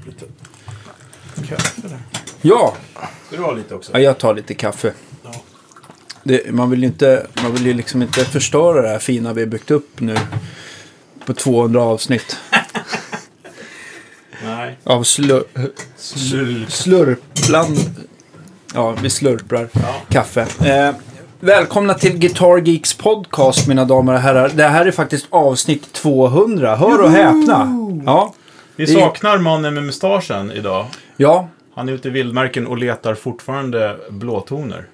upp 0.00 0.06
lite 0.06 1.48
kaffe 1.48 1.80
där. 1.88 1.98
Ja, 2.42 2.74
Ska 3.26 3.36
du 3.36 3.42
ha 3.42 3.52
lite 3.52 3.74
också? 3.74 3.92
ja 3.92 3.98
jag 4.00 4.18
tar 4.18 4.34
lite 4.34 4.54
kaffe. 4.54 4.92
Ja. 5.24 5.34
Det, 6.22 6.54
man, 6.54 6.70
vill 6.70 6.80
ju 6.80 6.86
inte, 6.86 7.26
man 7.42 7.52
vill 7.52 7.66
ju 7.66 7.72
liksom 7.72 8.02
inte 8.02 8.24
förstöra 8.24 8.82
det 8.82 8.88
här 8.88 8.98
fina 8.98 9.32
vi 9.32 9.40
har 9.40 9.48
byggt 9.48 9.70
upp 9.70 10.00
nu 10.00 10.16
på 11.26 11.34
200 11.34 11.82
avsnitt 11.82 12.36
Nej. 14.44 14.78
av 14.84 15.02
slur, 15.02 15.44
slurpland. 16.68 17.78
Ja, 18.74 18.94
vi 19.02 19.10
slurprar 19.10 19.68
Ja. 19.72 19.94
kaffe. 20.08 20.46
Eh, 20.64 20.94
välkomna 21.40 21.94
till 21.94 22.18
Guitar 22.18 22.58
Geeks 22.68 22.94
podcast 22.94 23.66
mina 23.68 23.84
damer 23.84 24.12
och 24.12 24.20
herrar. 24.20 24.48
Det 24.54 24.64
här 24.68 24.86
är 24.86 24.90
faktiskt 24.90 25.26
avsnitt 25.30 25.92
200. 25.92 26.76
Hör 26.76 27.02
och 27.02 27.10
häpna. 27.10 27.76
Ja, 28.06 28.34
Vi 28.76 28.86
saknar 28.86 29.38
mannen 29.38 29.74
med 29.74 29.82
mustaschen 29.82 30.52
idag. 30.52 30.86
ja, 31.16 31.48
Han 31.74 31.88
är 31.88 31.92
ute 31.92 32.08
i 32.08 32.10
vildmarken 32.10 32.66
och 32.66 32.78
letar 32.78 33.14
fortfarande 33.14 33.96
blåtoner. 34.10 34.84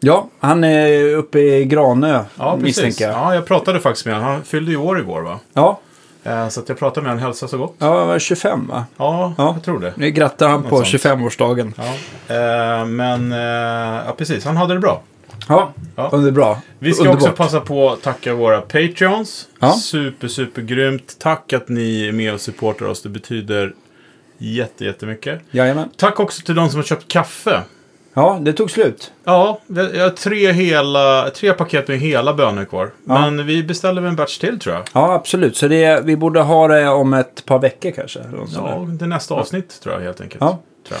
ja. 0.00 0.28
Han 0.40 0.64
är 0.64 1.14
uppe 1.14 1.38
i 1.40 1.64
Granö 1.64 2.24
Ja, 2.38 2.56
misstänker 2.56 3.04
jag. 3.08 3.14
Ja, 3.14 3.34
jag 3.34 3.46
pratade 3.46 3.80
faktiskt 3.80 4.06
med 4.06 4.14
honom. 4.14 4.30
Han 4.30 4.42
fyllde 4.44 4.70
ju 4.70 4.76
år 4.76 5.00
igår 5.00 5.20
va? 5.22 5.38
Ja, 5.52 5.80
Eh, 6.24 6.48
Så 6.48 6.62
jag 6.66 6.78
pratade 6.78 7.02
med 7.04 7.10
honom. 7.10 7.24
Hälsa 7.24 7.48
så 7.48 7.58
gott. 7.58 7.74
ja, 7.78 8.04
var 8.04 8.18
25 8.18 8.66
va? 8.68 8.84
Ja, 8.96 9.34
Ja. 9.38 9.52
jag 9.54 9.64
tror 9.64 9.80
det. 9.80 9.92
Nu 9.96 10.10
grattar 10.10 10.48
han 10.48 10.60
Något 10.60 10.70
på 10.70 10.76
sånt. 10.76 10.88
25-årsdagen. 10.88 11.74
Ja. 11.76 11.84
Eh, 12.34 12.84
Men, 12.86 13.32
eh, 13.32 13.38
ja 14.06 14.14
precis. 14.18 14.44
Han 14.44 14.56
hade 14.56 14.74
det 14.74 14.80
bra. 14.80 15.00
Ja, 15.50 15.72
Ja. 15.96 16.08
underbra. 16.12 16.56
Vi 16.78 16.92
ska 16.92 17.02
Underbart. 17.02 17.22
också 17.22 17.36
passa 17.36 17.60
på 17.60 17.90
att 17.90 18.02
tacka 18.02 18.34
våra 18.34 18.60
Patreons. 18.60 19.48
Ja. 19.60 19.72
Super, 19.72 20.28
super 20.28 20.62
grymt. 20.62 21.16
Tack 21.20 21.52
att 21.52 21.68
ni 21.68 22.08
är 22.08 22.12
med 22.12 22.34
och 22.34 22.40
supportar 22.40 22.86
oss. 22.86 23.02
Det 23.02 23.08
betyder 23.08 23.74
jätte, 24.38 24.84
jättemycket. 24.84 25.40
Jajamän. 25.50 25.88
Tack 25.96 26.20
också 26.20 26.42
till 26.42 26.54
de 26.54 26.68
som 26.68 26.76
har 26.78 26.84
köpt 26.84 27.08
kaffe. 27.08 27.60
Ja, 28.14 28.38
det 28.42 28.52
tog 28.52 28.70
slut. 28.70 29.12
Ja, 29.24 29.60
jag 29.66 30.02
har 30.02 30.10
tre, 30.10 30.52
hela, 30.52 31.30
tre 31.30 31.52
paket 31.52 31.88
med 31.88 31.98
hela 31.98 32.34
bönor 32.34 32.64
kvar. 32.64 32.90
Ja. 33.04 33.30
Men 33.30 33.46
vi 33.46 33.62
beställer 33.62 34.00
väl 34.02 34.08
en 34.10 34.16
batch 34.16 34.38
till 34.38 34.58
tror 34.58 34.74
jag. 34.74 34.84
Ja, 34.92 35.12
absolut. 35.14 35.56
Så 35.56 35.68
det, 35.68 36.04
vi 36.04 36.16
borde 36.16 36.40
ha 36.40 36.68
det 36.68 36.88
om 36.88 37.14
ett 37.14 37.44
par 37.46 37.58
veckor 37.58 37.90
kanske. 37.90 38.18
Ja, 38.54 38.86
det 38.88 39.04
är 39.04 39.08
nästa 39.08 39.34
avsnitt 39.34 39.80
tror 39.82 39.94
jag 39.94 40.00
helt 40.02 40.20
enkelt. 40.20 40.40
Ja. 40.40 40.58
Tror 40.88 40.98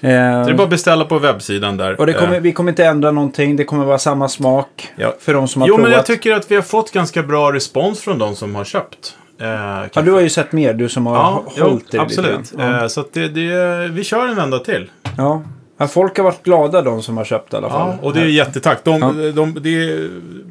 Eh, 0.00 0.08
Så 0.10 0.10
det 0.10 0.14
är 0.14 0.54
bara 0.54 0.62
att 0.62 0.70
beställa 0.70 1.04
på 1.04 1.18
webbsidan 1.18 1.76
där. 1.76 1.90
och 2.00 2.14
kommer, 2.14 2.34
Eh, 2.34 2.40
vi 2.40 2.52
kommer 2.52 2.72
inte 2.72 2.84
ändra 2.84 3.10
någonting. 3.10 3.56
Det 3.56 3.64
kommer 3.64 3.84
vara 3.84 3.98
samma 3.98 4.28
smak 4.28 4.88
Ja. 4.96 5.14
för 5.20 5.34
de 5.34 5.48
som 5.48 5.62
har 5.62 5.68
Jo, 5.68 5.74
provat. 5.74 5.88
men 5.90 5.96
jag 5.96 6.06
tycker 6.06 6.32
att 6.32 6.50
vi 6.50 6.54
har 6.54 6.62
fått 6.62 6.90
ganska 6.92 7.22
bra 7.22 7.52
respons 7.52 8.00
från 8.00 8.18
de 8.18 8.36
som 8.36 8.54
har 8.54 8.64
köpt. 8.64 9.16
Eh, 9.40 9.46
ja, 9.92 10.02
du 10.02 10.10
har 10.12 10.20
ju 10.20 10.28
sett 10.30 10.52
mer, 10.52 10.74
du 10.74 10.88
som 10.88 11.06
har 11.06 11.14
Ja, 11.16 11.44
jo, 11.56 11.64
hållit 11.64 11.90
det 11.90 11.98
absolut. 11.98 12.52
Ja. 12.58 12.80
Eh, 12.82 12.86
så 12.88 13.04
det, 13.12 13.28
det, 13.28 13.88
vi 13.88 14.04
kör 14.04 14.28
en 14.28 14.36
vända 14.36 14.58
till. 14.58 14.90
Ja. 15.16 15.42
Ja, 15.78 15.88
folk 15.88 16.16
har 16.16 16.24
varit 16.24 16.42
glada 16.42 16.82
de 16.82 17.02
som 17.02 17.16
har 17.16 17.24
köpt 17.24 17.52
i 17.52 17.56
alla 17.56 17.68
fall. 17.70 17.88
Ja, 18.02 18.06
och 18.08 18.14
det 18.14 18.20
är 18.20 18.24
jättetack. 18.24 18.78
De, 18.84 19.00
Ja. 19.00 19.32
de, 19.32 19.58
det, 19.60 19.68
är, 19.90 20.10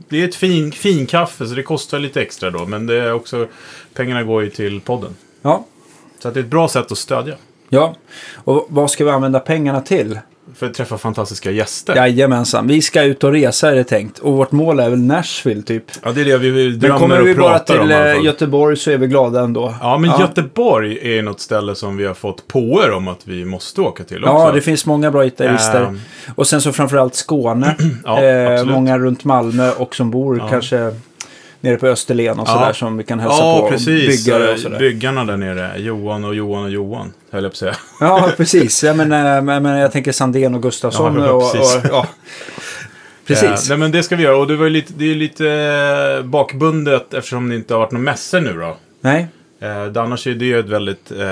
det 0.09 0.21
är 0.23 0.27
ett 0.27 0.35
fin, 0.35 0.71
fin 0.71 1.05
kaffe 1.05 1.45
så 1.45 1.55
det 1.55 1.63
kostar 1.63 1.99
lite 1.99 2.21
extra 2.21 2.49
då. 2.51 2.65
Men 2.65 2.87
det 2.87 2.95
är 2.95 3.13
också, 3.13 3.47
pengarna 3.93 4.23
går 4.23 4.43
ju 4.43 4.49
till 4.49 4.81
podden. 4.81 5.15
Ja. 5.41 5.65
Så 6.19 6.29
det 6.29 6.39
är 6.39 6.43
ett 6.43 6.49
bra 6.49 6.67
sätt 6.67 6.91
att 6.91 6.97
stödja. 6.97 7.35
Ja. 7.75 7.95
Och 8.33 8.65
vad 8.69 8.91
ska 8.91 9.05
vi 9.05 9.11
använda 9.11 9.39
pengarna 9.39 9.81
till? 9.81 10.19
För 10.55 10.65
att 10.65 10.73
träffa 10.73 10.97
fantastiska 10.97 11.51
gäster. 11.51 11.95
Jajamensan, 11.95 12.67
vi 12.67 12.81
ska 12.81 13.03
ut 13.03 13.23
och 13.23 13.31
resa 13.31 13.71
är 13.71 13.75
det 13.75 13.83
tänkt. 13.83 14.19
Och 14.19 14.33
vårt 14.33 14.51
mål 14.51 14.79
är 14.79 14.89
väl 14.89 14.99
Nashville 14.99 15.61
typ. 15.61 15.83
Ja, 16.03 16.11
det 16.11 16.21
är 16.21 16.25
det 16.25 16.37
vi 16.37 16.69
Men 16.69 16.79
drömmer 16.79 16.99
kommer 16.99 17.21
vi 17.21 17.33
och 17.33 17.37
bara 17.37 17.49
pratar 17.53 17.73
om 17.79 17.81
till 17.81 17.91
i 17.91 17.93
alla 17.95 18.09
eh, 18.09 18.15
fall. 18.15 18.25
Göteborg 18.25 18.77
så 18.77 18.91
är 18.91 18.97
vi 18.97 19.07
glada 19.07 19.41
ändå. 19.41 19.73
Ja, 19.81 19.97
men 19.97 20.09
Ja. 20.09 20.21
Göteborg 20.21 21.17
är 21.17 21.21
något 21.21 21.39
ställe 21.39 21.75
som 21.75 21.97
vi 21.97 22.05
har 22.05 22.13
fått 22.13 22.47
påer 22.47 22.91
om 22.91 23.07
att 23.07 23.19
vi 23.27 23.45
måste 23.45 23.81
åka 23.81 24.03
till 24.03 24.23
också. 24.23 24.33
Ja, 24.33 24.51
det 24.51 24.61
finns 24.61 24.85
många 24.85 25.11
bra 25.11 25.23
gitarrister. 25.23 25.81
Ehm, 25.81 26.01
Och 26.35 26.47
sen 26.47 26.61
så 26.61 26.71
framförallt 26.71 27.15
Skåne. 27.15 27.75
Ja, 28.05 28.23
eh, 28.23 28.65
många 28.65 28.97
runt 28.99 29.23
Malmö 29.23 29.71
och 29.71 29.95
som 29.95 30.11
bor 30.11 30.37
Ja. 30.37 30.47
kanske 30.47 30.91
nere 31.65 31.77
på 31.77 31.87
Österlen 31.87 32.39
och 32.39 32.47
Ja. 32.47 32.53
sådär 32.53 32.73
som 32.73 32.97
vi 32.97 33.03
kan 33.03 33.19
hälsa 33.19 33.37
Ja, 33.37 33.61
på. 33.61 33.69
precis. 33.69 34.25
Byggare 34.25 34.43
och 34.43 34.49
Eh, 34.49 34.55
sådär. 34.57 34.79
Byggarna 34.79 35.25
där 35.25 35.37
nere. 35.37 35.71
Johan 35.79 36.25
och 36.25 36.35
Johan 36.35 36.63
och 36.63 36.69
Johan, 36.69 37.13
höll 37.31 37.43
jag 37.43 37.51
på 37.51 37.53
att 37.53 37.57
säga. 37.57 37.75
Ja, 37.99 38.29
precis. 38.37 38.83
Jag, 38.83 38.97
menar, 38.97 39.41
men, 39.41 39.63
men 39.63 39.77
jag 39.77 39.91
tänker 39.91 40.11
Sandén 40.11 40.55
och 40.55 40.61
Gustafsson. 40.61 41.15
Ja, 41.19 41.31
och, 41.31 41.53
precis. 41.53 41.75
och, 41.75 41.81
ja. 41.91 42.07
Precis. 43.27 43.43
Eh, 43.49 43.69
nej, 43.69 43.77
men 43.77 43.91
det 43.91 44.03
ska 44.03 44.15
vi 44.15 44.23
göra. 44.23 44.37
Och 44.37 44.47
det, 44.47 44.55
var 44.55 44.63
ju 44.63 44.69
lite, 44.69 44.93
det 44.97 45.11
är 45.11 45.15
lite 45.15 45.49
eh, 46.19 46.25
bakbundet 46.25 47.13
eftersom 47.13 47.49
det 47.49 47.55
inte 47.55 47.73
har 47.73 47.79
varit 47.79 47.91
några 47.91 48.03
mässor 48.03 48.39
nu 48.41 48.53
då. 48.53 48.77
Nej, 49.01 49.27
Eh, 49.59 50.01
annars 50.03 50.27
är 50.27 50.33
det 50.35 50.45
ju 50.45 50.59
ett 50.59 50.69
väldigt 50.69 51.11
eh, 51.11 51.27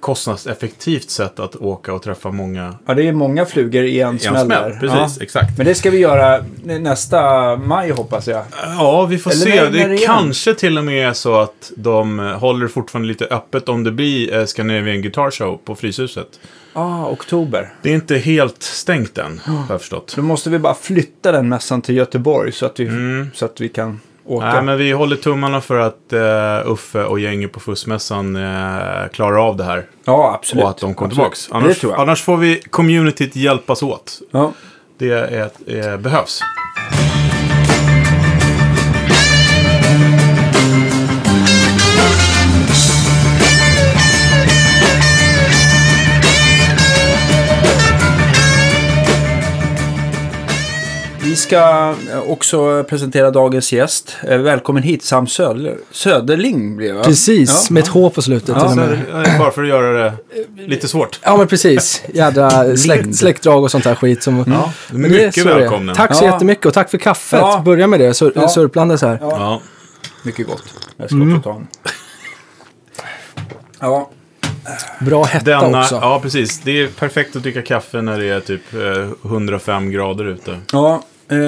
kostnadseffektivt 0.00 1.10
sätt 1.10 1.38
att 1.40 1.56
åka 1.56 1.92
och 1.94 2.02
träffa 2.02 2.30
många 2.30 2.74
ja, 2.86 2.94
det 2.94 3.08
är 3.08 3.12
många 3.12 3.44
flugor 3.46 3.84
i 3.84 4.00
en 4.00 4.18
smäll 4.18 4.48
där. 4.48 4.70
Precis, 4.80 5.16
Ja. 5.18 5.22
exakt. 5.22 5.58
Men 5.58 5.66
det 5.66 5.74
ska 5.74 5.90
vi 5.90 5.98
göra 5.98 6.44
nästa 6.64 7.56
maj 7.56 7.90
hoppas 7.90 8.26
jag. 8.28 8.42
Ja, 8.78 9.06
vi 9.06 9.18
får 9.18 9.30
Eller 9.30 9.40
se. 9.40 9.62
när- 9.62 9.70
det 9.70 9.86
när 9.88 10.06
kanske 10.06 10.54
till 10.54 10.78
och 10.78 10.84
med 10.84 11.08
är 11.08 11.12
så 11.12 11.34
att 11.40 11.72
de 11.76 12.18
håller 12.18 12.68
fortfarande 12.68 13.08
lite 13.08 13.24
öppet 13.26 13.68
om 13.68 13.84
det 13.84 13.92
blir 13.92 14.34
eh, 14.34 14.44
Scandinavian 14.44 15.02
Guitar 15.02 15.30
Show 15.30 15.60
på 15.64 15.74
Fryshuset. 15.74 16.28
Ah, 16.72 17.06
oktober. 17.10 17.72
Det 17.82 17.90
är 17.90 17.94
inte 17.94 18.16
helt 18.16 18.62
stängt 18.62 19.18
än, 19.18 19.40
har 19.44 19.64
jag 19.68 19.80
förstått. 19.80 20.12
Då 20.16 20.22
måste 20.22 20.50
vi 20.50 20.58
bara 20.58 20.74
flytta 20.74 21.32
den 21.32 21.48
mässan 21.48 21.82
till 21.82 21.96
Göteborg 21.96 22.52
så 22.52 22.66
att 22.66 22.80
vi, 22.80 22.86
Mm. 22.86 23.30
så 23.34 23.44
att 23.44 23.60
vi 23.60 23.68
kan 23.68 24.00
åka. 24.24 24.52
Nej, 24.52 24.62
men 24.62 24.78
vi 24.78 24.92
håller 24.92 25.16
tummarna 25.16 25.60
för 25.60 25.78
att 25.78 26.12
uh, 26.12 26.72
Uffe 26.72 27.04
och 27.04 27.20
gänget 27.20 27.52
på 27.52 27.60
Fussmässan 27.60 28.36
uh, 28.36 29.08
klarar 29.12 29.48
av 29.48 29.56
det 29.56 29.64
här. 29.64 29.86
Ja, 30.04 30.34
absolut. 30.34 30.64
Och 30.64 30.70
att 30.70 30.78
de 30.78 30.94
kommer 30.94 31.14
det 31.14 31.30
Annars, 31.50 31.84
annars 31.84 32.22
får 32.22 32.36
vi 32.36 32.60
communityt 32.70 33.36
hjälpas 33.36 33.82
åt. 33.82 34.20
Ja. 34.30 34.52
Det 34.98 35.10
är, 35.10 35.50
eh, 35.66 35.96
behövs. 35.96 36.40
Vi 51.34 51.38
ska 51.38 51.94
eh, 52.12 52.18
också 52.30 52.84
presentera 52.84 53.30
dagens 53.30 53.72
gäst. 53.72 54.16
Eh, 54.28 54.38
Välkommen 54.38 54.82
hit 54.82 55.04
Sam 55.04 55.26
Söder, 55.26 55.76
Söderling 55.90 56.76
blir 56.76 56.88
det 56.88 56.94
va? 56.94 57.04
Precis, 57.04 57.66
Ja. 57.68 57.74
med 57.74 57.82
ett 57.82 57.88
H 57.88 58.10
på 58.10 58.22
slutet 58.22 58.48
Ja, 58.48 58.68
Så, 58.68 58.76
med. 58.76 58.92
eh, 58.92 59.38
bara 59.38 59.50
för 59.50 59.62
att 59.62 59.68
göra 59.68 60.04
det 60.04 60.12
lite 60.66 60.88
svårt. 60.88 61.20
Ja, 61.22 61.36
men 61.36 61.46
precis. 61.46 62.02
Jädra 62.14 62.76
släkt, 62.76 63.16
släktdrag 63.16 63.62
och 63.62 63.70
sånt 63.70 63.84
där 63.84 63.94
skit. 63.94 64.22
Som, 64.22 64.44
Ja, 64.46 64.72
är 64.90 64.94
mycket 64.98 65.34
så 65.34 65.48
välkomna. 65.48 65.94
Tack 65.94 66.14
så 66.14 66.24
Ja. 66.24 66.32
jättemycket 66.32 66.66
och 66.66 66.74
tack 66.74 66.90
för 66.90 66.98
kaffet. 66.98 67.40
Ja. 67.40 67.62
Börja 67.64 67.86
med 67.86 68.00
det, 68.00 68.14
sur 68.14 68.32
Ja. 68.34 68.48
surplandes 68.48 69.02
här. 69.02 69.18
Ja. 69.20 69.30
Ja. 69.30 69.60
Mycket 70.22 70.46
gott. 70.46 70.62
Jag 70.96 71.06
ska 71.06 71.14
Mm. 71.16 71.36
också 71.38 71.50
ta 71.50 71.56
en. 71.56 71.66
Ja, 73.80 74.10
Bra 75.00 75.24
hetta 75.24 75.44
Denna, 75.60 75.80
också. 75.80 75.94
ja, 75.94 76.20
precis. 76.22 76.60
Det 76.60 76.80
är 76.82 76.88
perfekt 76.88 77.36
att 77.36 77.42
dricka 77.42 77.62
kaffe 77.62 78.02
när 78.02 78.18
det 78.18 78.28
är 78.28 78.40
typ 78.40 78.74
eh, 78.74 79.30
105 79.30 79.90
grader 79.90 80.24
ute. 80.24 80.58
ja 80.72 81.02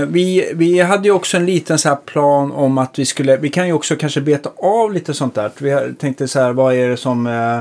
vi, 0.09 0.50
vi 0.54 0.81
hade 0.81 1.04
ju 1.09 1.10
också 1.14 1.37
en 1.37 1.47
liten 1.47 1.78
så 1.78 1.88
här 1.88 1.97
plan 1.97 2.53
om 2.53 2.78
att 2.78 2.98
vi 2.98 3.04
skulle, 3.06 3.37
vi 3.37 3.48
kan 3.48 3.66
ju 3.66 3.72
också 3.72 3.97
kanske 3.97 4.20
beta 4.20 4.50
av 4.56 4.92
lite 4.92 5.14
sånt 5.14 5.34
där. 5.34 5.50
Vi 5.59 5.94
tänkte 5.94 6.28
så 6.28 6.41
här, 6.41 6.53
vad 6.53 6.75
är 6.75 6.88
det 6.88 6.97
som 6.97 7.26
eh, 7.26 7.60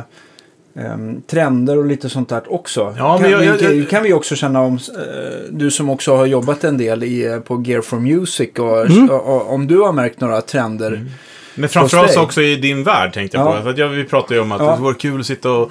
em, 0.86 1.22
trender 1.28 1.78
och 1.78 1.86
lite 1.86 2.10
sånt 2.10 2.30
där 2.30 2.54
också. 2.54 2.96
Ja, 2.98 3.14
kan, 3.14 3.22
men 3.22 3.32
jag- 3.32 3.40
vi, 3.40 3.46
jag- 3.46 3.76
jag- 3.76 3.90
kan 3.90 4.04
vi 4.04 4.14
också 4.14 4.36
känna 4.36 4.62
om, 4.62 4.74
eh, 4.76 4.80
du 5.50 5.72
som 5.72 5.90
också 5.90 6.16
har 6.16 6.26
jobbat 6.26 6.64
en 6.64 6.78
del 6.78 7.04
i, 7.04 7.26
eh, 7.26 7.40
på 7.40 7.64
Gear 7.66 7.82
for 7.82 7.98
Music 7.98 8.50
och, 8.60 8.86
Mm. 8.86 9.10
och, 9.10 9.36
och 9.36 9.54
om 9.54 9.68
du 9.68 9.78
har 9.80 9.92
märkt 9.94 10.22
några 10.22 10.42
trender. 10.42 10.88
Mm. 10.88 11.10
Men 11.56 11.70
framförallt 11.70 12.18
också 12.18 12.42
i 12.42 12.56
din 12.56 12.84
värld 12.84 13.14
tänkte 13.14 13.38
jag 13.38 13.48
Ja. 13.48 13.52
på. 13.58 13.64
För 13.64 13.70
att 13.70 13.78
jag, 13.78 13.88
vi 13.90 14.04
pratade 14.04 14.36
ju 14.36 14.42
om 14.42 14.52
att 14.52 14.62
Ja. 14.62 14.76
det 14.76 14.82
vore 14.82 14.94
kul 14.96 15.20
att 15.20 15.26
sitta 15.26 15.52
och 15.52 15.62
eh, 15.64 15.70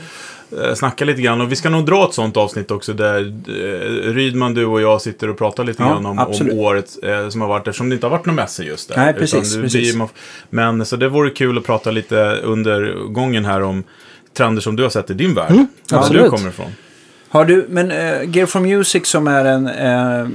snacka 0.75 1.05
lite 1.05 1.23
grann. 1.23 1.41
Och 1.41 1.53
vi 1.53 1.56
ska 1.56 1.69
nog 1.71 1.87
dra 1.87 2.05
ett 2.09 2.15
sånt 2.15 2.37
avsnitt 2.37 2.71
också 2.71 2.93
där 2.93 3.21
eh, 3.49 4.12
Rydman, 4.12 4.55
du 4.55 4.65
och 4.67 4.81
jag 4.81 5.01
sitter 5.03 5.31
och 5.31 5.39
pratar 5.39 5.65
lite 5.65 5.83
Ja, 5.83 5.89
grann 5.89 6.06
om, 6.06 6.19
om 6.19 6.51
året 6.59 6.97
eh, 7.03 7.29
som 7.29 7.41
har 7.41 7.49
varit. 7.49 7.69
Eftersom 7.69 7.89
det 7.89 7.95
inte 7.95 8.06
har 8.06 8.11
varit 8.11 8.27
någon 8.27 8.35
mässa 8.37 8.62
just 8.62 8.89
där. 8.89 8.97
Nej, 8.97 9.15
precis, 9.15 9.56
precis. 9.56 9.95
blir- 9.97 10.09
Men 10.51 10.87
så 10.87 10.97
det 10.97 11.09
vore 11.09 11.31
kul 11.31 11.59
att 11.59 11.65
prata 11.65 11.91
lite 11.91 12.17
under 12.43 12.95
gången 13.09 13.45
här 13.45 13.62
om 13.62 13.85
trender 14.37 14.62
som 14.62 14.77
du 14.77 14.83
har 14.83 14.91
sett 14.91 15.11
i 15.11 15.15
din 15.15 15.35
värld. 15.35 15.51
Mm, 15.51 15.67
Var 15.91 16.09
du 16.12 16.31
kommer 16.31 16.49
ifrån. 16.49 16.71
Har 17.35 17.45
du, 17.45 17.67
men 17.69 17.91
uh, 17.91 18.37
Gear 18.37 18.47
for 18.47 18.61
Music 18.61 19.07
som 19.07 19.27
är 19.29 19.45
en, 19.45 19.67
eh, 19.67 20.27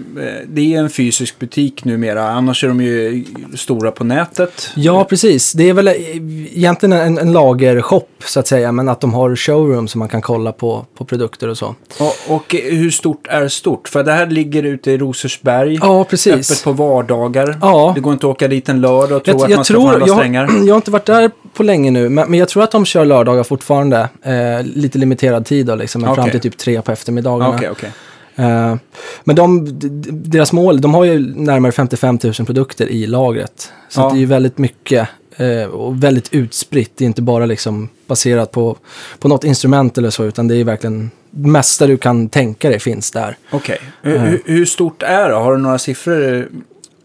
det 0.47 0.73
är 0.75 0.79
en 0.79 0.89
fysisk 0.89 1.39
butik 1.39 1.85
numera. 1.85 2.29
Annars 2.29 2.63
är 2.63 2.67
de 2.67 2.81
ju 2.81 3.23
stora 3.55 3.91
på 3.91 4.03
nätet. 4.03 4.69
Ja, 4.75 5.03
precis. 5.03 5.53
Det 5.53 5.69
är 5.69 5.73
väl 5.73 5.87
egentligen 5.87 6.93
en, 6.93 7.17
en 7.17 7.31
lagershop 7.31 8.09
så 8.25 8.39
att 8.39 8.47
säga, 8.47 8.71
men 8.71 8.89
att 8.89 9.01
de 9.01 9.13
har 9.13 9.35
showroom 9.35 9.87
som 9.87 9.99
man 9.99 10.07
kan 10.09 10.21
kolla 10.21 10.51
på, 10.51 10.85
på 10.97 11.05
produkter 11.05 11.47
och 11.47 11.57
så. 11.57 11.75
Och, 11.99 12.35
och 12.35 12.55
hur 12.63 12.89
stort 12.91 13.27
är 13.27 13.47
stort? 13.47 13.87
För 13.87 14.03
det 14.03 14.11
här 14.11 14.27
ligger 14.27 14.63
ute 14.63 14.91
i 14.91 14.97
Rosersberg. 14.97 15.77
Ja, 15.81 16.01
Öppet 16.01 16.09
precis. 16.09 16.63
på 16.63 16.71
vardagar. 16.71 17.57
Ja. 17.61 17.91
Det 17.95 18.01
går 18.01 18.13
inte 18.13 18.25
att 18.27 18.31
åka 18.31 18.47
dit 18.47 18.69
en 18.69 18.81
lördag 18.81 19.17
och 19.17 19.23
tro 19.23 19.33
Jag, 19.33 19.43
att 19.43 19.49
jag 19.49 19.57
man 19.57 19.65
ska 19.65 19.73
få 19.73 19.79
tror, 19.81 19.93
alla 19.93 20.07
jag, 20.07 20.17
strängar. 20.17 20.45
har- 20.47 20.65
jag 20.65 20.73
har 20.73 20.75
inte 20.75 20.91
varit 20.91 21.05
där 21.05 21.31
på 21.53 21.63
länge 21.63 21.91
nu, 21.91 22.09
men, 22.09 22.29
men 22.29 22.39
jag 22.39 22.49
tror 22.49 22.63
att 22.63 22.71
de 22.71 22.85
kör 22.85 23.05
lördagar 23.05 23.43
fortfarande. 23.43 24.09
Eh, 24.23 24.65
lite 24.75 24.97
limiterad 24.97 25.45
tid 25.45 25.65
då, 25.65 25.75
liksom, 25.75 26.01
men 26.01 26.15
fram 26.15 26.23
Okej. 26.23 26.39
till 26.41 26.51
typ 26.51 26.57
tre 26.59 26.81
på 26.89 26.93
eftermiddagarna. 26.93 27.55
Okej, 27.55 27.69
okej. 27.69 27.91
Eh, 28.35 28.75
men 29.23 29.35
de, 29.35 29.67
deras 30.11 30.53
mål, 30.53 30.81
de 30.81 30.93
har 30.93 31.03
ju 31.03 31.19
närmare 31.35 31.71
55 31.71 32.19
000 32.23 32.33
produkter 32.33 32.87
i 32.87 33.07
lagret. 33.07 33.71
Så 33.89 34.01
Ja. 34.01 34.09
det 34.09 34.17
är 34.17 34.19
ju 34.19 34.25
väldigt 34.25 34.57
mycket 34.57 35.07
eh, 35.37 35.63
och 35.63 36.03
väldigt 36.03 36.33
utspritt. 36.33 36.91
Det 36.97 37.03
är 37.03 37.05
inte 37.05 37.21
bara 37.21 37.45
liksom 37.45 37.89
baserat 38.07 38.51
på, 38.51 38.77
på 39.19 39.27
något 39.27 39.43
instrument 39.43 39.97
eller 39.97 40.09
så, 40.09 40.23
utan 40.23 40.47
det 40.47 40.55
är 40.55 40.63
verkligen 40.63 41.11
det 41.31 41.47
mesta 41.49 41.87
du 41.87 41.97
kan 41.97 42.29
tänka 42.29 42.69
dig 42.69 42.79
finns 42.79 43.11
där. 43.11 43.37
Okej. 43.51 43.79
Hur, 44.01 44.17
hur- 44.17 44.41
hur 44.45 44.65
stort 44.65 45.03
är 45.03 45.29
det? 45.29 45.35
Har 45.35 45.51
du 45.51 45.57
några 45.57 45.77
siffror? 45.79 46.47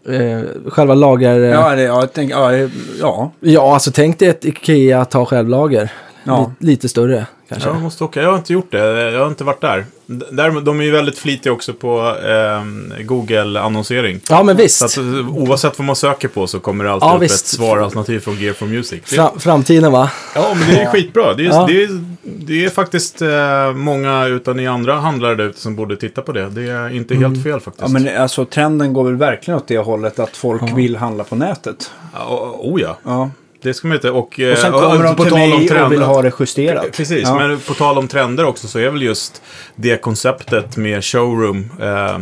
Eh, 0.09 0.41
själva 0.67 0.93
lager... 0.95 1.39
eh, 1.39 1.49
Ja, 1.49 1.75
det, 1.75 1.81
ja, 1.81 1.99
jag 1.99 2.13
tänker, 2.13 2.35
ja, 2.35 2.69
ja. 2.99 3.31
Ja, 3.39 3.73
alltså 3.73 3.91
tänk 3.91 4.19
dig 4.19 4.27
ett 4.27 4.45
Ikea 4.45 5.05
ha 5.13 5.25
självlager. 5.25 5.91
Ja. 6.23 6.39
Lite, 6.59 6.65
lite 6.71 6.89
större 6.89 7.25
kanske. 7.49 7.69
Jag 7.69 7.81
måste 7.81 8.03
åka. 8.03 8.21
Jag 8.21 8.29
har 8.29 8.37
inte 8.37 8.53
gjort 8.53 8.71
det. 8.71 9.11
Jag 9.11 9.19
har 9.19 9.27
inte 9.27 9.43
varit 9.43 9.61
där. 9.61 9.85
Däremot, 10.31 10.65
de 10.65 10.79
är 10.79 10.83
ju 10.83 10.91
väldigt 10.91 11.17
flitiga 11.17 11.53
också 11.53 11.73
på 11.73 12.15
eh, 12.25 12.63
Google-annonsering. 13.03 14.19
Ja, 14.29 14.43
men 14.43 14.57
visst. 14.57 14.77
Så 14.77 14.85
att, 14.85 14.97
eh, 14.97 15.29
oavsett 15.37 15.79
vad 15.79 15.85
man 15.85 15.95
söker 15.95 16.27
på 16.27 16.47
så 16.47 16.59
kommer 16.59 16.83
det 16.83 16.91
alltid 16.91 17.07
Ja, 17.09 17.15
upp 17.15 17.21
visst. 17.21 17.45
ett 17.45 17.47
svaralternativ 17.51 18.19
från 18.19 18.39
Gear 18.39 18.53
for 18.53 18.65
Music. 18.65 19.01
Fram, 19.05 19.39
framtiden 19.39 19.91
va? 19.91 20.11
ja, 20.35 20.53
men 20.59 20.69
det 20.75 20.81
är 20.81 20.85
skitbra. 20.91 21.33
Det 21.33 21.43
är, 21.45 21.49
Ja. 21.49 21.65
det 21.69 21.83
är, 21.83 21.89
det 22.23 22.65
är 22.65 22.69
faktiskt 22.69 23.21
eh, 23.21 23.73
många 23.75 24.25
utan 24.25 24.59
i 24.59 24.67
andra 24.67 24.93
handlare 24.95 25.35
där 25.35 25.43
ute 25.43 25.59
som 25.59 25.75
borde 25.75 25.95
titta 25.97 26.21
på 26.21 26.31
det. 26.31 26.49
Det 26.49 26.61
är 26.71 26.89
inte 26.95 27.13
Mm. 27.13 27.31
helt 27.31 27.43
fel 27.43 27.59
faktiskt. 27.59 27.81
ja, 27.81 27.87
men 27.99 28.21
alltså 28.21 28.45
trenden 28.45 28.93
går 28.93 29.03
väl 29.03 29.15
verkligen 29.15 29.57
åt 29.57 29.67
det 29.67 29.77
hållet 29.77 30.19
att 30.19 30.37
folk 30.37 30.61
vill 30.75 30.95
handla 30.95 31.23
på 31.23 31.35
nätet. 31.35 31.91
Ja, 32.13 32.55
oh 32.59 32.81
ja, 32.81 32.97
Ja. 33.03 33.29
Det 33.65 33.73
ska 33.73 33.87
man 33.87 33.95
inte. 33.97 34.11
Och, 34.11 34.39
eh, 34.39 34.51
Och 34.51 34.57
sen 34.57 34.71
kommer 34.71 35.03
de 35.03 35.15
på 35.15 35.23
till 35.23 35.33
mig 35.33 35.53
och 35.53 35.67
trender- 35.67 35.89
vill 35.89 36.01
ha 36.01 36.21
det 36.21 36.31
justerat. 36.39 36.91
Precis, 36.91 37.21
Ja. 37.23 37.35
men 37.47 37.59
på 37.59 37.73
tal 37.73 37.97
om 37.97 38.07
trender 38.07 38.45
också 38.45 38.67
så 38.67 38.79
är 38.79 38.89
väl 38.89 39.01
just 39.01 39.41
det 39.75 40.01
konceptet 40.01 40.77
med 40.77 41.03
showroom 41.05 41.71
eh, 41.81 42.19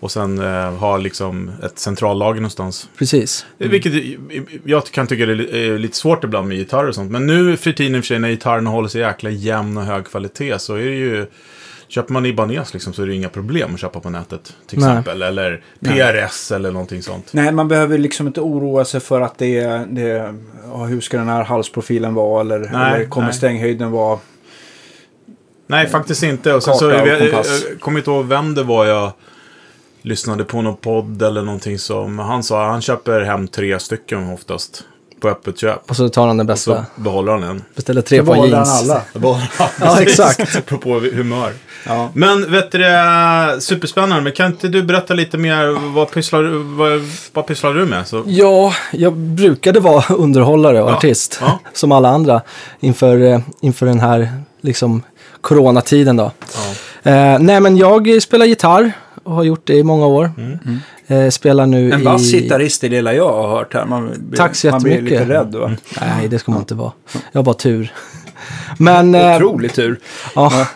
och 0.00 0.10
sen 0.12 0.38
eh, 0.38 0.72
ha 0.74 0.96
liksom 0.96 1.50
ett 1.64 1.78
centrallager 1.78 2.40
någonstans. 2.40 2.88
Precis. 2.98 3.46
Vilket 3.58 3.92
jag 4.64 4.84
kan 4.86 5.06
tycka 5.06 5.22
är 5.24 5.54
är 5.54 5.78
lite 5.78 5.96
svårt 5.96 6.24
ibland 6.24 6.48
med 6.48 6.56
gitarrer 6.56 6.88
och 6.88 6.94
sånt. 6.94 7.10
Men 7.10 7.26
nu 7.26 7.56
för 7.56 7.72
tiden 7.72 7.94
i 7.94 7.98
och 7.98 8.04
för 8.04 8.06
sig 8.06 8.18
när 8.18 8.28
gitarrerna 8.28 8.70
håller 8.70 8.88
sig 8.88 9.00
jäkla 9.00 9.30
jämn 9.30 9.76
och 9.76 9.84
hög 9.84 10.04
kvalitet 10.06 10.58
så 10.58 10.74
är 10.74 10.78
det 10.84 10.96
ju... 10.96 11.26
Köper 11.88 12.12
man 12.12 12.26
Ibanez 12.26 12.72
liksom 12.74 12.92
så 12.92 13.02
är 13.02 13.06
det 13.06 13.14
inga 13.14 13.28
problem 13.28 13.74
att 13.74 13.80
köpa 13.80 14.00
på 14.00 14.10
nätet. 14.10 14.52
Till 14.66 14.78
Nej. 14.78 14.88
exempel. 14.90 15.22
Eller 15.22 15.62
PRS 15.80 16.52
eller 16.52 16.70
någonting 16.70 17.02
sånt. 17.02 17.32
Nej, 17.32 17.52
man 17.52 17.68
behöver 17.68 17.98
liksom 17.98 18.26
inte 18.26 18.40
oroa 18.40 18.84
sig 18.84 19.00
för 19.00 19.20
att 19.20 19.38
det 19.38 19.58
är... 19.60 19.86
Det, 19.90 20.02
är- 20.10 20.34
ja, 20.72 20.76
hur 20.84 21.00
ska 21.00 21.16
den 21.18 21.28
här 21.28 21.44
halsprofilen 21.44 22.14
vara? 22.14 22.40
Eller, 22.40 22.58
Nej, 22.58 22.94
eller 22.94 23.04
kommer 23.08 23.26
nej. 23.26 23.36
stänghöjden 23.36 23.90
vara? 23.90 24.18
Nej, 25.66 25.86
faktiskt 25.88 26.22
inte. 26.22 26.54
Och 26.54 26.62
sen 26.62 26.74
så, 26.74 26.90
jag, 26.90 27.08
jag, 27.08 27.20
jag 27.32 27.44
kommer 27.80 27.98
inte 28.00 28.10
ihåg 28.10 28.26
vem 28.26 28.54
det 28.54 28.62
var 28.62 28.86
jag 28.86 29.12
lyssnade 30.02 30.44
på 30.44 30.62
någon 30.62 30.76
podd 30.76 31.22
eller 31.22 31.42
någonting 31.42 31.78
som 31.78 32.18
han 32.18 32.42
sa. 32.42 32.66
Han 32.70 32.80
köper 32.82 33.20
hem 33.20 33.48
tre 33.48 33.78
stycken 33.78 34.32
oftast. 34.32 34.84
På 35.20 35.28
öppet 35.28 35.58
köp. 35.58 35.90
Och 35.90 35.96
så 35.96 36.08
tar 36.08 36.26
han 36.26 36.36
den 36.36 36.50
Och 36.50 36.58
så 36.58 36.70
bästa. 36.70 36.86
behåller 36.96 37.32
han 37.32 37.42
en. 37.42 37.62
Beställer 37.74 38.02
tre 38.02 38.18
par 38.18 38.26
valde 38.36 38.56
jeans. 38.56 38.90
han 38.90 39.02
alla. 39.14 39.40
Ja, 39.80 40.00
exakt. 40.00 40.56
Apropå 40.58 41.00
humör. 41.00 41.52
Ja. 41.86 42.08
Men 42.12 42.52
vet 42.52 42.72
du 42.72 42.78
det, 42.78 43.56
superspännande. 43.60 44.20
Men 44.22 44.32
kan 44.32 44.46
inte 44.46 44.68
du 44.68 44.82
berätta 44.82 45.14
lite 45.14 45.38
mer? 45.38 45.92
Vad 45.94 46.10
pysslar, 46.10 46.42
vad, 46.76 47.00
vad 47.32 47.46
pysslar 47.46 47.74
du 47.74 47.86
med? 47.86 48.06
Så, 48.06 48.22
Ja, 48.26 48.72
jag 48.92 49.12
brukade 49.16 49.80
vara 49.80 50.04
underhållare 50.14 50.82
och 50.82 50.90
Ja, 50.90 50.94
artist. 50.96 51.38
ja. 51.40 51.58
Som 51.72 51.92
alla 51.92 52.08
andra. 52.08 52.40
Inför, 52.80 53.18
eh, 53.32 53.40
inför 53.60 53.86
den 53.86 54.00
här 54.00 54.32
liksom, 54.60 55.02
coronatiden 55.40 56.16
då. 56.16 56.30
ja. 56.54 57.10
Eh, 57.10 57.38
nej, 57.38 57.60
men 57.60 57.76
jag 57.76 58.22
spelar 58.22 58.46
gitarr 58.46 58.92
och 59.24 59.34
har 59.34 59.44
gjort 59.44 59.66
det 59.66 59.74
i 59.74 59.82
många 59.82 60.06
år. 60.06 60.30
Mm. 60.38 60.58
Eh, 61.06 61.30
spelar 61.30 61.66
nu 61.66 61.92
En 61.92 62.00
i... 62.00 62.04
vass 62.04 62.22
gitarrist 62.32 62.84
är 62.84 62.88
det 62.88 62.96
lilla 62.96 63.14
jag 63.14 63.32
har 63.32 63.48
hört 63.48 63.74
här. 63.74 63.84
Man, 63.84 64.10
blir- 64.18 64.36
Tack 64.38 64.54
så 64.56 64.70
Man 64.70 64.82
blir 64.82 65.02
lite 65.02 65.24
rädd 65.24 65.54
va? 65.54 65.72
Nej, 66.00 66.28
det 66.28 66.38
ska 66.38 66.50
man 66.52 66.60
inte 66.60 66.74
vara. 66.74 66.92
Jag 67.32 67.38
har 67.38 67.44
bara 67.44 67.54
tur. 67.54 67.92
Men... 68.78 69.14
eh, 69.14 69.36
Otrolig 69.36 69.72
tur. 69.74 69.98
Ja. 70.34 70.66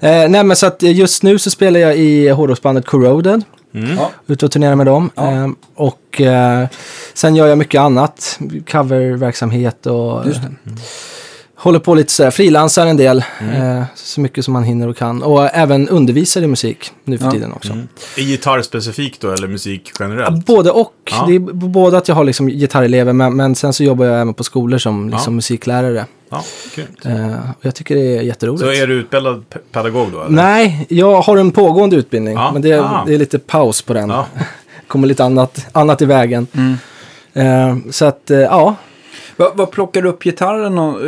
Eh, 0.00 0.28
nej, 0.28 0.44
men 0.44 0.56
så 0.56 0.66
att 0.66 0.82
just 0.82 1.22
nu 1.22 1.38
så 1.38 1.50
spelar 1.50 1.80
jag 1.80 1.96
i 1.98 2.28
hårdrocksbandet 2.28 2.86
Corroded. 2.86 3.42
Mm. 3.74 3.96
Ja. 3.96 4.10
Ute 4.26 4.44
och 4.46 4.52
turnerar 4.52 4.74
med 4.74 4.86
dem. 4.86 5.10
Ja. 5.14 5.32
Eh, 5.32 5.48
och 5.74 6.20
eh, 6.20 6.66
sen 7.14 7.36
gör 7.36 7.46
jag 7.46 7.58
mycket 7.58 7.80
annat. 7.80 8.38
Coververksamhet 8.70 9.86
och 9.86 10.26
Just 10.26 10.40
det. 10.42 10.52
håller 11.56 11.78
på 11.78 11.94
lite 11.94 12.12
sådär. 12.12 12.30
Frilansar 12.30 12.86
en 12.86 12.96
del. 12.96 13.18
Eh, 13.40 13.82
så 13.94 14.20
mycket 14.20 14.44
som 14.44 14.52
man 14.52 14.64
hinner 14.64 14.88
och 14.88 14.96
kan. 14.96 15.22
Och 15.22 15.44
även 15.54 15.88
undervisar 15.88 16.42
i 16.42 16.46
musik 16.46 16.90
nu 17.04 17.18
för 17.18 17.24
Ja. 17.24 17.30
tiden 17.30 17.52
också. 17.52 17.72
Mm. 17.72 17.88
I 18.16 18.22
gitarr 18.22 18.62
specifikt 18.62 19.20
då, 19.20 19.30
eller 19.32 19.48
musik 19.48 19.90
generellt? 20.00 20.46
Både 20.46 20.70
och. 20.70 20.92
Ja. 21.10 21.24
Det 21.28 21.34
är 21.34 21.38
både 21.52 21.98
att 21.98 22.08
jag 22.08 22.14
har 22.14 22.24
liksom 22.24 22.48
gitarrelever 22.48 23.12
men, 23.12 23.36
men 23.36 23.54
sen 23.54 23.72
så 23.72 23.84
jobbar 23.84 24.04
jag 24.06 24.14
även 24.20 24.34
på 24.34 24.44
skolor 24.44 24.78
som 24.78 25.08
liksom 25.10 25.32
Ja. 25.32 25.36
musiklärare. 25.36 26.06
Ja, 26.30 26.44
grymt. 26.74 27.06
Eh, 27.06 27.36
jag 27.60 27.74
tycker 27.74 27.94
det 27.94 28.16
är 28.18 28.22
jätteroligt. 28.22 28.62
Så 28.64 28.72
är 28.72 28.86
du 28.86 28.94
utbildad 28.94 29.44
pe- 29.50 29.58
pedagog 29.72 30.12
då? 30.12 30.20
Eller? 30.20 30.30
Nej, 30.30 30.86
jag 30.88 31.20
har 31.20 31.36
en 31.36 31.50
pågående 31.50 31.96
utbildning. 31.96 32.34
Ja. 32.34 32.50
Men 32.52 32.62
det 32.62 32.70
är, 32.72 33.00
det 33.06 33.14
är 33.14 33.18
lite 33.18 33.38
paus 33.38 33.82
på 33.82 33.94
den. 33.94 34.08
Ja. 34.10 34.26
kommer 34.86 35.08
lite 35.08 35.24
annat, 35.24 35.66
annat 35.72 36.02
i 36.02 36.04
vägen. 36.04 36.46
Mm. 36.52 36.76
Eh, 37.32 37.90
så 37.90 38.04
att, 38.04 38.30
eh, 38.30 38.38
ja. 38.40 38.74
Vad, 39.36 39.56
vad 39.56 39.70
plockar 39.70 40.02
du 40.02 40.08
upp 40.08 40.22
gitarren 40.24 40.78
och, 40.78 41.00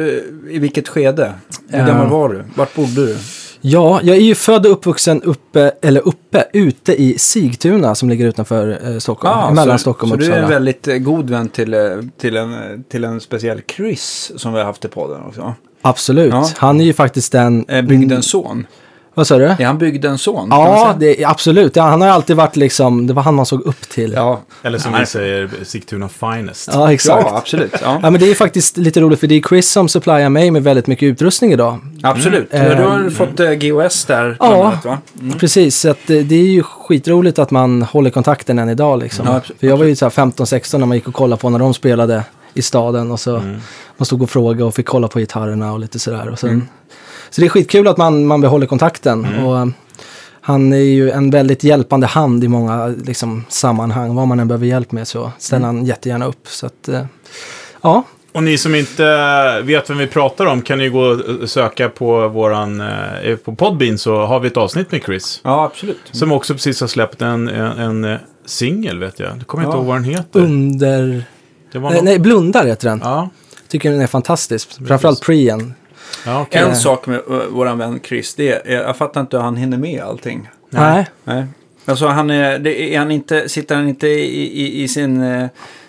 i 0.50 0.58
vilket 0.58 0.88
skede? 0.88 1.32
Hur 1.68 1.86
gammal 1.86 2.08
var 2.08 2.28
du? 2.28 2.44
Vart 2.54 2.74
bodde 2.74 3.06
du? 3.06 3.16
Ja, 3.60 4.00
jag 4.02 4.16
är 4.16 4.20
ju 4.20 4.34
född 4.34 4.66
och 4.66 4.72
uppvuxen 4.72 5.22
uppe, 5.22 5.72
eller 5.82 6.08
uppe, 6.08 6.44
ute 6.52 7.02
i 7.02 7.18
Sigtuna 7.18 7.94
som 7.94 8.08
ligger 8.08 8.26
utanför 8.26 8.78
eh, 8.92 8.98
Stockholm. 8.98 9.54
mellan 9.54 9.74
Ah, 9.74 9.78
så, 9.78 9.82
Stockholm 9.82 10.10
så 10.10 10.14
och 10.14 10.18
du 10.18 10.24
är 10.26 10.28
Uppsala. 10.30 10.44
en 10.46 10.50
väldigt 10.50 10.88
eh, 10.88 10.96
god 10.96 11.30
vän 11.30 11.48
till, 11.48 11.74
eh, 11.74 11.80
till, 12.20 12.36
en, 12.36 12.84
till 12.88 13.04
en 13.04 13.20
speciell 13.20 13.60
Chris 13.76 14.32
som 14.36 14.52
vi 14.52 14.58
har 14.58 14.66
haft 14.66 14.84
i 14.84 14.88
podden 14.88 15.22
också. 15.22 15.54
Absolut. 15.82 16.32
Ja. 16.32 16.48
Han 16.56 16.80
är 16.80 16.84
ju 16.84 16.92
faktiskt 16.92 17.32
den... 17.32 17.64
Eh, 17.68 17.82
bygdens 17.82 18.30
son. 18.30 18.66
Vad 19.18 19.26
sa 19.26 19.38
du? 19.38 19.44
Är 19.44 19.64
han 19.64 19.78
bygdens 19.78 20.22
son? 20.22 20.50
kan 20.50 20.58
man 20.58 20.68
Ja, 20.68 20.94
det, 20.98 21.24
absolut. 21.24 21.76
Ja, 21.76 21.82
han 21.82 22.00
har 22.00 22.08
alltid 22.08 22.36
varit 22.36 22.56
liksom, 22.56 23.06
det 23.06 23.12
var 23.12 23.22
han 23.22 23.34
man 23.34 23.46
såg 23.46 23.60
upp 23.66 23.80
till. 23.88 24.12
Ja, 24.12 24.40
Eller 24.62 24.78
som 24.78 24.92
Nej. 24.92 25.00
vi 25.00 25.06
säger, 25.06 25.50
Sigtuna 25.64 26.08
Finest. 26.08 26.70
Ja, 26.72 26.92
exakt. 26.92 27.26
ja 27.26 27.36
absolut. 27.36 27.74
Ja. 27.82 27.98
Ja, 28.02 28.10
men 28.10 28.20
det 28.20 28.30
är 28.30 28.34
faktiskt 28.34 28.76
lite 28.76 29.00
roligt 29.00 29.20
för 29.20 29.26
det 29.26 29.34
är 29.34 29.40
Chris 29.48 29.70
som 29.70 29.88
supplyar 29.88 30.28
mig 30.28 30.50
med 30.50 30.62
väldigt 30.62 30.86
mycket 30.86 31.06
utrustning 31.06 31.52
idag. 31.52 31.78
Absolut. 32.02 32.52
Mm. 32.54 32.76
Du 32.76 32.82
har 32.82 33.04
Eh, 33.04 33.10
fått 33.10 33.40
eh, 33.40 33.50
GOS 33.54 34.04
där. 34.04 34.36
Ja. 34.40 34.66
annat, 34.66 34.84
va? 34.84 34.98
Precis, 35.38 35.80
så 35.80 35.90
att 35.90 35.98
det, 36.06 36.22
det 36.22 36.34
är 36.34 36.46
ju 36.46 36.62
skitroligt 36.62 37.38
att 37.38 37.50
man 37.50 37.82
håller 37.82 38.10
kontakten 38.10 38.58
än 38.58 38.68
idag 38.68 38.98
liksom. 38.98 39.26
Ja, 39.26 39.40
för 39.60 39.66
jag 39.66 39.76
var 39.76 39.84
ju 39.84 39.96
så 39.96 40.04
här 40.04 40.10
15-16 40.10 40.78
när 40.78 40.86
man 40.86 40.96
gick 40.96 41.08
och 41.08 41.14
kollade 41.14 41.40
på 41.42 41.50
när 41.50 41.58
de 41.58 41.74
spelade 41.74 42.24
i 42.54 42.62
staden 42.62 43.10
och 43.10 43.20
så 43.20 43.42
man 43.96 44.06
stod 44.06 44.22
och 44.22 44.30
frågade 44.30 44.64
och 44.64 44.74
fick 44.74 44.86
kolla 44.86 45.08
på 45.08 45.18
gitarrerna 45.18 45.72
och 45.72 45.80
lite 45.80 45.98
sådär. 45.98 46.28
Och 46.28 46.38
sen, 46.38 46.68
Så 47.30 47.40
det 47.40 47.46
är 47.46 47.48
skitkul 47.50 47.88
att 47.88 47.96
man, 47.96 48.26
man 48.26 48.40
behåller 48.40 48.66
kontakten. 48.66 49.26
Och, 49.44 49.54
um, 49.54 49.74
han 50.40 50.72
är 50.72 50.76
ju 50.76 51.10
en 51.10 51.30
väldigt 51.30 51.64
hjälpande 51.64 52.06
hand 52.06 52.44
i 52.44 52.48
många 52.48 52.86
liksom, 52.86 53.44
sammanhang. 53.48 54.14
Vad 54.14 54.28
man 54.28 54.40
än 54.40 54.48
behöver 54.48 54.66
hjälp 54.66 54.92
med 54.92 55.08
så 55.08 55.32
ställer 55.38 55.66
han 55.66 55.84
jättegärna 55.86 56.26
upp. 56.26 56.48
Så 56.48 56.66
att, 56.66 56.88
eh, 56.88 57.04
ja, 57.82 58.02
Och 58.32 58.42
ni 58.42 58.58
som 58.58 58.74
inte 58.74 59.04
vet 59.62 59.90
vem 59.90 59.98
vi 59.98 60.06
pratar 60.06 60.46
om 60.46 60.62
kan 60.62 60.80
ju 60.80 60.90
gå 60.90 61.00
och 61.42 61.50
söka 61.50 61.88
på 61.88 62.28
våran, 62.28 62.80
eh, 62.80 63.36
på 63.44 63.54
Podbean 63.54 63.98
så 63.98 64.26
har 64.26 64.40
vi 64.40 64.46
ett 64.46 64.56
avsnitt 64.56 64.92
med 64.92 65.02
Chris. 65.02 65.40
Ja, 65.44 65.64
absolut. 65.64 65.96
Som 66.12 66.32
också 66.32 66.52
precis 66.54 66.80
har 66.80 66.88
släppt 66.88 67.22
en, 67.22 67.48
en, 67.48 67.78
en 67.78 68.04
eh, 68.04 68.18
singel 68.46 68.98
vet 68.98 69.18
jag. 69.20 69.38
Du 69.38 69.44
kommer 69.44 69.64
inte 69.64 69.74
Ja. 69.76 69.78
ihåg 69.78 69.86
vad 69.86 69.96
den 69.96 70.04
heter. 70.04 70.40
under... 70.40 71.24
Det 71.72 71.78
var 71.78 71.90
Nej, 71.90 71.98
någon... 71.98 72.04
nej, 72.04 72.18
Blundar 72.18 72.66
heter 72.66 72.88
den. 72.88 73.00
Ja, 73.04 73.28
Tycker 73.68 73.90
den 73.90 74.00
är 74.00 74.06
fantastisk. 74.06 74.86
Framförallt 74.88 75.20
preen. 75.22 75.74
Ja 76.26 76.40
okej. 76.40 76.62
En 76.62 76.76
sak 76.76 77.06
med 77.06 77.20
uh, 77.30 77.46
våran 77.46 77.78
vän 77.78 78.00
Chris, 78.04 78.34
det 78.34 78.68
är, 78.68 78.72
jag 78.72 78.96
fattar 78.96 79.20
inte 79.20 79.36
hur 79.36 79.44
han 79.44 79.56
hinner 79.56 79.78
med 79.78 80.02
allting. 80.02 80.48
Nej. 80.70 81.06
Nej. 81.24 81.44
Alltså 81.84 82.06
han 82.06 82.30
är, 82.30 82.58
det 82.58 82.94
är 82.94 82.98
han 82.98 83.10
inte, 83.10 83.48
sitter 83.48 83.74
han 83.74 83.88
inte 83.88 84.08
i, 84.08 84.62
i, 84.62 84.82
i 84.82 84.88
sin, 84.88 85.22
eh, 85.22 85.48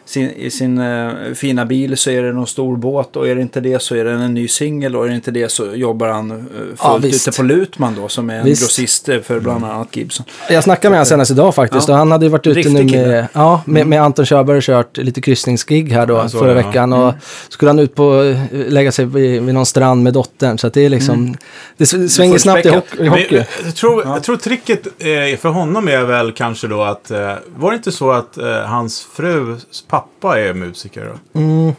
sin, 0.10 0.30
i 0.32 0.50
sin 0.52 0.78
eh, 0.78 1.10
fina 1.36 1.66
bil 1.66 1.98
så 1.98 2.10
är 2.10 2.24
det 2.24 2.34
någon 2.34 2.48
stor 2.48 2.78
båt 2.78 3.16
och 3.16 3.28
är 3.28 3.36
det 3.36 3.42
inte 3.42 3.60
det 3.62 3.82
så 3.82 3.96
är 3.96 4.06
det 4.06 4.12
en 4.12 4.34
ny 4.34 4.48
singel 4.48 4.96
och 4.96 5.06
är 5.06 5.10
det 5.10 5.16
inte 5.16 5.32
det 5.32 5.52
så 5.52 5.66
jobbar 5.76 6.08
han 6.08 6.32
eh, 6.32 6.38
fullt 6.38 6.80
Ja, 6.84 6.98
visst. 6.98 7.28
ute 7.28 7.38
på 7.38 7.44
Lutman 7.44 7.96
då 7.96 8.08
som 8.08 8.30
är 8.30 8.36
en 8.40 8.46
Visst. 8.46 8.62
grossist 8.62 9.10
eh, 9.10 9.20
för 9.22 9.40
bland 9.40 9.66
annat 9.66 9.96
Gibson. 9.96 10.26
Jag 10.50 10.64
snackade 10.64 10.90
med 10.90 10.98
honom 11.00 11.06
senast 11.06 11.32
idag 11.32 11.56
faktiskt. 11.56 11.88
Ja. 11.88 11.94
Och 11.94 11.98
han 11.98 12.12
hade 12.12 12.26
ju 12.26 12.30
varit 12.30 12.48
ute 12.48 12.60
Riktig 12.60 12.74
nu 12.74 12.80
med, 12.84 12.92
kille. 12.92 13.28
ja, 13.34 13.62
med, 13.66 13.88
med 13.88 14.02
Anton 14.02 14.26
Körberg 14.26 14.58
och 14.58 14.64
kört 14.64 14.98
lite 14.98 15.22
kryssningsgig 15.22 15.92
här 15.92 16.06
då 16.06 16.14
Ja, 16.14 16.30
förra 16.30 16.54
det, 16.54 16.62
ja. 16.62 16.68
veckan. 16.68 16.94
Och 16.94 17.14
skulle 17.50 17.70
han 17.70 17.80
ut 17.80 17.96
på, 17.96 18.24
eh, 18.24 18.38
lägga 18.52 18.92
sig 18.92 19.06
vid, 19.06 19.42
vid 19.44 19.54
någon 19.54 19.66
strand 19.66 20.04
med 20.04 20.14
dottern. 20.14 20.58
Så 20.58 20.68
att 20.68 20.74
det 20.74 20.86
är 20.86 20.90
liksom, 20.90 21.36
det 21.78 21.84
s- 21.84 22.14
svänger 22.16 22.38
snabbt 22.38 22.66
i, 22.66 22.70
hock, 22.70 22.86
i 23.00 23.08
hockey. 23.08 23.26
Men, 23.36 23.44
jag, 23.66 23.76
tror, 23.76 24.04
jag 24.06 24.24
tror 24.24 24.36
tricket 24.38 24.88
eh, 24.88 25.40
för 25.40 25.50
honom 25.50 25.88
är 25.88 26.04
väl 26.04 26.32
kanske 26.32 26.68
då 26.68 26.82
att... 26.84 27.12
Eh, 27.12 27.34
var 27.56 27.72
det 27.72 27.78
inte 27.78 27.92
så 27.92 28.12
att 28.12 28.38
eh, 28.38 28.46
hans 28.46 29.08
frus 29.16 29.66
pappa 29.88 29.99
är 30.24 30.54
musiker? 30.54 31.14
Mm, 31.36 31.74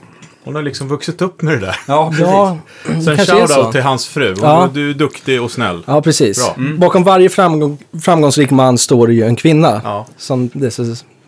Hon 0.44 0.54
har 0.54 0.62
liksom 0.62 0.88
vuxit 0.88 1.22
upp 1.22 1.42
med 1.42 1.54
det 1.54 1.66
där. 1.66 1.76
Ja, 1.86 2.08
precis. 2.10 2.26
Ja, 2.26 2.58
Så 3.04 3.10
en 3.10 3.18
shoutout 3.18 3.72
till 3.72 3.82
hans 3.82 4.06
fru. 4.06 4.28
Hon, 4.28 4.38
Ja. 4.42 4.70
Du 4.74 4.90
är 4.90 4.94
duktig 4.94 5.42
och 5.42 5.50
snäll. 5.50 5.82
Ja, 5.86 6.02
precis. 6.02 6.38
Bra. 6.38 6.64
Bakom 6.78 7.04
varje 7.04 7.28
framgång, 7.28 7.78
framgångsrik 8.02 8.50
man 8.50 8.78
står 8.78 9.12
ju 9.12 9.22
en 9.22 9.36
kvinna. 9.36 9.80
Ja. 9.84 10.06
Som 10.16 10.50
det 10.52 10.70
så, 10.70 10.82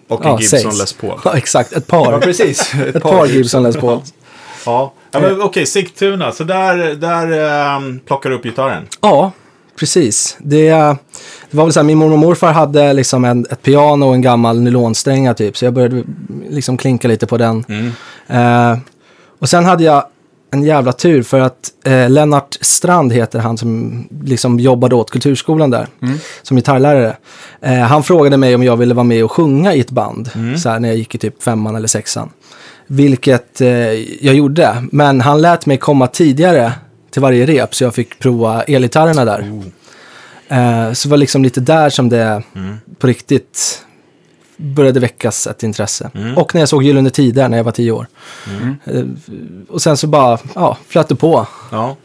Och 0.09 0.25
en 0.25 0.31
ja, 0.31 0.41
Gibson. 0.41 0.79
Les 0.79 0.93
Paul. 0.93 1.21
Ja, 1.25 1.37
exakt. 1.37 1.73
Ett 1.73 1.87
par. 1.87 2.13
Ja, 2.13 2.21
precis. 2.21 2.75
Ett 2.95 3.03
par 3.03 3.27
Gibson 3.27 3.63
Les 3.63 3.77
Paul. 3.77 4.01
Ja, 4.67 4.93
ja 5.11 5.21
men 5.21 5.43
okej, 5.43 5.67
Sigtuna. 5.67 6.33
Så 6.33 6.45
där, 6.45 6.95
där 6.95 7.33
ehm, 7.77 8.01
plockar 8.07 8.31
du 8.31 8.37
upp 8.37 8.45
gitarren. 8.45 8.87
Ja, 9.01 9.33
precis. 9.77 10.37
Det, 10.41 10.71
det 11.51 11.57
var 11.57 11.65
väl 11.65 11.73
så 11.73 11.81
här, 11.81 11.85
min 11.85 11.99
mormor 11.99 12.13
och 12.13 12.19
morfar 12.19 12.53
hade 12.53 12.93
liksom 12.93 13.25
en, 13.25 13.47
ett 13.51 13.63
piano 13.63 14.07
och 14.07 14.15
en 14.15 14.23
gammal 14.23 14.61
nylonstränga 14.61 15.35
typ. 15.35 15.57
Så 15.57 15.65
jag 15.65 15.75
började 15.75 16.05
liksom 16.51 16.77
klinka 16.77 17.09
lite 17.09 17.27
på 17.27 17.39
den. 17.39 17.65
Eh, 18.27 18.79
och 19.39 19.49
sen 19.49 19.65
hade 19.65 19.85
jag 19.85 20.05
en 20.51 20.63
jävla 20.63 20.93
tur 20.93 21.23
för 21.23 21.41
att 21.41 21.73
eh, 21.85 22.11
Lennart 22.11 22.59
Strand 22.61 23.13
heter 23.13 23.39
han 23.39 23.59
som 23.59 24.05
liksom 24.25 24.61
jobbade 24.61 24.95
åt 24.95 25.11
Kulturskolan 25.11 25.71
där. 25.71 25.87
Som 26.43 26.57
gitarrlärare. 26.57 27.17
Eh, 27.61 27.79
han 27.79 28.03
frågade 28.03 28.37
mig 28.37 28.55
om 28.55 28.63
jag 28.63 28.77
ville 28.77 28.95
vara 28.95 29.05
med 29.05 29.25
och 29.25 29.33
sjunga 29.33 29.75
i 29.75 29.81
ett 29.81 29.91
band. 29.91 30.31
Så 30.59 30.69
här, 30.69 30.81
när 30.81 30.89
jag 30.89 30.99
gick 30.99 31.15
i 31.15 31.19
typ 31.19 31.43
femman 31.43 31.77
eller 31.77 31.89
sexan. 31.89 32.31
Vilket 32.87 33.61
eh, 33.61 33.69
jag 34.27 34.35
gjorde. 34.35 34.85
Men 34.93 35.21
han 35.21 35.43
lät 35.43 35.67
mig 35.67 35.77
komma 35.77 36.07
tidigare 36.07 36.73
till 37.13 37.23
varje 37.23 37.47
rep 37.47 37.75
så 37.75 37.85
jag 37.85 37.95
fick 37.95 38.19
prova 38.19 38.63
elgitarrerna 38.63 39.25
där. 39.25 39.63
Eh, 40.49 40.93
så 40.93 41.09
det 41.09 41.11
var 41.11 41.17
liksom 41.17 41.43
lite 41.43 41.61
där 41.61 41.91
som 41.91 42.09
det 42.09 42.43
på 42.99 43.07
riktigt 43.07 43.83
började 44.57 45.01
väckas 45.01 45.47
ett 45.47 45.63
intresse. 45.63 46.11
Och 46.37 46.55
när 46.55 46.63
jag 46.63 46.69
såg 46.69 46.83
Gyllene 46.83 47.11
Tider 47.11 47.49
när 47.49 47.57
jag 47.57 47.65
var 47.65 47.73
tio 47.73 47.93
år. 47.93 48.07
Eh, 48.85 49.05
och 49.69 49.83
sen 49.83 49.97
så 49.97 50.07
bara, 50.07 50.39
ja, 50.55 50.77
flöt 50.89 51.09
det 51.09 51.15
på 51.17 51.47
Ja. 51.71 51.97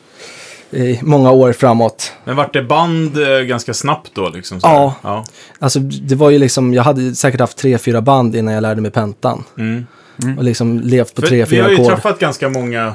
i 0.72 1.00
många 1.02 1.32
år 1.32 1.54
framåt. 1.54 2.12
Men 2.24 2.36
vart 2.36 2.54
det 2.54 2.64
band 2.64 3.18
eh, 3.18 3.40
ganska 3.40 3.74
snabbt 3.74 4.12
då? 4.16 4.30
Liksom, 4.30 4.60
Ja. 4.64 4.96
ja. 5.02 5.26
Alltså 5.60 5.80
det 5.80 6.16
var 6.16 6.30
ju 6.30 6.40
liksom, 6.40 6.74
jag 6.74 6.84
hade 6.84 7.16
säkert 7.16 7.40
haft 7.40 7.58
tre, 7.58 7.78
fyra 7.78 8.02
band 8.02 8.36
innan 8.36 8.54
jag 8.54 8.62
lärde 8.62 8.82
mig 8.82 8.92
pentan. 8.92 9.44
Mm. 9.58 9.86
Och 10.38 10.44
liksom 10.44 10.80
levt 10.80 11.16
på 11.16 11.22
För 11.22 11.28
tre, 11.28 11.38
vi 11.44 11.46
fyra 11.50 11.64
har 11.64 11.70
ju 11.70 11.76
ackord. 11.76 11.88
träffat 11.94 12.20
ganska 12.20 12.50
många 12.50 12.94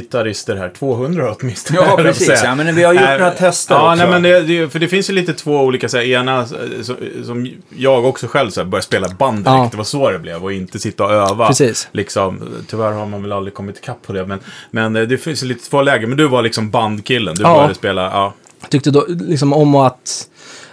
gitarrister 0.00 0.56
här. 0.56 0.68
200 0.78 1.34
åtminstone. 1.40 1.78
Ja, 1.80 1.86
jag 1.88 1.96
precis. 1.98 2.40
Ja, 2.44 2.54
men 2.54 2.74
vi 2.74 2.82
har 2.84 2.92
gjort 2.92 3.02
Äh, 3.02 3.10
några 3.18 3.30
tester 3.30 3.74
Ja, 3.74 3.92
också. 3.92 4.02
nej, 4.02 4.12
men 4.12 4.22
det, 4.22 4.40
det, 4.40 4.68
för 4.68 4.78
det 4.78 4.88
finns 4.88 5.10
ju 5.10 5.14
lite 5.14 5.32
två 5.32 5.60
olika, 5.60 5.88
så 5.88 5.96
här, 5.96 6.04
ena 6.04 6.40
eh, 6.40 6.46
som, 6.82 6.96
som 7.24 7.50
jag 7.76 8.04
också 8.04 8.26
själv 8.26 8.50
så 8.50 8.60
här, 8.60 8.66
började 8.68 8.84
spela 8.86 9.08
band 9.08 9.36
direkt. 9.36 9.46
Ja. 9.48 9.68
Det 9.70 9.76
var 9.76 9.84
så 9.84 10.10
det 10.10 10.18
blev 10.18 10.44
och 10.44 10.52
inte 10.52 10.78
sitta 10.78 11.04
och 11.04 11.12
öva. 11.12 11.46
Precis. 11.46 11.88
Liksom, 11.92 12.40
tyvärr 12.68 12.92
har 12.92 13.06
man 13.06 13.22
väl 13.22 13.32
aldrig 13.32 13.54
kommit 13.54 13.78
ikapp 13.78 14.02
på 14.06 14.12
det. 14.12 14.26
Men, 14.26 14.38
men 14.70 14.96
eh, 14.96 15.02
det 15.02 15.18
finns 15.18 15.42
lite 15.42 15.70
två 15.70 15.82
läger. 15.82 16.06
Men 16.06 16.18
du 16.18 16.28
var 16.28 16.42
liksom 16.42 16.70
bandkillen. 16.70 17.34
Du 17.36 17.42
Ja. 17.42 17.54
började 17.54 17.74
spela, 17.74 18.02
ja. 18.02 18.34
tyckte 18.70 18.90
då 18.90 19.04
liksom 19.08 19.52
om 19.52 19.74
att, 19.74 20.28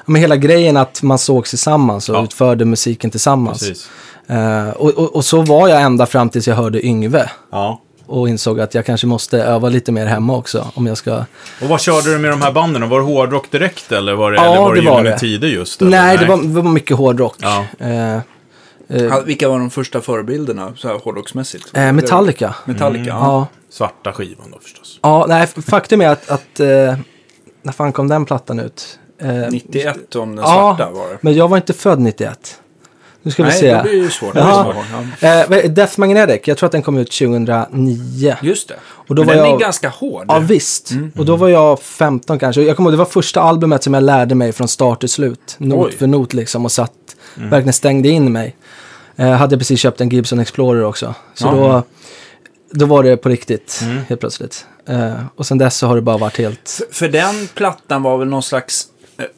men 0.05 0.21
hela 0.21 0.35
grejen 0.35 0.77
att 0.77 1.01
man 1.03 1.17
sågs 1.19 1.49
tillsammans 1.49 2.09
och 2.09 2.15
Ja. 2.15 2.23
utförde 2.23 2.65
musiken 2.65 3.11
tillsammans. 3.11 3.87
Eh, 4.27 4.69
och, 4.69 4.89
och, 4.89 5.15
och 5.15 5.25
så 5.25 5.41
var 5.41 5.67
jag 5.67 5.81
ända 5.81 6.05
fram 6.05 6.29
tills 6.29 6.47
jag 6.47 6.55
hörde 6.55 6.85
Yngve. 6.85 7.29
Ja. 7.51 7.81
Och 8.05 8.29
insåg 8.29 8.59
att 8.59 8.73
jag 8.75 8.85
kanske 8.85 9.07
måste 9.07 9.43
öva 9.43 9.69
lite 9.69 9.91
mer 9.91 10.05
hemma 10.05 10.35
också. 10.37 10.71
Om 10.75 10.87
jag 10.87 10.97
ska... 10.97 11.15
Och 11.61 11.67
vad 11.67 11.81
körde 11.81 12.11
du 12.13 12.17
med 12.19 12.31
de 12.31 12.41
här 12.41 12.51
banden? 12.51 12.89
Var 12.89 12.99
det 12.99 13.05
hårdrock 13.05 13.51
direkt 13.51 13.91
eller 13.91 14.13
var 14.13 14.31
det, 14.31 14.37
Ja, 14.37 14.43
eller 14.45 14.57
var 14.61 14.75
det, 14.75 14.81
det 14.81 14.89
var 14.89 14.97
Gyllene 14.97 15.15
det. 15.15 15.19
Tider 15.19 15.47
just? 15.47 15.81
Eller? 15.81 15.91
Nej, 15.91 16.17
det 16.17 16.25
var, 16.25 16.37
det 16.37 16.47
var 16.61 16.63
mycket 16.71 16.97
hårdrock. 16.97 17.35
Ja. 17.39 17.65
Eh, 17.79 18.19
Ja, 18.87 19.21
Vilka 19.25 19.49
var 19.49 19.59
de 19.59 19.69
första 19.69 20.01
förebilderna 20.01 20.73
så 20.75 20.87
här 20.87 20.95
hårdrocksmässigt? 20.95 21.77
eh, 21.77 21.91
Metallica. 21.91 22.55
Metallica, 22.65 23.05
ja. 23.07 23.17
Ja. 23.19 23.47
Svarta 23.69 24.13
skivan 24.13 24.51
då 24.51 24.59
förstås. 24.59 24.99
ja, 25.01 25.25
nej, 25.29 25.47
faktum 25.47 26.01
är 26.01 26.07
att, 26.09 26.29
att 26.29 26.59
eh, 26.59 26.67
när 27.61 27.71
fan 27.71 27.91
kom 27.91 28.07
den 28.07 28.25
plattan 28.25 28.59
ut? 28.59 28.99
Eh, 29.21 29.29
91 29.51 30.15
om 30.15 30.35
den 30.35 30.45
Ja. 30.45 30.75
svarta 30.77 30.91
var 30.91 31.07
det. 31.09 31.17
Men 31.21 31.33
jag 31.35 31.47
var 31.47 31.57
inte 31.57 31.73
född 31.73 31.99
91. 31.99 32.59
Nu 33.23 33.31
ska 33.31 33.43
vi 33.43 33.49
Nej, 33.49 33.59
se. 33.59 33.75
då 33.75 33.83
blir 33.83 33.93
ju 33.93 34.09
svårt. 34.09 34.35
Jaha. 34.35 34.75
Ja. 35.19 35.27
Eh, 35.45 35.71
Death 35.71 35.99
Magnetic, 35.99 36.41
jag 36.45 36.57
tror 36.57 36.65
att 36.67 36.71
den 36.71 36.81
kom 36.81 36.97
ut 36.97 37.11
2009. 37.11 38.35
Just 38.41 38.67
det. 38.67 38.75
Och 39.07 39.15
då 39.15 39.21
men 39.21 39.27
var 39.27 39.35
den 39.35 39.45
jag- 39.45 39.55
är 39.55 39.59
ganska 39.59 39.89
hård. 39.89 40.25
Ja, 40.27 40.39
visst. 40.39 40.91
Och 41.17 41.25
då 41.25 41.35
var 41.35 41.49
jag 41.49 41.79
15 41.81 42.39
kanske. 42.39 42.61
Jag 42.61 42.75
kommer 42.75 42.89
ihåg, 42.89 42.93
det 42.93 42.97
var 42.97 43.05
första 43.05 43.41
albumet 43.41 43.83
som 43.83 43.93
jag 43.93 44.03
lärde 44.03 44.35
mig 44.35 44.51
från 44.51 44.67
start 44.67 44.99
till 44.99 45.09
slut. 45.09 45.55
Not 45.57 45.85
Oj. 45.87 45.97
för 45.97 46.07
not 46.07 46.33
liksom 46.33 46.65
och 46.65 46.71
satt, 46.71 46.91
verkligen 47.35 47.73
stängde 47.73 48.09
in 48.09 48.31
mig. 48.31 48.55
Eh, 49.15 49.29
hade 49.31 49.57
precis 49.57 49.79
köpt 49.79 50.01
en 50.01 50.09
Gibson 50.09 50.39
Explorer 50.39 50.83
också. 50.83 51.15
Så 51.33 51.47
Ja. 51.47 51.51
då, 51.51 51.83
då 52.79 52.85
var 52.85 53.03
det 53.03 53.17
på 53.17 53.29
riktigt, 53.29 53.81
helt 54.07 54.19
plötsligt. 54.19 54.65
Eh, 54.89 55.13
och 55.35 55.45
sen 55.45 55.57
dess 55.57 55.77
så 55.77 55.87
har 55.87 55.95
det 55.95 56.01
bara 56.01 56.17
varit 56.17 56.37
helt... 56.37 56.81
För 56.91 57.07
den 57.07 57.47
plattan 57.53 58.03
var 58.03 58.17
väl 58.17 58.27
någon 58.27 58.43
slags, 58.43 58.85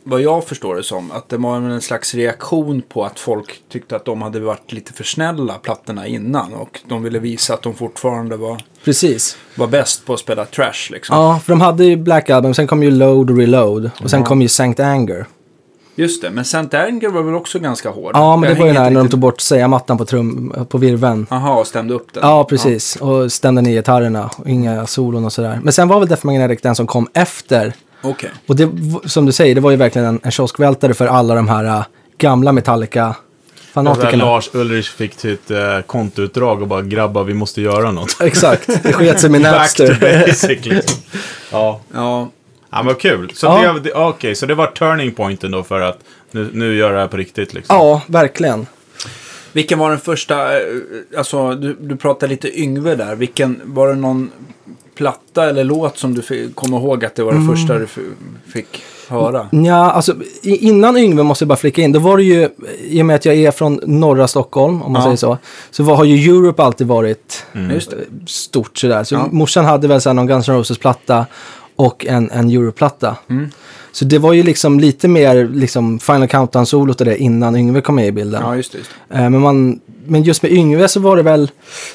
vad 0.04 0.22
jag 0.22 0.44
förstår 0.44 0.76
det 0.76 0.84
som, 0.84 1.12
att 1.12 1.30
det 1.30 1.38
var 1.38 1.56
en 1.56 1.82
slags 1.82 2.16
reaktion 2.16 2.82
på 2.90 3.06
att 3.06 3.20
folk 3.20 3.62
tyckte 3.72 3.96
att 3.96 4.06
de 4.06 4.22
hade 4.22 4.40
varit 4.40 4.72
lite 4.72 4.94
för 4.94 5.04
snälla 5.04 5.54
plattorna 5.54 6.08
innan. 6.08 6.54
Och 6.54 6.80
de 6.88 7.04
ville 7.04 7.20
visa 7.20 7.54
att 7.54 7.62
de 7.62 7.74
fortfarande 7.74 8.38
var, 8.38 8.62
Precis. 8.84 9.38
var 9.56 9.68
bäst 9.68 10.06
på 10.06 10.14
att 10.14 10.20
spela 10.20 10.46
trash 10.46 10.92
liksom. 10.92 11.18
Ja, 11.18 11.40
för 11.44 11.52
de 11.52 11.62
hade 11.62 11.86
ju 11.86 11.96
Black 11.98 12.30
Album, 12.30 12.54
sen 12.54 12.68
kom 12.68 12.84
ju 12.84 12.92
Load 12.92 13.30
och 13.32 13.38
Reload. 13.38 13.92
Och 14.04 14.10
sen 14.10 14.24
kom 14.24 14.42
ju 14.42 14.48
Sankt 14.48 14.80
Anger. 14.80 15.26
Just 15.98 16.22
det, 16.22 16.30
men 16.32 16.42
St. 16.42 16.58
Anger 16.78 17.10
var 17.10 17.22
väl 17.24 17.36
också 17.36 17.60
ganska 17.60 17.90
hård? 17.90 18.12
Ja, 18.14 18.38
men 18.38 18.50
det 18.54 18.60
var 18.60 18.68
ju 18.68 18.74
när, 18.74 18.80
när 18.84 18.90
de 18.92 18.96
riktigt- 18.96 19.12
tog 19.12 19.20
bort 19.20 19.42
säga-mattan 19.42 19.98
på, 19.98 20.06
trum, 20.06 20.54
på 20.70 20.78
virveln. 20.78 21.28
Aha, 21.30 21.60
och 21.60 21.68
stämde 21.68 21.94
upp 21.94 22.14
den. 22.14 22.24
Ja, 22.28 22.44
precis. 22.44 22.96
Och 22.96 23.32
stämde 23.32 23.62
ner 23.62 23.72
gitarrerna 23.72 24.30
och 24.38 24.50
inga 24.50 24.86
solon 24.88 25.26
och 25.26 25.34
sådär. 25.34 25.60
Men 25.64 25.74
sen 25.74 25.88
var 25.88 26.00
väl 26.00 26.08
Death 26.10 26.26
Magnetic 26.26 26.62
den 26.62 26.76
som 26.76 26.88
kom 26.88 27.08
efter. 27.14 27.74
Okej. 28.06 28.30
Och 28.48 28.56
det, 28.56 28.70
som 29.06 29.26
du 29.26 29.32
säger, 29.32 29.56
det 29.56 29.62
var 29.62 29.72
ju 29.72 29.78
verkligen 29.78 30.08
en, 30.08 30.20
en 30.24 30.32
kioskvältare 30.32 30.94
för 30.94 31.08
alla 31.08 31.36
de 31.36 31.48
här 31.48 31.64
äh, 31.66 31.86
gamla 32.18 32.50
Och 32.50 32.56
där 32.56 32.62
Metallica-fanatikerna. 32.62 34.26
Lars 34.26 34.50
Ulrich 34.54 34.90
fick 34.90 35.14
sitt 35.20 35.52
eh, 35.52 35.80
kontoutdrag 35.88 36.62
och 36.62 36.68
bara 36.68 36.82
grabbar, 36.82 37.24
vi 37.24 37.34
måste 37.34 37.62
göra 37.62 37.92
något. 37.92 38.18
Exakt, 38.22 38.84
det 38.84 38.94
sket 38.94 39.20
sig 39.22 39.30
med 39.30 39.42
Back 39.44 39.74
to 39.76 39.84
Napster. 39.84 40.26
basic 40.28 40.66
liksom. 40.66 41.00
Ja. 41.52 41.82
Ja, 41.94 42.30
ja, 42.70 42.78
men 42.78 42.86
vad 42.86 43.00
kul. 43.00 43.32
Så, 43.34 43.46
Ja. 43.46 43.74
det, 43.84 43.92
okej, 43.94 44.36
så 44.36 44.46
det 44.46 44.56
var 44.56 44.68
turning 44.68 45.12
pointen 45.12 45.52
då 45.52 45.64
för 45.64 45.82
att 45.82 46.00
nu, 46.32 46.50
nu 46.54 46.76
gör 46.76 46.86
jag 46.88 46.96
det 46.96 47.00
här 47.00 47.08
på 47.08 47.18
riktigt 47.18 47.54
liksom. 47.54 47.76
Ja, 47.76 48.02
verkligen. 48.08 48.68
Vilken 49.54 49.80
var 49.80 49.90
den 49.90 50.00
första, 50.00 50.58
eh, 50.58 50.64
alltså 51.18 51.56
du, 51.56 51.78
du 51.80 51.96
pratade 51.96 52.30
lite 52.30 52.60
Yngve 52.62 52.96
där. 52.96 53.16
Vilken, 53.16 53.62
var 53.64 53.88
det 53.88 53.96
någon 53.96 54.32
platta 54.96 55.50
eller 55.50 55.64
låt 55.64 55.98
som 55.98 56.14
du 56.14 56.50
kommer 56.56 56.78
ihåg 56.78 57.06
att 57.06 57.16
det 57.16 57.24
var 57.24 57.32
det 57.32 57.38
Mm. 57.38 57.56
första 57.56 57.74
du 57.78 57.88
fick 58.54 58.84
höra? 59.10 59.48
Ja, 59.52 59.92
alltså 59.92 60.16
innan 60.44 60.98
Yngve 60.98 61.24
måste 61.24 61.44
jag 61.44 61.48
bara 61.48 61.56
flika 61.58 61.82
in. 61.82 61.92
Då 61.92 62.00
var 62.00 62.18
det 62.18 62.24
ju, 62.24 62.50
i 62.84 63.02
och 63.02 63.06
med 63.06 63.16
att 63.16 63.26
jag 63.26 63.36
är 63.36 63.52
från 63.52 63.80
norra 63.86 64.28
Stockholm, 64.28 64.82
om 64.82 64.92
man 64.92 65.02
Ja. 65.02 65.06
säger 65.06 65.18
så. 65.18 65.38
Så 65.72 65.84
var, 65.84 65.96
har 65.96 66.04
ju 66.06 66.32
Europe 66.38 66.64
alltid 66.64 66.88
varit 66.88 67.46
det. 67.54 67.88
stort 68.28 68.78
sådär. 68.78 69.04
Så 69.04 69.16
Ja. 69.16 69.28
morsan 69.32 69.66
hade 69.66 69.88
väl 69.88 70.02
någon 70.06 70.28
Guns 70.28 70.50
N' 70.50 70.56
Roses-platta 70.56 71.26
och 71.76 72.06
en, 72.06 72.32
en 72.32 72.50
Europe-platta. 72.50 73.16
Mm. 73.30 73.50
Så 73.92 74.06
det 74.06 74.18
var 74.18 74.34
ju 74.34 74.44
liksom 74.44 74.80
lite 74.80 75.08
mer 75.08 75.48
liksom 75.54 76.00
Final 76.00 76.28
Countdown-solot 76.28 77.00
och 77.00 77.06
det 77.06 77.18
innan 77.18 77.56
Yngve 77.56 77.82
kom 77.82 77.96
med 77.96 78.08
i 78.08 78.12
bilden. 78.12 78.42
Ja, 78.46 78.56
just. 78.56 78.74
Just. 78.74 78.90
Eh, 79.10 79.30
men, 79.30 79.40
man, 79.42 79.80
men 80.06 80.24
just 80.24 80.44
med 80.44 80.52
Yngve 80.52 80.88
så 80.88 81.00
var 81.00 81.16
det 81.18 81.24
väl, 81.24 81.52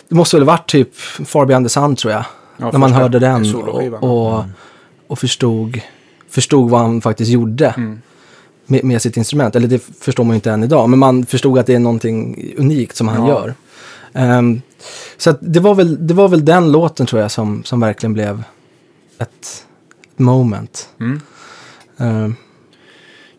det 0.08 0.14
måste 0.14 0.36
väl 0.36 0.44
varit 0.44 0.70
typ 0.70 0.96
Far 1.26 1.46
Beyond 1.46 1.66
the 1.66 1.70
Sun 1.70 1.96
tror 1.96 2.12
jag. 2.12 2.24
När 2.60 2.78
man 2.78 2.92
hörde 2.92 3.18
den 3.18 3.54
och, 3.54 4.02
och, 4.02 4.44
och 5.06 5.18
förstod, 5.18 5.80
förstod 6.28 6.70
vad 6.70 6.80
han 6.80 7.00
faktiskt 7.00 7.30
gjorde 7.30 7.74
Mm. 7.76 8.00
med, 8.66 8.84
med 8.84 9.02
sitt 9.02 9.16
instrument. 9.16 9.56
Eller 9.56 9.68
det 9.68 9.78
förstår 10.00 10.24
man 10.24 10.30
ju 10.30 10.34
inte 10.34 10.50
än 10.50 10.64
idag, 10.64 10.88
men 10.88 10.98
man 10.98 11.26
förstod 11.26 11.58
att 11.58 11.66
det 11.66 11.74
är 11.74 11.78
någonting 11.78 12.52
unikt 12.58 12.96
som 12.96 13.08
han 13.08 13.26
gör. 13.26 13.54
Ehm, 14.12 14.62
så 15.16 15.34
det, 15.40 15.60
var 15.60 15.74
väl, 15.74 16.06
det 16.06 16.14
var 16.14 16.28
väl 16.28 16.44
den 16.44 16.72
låten 16.72 17.06
tror 17.06 17.22
jag 17.22 17.30
som, 17.30 17.64
som 17.64 17.80
verkligen 17.80 18.12
blev 18.12 18.42
ett, 19.18 19.28
ett 20.12 20.18
moment. 20.18 20.88
Mm. 21.00 21.20
Ehm, 21.96 22.36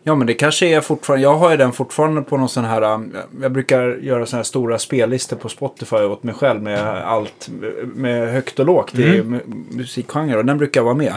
Ja, 0.04 0.14
men 0.14 0.26
det 0.26 0.34
kanske 0.34 0.66
är 0.66 0.80
fortfarande, 0.80 1.22
jag 1.22 1.34
har 1.36 1.50
ju 1.50 1.56
den 1.56 1.72
fortfarande 1.72 2.22
på 2.22 2.36
någon 2.36 2.48
sån 2.48 2.64
här, 2.64 2.82
um, 2.94 3.16
jag 3.42 3.52
brukar 3.52 3.96
göra 4.02 4.26
såna 4.26 4.38
här 4.38 4.44
stora 4.44 4.78
spellistor 4.78 5.36
på 5.36 5.48
Spotify 5.48 5.96
åt 5.96 6.22
mig 6.22 6.34
själv 6.34 6.62
med 6.62 6.80
allt, 7.04 7.50
med 7.94 8.32
högt 8.32 8.58
och 8.58 8.66
lågt 8.66 8.98
i 8.98 9.18
Mm. 9.18 9.34
mu- 9.40 9.64
musikgenre 9.76 10.38
och 10.38 10.44
den 10.44 10.58
brukar 10.58 10.82
vara 10.82 10.94
med. 10.94 11.14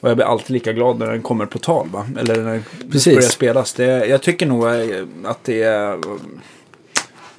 Och 0.00 0.08
jag 0.08 0.16
blir 0.16 0.26
alltid 0.26 0.50
lika 0.50 0.72
glad 0.72 0.98
när 0.98 1.06
den 1.06 1.22
kommer 1.22 1.46
på 1.46 1.58
tal, 1.58 1.88
va? 1.92 2.06
Eller 2.18 2.42
när 2.42 2.52
den 2.52 2.62
Precis. 2.92 3.14
börjar 3.14 3.28
spelas. 3.28 3.72
Det, 3.74 4.06
jag 4.06 4.22
tycker 4.22 4.46
nog 4.46 4.66
eh, 4.66 4.72
att 5.24 5.44
det 5.44 5.62
är 5.62 5.92
um, 5.94 6.40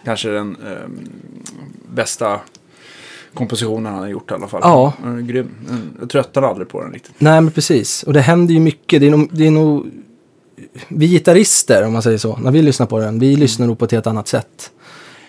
kanske 0.06 0.30
den 0.30 0.58
um, 0.86 1.00
bästa 1.96 2.40
kompositionen 3.34 3.86
han 3.94 4.02
har 4.02 4.08
gjort 4.10 4.32
i 4.32 4.34
alla 4.34 4.48
fall. 4.48 4.62
Ja. 4.64 4.94
Grym. 5.22 5.50
Jag 6.00 6.10
tröttnar 6.10 6.44
aldrig 6.44 6.70
på 6.70 6.82
den 6.82 6.92
riktigt. 6.94 7.14
Nej, 7.18 7.42
men 7.42 7.52
precis. 7.52 8.04
Och 8.04 8.14
det 8.14 8.22
händer 8.22 8.54
ju 8.54 8.60
mycket. 8.60 9.02
Det 9.02 9.08
är 9.08 9.12
nog, 9.12 9.30
det 9.32 9.48
är 9.48 9.52
nog 9.52 9.86
vi 10.88 11.08
gitarrister, 11.08 11.84
om 11.86 11.94
man 11.94 12.02
säger 12.02 12.18
så, 12.18 12.38
när 12.38 12.52
vi 12.52 12.62
lyssnar 12.62 12.86
på 12.86 13.00
den, 13.00 13.20
vi 13.20 13.36
lyssnar 13.36 13.68
nog 13.68 13.80
på 13.80 13.86
ett 13.86 13.92
helt 13.92 14.08
annat 14.08 14.28
sätt 14.28 14.72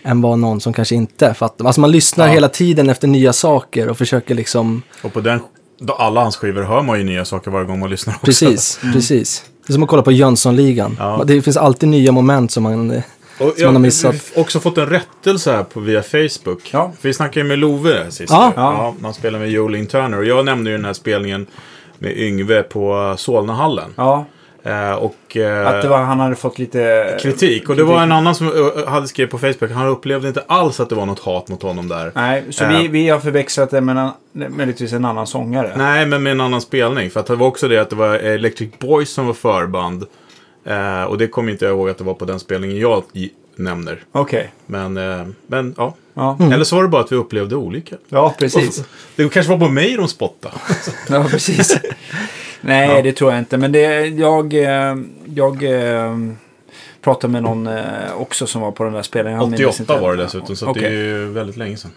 än 0.02 0.20
vad 0.20 0.38
någon 0.38 0.61
som 0.61 0.72
kanske 0.72 0.94
inte 0.94 1.34
fattar. 1.34 1.64
Alltså 1.64 1.80
man 1.80 1.90
lyssnar 1.90 2.26
Ja. 2.26 2.32
hela 2.32 2.49
tiden 2.49 2.90
efter 2.90 3.08
nya 3.08 3.32
saker 3.32 3.88
och 3.88 3.99
försöker 3.99 4.34
liksom, 4.34 4.82
Och 5.02 5.12
på 5.12 5.20
den, 5.20 5.40
då 5.80 5.92
alla 5.92 6.20
hans 6.22 6.37
skivor 6.37 6.62
hör 6.62 6.82
man 6.82 6.99
ju 6.99 7.04
nya 7.04 7.25
saker 7.25 7.50
varje 7.50 7.66
gång 7.66 7.78
man 7.80 7.90
lyssnar 7.90 8.14
också. 8.14 8.26
precis, 8.26 8.80
precis. 8.92 9.44
Det 9.66 9.70
är 9.70 9.75
som 9.75 9.82
att 9.82 9.88
kolla 9.88 10.02
på 10.02 10.12
Jönssonligan. 10.12 10.96
Ja. 10.99 11.22
Det 11.26 11.42
finns 11.42 11.56
alltid 11.56 11.88
nya 11.88 12.12
moment 12.12 12.50
som 12.50 12.62
man... 12.62 12.90
eh, 12.90 13.02
Och 13.38 13.49
Som 13.49 13.52
jag 13.56 13.66
man 13.66 13.75
har 13.75 13.80
missat. 13.80 14.14
har 14.34 14.42
också 14.42 14.61
fått 14.61 14.78
en 14.78 14.87
rättelse 14.87 15.52
här 15.52 15.62
på, 15.64 15.80
via 15.80 16.02
Facebook. 16.02 16.70
Ja. 16.72 16.92
För 17.00 17.08
vi 17.08 17.14
snackade 17.14 17.40
ju 17.40 17.46
med 17.49 17.58
Love 17.58 18.11
sist. 18.11 18.32
Ja. 18.32 18.52
ja. 18.56 18.94
Han 19.02 19.14
spelade 19.14 19.44
med 19.44 19.52
Jolin 19.52 19.87
Turner. 19.87 20.18
Och 20.18 20.25
jag 20.25 20.44
nämnde 20.44 20.70
ju 20.70 20.76
den 20.76 20.84
här 20.87 20.92
spelningen 20.92 21.46
med 21.99 22.16
Yngve 22.18 22.62
på 22.62 23.14
Solnahallen. 23.18 23.90
Ja, 23.96 24.16
Eh, 24.18 24.25
och, 24.99 25.37
eh, 25.37 25.66
att 25.69 25.83
det 25.83 25.88
var, 25.88 25.99
han 26.02 26.21
hade 26.21 26.37
fått 26.37 26.59
lite... 26.59 27.19
kritik. 27.23 27.69
Och 27.69 27.76
det 27.76 27.85
var 27.85 28.02
en 28.02 28.12
annan 28.12 28.35
som 28.35 28.47
eh, 28.47 28.87
hade 28.88 29.09
skrivit 29.09 29.31
på 29.31 29.38
Facebook. 29.38 29.71
Han 29.71 29.87
upplevde 29.87 30.28
inte 30.28 30.45
alls 30.47 30.81
att 30.81 30.88
det 30.88 30.95
var 30.95 31.07
något 31.07 31.19
hat 31.19 31.49
mot 31.49 31.62
honom 31.62 31.88
där. 31.88 32.12
Nej, 32.14 32.45
så 32.50 32.64
Eh. 32.64 32.71
vi, 32.71 32.88
vi 32.88 33.09
har 33.09 33.21
förväxlat 33.21 33.71
det 33.71 33.81
med 33.81 33.97
en, 34.33 34.57
möjligtvis 34.57 34.92
en 34.92 35.04
annan 35.04 35.26
sångare. 35.26 35.73
Nej, 35.76 36.07
men 36.07 36.23
med 36.23 36.31
en 36.33 36.40
annan 36.40 36.61
spelning. 36.61 37.11
För 37.11 37.21
att 37.21 37.26
det 37.26 37.37
var 37.37 37.47
också 37.47 37.69
det 37.69 37.78
att 37.78 37.90
det 37.90 37.97
var 37.97 38.14
Electric 38.14 38.71
Boys 38.78 39.11
som 39.11 39.26
var 39.26 39.35
förband. 39.35 40.07
Eh, 40.64 41.02
och 41.02 41.19
det 41.19 41.28
kommer 41.28 41.52
inte 41.52 41.64
jag 41.64 41.73
ihåg 41.75 41.90
att 41.90 41.99
det 41.99 42.04
var 42.04 42.14
på 42.14 42.25
den 42.25 42.40
spelningen 42.40 42.78
jag 42.78 43.02
nämner. 43.57 44.00
Okej. 44.12 44.52
Men, 44.66 44.97
eh, 44.97 45.26
men 45.47 45.75
ja. 45.76 45.95
Ja. 46.14 46.38
Eller 46.52 46.64
så 46.64 46.76
var 46.76 46.83
det 46.83 46.88
bara 46.88 47.02
att 47.02 47.12
vi 47.12 47.16
upplevde 47.16 47.57
olika. 47.57 47.97
ja, 48.09 48.35
precis. 48.38 48.85
Det 49.16 49.28
kanske 49.33 49.52
var 49.52 49.59
på 49.59 49.69
mig 49.73 49.97
de 49.97 50.09
spottade. 50.09 50.54
Ja, 51.09 51.26
precis. 51.31 51.76
Nej, 52.62 53.02
det 53.02 53.12
tror 53.12 53.31
jag 53.33 53.38
inte. 53.38 53.59
Men 53.59 53.73
det, 53.73 54.07
jag, 54.07 54.54
eh, 54.54 54.97
jag 55.35 55.62
eh, 55.64 56.16
pratade 57.00 57.33
med 57.33 57.42
någon 57.42 57.66
eh, 57.66 57.85
också 58.16 58.47
som 58.47 58.62
var 58.62 58.71
på 58.71 58.85
den 58.85 58.92
där 58.92 59.02
spelningen. 59.02 59.38
Han 59.40 59.50
minns 59.50 59.61
88 59.61 59.92
inte. 59.92 60.02
var 60.02 60.16
det 60.16 60.23
dessutom, 60.23 60.57
så 60.57 60.69
Okej. 60.69 60.83
det 60.83 60.88
är 60.88 60.92
ju 60.92 61.26
väldigt 61.26 61.57
länge 61.57 61.76
sedan. 61.76 61.90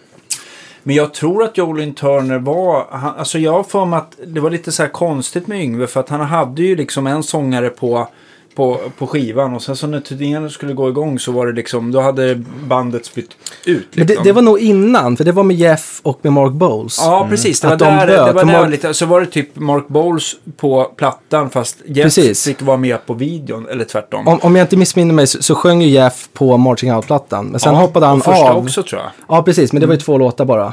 Men 0.82 0.96
jag 0.96 1.14
tror 1.14 1.44
att 1.44 1.58
Jolin 1.58 1.94
Turner 1.94 2.38
var... 2.38 2.86
Han, 2.90 3.16
alltså 3.16 3.38
jag 3.38 3.52
har 3.52 3.62
för 3.62 3.84
mig 3.84 3.96
att 3.96 4.18
det 4.26 4.40
var 4.40 4.50
lite 4.50 4.72
så 4.72 4.82
här 4.82 4.90
konstigt 4.90 5.46
med 5.46 5.60
Yngve. 5.60 5.86
För 5.86 6.00
att 6.00 6.08
han 6.08 6.20
hade 6.20 6.62
ju 6.62 6.76
liksom 6.76 7.06
en 7.06 7.22
sångare 7.22 7.68
på, 7.68 8.08
på, 8.56 8.80
på 8.98 9.06
skivan. 9.06 9.54
Och 9.54 9.62
sen 9.62 9.76
så 9.76 9.86
när 9.86 10.00
turnén 10.00 10.50
skulle 10.50 10.72
gå 10.72 10.88
igång 10.88 11.18
så 11.18 11.32
var 11.32 11.46
det 11.46 11.52
liksom... 11.52 11.92
Då 11.92 12.00
hade 12.00 12.42
bandet 12.68 13.14
bytt 13.14 13.30
ut. 13.66 13.86
Men 13.92 14.06
det, 14.06 14.12
Liksom. 14.12 14.24
det 14.24 14.32
var 14.32 14.42
nog 14.42 14.58
innan, 14.58 15.16
för 15.16 15.24
det 15.24 15.32
var 15.32 15.42
med 15.42 15.56
Jeff 15.56 16.00
och 16.02 16.18
med 16.22 16.32
Mark 16.32 16.52
Bowles. 16.52 16.98
Ja, 17.00 17.26
precis. 17.30 17.60
Det 17.60 17.68
var 17.68 17.76
de 17.76 17.84
där, 17.84 18.06
bröt. 18.06 18.26
det 18.26 18.32
var 18.32 18.44
De 18.44 18.52
där 18.52 18.68
lite, 18.68 18.94
så 18.94 19.06
var 19.06 19.20
det 19.20 19.26
typ 19.26 19.56
Mark 19.56 19.88
Bowles 19.88 20.32
på 20.56 20.84
plattan 20.96 21.50
fast 21.50 21.76
Jeff 21.86 22.04
Precis. 22.04 22.44
fick 22.44 22.62
vara 22.62 22.76
med 22.76 23.06
på 23.06 23.14
videon, 23.14 23.66
eller 23.70 23.84
tvärtom. 23.84 24.28
Om, 24.28 24.38
om 24.42 24.56
jag 24.56 24.64
inte 24.64 24.76
missminner 24.76 25.14
mig 25.14 25.26
så, 25.26 25.42
så 25.42 25.54
sjöng 25.54 25.82
ju 25.82 25.88
Jeff 25.88 26.28
på 26.32 26.56
Marching 26.56 26.92
Out-plattan. 26.94 27.46
Men 27.46 27.60
sen 27.60 27.74
Ja, 27.74 27.80
hoppade 27.80 28.06
han 28.06 28.18
och 28.18 28.24
första 28.24 28.50
av. 28.50 28.64
också 28.64 28.82
tror 28.82 29.00
jag. 29.00 29.10
Ja, 29.28 29.42
precis. 29.42 29.72
Men 29.72 29.80
det 29.80 29.86
var 29.86 29.94
ju 29.94 30.00
två 30.00 30.18
låtar 30.18 30.44
bara. 30.44 30.72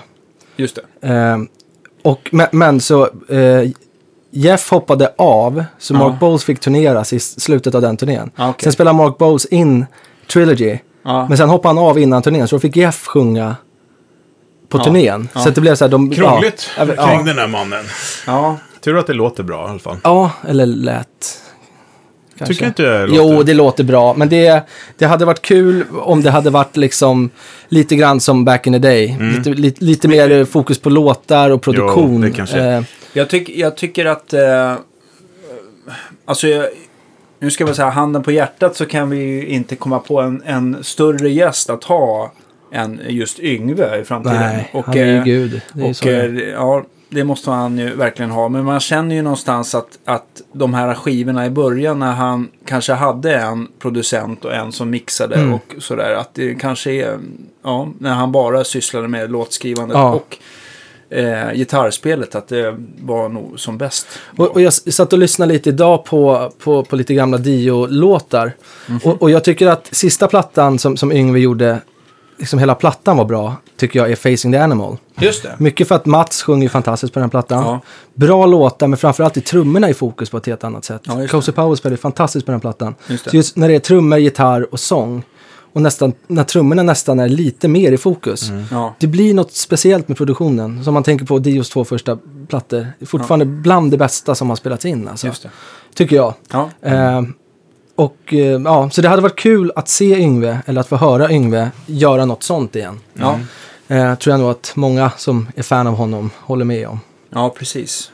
Just 0.56 0.80
det. 1.02 1.08
Eh, 1.08 1.38
och, 2.04 2.30
men, 2.32 2.48
men 2.52 2.80
så 2.80 3.04
eh, 3.30 3.70
Jeff 4.36 4.70
hoppade 4.72 5.14
av, 5.18 5.64
så 5.80 5.94
Ja. 5.94 5.98
Mark 6.00 6.20
Bowles 6.20 6.44
fick 6.44 6.60
turneras 6.60 7.14
i 7.14 7.20
slutet 7.20 7.76
av 7.76 7.82
den 7.82 7.98
turnén. 7.98 8.32
Ja, 8.36 8.50
okej. 8.50 8.64
Sen 8.64 8.74
spelade 8.74 8.98
Mark 8.98 9.18
Bowles 9.18 9.46
in 9.46 9.86
Trilogy, 10.34 10.78
Ja. 11.06 11.28
men 11.30 11.38
sen 11.38 11.50
hoppade 11.50 11.70
han 11.80 11.86
av 11.90 12.00
innan 12.00 12.22
turnén, 12.22 12.48
så 12.48 12.56
då 12.56 12.60
fick 12.60 12.76
Jeff 12.76 13.06
sjunga 13.08 13.56
på 14.70 14.78
Ja. 14.78 14.84
turnén. 14.84 15.30
Ja. 15.34 15.40
Så 15.42 15.50
det 15.50 15.62
blev 15.62 15.76
så 15.76 15.84
här, 15.86 15.90
de... 15.92 16.12
Krångligt 16.12 16.70
Ja, 16.78 16.86
kring 16.86 16.96
ja, 16.98 17.22
den 17.26 17.38
här 17.38 17.48
mannen. 17.48 17.86
Ja, 18.28 18.58
Tur 18.84 18.98
att 18.98 19.08
det 19.08 19.14
låter 19.14 19.44
bra 19.44 19.68
i 19.68 19.70
alla 19.70 19.80
fall. 19.80 19.98
ja, 20.04 20.32
eller 20.48 20.66
lät. 20.66 21.08
Kanske. 22.46 22.54
Tycker 22.54 22.68
inte 22.68 22.84
det 22.84 23.08
låter... 23.08 23.34
Jo, 23.36 23.44
det 23.44 23.54
låter 23.54 23.84
bra. 23.84 24.14
Men 24.14 24.30
det, 24.30 24.64
det 24.98 25.06
hade 25.06 25.26
varit 25.26 25.42
kul 25.42 25.84
om 25.92 26.22
det 26.24 26.32
hade 26.32 26.50
varit 26.50 26.78
liksom 26.78 27.30
lite 27.70 27.96
grann 27.96 28.20
som 28.20 28.46
back 28.46 28.68
in 28.68 28.74
the 28.74 28.80
day. 28.80 29.18
Lite, 29.38 29.50
lite, 29.50 29.84
lite 29.86 30.08
mer 30.08 30.46
fokus 30.46 30.80
på 30.80 30.90
låtar 30.90 31.50
och 31.50 31.62
produktion. 31.62 32.06
Mm. 32.10 32.22
Jo, 32.24 32.30
det 32.30 32.32
kanske- 32.36 32.60
Eh, 32.64 32.84
jag, 33.14 33.30
tyck, 33.30 33.50
jag 33.50 33.78
tycker 33.78 34.06
att... 34.06 34.34
Eh, 34.34 34.74
alltså, 36.26 36.48
jag, 36.48 36.66
nu 37.40 37.52
ska 37.52 37.66
man 37.66 37.76
säga 37.76 37.90
handen 37.90 38.24
på 38.24 38.32
hjärtat 38.32 38.76
så 38.76 38.86
kan 38.86 39.10
vi 39.10 39.18
ju 39.18 39.48
inte 39.48 39.76
komma 39.76 40.00
på 40.00 40.22
en, 40.22 40.42
en 40.46 40.78
större 40.84 41.30
gäst 41.30 41.70
att 41.70 41.84
ha 41.84 42.32
än 42.74 43.02
just 43.08 43.40
Yngve 43.40 44.00
i 44.02 44.04
framtiden. 44.04 44.38
nej, 44.40 44.70
och, 44.74 44.86
han 44.86 44.98
är 44.98 45.06
ju 45.06 45.18
eh, 45.18 45.24
gud. 45.24 45.62
Det 45.74 45.82
är 45.82 45.86
ju 45.86 45.92
och 45.92 46.08
eh, 46.08 46.50
ja, 46.54 46.84
det 47.14 47.24
måste 47.24 47.52
han 47.52 47.78
ju 47.78 47.96
verkligen 47.96 48.32
ha. 48.32 48.50
Men 48.50 48.66
man 48.66 48.80
känner 48.80 49.16
ju 49.16 49.22
någonstans 49.22 49.76
att, 49.76 50.00
att 50.06 50.42
de 50.54 50.74
här 50.74 50.94
skivorna 50.94 51.46
i 51.46 51.50
början 51.50 52.00
när 52.00 52.12
han 52.12 52.48
kanske 52.66 52.94
hade 52.94 53.36
en 53.36 53.68
producent 53.80 54.46
och 54.46 54.54
en 54.54 54.72
som 54.72 54.90
mixade 54.90 55.36
Mm. 55.36 55.54
och 55.54 55.76
sådär. 55.80 56.14
Att 56.14 56.34
det 56.34 56.56
kanske 56.56 56.92
är, 56.92 57.18
ja, 57.64 57.88
när 58.00 58.14
han 58.14 58.32
bara 58.32 58.64
sysslade 58.64 59.08
med 59.08 59.32
låtskrivandet 59.32 59.98
Ja. 59.98 60.12
och 60.14 60.38
eh, 61.18 61.54
gitarrspelet. 61.54 62.36
Att 62.36 62.48
det 62.48 62.76
var 63.02 63.30
nog 63.30 63.60
som 63.60 63.78
bäst. 63.78 64.08
Och, 64.38 64.48
och 64.48 64.62
jag 64.62 64.74
satt 64.74 65.14
och 65.14 65.20
lyssnade 65.20 65.54
lite 65.54 65.70
idag 65.70 66.06
på, 66.06 66.52
på, 66.60 66.84
på 66.84 66.96
lite 66.96 67.14
gamla 67.14 67.38
Dio-låtar. 67.38 68.52
Mhm. 68.88 69.00
Och, 69.04 69.22
och 69.22 69.32
jag 69.32 69.44
tycker 69.44 69.68
att 69.68 69.90
sista 69.92 70.28
plattan 70.28 70.80
som, 70.80 70.98
som 70.98 71.12
Yngve 71.12 71.40
gjorde, 71.40 71.78
liksom 72.38 72.60
hela 72.60 72.76
plattan 72.76 73.18
var 73.18 73.26
bra, 73.26 73.56
tycker 73.78 74.00
jag 74.00 74.12
är 74.12 74.16
Facing 74.16 74.52
the 74.52 74.58
Animal. 74.58 74.98
Just 75.20 75.44
det. 75.44 75.56
Mycket 75.60 75.88
för 75.88 75.96
att 75.96 76.06
Mats 76.06 76.44
sjunger 76.44 76.70
fantastiskt 76.70 77.14
på 77.14 77.20
den 77.20 77.30
plattan. 77.30 77.64
Ja. 77.64 77.82
Bra 78.14 78.46
låtar, 78.46 78.88
men 78.88 78.98
framförallt 78.98 79.38
är 79.38 79.42
trummorna 79.42 79.90
i 79.90 79.94
fokus 79.94 80.30
på 80.30 80.38
ett 80.38 80.46
helt 80.46 80.64
annat 80.64 80.86
sätt. 80.86 81.02
Ja, 81.04 81.28
Cozy 81.28 81.52
Powell 81.52 81.78
spelar 81.78 81.98
fantastiskt 81.98 82.46
på 82.46 82.52
den 82.52 82.62
plattan. 82.62 82.96
Just 83.08 83.24
det. 83.24 83.30
Så 83.30 83.36
just 83.36 83.58
när 83.58 83.68
det 83.68 83.76
är 83.76 83.80
trummor, 83.80 84.20
gitarr 84.20 84.74
och 84.74 84.80
sång, 84.80 85.24
och 85.74 85.82
nästan, 85.82 86.14
när 86.28 86.44
trummorna 86.44 86.84
nästan 86.84 87.20
är 87.20 87.28
lite 87.28 87.68
mer 87.68 87.92
i 87.92 87.98
fokus. 87.98 88.52
Ja. 88.72 88.96
Det 89.00 89.08
blir 89.08 89.34
något 89.34 89.52
speciellt 89.52 90.08
med 90.08 90.18
produktionen. 90.18 90.84
Som 90.84 90.94
man 90.94 91.04
tänker 91.04 91.26
på 91.26 91.40
Dios 91.40 91.70
två 91.70 91.86
första 91.86 92.18
plattor. 92.48 92.88
Fortfarande 93.06 93.46
bland 93.46 93.92
det 93.92 93.98
bästa 93.98 94.36
som 94.36 94.50
har 94.50 94.56
spelats 94.56 94.86
in. 94.86 95.08
Alltså. 95.08 95.32
Tycker 95.96 96.16
jag. 96.16 96.34
Ja. 96.52 96.70
Eh, 96.82 97.22
och 97.96 98.18
eh, 98.34 98.40
ja, 98.40 98.90
så 98.90 99.02
det 99.02 99.08
hade 99.10 99.22
varit 99.22 99.40
kul 99.40 99.72
att 99.76 99.90
se 99.90 100.20
Yngve, 100.20 100.60
eller 100.66 100.82
att 100.82 100.88
få 100.88 100.96
höra 100.96 101.32
Yngve, 101.32 101.72
göra 101.86 102.26
något 102.26 102.44
sånt 102.44 102.76
igen. 102.76 103.00
Ja. 103.14 103.40
Eh, 103.88 104.16
tror 104.16 104.34
jag 104.34 104.40
nog 104.40 104.50
att 104.52 104.72
många 104.76 105.12
som 105.18 105.48
är 105.56 105.64
fan 105.64 105.88
av 105.88 105.96
honom 105.96 106.30
håller 106.40 106.66
med 106.66 106.88
om. 106.88 107.00
ja, 107.30 107.50
precis. 107.58 108.12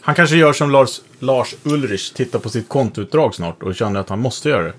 Han 0.00 0.14
kanske 0.14 0.36
gör 0.36 0.52
som 0.52 0.70
Lars, 0.70 1.00
Lars 1.18 1.54
Ulrich, 1.64 2.10
tittar 2.12 2.38
på 2.38 2.48
sitt 2.48 2.68
kontoutdrag 2.68 3.34
snart 3.34 3.62
och 3.62 3.74
känner 3.74 4.00
att 4.00 4.08
han 4.08 4.18
måste 4.20 4.48
göra 4.48 4.62
det. 4.62 4.72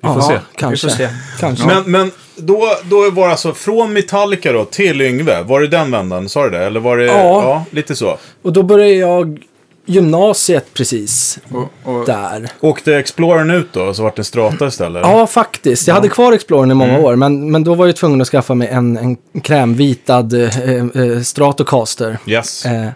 Vi 0.00 0.08
får 0.08 0.16
Ja, 0.16 0.22
se. 0.28 0.38
Kanske. 0.56 0.86
Vi 0.86 0.92
får 0.92 0.98
se. 0.98 1.08
kanske. 1.40 1.66
Men, 1.66 1.82
men 1.90 2.10
då, 2.36 2.62
då 2.84 3.10
var 3.10 3.24
det 3.26 3.30
alltså 3.30 3.54
från 3.54 3.92
Metallica 3.92 4.52
då 4.52 4.64
till 4.64 5.00
Yngve. 5.02 5.42
Var 5.42 5.60
det 5.60 5.68
den 5.68 5.90
vändan? 5.90 6.28
Sa 6.28 6.44
du 6.44 6.50
det? 6.50 6.64
Eller 6.66 6.80
var 6.80 6.96
det... 6.96 7.04
Ja. 7.04 7.64
lite 7.70 7.96
så. 7.96 8.18
Och 8.42 8.52
då 8.52 8.62
började 8.62 8.92
jag 8.94 9.42
gymnasiet 9.86 10.74
precis 10.74 11.38
Och, 11.50 11.72
och, 11.94 12.06
där. 12.06 12.48
Åkte 12.60 12.96
Explorern 12.96 13.50
ut 13.50 13.72
då 13.72 13.94
så 13.94 14.02
vart 14.02 14.16
det 14.16 14.24
Strata 14.24 14.66
istället? 14.66 15.02
Ja, 15.06 15.26
faktiskt. 15.26 15.88
Jag 15.88 15.94
hade 15.94 16.08
kvar 16.08 16.32
Explorern 16.32 16.70
i 16.70 16.74
många 16.74 16.92
Mm. 16.92 17.04
år, 17.04 17.16
men, 17.16 17.50
men 17.50 17.64
då 17.64 17.74
var 17.74 17.86
jag 17.86 17.96
tvungen 17.96 18.20
att 18.20 18.28
skaffa 18.28 18.54
mig 18.54 18.68
en, 18.68 18.96
en 18.96 19.16
krämvitad 19.42 20.32
eh, 20.32 20.58
eh, 20.84 21.20
Stratocaster. 21.22 22.18
Yes. 22.26 22.66
Eh, 22.66 22.88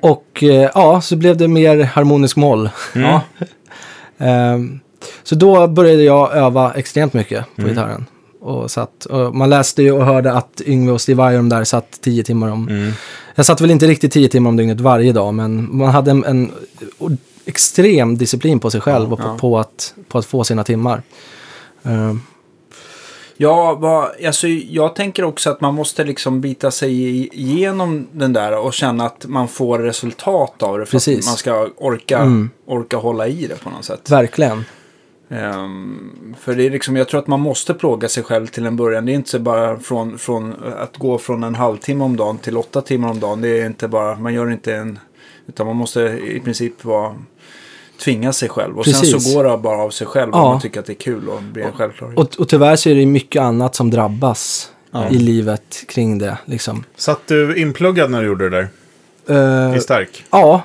och 0.00 0.42
eh, 0.42 0.70
ja, 0.74 1.00
så 1.00 1.16
blev 1.16 1.36
det 1.36 1.48
mer 1.48 1.82
harmonisk 1.82 2.36
moll. 2.36 2.70
Mm. 2.94 3.10
ja. 3.10 3.20
Ehm, 4.18 4.80
så 5.22 5.34
då 5.34 5.66
började 5.66 6.02
jag 6.02 6.32
öva 6.36 6.72
extremt 6.74 7.12
mycket 7.12 7.44
på 7.56 7.62
Mm. 7.62 7.70
gitarren. 7.74 8.06
Och 8.44 8.70
satt, 8.70 9.04
och 9.04 9.34
man 9.34 9.50
läste 9.50 9.82
ju 9.82 9.92
och 9.92 10.04
hörde 10.06 10.32
att 10.32 10.62
Yngve 10.66 10.92
och 10.92 11.00
Steve 11.00 11.32
de 11.36 11.48
där 11.48 11.64
satt 11.64 12.00
tio 12.00 12.24
timmar 12.24 12.48
om. 12.48 12.68
Mm. 12.68 12.92
Jag 13.34 13.46
satt 13.46 13.60
väl 13.60 13.70
inte 13.70 13.86
riktigt 13.86 14.12
tio 14.12 14.28
timmar 14.28 14.48
om 14.50 14.56
dygnet 14.56 14.80
varje 14.80 15.12
dag, 15.12 15.34
men 15.34 15.76
man 15.76 15.88
hade 15.90 16.10
en, 16.10 16.24
en 16.24 16.52
extrem 17.44 18.16
disciplin 18.18 18.60
på 18.60 18.70
sig 18.70 18.80
själv 18.80 19.12
och 19.12 19.18
på, 19.18 19.24
Ja. 19.24 19.36
på, 19.40 19.58
att, 19.58 19.94
på 20.08 20.18
att 20.18 20.26
få 20.26 20.44
sina 20.44 20.64
timmar. 20.64 21.02
Ehm, 21.82 22.20
Ja, 23.36 23.74
vad, 23.74 24.10
alltså, 24.26 24.48
jag 24.48 24.94
tänker 24.96 25.24
också 25.24 25.50
att 25.50 25.60
man 25.60 25.74
måste 25.74 26.04
liksom 26.04 26.40
bita 26.40 26.70
sig 26.70 26.92
igenom 27.40 28.06
den 28.12 28.32
där 28.32 28.58
och 28.58 28.72
känna 28.74 29.06
att 29.06 29.24
man 29.28 29.48
får 29.48 29.78
resultat 29.78 30.62
av 30.62 30.78
det. 30.78 30.86
För 30.86 30.92
Precis. 30.92 31.18
att 31.18 31.26
man 31.26 31.36
ska 31.36 31.68
orka, 31.76 32.18
Mm. 32.18 32.50
orka 32.66 32.96
hålla 32.96 33.26
i 33.28 33.46
det 33.46 33.60
på 33.64 33.70
något 33.70 33.84
sätt. 33.84 34.10
verkligen. 34.10 34.64
Ehm, 35.28 36.34
för 36.40 36.54
det 36.54 36.66
är 36.66 36.70
liksom, 36.70 36.96
jag 36.96 37.08
tror 37.08 37.20
att 37.20 37.26
man 37.26 37.40
måste 37.40 37.74
plåga 37.74 38.08
sig 38.08 38.22
själv 38.22 38.46
till 38.46 38.66
en 38.66 38.76
början. 38.76 39.06
Det 39.06 39.12
är 39.12 39.14
inte 39.14 39.30
så 39.30 39.38
bara 39.38 39.78
från, 39.78 40.18
från 40.18 40.54
att 40.78 40.96
gå 40.96 41.18
från 41.18 41.44
en 41.44 41.54
halvtimme 41.54 42.04
om 42.04 42.16
dagen 42.16 42.38
till 42.38 42.56
åtta 42.56 42.80
timmar 42.80 43.10
om 43.10 43.20
dagen. 43.20 43.40
Det 43.40 43.60
är 43.60 43.66
inte 43.66 43.88
bara, 43.88 44.16
man 44.18 44.34
gör 44.34 44.50
inte 44.52 44.74
en, 44.74 44.98
utan 45.46 45.66
man 45.66 45.76
måste 45.76 46.00
i 46.26 46.40
princip 46.44 46.84
vara, 46.84 47.14
tvinga 48.04 48.32
sig 48.32 48.48
själv. 48.48 48.78
Och 48.78 48.84
sen 48.84 48.94
Precis. 49.00 49.24
så 49.32 49.34
går 49.36 49.44
det 49.44 49.58
bara 49.58 49.78
av 49.82 49.90
sig 49.90 50.06
själv 50.06 50.30
Ja. 50.32 50.42
om 50.42 50.48
man 50.50 50.60
tycker 50.60 50.80
att 50.80 50.86
det 50.86 50.92
är 50.92 50.94
kul 50.94 51.28
och 51.28 51.42
blir 51.42 51.62
en 51.64 51.72
självklarhet. 51.72 52.18
Och, 52.18 52.40
och 52.40 52.48
tyvärr 52.48 52.76
så 52.76 52.88
är 52.90 52.94
det 52.94 53.06
mycket 53.06 53.42
annat 53.42 53.74
som 53.74 53.90
drabbas 53.90 54.70
Ja. 54.90 55.08
i 55.08 55.18
livet 55.18 55.84
kring 55.88 56.18
det. 56.18 56.38
Liksom. 56.44 56.84
Satt 56.96 57.20
du 57.26 57.56
inpluggad 57.56 58.10
när 58.10 58.20
du 58.20 58.26
gjorde 58.26 58.50
det 58.50 58.68
där? 59.26 59.70
Eh, 59.70 59.76
I 59.76 59.80
stark? 59.80 60.24
Ja, 60.30 60.62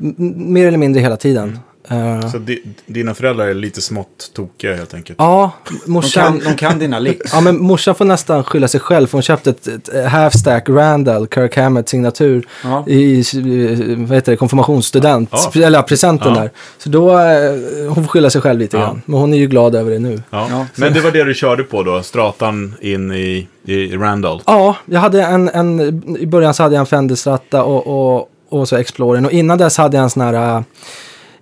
M- 0.00 0.14
mer 0.36 0.66
eller 0.68 0.78
mindre 0.78 1.00
hela 1.00 1.16
tiden. 1.16 1.58
Eh, 1.92 2.28
Så 2.30 2.38
di, 2.38 2.62
dina 2.86 3.14
föräldrar 3.14 3.46
är 3.46 3.54
lite 3.54 3.80
smått 3.82 4.30
tokiga 4.34 4.74
helt 4.76 4.94
enkelt. 4.94 5.16
ja, 5.18 5.50
De 5.86 5.92
morsan... 5.92 6.40
kan, 6.40 6.50
de 6.52 6.56
kan 6.56 6.78
dina 6.78 6.98
licks. 6.98 7.32
Ja, 7.32 7.40
men 7.40 7.62
morsan 7.62 7.94
får 7.94 8.04
nästan 8.04 8.44
skylla 8.44 8.68
sig 8.68 8.80
själv 8.80 9.06
för 9.06 9.12
hon 9.12 9.22
köpte 9.22 9.50
ett, 9.50 9.66
ett 9.68 10.08
half-stack 10.12 10.68
Randall, 10.68 11.26
Kirk 11.34 11.56
Hammett 11.56 11.88
signatur 11.88 12.46
Ja. 12.64 12.84
i 12.88 13.18
eh, 13.20 13.98
vad 13.98 14.14
heter 14.16 14.32
det, 14.32 14.36
konfirmationsstudent, 14.36 15.30
Ja. 15.54 15.62
eller 15.66 15.82
presenten 15.82 16.34
Ja. 16.34 16.40
där. 16.40 16.50
Så 16.78 16.88
då, 16.88 17.10
eh, 17.18 17.52
hon 17.88 17.94
får 17.94 18.08
skylla 18.08 18.30
sig 18.30 18.40
själv 18.40 18.58
lite 18.60 18.76
Ja. 18.76 18.82
grann. 18.82 19.02
Men 19.06 19.20
hon 19.20 19.34
är 19.34 19.38
ju 19.38 19.46
glad 19.46 19.74
över 19.74 19.90
det 19.90 19.98
nu. 19.98 20.22
Ja. 20.30 20.46
Ja. 20.50 20.66
Men 20.76 20.92
det 20.92 21.00
var 21.00 21.10
det 21.10 21.24
du 21.24 21.34
körde 21.34 21.62
på 21.62 21.82
då? 21.82 22.02
Stratan 22.02 22.74
in 22.80 23.12
i, 23.12 23.48
i 23.64 23.96
Randall? 23.96 24.42
Ja, 24.46 24.76
jag 24.86 25.00
hade 25.00 25.22
en, 25.22 25.48
en, 25.48 25.80
i 26.18 26.26
början 26.26 26.54
så 26.54 26.62
hade 26.62 26.74
jag 26.74 26.80
en 26.80 26.86
Fender 26.86 27.14
Strata 27.14 27.64
och, 27.64 27.86
och, 28.16 28.28
och 28.48 28.68
så 28.68 28.76
Explorern. 28.76 29.26
Och 29.26 29.32
innan 29.32 29.58
dess 29.58 29.76
hade 29.76 29.96
jag 29.96 30.04
en 30.04 30.10
sån 30.10 30.22
här 30.22 30.56
uh, 30.56 30.62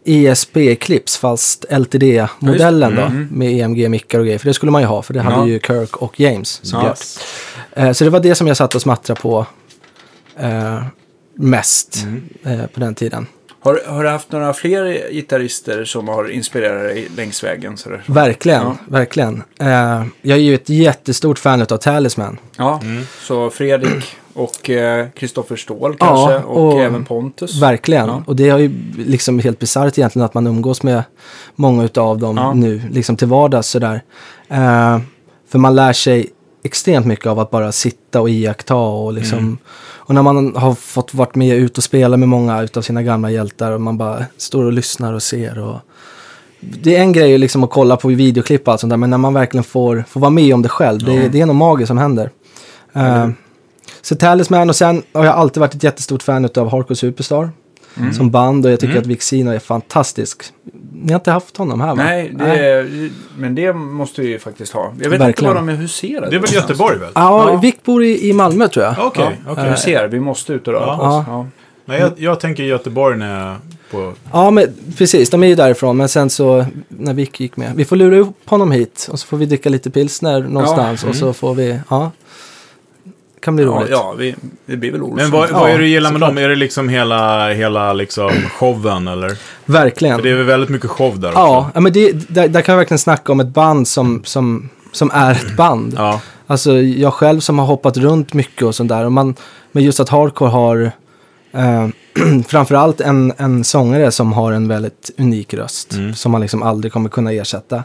ESP-clips, 0.04 1.18
fast 1.18 1.64
LTD-modellen 1.70 2.94
då. 2.96 3.02
Mm. 3.02 3.28
Med 3.30 3.52
EMG-mickar 3.52 4.18
och 4.18 4.24
grejer. 4.24 4.38
För 4.38 4.46
det 4.46 4.54
skulle 4.54 4.72
man 4.72 4.82
ju 4.82 4.86
ha, 4.88 5.02
för 5.02 5.14
det 5.14 5.20
hade 5.20 5.36
Ja. 5.36 5.46
ju 5.46 5.60
Kirk 5.60 5.96
och 5.96 6.20
James 6.20 6.60
Ja. 6.64 6.88
gjort. 6.88 6.98
Eh, 7.72 7.92
så 7.92 8.04
det 8.04 8.10
var 8.10 8.20
det 8.20 8.34
som 8.34 8.46
jag 8.46 8.56
satt 8.56 8.74
och 8.74 8.82
smattrade 8.82 9.20
på 9.20 9.46
eh, 10.38 10.82
mest 11.34 12.06
eh, 12.44 12.66
på 12.66 12.80
den 12.80 12.94
tiden. 12.94 13.26
Har, 13.62 13.80
har 13.86 14.04
du 14.04 14.10
haft 14.10 14.32
några 14.32 14.52
fler 14.52 15.10
gitarrister 15.12 15.84
som 15.84 16.08
har 16.08 16.28
inspirerat 16.30 16.82
dig 16.82 17.08
längs 17.16 17.44
vägen? 17.44 17.76
Sådär? 17.76 18.02
Verkligen, 18.06 18.62
Ja. 18.62 18.76
verkligen. 18.88 19.42
Eh, 19.60 20.04
jag 20.22 20.38
är 20.38 20.42
ju 20.42 20.54
ett 20.54 20.68
jättestort 20.68 21.38
fan 21.38 21.60
av 21.62 21.66
Talisman. 21.66 22.38
Ja, 22.56 22.80
Mm. 22.82 23.02
så 23.20 23.50
Fredrik 23.50 24.04
och 24.34 24.70
eh, 24.70 25.06
Kristoffer 25.16 25.56
Ståhl 25.56 25.96
kanske 25.96 26.32
Ja, 26.32 26.42
och, 26.42 26.66
och- 26.74 26.80
även 26.80 27.04
Pontus. 27.04 27.62
Verkligen. 27.62 28.06
Ja. 28.08 28.22
Och 28.26 28.36
det 28.36 28.48
är 28.48 28.58
ju 28.58 28.70
liksom 28.98 29.38
helt 29.38 29.58
bisarrt 29.58 29.98
egentligen 29.98 30.24
att 30.26 30.34
man 30.34 30.46
umgås 30.46 30.82
med 30.82 31.02
många 31.54 31.84
utav 31.84 32.18
dem 32.18 32.36
Ja. 32.36 32.52
nu, 32.54 32.82
liksom 32.90 33.16
till 33.16 33.28
vardags 33.28 33.68
sådär. 33.68 34.02
Eh, 34.48 34.98
för 35.48 35.58
man 35.58 35.74
lär 35.76 35.92
sig 35.92 36.26
extremt 36.62 37.06
mycket 37.06 37.26
av 37.26 37.38
att 37.38 37.50
bara 37.50 37.72
sitta 37.72 38.20
och 38.20 38.30
iaktta 38.30 38.74
och 38.76 39.12
liksom 39.12 39.38
Mm. 39.38 39.58
Och 39.82 40.14
när 40.14 40.22
man 40.22 40.56
har 40.56 40.74
fått 40.74 41.14
varit 41.14 41.34
med 41.34 41.56
ut 41.56 41.78
och 41.78 41.84
spela 41.84 42.16
med 42.16 42.28
många 42.28 42.62
utav 42.62 42.82
sina 42.82 43.02
gamla 43.02 43.30
hjältar 43.30 43.72
och 43.72 43.80
man 43.80 43.98
bara 43.98 44.24
står 44.36 44.64
och 44.64 44.72
lyssnar 44.72 45.12
och 45.12 45.22
ser 45.22 45.58
och 45.58 45.76
det 46.60 46.96
är 46.96 47.00
en 47.00 47.12
grej 47.12 47.38
liksom 47.38 47.64
att 47.64 47.70
kolla 47.70 47.96
på 47.96 48.08
videoklipp 48.08 48.66
och 48.68 48.72
allt 48.72 48.80
sånt 48.80 48.90
där, 48.90 48.96
men 48.96 49.10
när 49.10 49.18
man 49.18 49.34
verkligen 49.34 49.64
får, 49.64 50.04
får 50.08 50.20
vara 50.20 50.30
med 50.30 50.54
om 50.54 50.62
det 50.62 50.68
själv, 50.68 51.04
det, 51.04 51.14
Ja. 51.14 51.28
det 51.32 51.40
är 51.40 51.46
något 51.46 51.56
magiskt 51.56 51.88
som 51.88 51.98
händer. 51.98 52.30
Eh, 52.92 53.28
så 54.02 54.14
Talisman 54.16 54.68
och 54.68 54.76
sen 54.76 55.02
har 55.12 55.24
jag 55.24 55.34
alltid 55.34 55.60
varit 55.60 55.74
ett 55.74 55.84
jättestort 55.84 56.22
fan 56.22 56.48
av 56.56 56.70
Hardcore 56.70 56.96
Superstar 56.96 57.50
Mm. 57.96 58.12
som 58.12 58.30
band 58.30 58.66
och 58.66 58.72
jag 58.72 58.80
tycker 58.80 58.98
att 58.98 59.06
Vixino 59.06 59.50
är 59.50 59.58
fantastisk. 59.58 60.42
Ni 60.92 61.12
har 61.12 61.20
inte 61.20 61.30
haft 61.30 61.56
honom 61.56 61.80
här 61.80 61.88
va? 61.88 61.94
Nej, 61.94 62.32
det 62.38 62.44
är, 62.44 63.10
men 63.38 63.54
det 63.54 63.72
måste 63.72 64.20
vi 64.20 64.28
ju 64.28 64.38
faktiskt 64.38 64.72
ha. 64.72 64.92
Jag 65.02 65.10
vet 65.10 65.20
Verkligen. 65.20 65.28
inte 65.28 65.44
var 65.44 65.54
de 65.54 65.68
är 65.68 65.72
huserade. 65.74 66.30
Det 66.30 66.36
är 66.36 66.40
väl. 66.40 66.54
Göteborg 66.54 66.98
väl? 66.98 67.08
Ja, 67.14 67.50
Ja. 67.52 67.56
Vic 67.56 67.74
bor 67.84 68.04
i, 68.04 68.28
i 68.28 68.32
Malmö 68.32 68.68
tror 68.68 68.84
jag. 68.84 68.94
Okej, 68.98 69.38
Ja, 69.46 69.52
okej. 69.52 69.70
Du 69.70 69.76
ser, 69.76 70.08
vi 70.08 70.20
måste 70.20 70.52
ut 70.52 70.68
och 70.68 70.74
röra 70.74 70.86
Ja. 70.86 70.96
på 70.96 71.02
oss. 71.04 71.24
Ja. 71.28 71.46
Nej, 71.84 72.00
jag, 72.00 72.12
jag 72.16 72.40
tänker 72.40 72.62
Göteborg 72.62 73.18
när 73.18 73.46
jag 73.48 73.56
på... 73.90 74.12
Ja, 74.32 74.50
men 74.50 74.66
precis. 74.98 75.30
De 75.30 75.42
är 75.42 75.46
ju 75.48 75.54
därifrån. 75.54 75.96
Men 75.96 76.08
sen 76.08 76.30
så, 76.30 76.66
när 76.88 77.14
Vic 77.14 77.30
gick 77.40 77.56
med. 77.56 77.72
Vi 77.76 77.84
får 77.84 77.96
lura 77.96 78.16
upp 78.16 78.36
honom 78.50 78.70
hit. 78.72 79.08
Och 79.12 79.18
så 79.20 79.26
får 79.26 79.36
vi 79.36 79.46
dricka 79.46 79.68
lite 79.68 79.90
pilsner 79.90 80.40
någonstans. 80.40 81.04
Och 81.04 81.14
så 81.14 81.32
får 81.32 81.54
vi, 81.54 81.80
ja. 81.88 82.10
Kan 83.40 83.56
bli 83.56 83.64
Ja, 83.64 83.70
roligt. 83.70 83.90
ja 83.90 84.14
vi, 84.18 84.34
det 84.66 84.76
blir 84.76 84.92
väl 84.92 85.02
Olsson. 85.02 85.16
Men 85.16 85.30
vad, 85.30 85.50
vad 85.50 85.62
Ja, 85.62 85.68
är 85.68 85.78
det 85.78 85.84
du 85.84 85.88
gillar 85.88 86.12
med 86.12 86.20
dem? 86.20 86.38
Är 86.38 86.48
det 86.48 86.54
liksom 86.56 86.88
hela, 86.88 87.48
hela 87.52 87.92
liksom 87.92 88.30
showen 88.58 89.08
eller? 89.08 89.36
Verkligen. 89.64 90.16
För 90.16 90.22
det 90.22 90.30
är 90.30 90.34
väl 90.34 90.46
väldigt 90.46 90.70
mycket 90.70 90.90
show 90.90 91.20
där 91.20 91.28
också? 91.28 91.40
Ja, 91.40 91.70
ja, 91.74 91.80
men 91.80 91.92
det, 91.92 92.12
där, 92.28 92.48
där 92.48 92.60
kan 92.60 92.72
jag 92.72 92.76
verkligen 92.78 92.98
snacka 92.98 93.32
om 93.32 93.40
ett 93.40 93.48
band 93.48 93.88
som, 93.88 94.22
som, 94.24 94.68
som 94.92 95.10
är 95.14 95.30
ett 95.32 95.56
band. 95.56 95.94
Ja. 95.96 96.20
Alltså 96.46 96.72
jag 96.82 97.14
själv 97.14 97.40
som 97.40 97.58
har 97.58 97.66
hoppat 97.66 97.96
runt 97.96 98.32
mycket 98.32 98.62
och 98.62 98.74
sånt 98.74 98.88
där. 98.88 99.04
Och 99.04 99.12
man, 99.12 99.34
men 99.72 99.84
just 99.84 100.00
att 100.00 100.08
hardcore 100.08 100.50
har 100.50 100.92
eh, 101.52 101.88
framförallt 102.48 103.00
en, 103.00 103.32
en 103.36 103.64
sångare 103.64 104.10
som 104.10 104.32
har 104.32 104.52
en 104.52 104.68
väldigt 104.68 105.10
unik 105.18 105.54
röst. 105.54 105.92
Mm. 105.92 106.14
Som 106.14 106.32
man 106.32 106.40
liksom 106.40 106.62
aldrig 106.62 106.92
kommer 106.92 107.08
kunna 107.08 107.32
ersätta. 107.32 107.76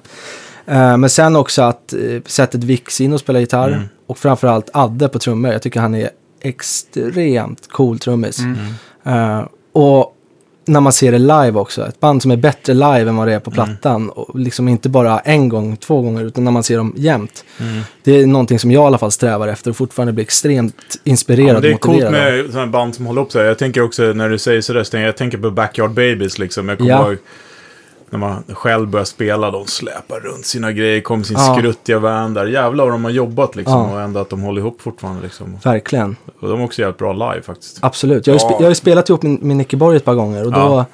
Eh, 0.67 0.97
men 0.97 1.09
sen 1.09 1.35
också 1.35 1.61
att 1.61 1.93
eh, 1.93 1.99
sättet 2.25 2.63
Vix 2.63 3.01
in 3.01 3.13
och 3.13 3.19
spela 3.19 3.39
gitarr. 3.39 3.67
Mm. 3.71 3.83
Och 4.07 4.17
framförallt 4.17 4.69
Adde 4.73 5.09
på 5.09 5.19
trummor. 5.19 5.51
Jag 5.51 5.61
tycker 5.61 5.79
han 5.79 5.95
är 5.95 6.09
extremt 6.41 7.67
cool 7.71 7.99
trummis. 7.99 8.39
Mm. 8.39 8.57
Eh, 9.39 9.45
och 9.71 10.11
när 10.67 10.79
man 10.79 10.93
ser 10.93 11.11
det 11.11 11.17
live 11.19 11.51
också. 11.59 11.87
Ett 11.87 11.99
band 11.99 12.21
som 12.21 12.31
är 12.31 12.35
bättre 12.37 12.73
live 12.73 13.09
än 13.09 13.15
vad 13.15 13.27
det 13.27 13.33
är 13.33 13.39
på 13.39 13.51
Mm. 13.51 13.55
plattan. 13.65 14.09
Och 14.09 14.39
liksom 14.39 14.67
inte 14.67 14.89
bara 14.89 15.19
en 15.19 15.49
gång, 15.49 15.77
två 15.77 16.01
gånger, 16.01 16.23
utan 16.25 16.43
när 16.43 16.51
man 16.51 16.63
ser 16.63 16.77
dem 16.77 16.93
jämt. 16.97 17.45
Mm. 17.59 17.81
Det 18.03 18.11
är 18.21 18.27
någonting 18.27 18.59
som 18.59 18.71
jag 18.71 18.83
i 18.83 18.85
alla 18.85 18.97
fall 18.97 19.11
strävar 19.11 19.47
efter 19.47 19.69
och 19.71 19.77
fortfarande 19.77 20.13
blir 20.13 20.23
extremt 20.23 20.75
Ja, 20.91 20.99
inspirerad 21.03 21.53
men 21.53 21.61
det 21.61 21.71
är 21.71 21.77
coolt 21.77 22.11
med 22.11 22.45
sådana 22.51 22.67
band 22.67 22.95
som 22.95 23.05
håller 23.05 23.21
upp 23.21 23.31
sig. 23.31 23.45
Jag 23.45 23.57
tänker 23.57 23.81
också 23.81 24.03
när 24.03 24.29
du 24.29 24.37
säger 24.37 24.61
sådär, 24.61 24.97
jag 24.99 25.17
tänker 25.17 25.37
på 25.37 25.51
Backyard 25.51 25.91
Babies 25.91 26.39
liksom. 26.39 26.69
Jag 26.69 26.77
kommer 26.77 26.91
Ja. 26.91 27.07
ihåg 27.07 27.17
när 28.19 28.27
man 28.27 28.43
själv 28.53 28.87
börjar 28.87 29.05
spela, 29.05 29.51
de 29.51 29.65
släpar 29.67 30.19
runt 30.19 30.45
sina 30.45 30.71
grejer, 30.71 31.01
kommer 31.01 31.23
sin 31.23 31.37
Ja. 31.39 31.55
skruttiga 31.57 31.99
van 31.99 32.33
där. 32.33 32.45
Jävlar 32.45 32.83
vad 32.83 32.93
de 32.93 33.03
har 33.03 33.11
jobbat 33.11 33.55
liksom. 33.55 33.73
Ja. 33.89 33.91
Och 33.93 34.01
ändå 34.01 34.19
att 34.19 34.29
de 34.29 34.41
håller 34.41 34.61
ihop 34.61 34.81
fortfarande 34.81 35.21
liksom. 35.23 35.57
Verkligen, 35.63 36.15
Och 36.39 36.47
de 36.49 36.59
är 36.61 36.65
också 36.65 36.81
jävligt 36.81 36.97
bra 36.97 37.13
live 37.13 37.41
faktiskt. 37.41 37.77
absolut. 37.81 38.27
Jag 38.27 38.33
har, 38.33 38.39
ju 38.39 38.45
Ja. 38.53 38.57
jag 38.59 38.67
har 38.67 38.73
spelat 38.73 39.09
ihop 39.09 39.23
med, 39.23 39.43
med 39.43 39.57
Nicke 39.57 39.77
Borg 39.77 39.97
ett 39.97 40.05
par 40.05 40.15
gånger 40.15 40.45
och 40.45 40.51
då, 40.51 40.59
Ja. 40.59 40.85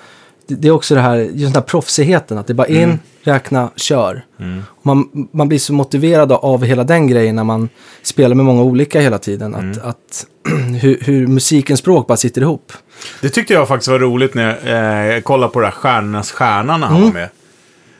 Det, 0.47 0.67
är 0.67 0.71
också 0.71 0.95
det 0.95 1.01
här, 1.01 1.15
just 1.17 1.53
den 1.53 1.53
här 1.53 1.61
proffsigheten, 1.61 2.37
att 2.37 2.47
det 2.47 2.53
är 2.53 2.55
bara 2.55 2.67
in, 2.67 2.99
räkna, 3.23 3.69
kör. 3.75 4.25
Mm. 4.39 4.63
Man, 4.81 5.27
man 5.33 5.47
blir 5.47 5.59
så 5.59 5.73
motiverad 5.73 6.31
av 6.31 6.63
hela 6.63 6.83
den 6.83 7.07
grejen 7.07 7.35
när 7.35 7.43
man 7.43 7.69
spelar 8.03 8.35
med 8.35 8.45
många 8.45 8.61
olika 8.63 9.01
hela 9.01 9.17
tiden. 9.17 9.55
Att, 9.55 9.61
Mm. 9.61 9.77
att 9.83 10.25
hur, 10.81 10.97
hur 11.01 11.27
musikens 11.27 11.79
språk 11.79 12.07
bara 12.07 12.17
sitter 12.17 12.41
ihop. 12.41 12.73
Det 13.21 13.29
tyckte 13.29 13.53
jag 13.53 13.67
faktiskt 13.67 13.87
var 13.89 13.99
roligt 13.99 14.33
när 14.33 14.67
jag 14.67 15.15
eh, 15.15 15.21
kollade 15.21 15.53
på 15.53 15.59
det 15.59 15.65
här 15.65 15.73
Stjärnornas 15.73 16.31
stjärna 16.31 16.77
när 16.77 16.87
han 16.87 16.95
Mm. 16.97 17.07
var 17.09 17.13
med. 17.19 17.29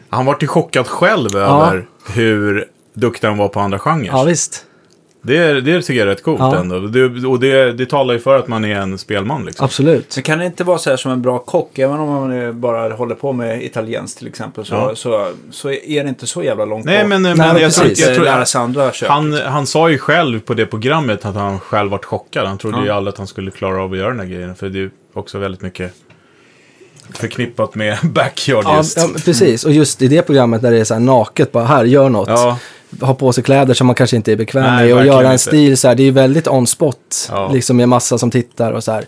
Han 0.09 0.25
var 0.25 0.33
till 0.33 0.47
chockad 0.47 0.87
själv 0.87 1.29
Ja. 1.33 1.39
över 1.39 1.85
hur 2.13 2.65
duktig 2.93 3.27
han 3.27 3.37
var 3.37 3.47
på 3.47 3.59
andra 3.59 3.79
genrer. 3.79 4.05
Ja, 4.07 4.23
visst. 4.23 4.65
Det, 5.23 5.61
det 5.61 5.81
tycker 5.81 5.93
jag 5.99 6.01
är 6.01 6.05
rätt 6.11 6.23
coolt 6.23 6.39
Ja. 6.39 6.55
ändå. 6.57 6.79
Det, 6.79 7.27
och 7.27 7.39
det, 7.39 7.71
det 7.71 7.85
talar 7.85 8.13
ju 8.13 8.19
för 8.19 8.37
att 8.39 8.47
man 8.47 8.65
är 8.65 8.75
en 8.75 8.97
spelman 8.97 9.45
liksom. 9.45 9.65
Absolut. 9.65 10.15
Men 10.15 10.23
kan 10.23 10.39
det 10.39 10.45
inte 10.45 10.63
vara 10.63 10.77
så 10.77 10.89
här 10.89 10.97
som 10.97 11.11
en 11.11 11.21
bra 11.21 11.39
kock, 11.39 11.79
även 11.79 11.99
om 11.99 12.09
man 12.09 12.61
bara 12.61 12.93
håller 12.93 13.15
på 13.15 13.33
med 13.33 13.63
italienskt 13.63 14.17
till 14.17 14.27
exempel, 14.27 14.65
så, 14.65 14.73
Ja. 14.75 14.95
så, 14.95 15.31
så 15.51 15.71
är 15.71 16.03
det 16.03 16.09
inte 16.09 16.27
så 16.27 16.43
jävla 16.43 16.65
långt 16.65 16.85
Nej, 16.85 16.99
bort. 17.03 17.09
men, 17.09 17.21
men 17.21 17.37
Nej, 17.37 17.61
jag, 17.61 17.71
tror, 17.73 17.85
att 17.91 17.99
jag 17.99 18.15
tror 18.15 18.25
lära 18.25 18.45
sig 18.45 18.61
andra 18.61 18.91
kök. 18.91 19.09
han, 19.09 19.33
han 19.33 19.67
sa 19.67 19.89
ju 19.89 19.97
själv 19.97 20.39
på 20.39 20.53
det 20.53 20.65
programmet 20.65 21.25
att 21.25 21.35
han 21.35 21.59
själv 21.59 21.91
varit 21.91 22.05
chockad. 22.05 22.47
Han 22.47 22.57
trodde 22.57 22.77
Ja. 22.77 22.83
ju 22.83 22.89
aldrig 22.89 23.11
att 23.13 23.17
han 23.17 23.27
skulle 23.27 23.51
klara 23.51 23.83
av 23.83 23.91
att 23.91 23.97
göra 23.97 24.09
den 24.09 24.19
här 24.19 24.27
grejen. 24.27 24.55
För 24.55 24.69
det 24.69 24.77
är 24.77 24.81
ju 24.81 24.89
också 25.13 25.37
väldigt 25.37 25.61
mycket 25.61 25.93
förknippat 27.13 27.75
med 27.75 27.97
backyard 28.03 28.63
Ja, 28.65 28.77
just. 28.77 28.97
ja, 28.97 29.07
men 29.07 29.21
precis. 29.21 29.63
Och 29.65 29.71
just 29.71 30.01
i 30.01 30.07
det 30.07 30.21
programmet 30.21 30.61
där 30.61 30.71
det 30.71 30.79
är 30.79 30.83
så 30.83 30.93
här 30.93 31.01
naket, 31.01 31.51
bara 31.51 31.65
här, 31.65 31.83
gör 31.85 32.09
något. 32.09 32.29
Ja, 32.29 32.57
ha 33.01 33.13
på 33.13 33.33
sig 33.33 33.43
kläder 33.43 33.73
som 33.73 33.87
man 33.87 33.95
kanske 33.95 34.15
inte 34.15 34.31
är 34.31 34.35
bekväm 34.35 34.63
Nej, 34.63 34.85
med 34.85 34.95
och 34.95 35.05
göra 35.05 35.27
en 35.27 35.33
inte. 35.33 35.43
stil 35.43 35.77
så 35.77 35.87
här. 35.87 35.95
Det 35.95 36.03
är 36.03 36.05
ju 36.05 36.11
väldigt 36.11 36.47
on 36.47 36.67
spot. 36.67 37.29
Ja. 37.31 37.51
Liksom 37.53 37.77
med 37.77 37.89
massa 37.89 38.17
som 38.17 38.31
tittar 38.31 38.71
och 38.71 38.83
så 38.83 38.91
här. 38.91 39.05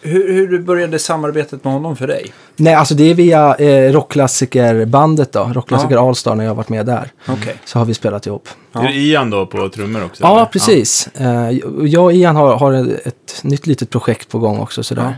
Hur, 0.00 0.32
hur 0.32 0.58
började 0.58 0.98
samarbetet 0.98 1.64
med 1.64 1.72
honom 1.72 1.96
för 1.96 2.06
dig? 2.06 2.32
Nej, 2.56 2.74
alltså 2.74 2.94
det 2.94 3.10
är 3.10 3.14
via 3.14 3.54
eh, 3.54 3.92
rockklassikerbandet 3.92 5.32
då. 5.32 5.50
Rockklassiker 5.54 6.08
Allstar 6.08 6.34
när 6.34 6.44
jag 6.44 6.50
har 6.50 6.56
varit 6.56 6.68
med 6.68 6.86
där. 6.86 7.10
Okej. 7.28 7.56
Så 7.64 7.78
har 7.78 7.86
vi 7.86 7.94
spelat 7.94 8.26
ihop. 8.26 8.48
Ja. 8.72 8.80
är 8.80 8.88
det 8.88 8.94
Ian 8.94 9.30
då 9.30 9.46
på 9.46 9.68
trummor 9.68 10.04
också? 10.04 10.24
Ja, 10.24 10.36
eller? 10.36 10.46
precis. 10.46 11.08
Eh, 11.14 11.50
jag 11.82 12.04
och 12.04 12.12
Ian 12.12 12.36
har, 12.36 12.56
har 12.56 12.72
ett 13.04 13.40
nytt 13.42 13.66
litet 13.66 13.90
projekt 13.90 14.28
på 14.28 14.38
gång 14.38 14.58
också 14.58 14.82
sådär. 14.82 15.16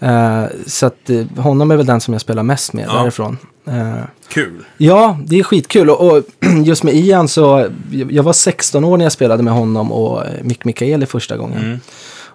Eh, 0.00 0.44
så 0.66 0.86
att 0.86 1.10
eh, 1.10 1.24
honom 1.36 1.70
är 1.70 1.76
väl 1.76 1.86
den 1.86 2.00
som 2.00 2.14
jag 2.14 2.20
spelar 2.20 2.42
mest 2.42 2.72
med 2.72 2.84
Ja. 2.88 2.98
därifrån. 3.02 3.38
Eh, 3.66 3.92
Kul. 4.28 4.64
Ja, 4.76 5.18
det 5.26 5.38
är 5.38 5.42
skitkul. 5.42 5.90
Och, 5.90 6.12
och 6.12 6.22
just 6.64 6.82
med 6.82 6.94
Ian 6.94 7.28
så, 7.28 7.66
jag 8.10 8.22
var 8.22 8.32
16 8.32 8.84
år 8.84 8.96
när 8.96 9.04
jag 9.04 9.12
spelade 9.12 9.42
med 9.42 9.52
honom 9.52 9.92
och 9.92 10.22
Mick 10.42 10.64
Mikaeli 10.64 11.06
första 11.06 11.36
gången. 11.36 11.58
Mm. 11.64 11.80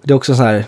Det 0.04 0.14
är 0.14 0.16
också 0.16 0.36
så 0.36 0.44
här 0.44 0.66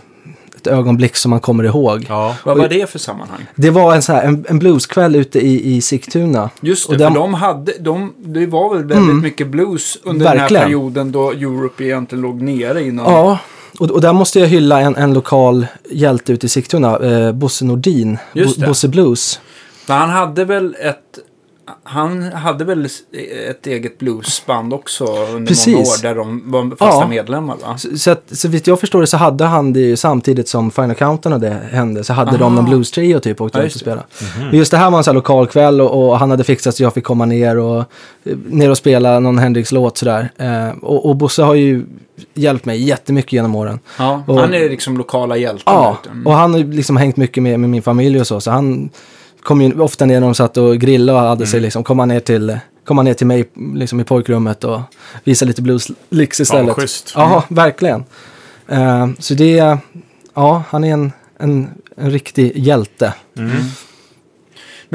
ett 0.58 0.68
ögonblick 0.68 1.16
som 1.16 1.30
man 1.30 1.40
kommer 1.40 1.64
ihåg. 1.64 2.06
Ja. 2.10 2.36
Vad 2.46 2.58
var 2.58 2.68
det 2.68 2.90
för 2.90 3.00
sammanhang? 3.00 3.46
Det 3.56 3.70
var 3.70 3.96
en, 3.96 4.02
så 4.02 4.14
här, 4.14 4.24
en, 4.24 4.46
en 4.50 4.60
blueskväll 4.60 5.16
ute 5.16 5.40
i, 5.40 5.76
i 5.76 5.82
Sigtuna. 5.82 6.50
Just 6.62 6.88
det, 6.90 6.94
Och 6.96 7.00
för 7.00 7.06
den- 7.06 7.14
de 7.14 7.34
hade, 7.34 7.74
de, 7.80 8.14
det 8.18 8.46
var 8.46 8.70
väl 8.76 8.78
väldigt 8.84 8.98
Mm. 8.98 9.22
mycket 9.22 9.48
blues 9.48 9.98
under 10.04 10.26
den 10.26 10.38
Verkligen. 10.38 10.62
här 10.62 10.66
perioden 10.68 11.12
då 11.12 11.32
Europe 11.32 11.84
egentligen 11.84 12.22
låg 12.22 12.42
nere 12.42 12.84
innan. 12.84 13.06
Ja, 13.14 13.40
och, 13.80 13.92
och 13.92 14.02
där 14.02 14.14
måste 14.14 14.40
jag 14.40 14.48
hylla 14.48 14.82
en, 14.82 14.96
en 14.96 15.14
lokal 15.14 15.68
hjälte 15.90 16.34
ute 16.34 16.46
i 16.46 16.50
Sigtuna, 16.50 17.00
eh, 17.00 17.32
Bosse 17.32 17.66
Nordin, 17.66 18.18
Bo. 18.34 18.66
Bosse 18.68 18.88
Blues. 18.88 19.40
Men 19.88 19.98
han 19.98 20.10
hade 20.10 20.46
väl 20.46 20.76
ett 20.80 21.20
han 21.84 22.23
hade 22.23 22.63
väl 22.65 22.88
ett 23.49 23.67
eget 23.67 23.97
bluesband 23.97 24.73
också 24.73 25.06
under 25.06 25.47
Precis. 25.47 25.67
många 25.73 25.80
år 25.86 26.01
där 26.01 26.15
de 26.15 26.51
var 26.51 26.69
fasta 26.69 26.86
Ja. 27.01 27.08
medlemmar 27.08 27.56
va? 27.67 27.78
Så, 27.78 27.97
så, 27.97 28.12
att, 28.12 28.23
så 28.32 28.47
vitt 28.47 28.67
jag 28.67 28.80
förstår 28.80 29.01
det 29.01 29.08
så 29.08 29.17
hade 29.17 29.45
han 29.45 29.73
det 29.73 29.80
ju 29.80 29.95
samtidigt 29.97 30.47
som 30.47 30.71
Final 30.71 30.95
Countdown 30.95 31.34
och 31.34 31.39
det 31.39 31.60
hände. 31.71 32.04
Så 32.04 32.13
hade 32.13 32.30
Aha. 32.32 32.38
de 32.39 32.56
någon 32.56 32.65
blues 32.65 32.91
trio 32.91 33.19
typ 33.19 33.41
och 33.41 33.45
åkte 33.47 33.60
Ja, 33.60 33.65
och 33.65 33.71
spelade. 33.71 34.04
Men 34.39 34.58
just 34.60 34.71
det 34.71 34.78
här 34.78 34.91
var 34.91 34.97
en 34.97 35.04
sån 35.04 35.12
här 35.12 35.15
lokal 35.15 35.47
kväll 35.47 35.82
och, 35.82 36.08
och 36.10 36.19
han 36.19 36.30
hade 36.32 36.43
fixat 36.43 36.75
så 36.75 36.84
jag 36.84 36.93
fick 36.93 37.04
komma 37.04 37.25
ner 37.25 37.58
och, 37.58 37.78
eh, 38.23 38.38
ner 38.49 38.69
och 38.69 38.78
spela 38.78 39.19
någon 39.19 39.38
Hendrix-låt 39.38 39.97
sådär. 39.97 40.30
Eh, 40.38 40.69
och, 40.82 41.06
och 41.10 41.15
Bosse 41.15 41.43
har 41.43 41.56
ju 41.56 41.86
hjälpt 42.34 42.65
mig 42.65 42.84
jättemycket 42.84 43.34
genom 43.34 43.56
åren. 43.56 43.80
Ja, 43.99 44.23
Och- 44.28 44.39
han 44.39 44.54
är 44.54 44.69
liksom 44.69 44.97
lokala 44.97 45.38
hjälten. 45.38 45.73
Ja. 45.73 45.97
Mm. 46.12 46.28
och 46.28 46.34
han 46.34 46.54
har 46.54 46.60
liksom 46.60 46.97
hängt 46.97 47.17
mycket 47.17 47.43
med, 47.43 47.60
med 47.60 47.69
min 47.69 47.82
familj 47.82 48.19
och 48.19 48.28
så. 48.28 48.41
Så 48.41 48.51
han 48.51 48.89
kom 49.46 49.62
ju 49.62 49.80
ofta 49.82 50.06
ner 50.06 50.20
när 50.20 50.28
de 50.28 50.36
satt 50.36 50.58
och 50.58 50.78
grillade 50.78 51.20
och 51.20 51.26
hade 51.28 51.40
Mm. 51.44 51.48
sig 51.48 51.60
liksom, 51.60 51.84
kom 51.84 52.00
han 52.00 52.08
ner 52.08 52.20
till, 52.20 52.60
kom 52.86 52.98
han 52.98 53.06
ner 53.06 53.14
till 53.14 53.28
mig 53.28 53.50
liksom 53.76 54.00
i 54.00 54.04
pojkrummet 54.04 54.64
och 54.64 54.82
visade 55.24 55.48
lite 55.50 55.62
blueslicks 55.62 56.40
istället. 56.40 56.76
schysst. 56.76 57.12
Ja, 57.16 57.44
verkligen. 57.50 58.04
Eh, 58.68 59.08
så 59.20 59.34
det, 59.34 59.78
ja, 60.34 60.64
han 60.70 60.84
är 60.84 60.94
en, 60.94 61.12
en, 61.40 61.70
en 61.98 62.12
riktig 62.12 62.52
hjälte. 62.58 63.14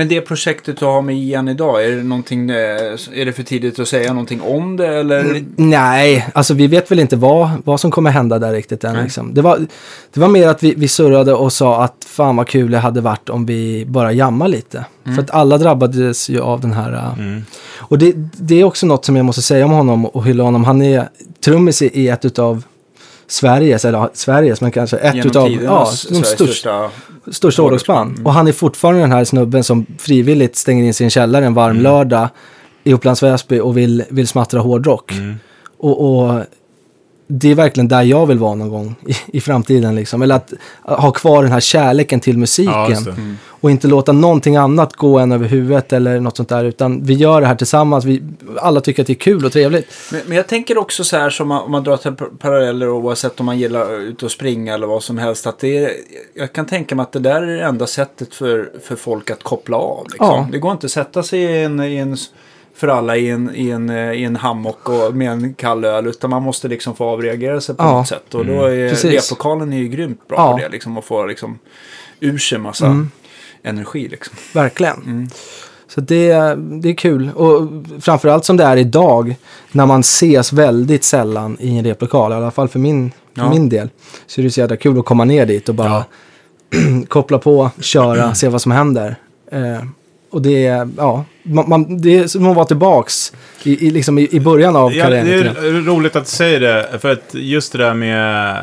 Men 0.00 0.08
det 0.08 0.20
projektet 0.20 0.78
du 0.78 0.84
har 0.84 1.02
med 1.02 1.16
Ian 1.16 1.48
idag, 1.48 1.84
är 1.84 1.96
det, 1.96 2.02
någonting, 2.02 2.50
eh, 2.50 2.56
är 3.14 3.24
det 3.24 3.32
för 3.32 3.42
tidigt 3.42 3.78
att 3.78 3.88
säga 3.88 4.12
någonting 4.12 4.40
om 4.40 4.76
det? 4.76 4.86
Eller? 4.86 5.44
Nej, 5.56 6.26
alltså 6.34 6.54
vi 6.54 6.66
vet 6.66 6.90
väl 6.90 6.98
inte 6.98 7.16
vad, 7.16 7.50
vad 7.64 7.80
som 7.80 7.90
kommer 7.90 8.10
hända 8.10 8.38
där 8.38 8.52
riktigt 8.52 8.84
än. 8.84 9.02
Liksom. 9.02 9.34
Det, 9.34 9.42
var, 9.42 9.66
det 10.12 10.20
var 10.20 10.28
mer 10.28 10.48
att 10.48 10.62
vi, 10.62 10.74
vi 10.74 10.88
surrade 10.88 11.34
och 11.34 11.52
sa 11.52 11.84
att 11.84 11.94
fan 12.06 12.36
vad 12.36 12.48
kul 12.48 12.70
det 12.70 12.78
hade 12.78 13.00
varit 13.00 13.28
om 13.28 13.46
vi 13.46 13.84
bara 13.86 14.12
jammar 14.12 14.48
lite. 14.48 14.84
För 15.04 15.22
att 15.22 15.30
alla 15.30 15.58
drabbades 15.58 16.28
ju 16.28 16.40
av 16.40 16.60
den 16.60 16.72
här... 16.72 16.92
äh, 16.92 17.18
Mm. 17.18 17.44
Och 17.78 17.98
det, 17.98 18.12
det 18.32 18.60
är 18.60 18.64
också 18.64 18.86
något 18.86 19.04
som 19.04 19.16
jag 19.16 19.24
måste 19.24 19.42
säga 19.42 19.64
om 19.64 19.70
honom 19.70 20.06
och 20.06 20.24
hylla 20.24 20.44
honom. 20.44 20.64
Han 20.64 20.82
är 20.82 21.08
trummis 21.44 21.82
i 21.82 22.00
i 22.00 22.08
ett 22.08 22.24
utav 22.24 22.64
Sveriges, 23.30 23.84
eller 23.84 24.08
Sveriges, 24.14 24.60
men 24.60 24.70
kanske 24.70 24.96
ett 24.96 25.14
Genom 25.14 25.30
utav 25.30 25.50
ja, 25.50 25.90
de 26.08 26.24
största, 26.24 26.90
största... 27.30 27.62
hårdrocksband. 27.62 28.10
Mm. 28.10 28.26
Och 28.26 28.32
han 28.32 28.48
är 28.48 28.52
fortfarande 28.52 29.00
den 29.00 29.12
här 29.12 29.24
snubben 29.24 29.64
som 29.64 29.86
frivilligt 29.98 30.56
stänger 30.56 30.84
in 30.84 30.94
sin 30.94 31.10
källare 31.10 31.46
en 31.46 31.54
varm 31.54 31.80
lördag 31.80 32.28
i 32.84 32.92
Upplands 32.92 33.22
Väsby 33.22 33.60
och 33.60 33.76
vill, 33.76 34.04
vill 34.08 34.28
smattra 34.28 34.60
hårdrock. 34.60 35.12
Mm. 35.12 35.34
Och, 35.78 36.24
och 36.24 36.42
det 37.32 37.50
är 37.50 37.54
verkligen 37.54 37.88
där 37.88 38.02
jag 38.02 38.26
vill 38.26 38.38
vara 38.38 38.54
någon 38.54 38.68
gång 38.68 38.94
i, 39.06 39.36
i 39.38 39.40
framtiden. 39.40 39.94
Liksom. 39.94 40.22
Eller 40.22 40.34
att 40.34 40.52
ha 40.82 41.10
kvar 41.10 41.42
den 41.42 41.52
här 41.52 41.60
kärleken 41.60 42.20
till 42.20 42.38
musiken. 42.38 42.74
Ja, 42.74 42.88
det. 42.88 43.34
och 43.46 43.70
inte 43.70 43.88
låta 43.88 44.12
någonting 44.12 44.56
annat 44.56 44.96
gå 44.96 45.18
en 45.18 45.32
över 45.32 45.48
huvudet 45.48 45.92
eller 45.92 46.20
något 46.20 46.36
sånt 46.36 46.48
där. 46.48 46.64
Utan 46.64 47.04
vi 47.04 47.14
gör 47.14 47.40
det 47.40 47.46
här 47.46 47.54
tillsammans. 47.54 48.04
Vi, 48.04 48.22
alla 48.60 48.80
tycker 48.80 49.02
att 49.02 49.06
det 49.06 49.12
är 49.12 49.14
kul 49.14 49.44
och 49.44 49.52
trevligt. 49.52 49.86
Men, 50.12 50.20
men 50.26 50.36
jag 50.36 50.46
tänker 50.46 50.78
också 50.78 51.04
så 51.04 51.16
här, 51.16 51.30
som 51.30 51.48
man, 51.48 51.62
om 51.62 51.70
man 51.70 51.84
drar 51.84 51.96
till 51.96 52.12
par- 52.12 52.26
paralleller 52.38 52.88
oavsett 52.88 53.40
om 53.40 53.46
man 53.46 53.58
gillar 53.58 54.00
ut 54.00 54.22
och 54.22 54.30
springa 54.30 54.74
eller 54.74 54.86
vad 54.86 55.02
som 55.02 55.18
helst. 55.18 55.46
Att 55.46 55.58
det 55.58 55.78
är, 55.78 55.92
jag 56.34 56.52
kan 56.52 56.66
tänka 56.66 56.94
mig 56.94 57.02
att 57.02 57.12
det 57.12 57.18
där 57.18 57.42
är 57.42 57.56
det 57.56 57.64
enda 57.64 57.86
sättet 57.86 58.34
för, 58.34 58.70
för 58.82 58.96
folk 58.96 59.30
att 59.30 59.42
koppla 59.42 59.76
av. 59.76 60.04
Liksom. 60.04 60.26
Ja. 60.26 60.48
Det 60.52 60.58
går 60.58 60.72
inte 60.72 60.86
att 60.86 60.90
sätta 60.90 61.22
sig 61.22 61.40
i 61.40 61.64
en, 61.64 61.80
i 61.80 61.96
en, 61.96 62.16
för 62.80 62.88
alla 62.88 63.16
i 63.16 63.30
en, 63.30 63.54
i, 63.54 63.70
en, 63.70 63.90
eh, 63.90 64.12
i 64.12 64.24
en 64.24 64.36
hammock 64.36 64.88
och 64.88 65.14
med 65.16 65.32
en 65.32 65.54
kall 65.54 65.84
öl. 65.84 66.06
Utan 66.06 66.30
man 66.30 66.42
måste 66.42 66.68
liksom 66.68 66.94
få 66.96 67.04
avreagera 67.04 67.60
sig 67.60 67.74
på 67.76 67.82
Ja. 67.82 67.92
något 67.98 68.08
sätt. 68.08 68.34
Och 68.34 68.46
då 68.46 68.64
är 68.64 68.88
Precis. 68.90 69.10
replokalen 69.30 69.72
är 69.72 69.78
ju 69.78 69.88
grymt 69.88 70.28
bra 70.28 70.36
Ja. 70.38 70.52
på 70.52 70.58
det. 70.58 70.68
Liksom, 70.68 70.98
och 70.98 71.04
få 71.04 71.26
liksom, 71.26 71.58
ur 72.20 72.38
sig 72.38 72.58
massa 72.58 72.86
Mm. 72.86 73.10
energi. 73.62 74.08
Liksom. 74.08 74.36
Verkligen. 74.54 75.30
Så 75.88 76.00
det, 76.00 76.32
det 76.82 76.88
är 76.88 76.94
kul. 76.96 77.30
Och 77.34 77.68
framförallt 78.00 78.44
som 78.44 78.56
det 78.56 78.64
är 78.64 78.76
idag. 78.76 79.36
När 79.72 79.86
man 79.86 80.00
ses 80.00 80.52
väldigt 80.52 81.04
sällan 81.04 81.56
i 81.60 81.78
en 81.78 81.84
replokal. 81.84 82.32
I 82.32 82.34
alla 82.34 82.50
fall 82.50 82.68
för 82.68 82.78
min, 82.78 83.10
för 83.34 83.42
Ja. 83.42 83.50
min 83.50 83.68
del. 83.68 83.90
Så 84.26 84.40
är 84.40 84.42
det 84.42 84.50
så 84.50 84.60
jävla 84.60 84.76
kul 84.76 84.98
att 84.98 85.04
komma 85.04 85.24
ner 85.24 85.46
dit 85.46 85.68
och 85.68 85.74
bara 85.74 86.04
koppla 87.08 87.38
på, 87.38 87.70
köra, 87.80 88.34
se 88.34 88.48
vad 88.48 88.62
som 88.62 88.72
händer. 88.72 89.16
Eh, 89.52 89.82
och 90.30 90.42
det 90.42 90.66
är, 90.66 90.88
ja, 90.96 91.24
man, 91.42 91.68
man, 91.68 92.00
det 92.00 92.18
är 92.18 92.26
som 92.26 92.46
att 92.46 92.56
vara 92.56 92.66
tillbaks 92.66 93.32
i, 93.62 93.86
i, 93.86 93.90
liksom 93.90 94.18
i, 94.18 94.28
i 94.36 94.40
början 94.40 94.76
av 94.76 94.92
Ja, 94.92 95.10
det 95.10 95.16
karriären. 95.22 95.54
grann. 95.54 95.64
är 95.66 95.70
roligt 95.80 96.16
att 96.16 96.24
du 96.24 96.30
säger 96.30 96.60
det. 96.60 96.98
För 97.00 97.12
att 97.12 97.34
just 97.34 97.72
det 97.72 97.78
där 97.78 97.94
med... 97.94 98.56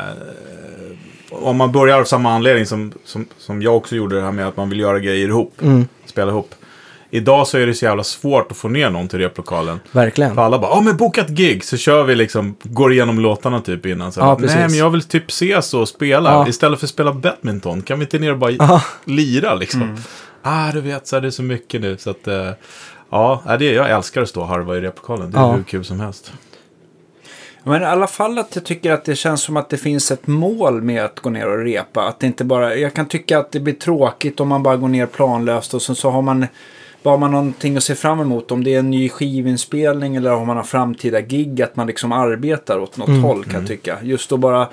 Om 1.30 1.56
man 1.56 1.72
börjar 1.72 2.00
av 2.00 2.04
samma 2.04 2.32
anledning 2.32 2.66
som, 2.66 2.92
som, 3.04 3.26
som 3.38 3.62
jag 3.62 3.76
också 3.76 3.96
gjorde 3.96 4.16
det 4.16 4.22
här 4.22 4.32
med 4.32 4.48
att 4.48 4.56
man 4.56 4.68
vill 4.70 4.80
göra 4.80 4.98
grejer 4.98 5.28
ihop. 5.28 5.54
Mm, 5.62 5.86
Spela 6.06 6.30
ihop. 6.30 6.54
Idag 7.10 7.46
så 7.46 7.58
är 7.58 7.66
det 7.66 7.74
så 7.74 7.84
jävla 7.84 8.04
svårt 8.04 8.50
att 8.50 8.56
få 8.56 8.68
ner 8.68 8.90
någon 8.90 9.08
till 9.08 9.18
replokalen. 9.18 9.80
verkligen. 9.92 10.34
För 10.34 10.42
alla 10.42 10.58
bara, 10.58 10.70
ja 10.70 10.80
men 10.80 10.96
boka 10.96 11.20
ett 11.20 11.28
gig. 11.28 11.64
Så 11.64 11.76
kör 11.76 12.02
vi 12.04 12.14
liksom, 12.14 12.56
går 12.62 12.92
igenom 12.92 13.20
låtarna 13.20 13.60
typ 13.60 13.86
innan. 13.86 14.12
Så 14.12 14.20
Ja. 14.20 14.36
Nej 14.40 14.56
men 14.68 14.74
jag 14.78 14.90
vill 14.90 15.02
typ 15.02 15.30
ses 15.30 15.74
och 15.74 15.88
spela. 15.88 16.30
Ja. 16.32 16.48
Istället 16.48 16.78
för 16.80 16.86
att 16.86 16.90
spela 16.90 17.12
badminton. 17.12 17.82
Kan 17.82 17.98
vi 17.98 18.04
inte 18.04 18.18
ner 18.18 18.32
och 18.32 18.38
bara 18.38 18.50
Ja. 18.50 18.82
lira 19.04 19.54
liksom? 19.54 19.82
Mm. 19.82 19.96
Ah, 20.50 20.72
du 20.72 20.80
vet, 20.80 21.06
så 21.06 21.16
är 21.16 21.20
det 21.20 21.32
så 21.32 21.42
mycket 21.42 21.80
nu. 21.80 21.96
Så 21.96 22.10
att, 22.10 22.26
eh, 22.28 22.50
ja, 23.10 23.42
det, 23.58 23.64
jag 23.72 23.90
älskar 23.90 24.22
att 24.22 24.28
stå 24.28 24.40
och 24.40 24.46
harva 24.48 24.76
i 24.76 24.80
replokalen. 24.80 25.30
Det 25.30 25.38
är 25.38 25.42
Ja. 25.42 25.52
hur 25.52 25.62
kul 25.62 25.84
som 25.84 26.00
helst. 26.00 26.32
Men 27.64 27.82
i 27.82 27.84
alla 27.84 28.06
fall 28.06 28.38
att 28.38 28.54
jag 28.56 28.64
tycker 28.64 28.92
att 28.92 29.04
det 29.04 29.16
känns 29.16 29.42
som 29.42 29.56
att 29.56 29.68
det 29.68 29.76
finns 29.76 30.10
ett 30.10 30.26
mål 30.26 30.82
med 30.82 31.04
att 31.04 31.20
gå 31.20 31.30
ner 31.30 31.46
och 31.48 31.58
repa. 31.64 32.02
Att 32.08 32.22
inte 32.22 32.44
bara, 32.44 32.74
jag 32.76 32.94
kan 32.94 33.06
tycka 33.08 33.38
att 33.38 33.52
det 33.52 33.60
blir 33.60 33.74
tråkigt 33.74 34.40
om 34.40 34.48
man 34.48 34.62
bara 34.62 34.76
går 34.76 34.88
ner 34.88 35.06
planlöst 35.06 35.74
och 35.74 35.82
så, 35.82 35.94
så 35.94 36.10
har 36.10 36.22
man 36.22 36.46
bara 37.02 37.16
man 37.16 37.30
någonting 37.30 37.76
att 37.76 37.84
se 37.84 37.94
fram 37.94 38.20
emot. 38.20 38.50
Om 38.50 38.64
det 38.64 38.74
är 38.74 38.78
en 38.78 38.90
ny 38.90 39.08
skivinspelning 39.08 40.16
eller 40.16 40.32
om 40.34 40.46
man 40.46 40.56
har 40.56 40.64
framtida 40.64 41.20
gig. 41.20 41.62
Att 41.62 41.76
man 41.76 41.86
liksom 41.86 42.12
arbetar 42.12 42.78
åt 42.78 42.96
något 42.96 43.22
håll 43.22 43.44
kan 43.44 43.54
jag 43.60 43.66
tycka. 43.68 43.98
Just 44.02 44.32
att 44.32 44.40
bara 44.40 44.68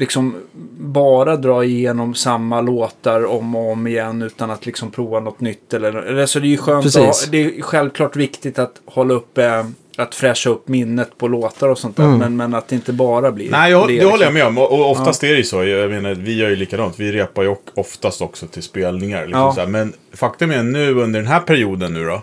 liksom 0.00 0.34
bara 0.78 1.36
dra 1.36 1.64
igenom 1.64 2.14
samma 2.14 2.60
låtar 2.60 3.26
om 3.26 3.54
och 3.56 3.72
om 3.72 3.86
igen 3.86 4.22
utan 4.22 4.50
att 4.50 4.66
liksom 4.66 4.90
prova 4.90 5.20
något 5.20 5.40
nytt. 5.40 5.74
Eller, 5.74 5.92
eller 5.92 6.26
så 6.26 6.38
det 6.38 6.46
är 6.46 6.48
ju 6.48 6.56
skönt 6.56 6.78
att, 6.78 6.82
Precis. 6.94 7.24
ha- 7.26 7.30
det 7.30 7.38
är 7.58 7.62
självklart 7.62 8.16
viktigt 8.16 8.58
att 8.58 8.80
hålla 8.84 9.14
upp 9.14 9.38
eh, 9.38 9.66
att 9.96 10.14
fräscha 10.14 10.50
upp 10.50 10.68
minnet 10.68 11.18
på 11.18 11.28
låtar 11.28 11.68
och 11.68 11.78
sånt 11.78 11.96
där. 11.96 12.04
Mm. 12.04 12.18
Men, 12.18 12.36
men 12.36 12.54
att 12.54 12.68
det 12.68 12.74
inte 12.74 12.92
bara 12.92 13.32
blir 13.32 13.50
Nej, 13.50 13.70
jag, 13.70 13.88
det. 13.88 14.04
håller 14.04 14.24
jag 14.24 14.34
med 14.34 14.46
om. 14.46 14.58
Och, 14.58 14.72
och 14.72 14.90
oftast 14.90 15.24
är 15.24 15.28
det 15.28 15.36
ju 15.36 15.44
så. 15.44 15.64
Jag 15.64 15.90
menar, 15.90 16.14
vi 16.14 16.36
gör 16.38 16.48
ju 16.50 16.56
likadant. 16.56 17.00
Vi 17.00 17.12
repar 17.12 17.42
ju 17.42 17.54
oftast 17.74 18.22
också 18.22 18.46
till 18.46 18.62
spelningar. 18.62 19.20
Liksom 19.26 19.40
Ja. 19.40 19.52
så 19.54 19.60
här. 19.60 19.66
Men 19.66 19.92
faktum 20.14 20.50
är 20.50 20.62
nu 20.62 20.94
under 20.94 21.20
den 21.20 21.28
här 21.28 21.40
perioden 21.40 21.94
nu 21.94 22.04
då. 22.04 22.22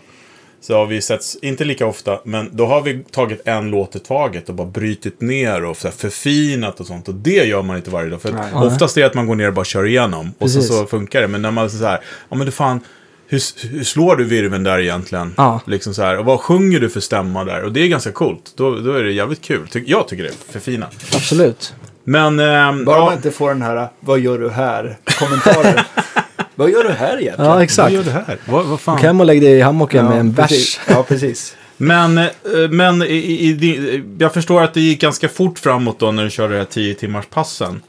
Så 0.61 0.73
har 0.77 0.85
vi 0.85 1.01
setts, 1.01 1.37
inte 1.41 1.65
lika 1.65 1.85
ofta, 1.85 2.19
men 2.23 2.49
då 2.53 2.65
har 2.65 2.81
vi 2.81 3.03
tagit 3.11 3.41
en 3.47 3.69
låt 3.69 3.95
i 3.95 3.99
taget 3.99 4.49
och 4.49 4.55
bara 4.55 4.67
brytit 4.67 5.21
ner 5.21 5.63
och 5.65 5.77
så 5.77 5.87
här 5.87 5.95
förfinat 5.95 6.79
och 6.79 6.87
sånt. 6.87 7.07
Och 7.07 7.15
det 7.15 7.45
gör 7.47 7.61
man 7.61 7.75
inte 7.77 7.89
varje 7.89 8.09
dag. 8.09 8.21
För 8.21 8.31
Nej. 8.31 8.53
oftast 8.53 8.97
är 8.97 9.01
det 9.01 9.07
att 9.07 9.13
man 9.13 9.27
går 9.27 9.35
ner 9.35 9.47
och 9.47 9.53
bara 9.53 9.65
kör 9.65 9.85
igenom. 9.85 10.33
Och 10.39 10.49
så, 10.51 10.57
Precis. 10.59 10.77
så 10.77 10.85
funkar 10.85 11.21
det. 11.21 11.27
Men 11.27 11.41
när 11.41 11.51
man 11.51 11.69
så 11.69 11.85
här, 11.85 11.99
ja 12.29 12.35
men 12.35 12.45
du 12.45 12.51
fan, 12.51 12.79
hur, 13.27 13.41
hur 13.67 13.83
slår 13.83 14.15
du 14.15 14.23
virven 14.23 14.63
där 14.63 14.79
egentligen? 14.79 15.33
Ja. 15.37 15.61
Liksom 15.67 15.93
så 15.93 16.01
här, 16.01 16.17
och 16.17 16.25
vad 16.25 16.39
sjunger 16.39 16.79
du 16.79 16.89
för 16.89 16.99
stämma 16.99 17.43
där? 17.43 17.63
Och 17.63 17.71
det 17.71 17.79
är 17.83 17.87
ganska 17.87 18.11
coolt. 18.11 18.53
Då, 18.55 18.75
då 18.79 18.93
är 18.93 19.03
det 19.03 19.11
jävligt 19.11 19.41
kul. 19.41 19.67
Ty- 19.67 19.83
jag 19.87 20.07
tycker 20.07 20.23
det 20.23 20.29
är 20.29 20.51
förfinat. 20.51 20.95
Absolut. 21.15 21.73
Men... 22.03 22.39
ehm, 22.39 22.85
Bara 22.85 22.97
ja, 22.97 23.05
man 23.05 23.13
inte 23.13 23.31
får 23.31 23.49
den 23.49 23.61
här 23.61 23.87
vad 23.99 24.19
gör 24.19 24.39
du 24.39 24.49
här? 24.49 24.97
Kommentaren. 25.19 25.79
vad 26.57 26.69
gör 26.69 26.83
du 26.83 26.89
här 26.89 27.07
egentligen? 27.21 27.45
Ja, 27.45 27.53
Vad 27.53 27.61
exakt. 27.61 27.93
gör 27.93 28.03
det 28.03 28.11
här? 28.11 28.37
Vad, 28.45 28.65
vad 28.65 28.79
fan? 28.79 28.95
Åk 28.95 29.01
hem 29.01 29.19
och 29.19 29.25
lägg 29.25 29.41
dig 29.41 29.51
i 29.51 29.61
hammocken 29.61 30.05
med 30.05 30.19
en 30.19 30.31
bärs. 30.31 30.79
Ja, 30.89 31.03
precis. 31.03 31.55
Men, 31.77 32.17
eh, 32.17 32.27
men 32.69 33.01
i, 33.01 33.05
i, 33.15 34.03
jag 34.19 34.33
förstår 34.33 34.63
att 34.63 34.73
det 34.73 34.81
gick 34.81 35.01
ganska 35.01 35.29
fort 35.29 35.59
framåt 35.59 35.99
då 35.99 36.11
när 36.11 36.23
du 36.23 36.29
körde 36.29 36.53
det 36.53 36.59
här 36.59 36.65
10 36.65 36.95
timmars 36.95 37.25
passen. 37.25 37.81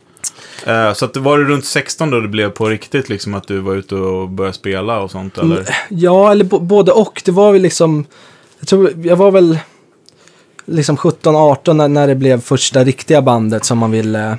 Eh, 0.66 0.92
så 0.92 1.04
att 1.04 1.14
det 1.14 1.20
var 1.20 1.38
det 1.38 1.44
runt 1.44 1.64
16 1.64 2.10
då 2.10 2.20
det 2.20 2.28
blev 2.28 2.50
på 2.50 2.66
riktigt 2.68 3.08
liksom 3.08 3.34
att 3.34 3.48
du 3.48 3.58
var 3.58 3.74
ute 3.74 3.94
och 3.94 4.28
började 4.28 4.56
spela 4.56 5.00
och 5.00 5.10
sånt 5.10 5.38
eller? 5.38 5.68
Ja, 5.88 6.30
eller 6.30 6.44
både 6.44 6.92
och. 6.92 7.22
Det 7.24 7.32
var 7.32 7.52
väl 7.52 7.62
liksom... 7.62 8.06
Jag 8.58 8.68
tror 8.68 8.92
jag 9.04 9.16
var 9.16 9.30
väl 9.30 9.58
liksom 10.66 10.96
17-18 10.96 11.72
när, 11.72 11.88
när 11.88 12.06
det 12.06 12.14
blev 12.14 12.40
första 12.40 12.84
riktiga 12.84 13.22
bandet 13.22 13.64
som 13.64 13.78
man 13.78 13.90
ville 13.90 14.38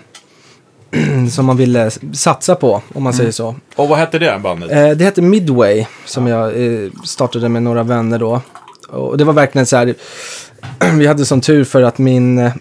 som 1.31 1.45
man 1.45 1.57
ville 1.57 1.91
satsa 2.13 2.55
på, 2.55 2.81
om 2.93 3.03
man 3.03 3.13
säger 3.13 3.31
så. 3.31 3.55
Och 3.75 3.87
vad 3.89 3.97
hette 3.99 4.19
det 4.19 4.39
bandet? 4.43 4.71
Eh, 4.71 4.89
det 4.89 5.03
hette 5.03 5.21
Midway, 5.21 5.85
som 6.05 6.27
jag 6.27 6.63
eh, 6.65 6.89
startade 7.05 7.49
med 7.49 7.63
några 7.63 7.83
vänner 7.83 8.19
då. 8.19 8.41
Och 8.89 9.17
det 9.17 9.23
var 9.23 9.33
verkligen 9.33 9.65
så 9.65 9.77
här, 9.77 9.95
vi 10.97 11.07
hade 11.07 11.25
sån 11.25 11.41
tur 11.41 11.63
för 11.63 11.81
att 11.81 11.97
min, 11.97 12.39
eh, 12.39 12.51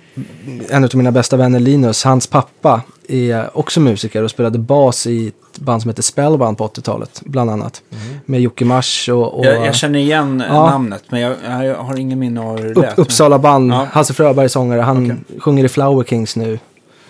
en 0.68 0.84
av 0.84 0.90
mina 0.94 1.12
bästa 1.12 1.36
vänner 1.36 1.60
Linus, 1.60 2.04
hans 2.04 2.26
pappa 2.26 2.82
är 3.08 3.58
också 3.58 3.80
musiker 3.80 4.22
och 4.24 4.30
spelade 4.30 4.58
bas 4.58 5.06
i 5.06 5.28
ett 5.28 5.58
band 5.58 5.82
som 5.82 5.88
heter 5.88 6.02
Spellbound 6.02 6.58
på 6.58 6.66
80-talet, 6.68 7.22
bland 7.24 7.50
annat. 7.50 7.82
Med 8.24 8.40
Jocke 8.40 8.64
Mars 8.64 9.08
och... 9.08 9.38
och 9.38 9.46
Jag, 9.46 9.66
jag 9.66 9.74
känner 9.74 9.98
igen 9.98 10.42
Ja. 10.48 10.70
namnet 10.70 11.02
men 11.08 11.20
jag, 11.20 11.36
jag 11.64 11.74
har 11.76 11.98
ingen 11.98 12.18
minne 12.18 12.40
av 12.40 12.58
hur 12.58 12.64
det 12.64 12.70
upp, 12.70 12.82
lät. 12.84 12.98
Uppsala 12.98 13.38
band, 13.38 13.72
Ja. 13.72 13.86
Hasse 13.92 14.14
Fröberg 14.14 14.48
sångare, 14.48 14.80
han 14.80 15.24
sjunger 15.38 15.64
i 15.64 15.68
Flower 15.68 16.04
Kings 16.04 16.36
nu. 16.36 16.58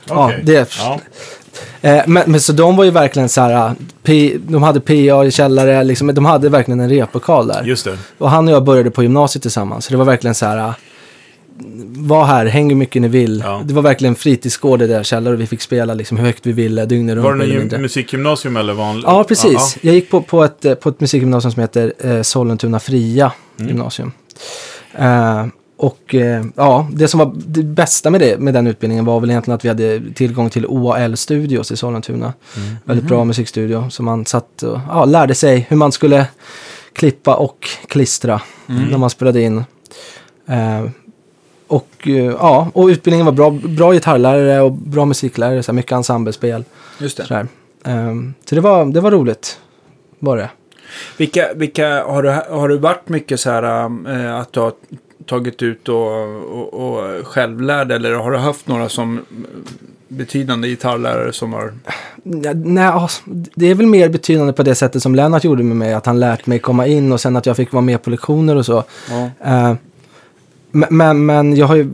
Ja, 0.08 0.24
Okej. 0.26 0.40
det 0.44 0.70
Ja. 0.78 1.00
Eh, 1.80 2.02
men, 2.06 2.22
men 2.30 2.40
så 2.40 2.52
de 2.52 2.76
var 2.76 2.84
ju 2.84 2.90
verkligen 2.90 3.28
så 3.28 3.40
här, 3.40 3.72
P, 4.02 4.36
de 4.48 4.62
hade 4.62 4.80
PA 4.80 5.24
i 5.24 5.30
källare, 5.30 5.84
liksom, 5.84 6.14
de 6.14 6.24
hade 6.24 6.48
verkligen 6.48 6.80
en 6.80 6.88
replokal 6.90 7.46
där. 7.46 7.62
Just 7.64 7.84
det. 7.84 7.98
Och 8.18 8.30
han 8.30 8.48
och 8.48 8.54
jag 8.54 8.64
började 8.64 8.90
på 8.90 9.02
gymnasiet 9.02 9.42
tillsammans. 9.42 9.84
Så 9.84 9.90
det 9.90 9.96
var 9.96 10.04
verkligen 10.04 10.34
så 10.34 10.46
här, 10.46 10.72
var 11.86 12.24
här, 12.24 12.46
häng 12.46 12.68
hur 12.68 12.76
mycket 12.76 13.02
ni 13.02 13.08
vill. 13.08 13.42
Ja. 13.46 13.62
Det 13.64 13.74
var 13.74 13.82
verkligen 13.82 14.14
fritidsgård 14.14 14.82
i 14.82 14.86
deras 14.86 15.06
källare 15.06 15.34
och 15.34 15.40
vi 15.40 15.46
fick 15.46 15.60
spela 15.62 15.94
liksom 15.94 16.16
hur 16.18 16.24
högt 16.26 16.46
vi 16.46 16.52
ville, 16.52 16.84
dygnet 16.86 17.14
runt. 17.16 17.24
Var 17.24 17.34
det 17.34 17.46
gym- 17.46 17.78
musikgymnasium 17.82 18.56
eller 18.56 18.72
vanligt? 18.72 19.04
Ja, 19.08 19.24
precis. 19.24 19.76
Jag 19.80 19.94
gick 19.94 20.10
på, 20.10 20.22
på, 20.22 20.44
ett, 20.44 20.64
eh, 20.64 20.74
på 20.74 20.88
ett 20.88 21.00
musikgymnasium 21.00 21.52
som 21.52 21.60
heter 21.60 21.92
eh, 21.98 22.22
Sollentuna 22.22 22.80
Fria 22.80 23.32
Mm. 23.58 23.68
gymnasium. 23.68 24.12
Eh, 24.98 25.46
och 25.78 26.14
eh, 26.14 26.44
ja, 26.56 26.88
det 26.92 27.08
som 27.08 27.18
var 27.18 27.32
det 27.36 27.62
bästa 27.62 28.10
med, 28.10 28.20
det, 28.20 28.38
med 28.38 28.54
den 28.54 28.66
utbildningen 28.66 29.04
var 29.04 29.20
väl 29.20 29.30
egentligen 29.30 29.54
att 29.54 29.64
vi 29.64 29.68
hade 29.68 30.02
tillgång 30.14 30.50
till 30.50 30.66
OAL 30.66 31.16
Studios 31.16 31.72
i 31.72 31.76
Sollentuna. 31.76 32.32
Mm. 32.56 32.76
Väldigt 32.84 33.06
bra 33.06 33.24
musikstudio. 33.24 33.90
Så 33.90 34.02
man 34.02 34.26
satt 34.26 34.62
och 34.62 34.80
ja, 34.88 35.04
lärde 35.04 35.34
sig 35.34 35.66
hur 35.68 35.76
man 35.76 35.92
skulle 35.92 36.26
klippa 36.92 37.34
och 37.34 37.68
klistra 37.86 38.40
när 38.66 38.98
man 38.98 39.10
spelade 39.10 39.42
in. 39.42 39.64
Eh, 40.46 40.84
och 41.66 42.08
eh, 42.08 42.12
ja, 42.14 42.70
och 42.74 42.86
utbildningen 42.86 43.26
var 43.26 43.32
bra. 43.32 43.50
Bra 43.50 43.92
gitarrlärare 43.92 44.60
och 44.60 44.72
bra 44.72 45.04
musiklärare. 45.04 45.62
Så 45.62 45.72
här, 45.72 45.76
mycket 45.76 45.92
ensemblespel. 45.92 46.64
Just 46.98 47.16
det. 47.16 47.26
Sådär. 47.26 47.46
Um, 47.84 48.34
så 48.44 48.54
det 48.54 48.60
var, 48.60 48.84
det 48.84 49.00
var 49.00 49.10
roligt. 49.10 49.58
Var 50.18 50.36
det. 50.36 50.50
Vilka, 51.16 51.48
vilka 51.54 52.04
har, 52.04 52.22
du, 52.22 52.30
har 52.30 52.68
du 52.68 52.78
varit 52.78 53.08
mycket 53.08 53.40
så 53.40 53.50
här 53.50 53.62
äh, 54.08 54.40
att 54.40 54.52
du 54.52 54.60
har 54.60 54.72
tagit 55.26 55.62
ut 55.62 55.88
och, 55.88 56.12
och, 56.52 56.74
och 56.74 57.26
självlärd 57.26 57.92
eller 57.92 58.12
har 58.12 58.30
du 58.30 58.38
haft 58.38 58.68
några 58.68 58.88
som 58.88 59.20
betydande 60.08 60.68
gitarrlärare 60.68 61.32
som 61.32 61.52
har... 61.52 61.72
Ja, 62.22 62.52
Nej, 62.54 63.08
det 63.54 63.66
är 63.66 63.74
väl 63.74 63.86
mer 63.86 64.08
betydande 64.08 64.52
på 64.52 64.62
det 64.62 64.74
sättet 64.74 65.02
som 65.02 65.14
Lennart 65.14 65.44
gjorde 65.44 65.62
med 65.62 65.76
mig. 65.76 65.94
Att 65.94 66.06
han 66.06 66.20
lärt 66.20 66.46
mig 66.46 66.58
komma 66.58 66.86
in 66.86 67.12
och 67.12 67.20
sen 67.20 67.36
att 67.36 67.46
jag 67.46 67.56
fick 67.56 67.72
vara 67.72 67.82
med 67.82 68.02
på 68.02 68.10
lektioner 68.10 68.56
och 68.56 68.66
så. 68.66 68.84
Ja. 69.10 69.76
Men, 70.70 70.88
men, 70.90 71.26
men 71.26 71.56
jag 71.56 71.66
har 71.66 71.76
ju, 71.76 71.90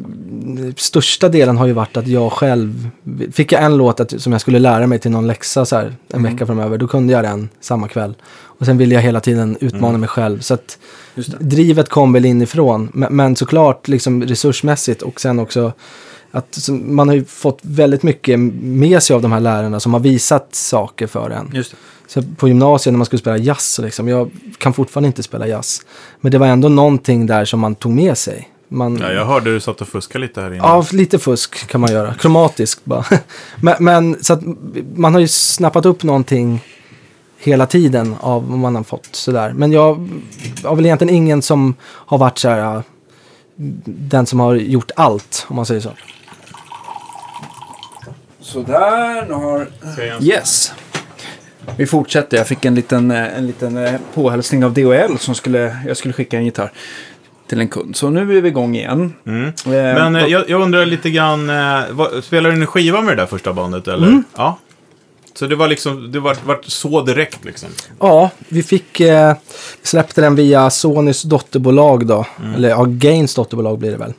största 0.76 1.28
delen 1.28 1.56
har 1.56 1.66
ju 1.66 1.72
varit 1.72 1.96
att 1.96 2.06
jag 2.06 2.32
själv, 2.32 2.88
fick 3.32 3.52
jag 3.52 3.62
en 3.64 3.76
låt 3.76 4.00
att, 4.00 4.20
som 4.22 4.32
jag 4.32 4.40
skulle 4.40 4.58
lära 4.58 4.86
mig 4.86 4.98
till 4.98 5.10
någon 5.10 5.26
läxa 5.26 5.64
så 5.64 5.76
här, 5.76 5.84
en 5.84 6.20
Mm. 6.20 6.32
vecka 6.32 6.46
framöver, 6.46 6.78
då 6.78 6.86
kunde 6.88 7.12
jag 7.12 7.24
den 7.24 7.48
samma 7.60 7.88
kväll. 7.88 8.14
Och 8.58 8.66
sen 8.66 8.78
ville 8.78 8.94
jag 8.94 9.02
hela 9.02 9.20
tiden 9.20 9.56
utmana 9.60 9.88
Mm. 9.88 10.00
mig 10.00 10.08
själv. 10.08 10.40
Så 10.40 10.54
att 10.54 10.78
drivet 11.40 11.88
kom 11.88 12.12
väl 12.12 12.24
inifrån. 12.24 12.88
Men, 12.92 13.16
men 13.16 13.36
såklart 13.36 13.88
liksom 13.88 14.22
resursmässigt 14.22 15.02
och 15.02 15.20
sen 15.20 15.38
också 15.38 15.72
att 16.30 16.68
man 16.70 17.08
har 17.08 17.14
ju 17.14 17.24
fått 17.24 17.58
väldigt 17.62 18.02
mycket 18.02 18.40
med 18.62 19.02
sig 19.02 19.14
av 19.16 19.22
de 19.22 19.32
här 19.32 19.40
lärarna 19.40 19.80
som 19.80 19.92
har 19.92 20.00
visat 20.00 20.54
saker 20.54 21.06
för 21.06 21.30
en. 21.30 21.50
Så 22.08 22.22
på 22.22 22.48
gymnasiet 22.48 22.92
när 22.92 22.98
man 22.98 23.06
skulle 23.06 23.20
spela 23.20 23.36
jazz, 23.36 23.80
liksom, 23.82 24.08
jag 24.08 24.30
kan 24.58 24.72
fortfarande 24.72 25.06
inte 25.06 25.22
spela 25.22 25.46
jazz. 25.46 25.80
Men 26.20 26.32
det 26.32 26.38
var 26.38 26.46
ändå 26.46 26.68
någonting 26.68 27.26
där 27.26 27.44
som 27.44 27.60
man 27.60 27.74
tog 27.74 27.92
med 27.92 28.18
sig. 28.18 28.48
Man, 28.68 28.96
Ja, 28.96 29.12
jag 29.12 29.24
hörde 29.24 29.52
du 29.52 29.60
satt 29.60 29.80
och 29.80 29.88
fuskade 29.88 30.26
lite 30.26 30.40
här 30.40 30.48
inne. 30.48 30.56
Ja, 30.56 30.86
lite 30.92 31.18
fusk 31.18 31.68
kan 31.68 31.80
man 31.80 31.92
göra. 31.92 32.14
Kromatiskt 32.14 32.84
bara. 32.84 33.04
men, 33.60 33.74
men 33.80 34.24
så 34.24 34.32
att 34.32 34.40
man 34.94 35.14
har 35.14 35.20
ju 35.20 35.28
snappat 35.28 35.86
upp 35.86 36.02
någonting 36.02 36.60
hela 37.38 37.66
tiden 37.66 38.16
av 38.20 38.48
vad 38.50 38.58
man 38.58 38.76
har 38.76 38.82
fått 38.82 39.08
sådär. 39.12 39.52
Men 39.52 39.72
jag 39.72 40.08
har 40.64 40.76
väl 40.76 40.86
egentligen 40.86 41.14
ingen 41.14 41.42
som 41.42 41.74
har 41.82 42.18
varit 42.18 42.38
så 42.38 42.48
här, 42.48 42.76
äh, 42.76 42.82
den 43.86 44.26
som 44.26 44.40
har 44.40 44.54
gjort 44.54 44.90
allt, 44.96 45.46
om 45.48 45.56
man 45.56 45.66
säger 45.66 45.80
så. 45.80 45.90
Sådär, 48.40 49.26
nu 49.28 49.34
har... 49.34 49.68
Yes. 50.20 50.72
Vi 51.76 51.86
fortsätter. 51.86 52.36
Jag 52.36 52.46
fick 52.46 52.64
en 52.64 52.74
liten, 52.74 53.10
eh, 53.10 53.38
en 53.38 53.46
liten 53.46 53.76
eh, 53.76 54.00
påhälsning 54.14 54.64
av 54.64 54.74
DHL 54.74 55.18
som 55.18 55.34
skulle, 55.34 55.76
jag 55.86 55.96
skulle 55.96 56.14
skicka 56.14 56.36
en 56.36 56.44
gitarr 56.44 56.72
till 57.48 57.60
en 57.60 57.68
kund. 57.68 57.96
Så 57.96 58.10
nu 58.10 58.36
är 58.36 58.40
vi 58.40 58.48
igång 58.48 58.76
igen. 58.76 59.14
Mm. 59.26 59.46
Eh, 59.46 59.52
Men 59.64 60.16
eh, 60.16 60.26
jag, 60.26 60.50
jag 60.50 60.60
undrar 60.62 60.86
lite 60.86 61.10
grann, 61.10 61.50
eh, 61.50 61.80
vad, 61.90 62.24
spelar 62.24 62.50
du 62.50 62.56
en 62.56 62.66
skiva 62.66 63.00
med 63.00 63.16
det 63.16 63.22
där 63.22 63.26
första 63.26 63.52
bandet 63.52 63.88
eller? 63.88 64.22
Ja. 64.36 64.58
Så 65.34 65.46
det 65.46 65.56
var 65.56 65.68
liksom, 65.68 66.12
det 66.12 66.20
var, 66.20 66.36
var 66.46 66.60
så 66.62 67.02
direkt 67.02 67.44
liksom? 67.44 67.68
Ja, 68.00 68.30
vi 68.48 68.62
fick, 68.62 69.00
eh, 69.00 69.34
släppte 69.82 70.20
den 70.20 70.34
via 70.34 70.70
Sonys 70.70 71.22
dotterbolag 71.22 72.06
då. 72.06 72.26
Eller 72.56 72.68
ja, 72.68 72.84
Gains 72.84 73.34
dotterbolag 73.34 73.78
blir 73.78 73.90
det 73.90 73.96
väl. 73.96 74.12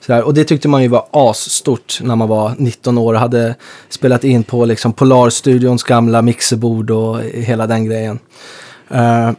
Sådär. 0.00 0.22
Och 0.22 0.34
det 0.34 0.44
tyckte 0.44 0.68
man 0.68 0.82
ju 0.82 0.88
var 0.88 1.06
asstort 1.10 1.98
när 2.02 2.16
man 2.16 2.28
var 2.28 2.54
19 2.58 2.98
år 2.98 3.14
och 3.14 3.20
hade 3.20 3.54
spelat 3.88 4.24
in 4.24 4.42
på 4.42 4.64
liksom 4.64 4.92
Polarstudions 4.92 5.82
gamla 5.82 6.22
mixerbord 6.22 6.90
och 6.90 7.20
hela 7.22 7.66
den 7.66 7.84
grejen. 7.84 8.18
Eh, 8.88 9.30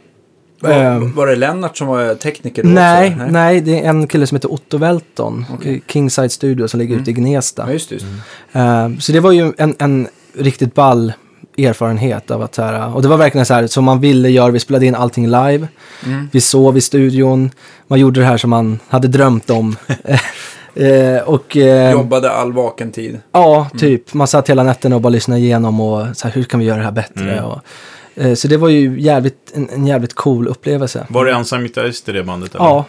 var, 0.68 1.14
var 1.14 1.26
det 1.26 1.36
Lennart 1.36 1.76
som 1.76 1.86
var 1.86 2.14
tekniker 2.14 2.62
då 2.62 2.68
nej, 2.68 3.12
också? 3.14 3.26
nej, 3.26 3.60
det 3.60 3.80
är 3.84 3.88
en 3.90 4.06
kille 4.06 4.26
som 4.26 4.36
heter 4.36 4.52
Otto 4.52 4.78
Welton. 4.78 5.44
Okej. 5.54 5.82
Kingside 5.86 6.32
Studio 6.32 6.68
som 6.68 6.80
ligger 6.80 6.96
ute 6.96 7.10
i 7.10 7.14
Gnesta. 7.14 7.64
Ja, 7.66 7.72
just. 7.72 7.90
Just. 7.90 8.06
Eh, 8.52 8.88
så 9.00 9.12
det 9.12 9.20
var 9.20 9.32
ju 9.32 9.52
en, 9.58 9.74
en 9.78 10.08
riktigt 10.38 10.74
ball 10.74 11.12
erfarenhet 11.58 12.30
av 12.30 12.42
att 12.42 12.54
så 12.54 12.62
här, 12.62 12.94
och 12.94 13.02
det 13.02 13.08
var 13.08 13.16
verkligen 13.16 13.46
så 13.46 13.54
här 13.54 13.66
som 13.66 13.84
man 13.84 14.00
ville 14.00 14.28
göra, 14.30 14.50
vi 14.50 14.58
spelade 14.60 14.86
in 14.86 14.94
allting 14.94 15.26
live, 15.26 15.68
Mm. 16.06 16.28
vi 16.32 16.40
sov 16.40 16.76
i 16.76 16.80
studion, 16.80 17.50
man 17.86 18.00
gjorde 18.00 18.20
det 18.20 18.26
här 18.26 18.36
som 18.36 18.50
man 18.50 18.78
hade 18.88 19.08
drömt 19.08 19.50
om. 19.50 19.76
Eh, 20.76 21.22
och 21.22 21.56
eh, 21.56 21.92
Jobbade 21.92 22.30
all 22.30 22.52
vaken 22.52 22.92
tid. 22.92 23.20
ja, 23.32 23.68
typ, 23.78 24.14
man 24.14 24.26
satt 24.26 24.50
hela 24.50 24.62
nätterna 24.62 24.94
och 24.96 25.02
bara 25.02 25.08
lyssnade 25.08 25.40
igenom 25.40 25.80
och 25.80 26.06
så 26.16 26.28
här, 26.28 26.34
hur 26.34 26.42
kan 26.44 26.60
vi 26.60 26.66
göra 26.66 26.78
det 26.78 26.84
här 26.84 26.92
bättre? 26.92 27.32
Mm. 27.32 27.44
Och, 27.44 27.52
eh, 27.54 27.60
så 28.34 28.48
det 28.48 28.56
var 28.56 28.68
ju 28.68 29.00
jävligt, 29.00 29.52
en, 29.54 29.68
en 29.70 29.86
jävligt 29.86 30.14
cool 30.14 30.48
upplevelse. 30.48 31.06
Var 31.10 31.24
du 31.24 31.30
ensam 31.32 31.62
gitarrist 31.62 32.08
i 32.08 32.12
det 32.12 32.24
bandet? 32.24 32.54
Eller? 32.54 32.64
Ja, 32.64 32.84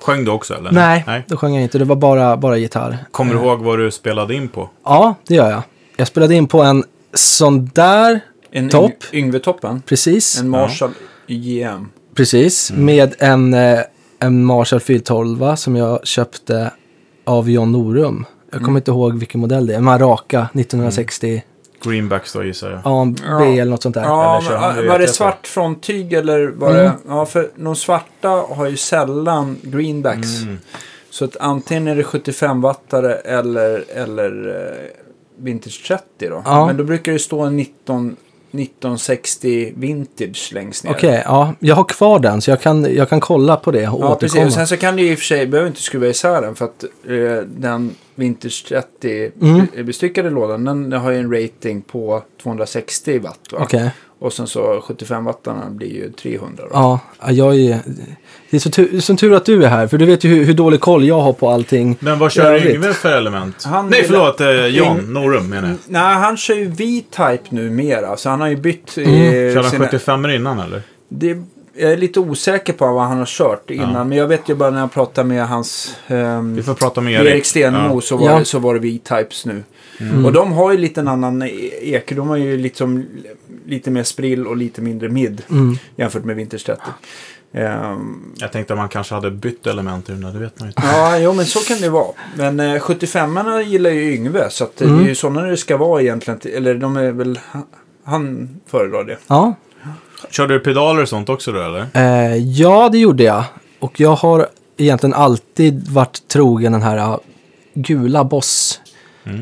Sjöng 0.00 0.24
du 0.24 0.30
också 0.30 0.54
eller? 0.54 0.70
nej, 0.72 1.04
nej. 1.06 1.24
då 1.28 1.36
sjöng 1.36 1.54
jag 1.54 1.62
inte, 1.62 1.78
det 1.78 1.84
var 1.84 1.96
bara, 1.96 2.36
bara 2.36 2.56
gitarr. 2.56 2.98
Kommer 3.10 3.32
du 3.34 3.38
Eh, 3.40 3.44
ihåg 3.46 3.60
vad 3.62 3.78
du 3.78 3.90
spelade 3.90 4.34
in 4.34 4.48
på? 4.48 4.70
Ja, 4.84 5.14
det 5.26 5.34
gör 5.34 5.50
jag. 5.50 5.62
Jag 5.96 6.06
spelade 6.06 6.34
in 6.34 6.46
på 6.46 6.62
en 6.62 6.84
sån 7.14 7.70
där, 7.74 8.20
En 8.52 8.68
Topp. 8.68 8.92
Yng- 9.12 9.14
Yngve-toppen. 9.16 9.82
precis. 9.86 10.40
En 10.40 10.48
Marshall 10.48 10.90
JM. 11.26 11.88
Precis, 12.14 12.70
Mm. 12.70 12.84
med 12.84 13.14
en, 13.18 13.54
eh, 13.54 13.78
en 14.20 14.44
Marshall 14.44 14.80
412 14.80 15.56
som 15.56 15.76
jag 15.76 16.06
köpte 16.06 16.70
av 17.24 17.50
John 17.50 17.72
Norum. 17.72 18.24
Jag 18.50 18.58
kommer 18.60 18.68
Mm. 18.68 18.76
inte 18.76 18.90
ihåg 18.90 19.18
vilken 19.18 19.40
modell 19.40 19.66
det 19.66 19.72
är. 19.72 19.78
De 19.78 19.86
här 19.86 19.98
raka 19.98 20.48
1960 20.52 21.42
Greenbacks 21.84 22.32
då 22.32 22.44
gissar 22.44 22.70
jag. 22.70 22.80
A, 22.84 23.14
B 23.16 23.22
Ja. 23.26 23.44
eller 23.44 23.64
något 23.70 23.82
sånt 23.82 23.94
där. 23.94 24.02
Ja, 24.02 24.42
men, 24.76 24.88
var 24.88 24.98
det 24.98 25.08
svart 25.08 25.46
frontyg 25.46 26.12
eller 26.12 26.46
var 26.46 26.70
Mm. 26.70 26.82
det... 26.82 26.92
Ja, 27.08 27.26
för 27.26 27.50
de 27.56 27.76
svarta 27.76 28.28
har 28.28 28.66
ju 28.68 28.76
sällan 28.76 29.56
greenbacks. 29.62 30.42
Mm. 30.42 30.58
Så 31.10 31.24
att 31.24 31.36
antingen 31.40 31.88
är 31.88 31.96
det 31.96 32.02
75-wattare 32.02 33.12
eller, 33.14 33.84
eller 33.94 34.48
eh, 34.48 34.86
Vintage 35.44 35.84
30 35.88 36.02
då. 36.28 36.42
Ja. 36.44 36.66
Men 36.66 36.76
då 36.76 36.84
brukar 36.84 37.12
det 37.12 37.18
stå 37.18 37.40
en 37.40 37.56
19, 37.56 38.16
1960 38.52 39.72
Vintage 39.76 40.50
längst 40.54 40.84
ner. 40.84 40.90
Okej, 40.90 41.22
ja. 41.24 41.54
Jag 41.58 41.74
har 41.74 41.84
kvar 41.84 42.18
den 42.18 42.40
så 42.40 42.50
jag 42.50 42.60
kan, 42.60 42.94
jag 42.94 43.08
kan 43.08 43.20
kolla 43.20 43.56
på 43.56 43.70
det 43.70 43.88
och 43.88 44.00
Ja, 44.04 44.14
precis. 44.14 44.32
återkomma. 44.34 44.46
Och 44.46 44.52
sen 44.52 44.66
så 44.66 44.76
kan 44.76 44.96
du 44.96 45.02
i 45.10 45.14
och 45.14 45.18
för 45.18 45.24
sig, 45.24 45.46
behöver 45.46 45.68
inte 45.68 45.82
skruva 45.82 46.06
isär 46.06 46.42
den 46.42 46.54
för 46.54 46.64
att 46.64 46.84
eh, 46.84 47.44
den 47.46 47.94
Vintage 48.14 48.64
30 48.68 49.30
Mm. 49.42 49.66
be- 49.76 49.82
bestyckade 49.84 50.30
lådan 50.30 50.64
den 50.64 50.92
har 50.92 51.10
ju 51.10 51.18
en 51.18 51.32
rating 51.34 51.82
på 51.82 52.22
260 52.42 53.18
watt. 53.18 53.38
Va? 53.52 53.58
Okej, 53.62 53.90
Och 54.18 54.32
sen 54.32 54.46
så 54.46 54.80
75 54.84 55.24
wattarna 55.24 55.70
blir 55.70 55.88
ju 55.94 56.12
300. 56.12 56.62
Då. 56.64 56.70
ja, 56.72 57.00
Jag 57.30 57.56
är, 57.60 57.80
det 58.50 58.56
är 58.56 58.58
så 58.58 58.70
tur, 58.70 59.00
som 59.00 59.16
tur 59.16 59.32
att 59.34 59.44
du 59.44 59.64
är 59.64 59.68
här, 59.68 59.86
för 59.86 59.98
du 59.98 60.06
vet 60.06 60.24
ju 60.24 60.28
hur, 60.28 60.44
hur 60.44 60.54
dålig 60.54 60.80
koll 60.80 61.04
jag 61.04 61.20
har 61.20 61.32
på 61.32 61.50
allting. 61.50 61.96
Men 62.00 62.18
vad 62.18 62.32
kör. 62.32 62.66
Yngve 62.70 62.92
för 62.92 63.12
element? 63.16 63.64
Han 63.64 63.88
Nej, 63.88 64.04
förlåt. 64.06 64.40
Eh, 64.40 64.66
John 64.66 65.00
Yng- 65.00 65.08
Norum 65.12 65.48
menar 65.50 65.68
jag. 65.68 65.76
Nej, 65.86 66.14
han 66.14 66.36
kör 66.36 66.54
ju 66.54 66.64
V-Type 66.64 67.42
numera. 67.48 68.16
Så 68.16 68.28
han 68.30 68.40
har 68.40 68.48
ju 68.48 68.56
bytt. 68.56 68.96
Mm. 68.96 69.08
eh, 69.14 69.30
Körde 69.32 69.54
han 69.62 69.70
sina- 69.70 69.84
75 69.86 70.30
innan 70.30 70.58
eller? 70.60 70.82
det, 71.08 71.36
jag 71.76 71.92
är 71.92 71.96
lite 71.96 72.20
osäker 72.20 72.72
på 72.72 72.86
vad 72.92 73.04
han 73.04 73.18
har 73.18 73.26
kört 73.26 73.70
innan. 73.70 73.94
Ja. 73.94 74.04
Men 74.04 74.18
jag 74.18 74.26
vet 74.26 74.48
ju 74.48 74.54
bara 74.54 74.70
när 74.70 74.80
jag 74.80 74.92
pratade 74.92 75.28
med 75.28 75.48
hans... 75.48 75.94
ehm, 76.06 76.54
Vi 76.56 76.62
får 76.62 76.74
prata 76.74 77.00
med 77.00 77.12
Erik, 77.12 77.30
Erik. 77.34 77.44
Stenemo 77.46 77.94
Ja. 77.94 78.00
så, 78.00 78.16
var 78.16 78.30
Ja. 78.30 78.38
det, 78.38 78.44
så 78.44 78.58
var 78.58 78.74
det 78.74 78.80
V-Types 78.80 79.46
nu. 79.46 79.62
Mm. 80.00 80.24
Och 80.26 80.32
de 80.32 80.52
har 80.52 80.72
ju 80.72 80.78
lite 80.78 81.00
en 81.00 81.08
annan 81.08 81.42
e- 81.42 81.70
ek. 81.82 82.12
De 82.16 82.28
har 82.28 82.36
ju 82.36 82.56
liksom 82.56 83.04
lite 83.66 83.90
mer 83.90 84.02
sprill 84.02 84.46
och 84.46 84.56
lite 84.56 84.82
mindre 84.82 85.08
mid 85.08 85.42
Mm. 85.50 85.76
jämfört 85.96 86.24
med 86.24 86.36
Vintage 86.36 86.66
30. 87.52 87.66
Ehm, 87.66 88.32
Jag 88.38 88.52
tänkte 88.52 88.72
att 88.72 88.78
man 88.78 88.88
kanske 88.88 89.14
hade 89.14 89.30
bytt 89.30 89.66
element 89.66 90.08
i 90.08 90.12
den 90.12 90.20
där, 90.20 90.32
det 90.32 90.38
vet 90.38 90.60
man 90.60 90.68
ju 90.68 90.70
inte. 90.70 90.82
ja, 90.96 91.18
jo 91.18 91.32
men 91.32 91.44
så 91.46 91.58
kan 91.58 91.80
det 91.80 91.88
vara. 91.88 92.12
Men 92.36 92.60
eh, 92.60 92.80
75 92.80 93.38
gillar 93.66 93.90
ju 93.90 94.14
Yngve. 94.14 94.50
Så 94.50 94.64
att, 94.64 94.76
det 94.76 94.84
Mm. 94.84 95.00
är 95.04 95.08
ju 95.08 95.14
sådana 95.14 95.42
det 95.42 95.56
ska 95.56 95.76
vara 95.76 96.02
egentligen. 96.02 96.40
Eller 96.56 96.74
de 96.74 96.96
är 96.96 97.10
väl... 97.12 97.38
Han 98.04 98.48
föredrar 98.66 99.04
det. 99.04 99.18
Ja. 99.26 99.54
Körde 100.30 100.54
du 100.54 100.60
pedaler 100.60 101.02
och 101.02 101.08
sånt 101.08 101.28
också 101.28 101.52
då 101.52 101.60
eller? 101.62 101.86
Eh, 101.94 102.36
ja, 102.36 102.88
det 102.92 102.98
gjorde 102.98 103.22
jag. 103.22 103.44
Och 103.80 104.00
jag 104.00 104.14
har 104.14 104.46
egentligen 104.76 105.14
alltid 105.14 105.88
varit 105.88 106.28
trogen 106.28 106.72
den 106.72 106.82
här 106.82 107.18
gula 107.74 108.24
Boss 108.24 108.80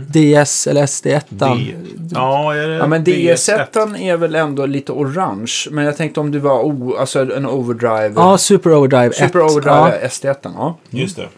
DS 0.09 0.67
eller 0.67 0.83
SD1. 0.87 1.23
D- 1.29 1.75
Ja, 2.15 2.55
är 2.55 2.69
det 2.69 2.75
Ja, 2.75 2.87
men 2.87 3.05
DS1? 3.05 3.67
DS1 3.73 3.99
är 3.99 4.17
väl 4.17 4.35
ändå 4.35 4.67
lite 4.67 4.93
orange. 4.93 5.53
Men 5.71 5.85
jag 5.85 5.97
tänkte 5.97 6.21
om 6.21 6.31
det 6.31 6.39
var 6.39 6.63
o, 6.63 6.97
alltså 6.99 7.33
en 7.37 7.47
overdrive. 7.47 8.13
Ja, 8.17 8.39
Super 8.39 8.75
Overdrive 8.75 9.07
1. 9.07 9.15
Super 9.17 9.41
overdrive 9.43 10.09
SD1. 10.09 10.37
Ja. 10.43 10.79
Just 10.91 11.17
det. 11.17 11.29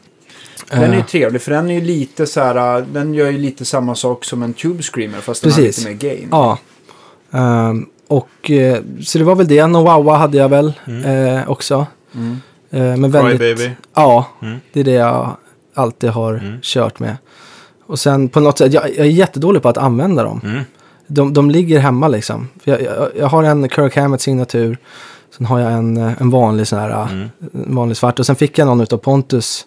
Den 0.70 0.82
är 0.82 0.92
ju 0.92 0.98
Eh. 0.98 1.04
trevlig 1.06 1.42
för 1.42 1.50
den 1.52 1.70
är 1.70 1.74
ju 1.74 1.80
lite 1.80 2.26
så 2.26 2.40
här. 2.40 2.84
Den 2.92 3.14
gör 3.14 3.30
ju 3.30 3.38
lite 3.38 3.64
samma 3.64 3.94
sak 3.94 4.24
som 4.24 4.42
en 4.42 4.54
Tube 4.54 4.82
Screamer 4.82 5.18
fast 5.20 5.42
den 5.42 5.52
Precis. 5.52 5.84
har 5.84 5.90
lite 5.92 6.06
mer 6.06 6.14
gain. 6.14 6.28
Ja. 6.30 6.58
Ehm, 7.32 7.86
och 8.08 8.50
eh, 8.50 8.78
så 9.02 9.18
det 9.18 9.24
var 9.24 9.34
väl 9.34 9.48
det. 9.48 9.66
Nowawa 9.66 10.16
hade 10.16 10.36
jag 10.38 10.48
väl 10.48 10.72
eh, 11.06 11.50
också. 11.50 11.86
Mm. 12.14 12.40
Eh, 12.70 12.96
men 12.96 13.10
väldigt, 13.10 13.38
Crybaby. 13.40 13.70
Ja, 13.94 14.26
Mm. 14.42 14.58
det 14.72 14.80
är 14.80 14.84
det 14.84 14.90
jag 14.92 15.36
alltid 15.74 16.10
har 16.10 16.34
Mm. 16.34 16.58
kört 16.62 16.98
med. 16.98 17.16
Och 17.90 17.98
sen 17.98 18.28
på 18.28 18.40
något 18.40 18.58
sätt, 18.58 18.72
jag, 18.72 18.88
jag 18.88 18.98
är 19.06 19.10
jättedålig 19.10 19.62
på 19.62 19.68
att 19.68 19.76
använda 19.78 20.22
dem. 20.22 20.40
Mm. 20.44 20.62
De, 21.06 21.32
de 21.34 21.50
ligger 21.50 21.78
hemma 21.78 22.08
liksom. 22.08 22.48
För 22.64 22.70
jag, 22.70 22.82
jag, 22.82 23.08
jag 23.18 23.26
har 23.26 23.44
en 23.44 23.68
Kirk 23.68 23.96
Hammett 23.96 24.20
signatur. 24.20 24.78
Sen 25.36 25.46
har 25.46 25.60
jag 25.60 25.72
en, 25.72 25.96
eh, 25.96 26.12
en 26.20 26.30
vanlig 26.30 26.66
sån 26.66 26.78
här, 26.78 27.02
Mm. 27.12 27.28
en 27.66 27.74
vanlig 27.74 27.96
svart. 27.96 28.18
Och 28.18 28.26
sen 28.26 28.36
fick 28.36 28.58
jag 28.58 28.66
någon 28.66 28.80
utav 28.80 28.96
Pontus. 28.98 29.66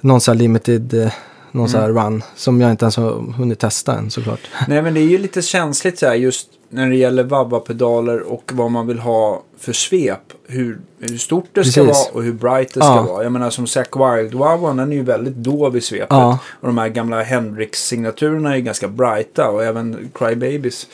Någon 0.00 0.20
sån 0.20 0.32
här 0.32 0.38
limited, 0.38 0.94
eh, 0.94 1.12
någon 1.52 1.68
sån 1.68 1.80
här 1.80 1.88
run. 1.88 2.22
Som 2.36 2.60
jag 2.60 2.70
inte 2.70 2.84
ens 2.84 2.96
har 2.96 3.32
hunnit 3.32 3.58
testa 3.58 3.94
än 3.94 4.10
såklart. 4.10 4.40
Nej 4.68 4.82
men 4.82 4.94
det 4.94 5.00
är 5.00 5.08
ju 5.08 5.18
lite 5.18 5.42
känsligt 5.42 5.98
så 5.98 6.06
här 6.06 6.14
just 6.14 6.48
när 6.70 6.88
det 6.90 6.96
gäller 6.96 7.24
vabba-pedaler 7.24 8.20
och 8.32 8.50
vad 8.54 8.70
man 8.70 8.86
vill 8.86 8.98
ha 8.98 9.42
för 9.58 9.72
svep. 9.72 10.20
Hur, 10.46 10.78
hur 10.98 11.18
stort 11.18 11.44
det 11.52 11.64
ska 11.64 11.80
Precis. 11.84 11.96
vara 12.12 12.14
och 12.16 12.22
hur 12.22 12.32
bright 12.32 12.74
det 12.74 12.80
ska 12.80 12.94
Ja. 12.96 13.02
vara. 13.02 13.22
Jag 13.22 13.32
menar 13.32 13.50
som 13.50 13.66
Zack 13.66 13.88
Wild 13.96 14.34
Wawan 14.34 14.76
den 14.76 14.92
är 14.92 14.96
ju 14.96 15.02
väldigt 15.02 15.34
dov 15.36 15.76
i 15.76 15.80
svepet. 15.80 16.06
Ja. 16.10 16.38
Och 16.60 16.66
de 16.66 16.78
här 16.78 16.88
gamla 16.88 17.22
Hendrix-signaturerna 17.22 18.52
är 18.52 18.56
ju 18.56 18.62
ganska 18.62 18.88
brighta 18.88 19.50
och 19.50 19.64
även 19.64 20.10
Crybabies. 20.14 20.86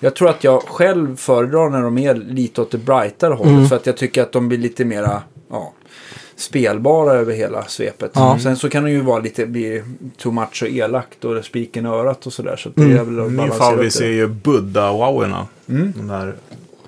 Jag 0.00 0.14
tror 0.16 0.30
att 0.30 0.44
jag 0.44 0.62
själv 0.62 1.16
föredrar 1.16 1.70
när 1.70 1.82
de 1.82 1.98
är 1.98 2.14
lite 2.14 2.60
åt 2.60 2.70
det 2.70 2.78
brightare 2.78 3.34
hållet. 3.34 3.52
Mm. 3.52 3.66
För 3.66 3.76
att 3.76 3.86
jag 3.86 3.96
tycker 3.96 4.22
att 4.22 4.32
de 4.32 4.48
blir 4.48 4.58
lite 4.58 4.84
mera 4.84 5.22
spelbara 6.36 7.12
över 7.12 7.32
hela 7.34 7.64
svepet. 7.64 8.10
Ja. 8.14 8.38
Sen 8.42 8.56
så 8.56 8.68
kan 8.70 8.84
det 8.84 8.90
ju 8.90 9.00
vara 9.00 9.18
lite, 9.18 9.46
bli 9.46 9.82
too 10.16 10.32
much 10.32 10.62
och 10.62 10.68
elakt 10.68 11.24
och 11.24 11.44
spiken 11.44 11.86
i 11.86 11.88
örat 11.88 12.26
och 12.26 12.32
sådär. 12.32 12.56
Så 12.56 12.68
det 12.74 12.82
Mm. 12.82 12.96
är 12.98 13.04
väl 13.04 13.20
att 13.26 13.32
Min 13.32 13.50
favorit 13.52 14.00
är 14.00 14.06
ju 14.06 14.26
Buddha-wowerna. 14.28 15.46
Mm. 15.68 15.92
De 15.96 16.08
där. 16.08 16.34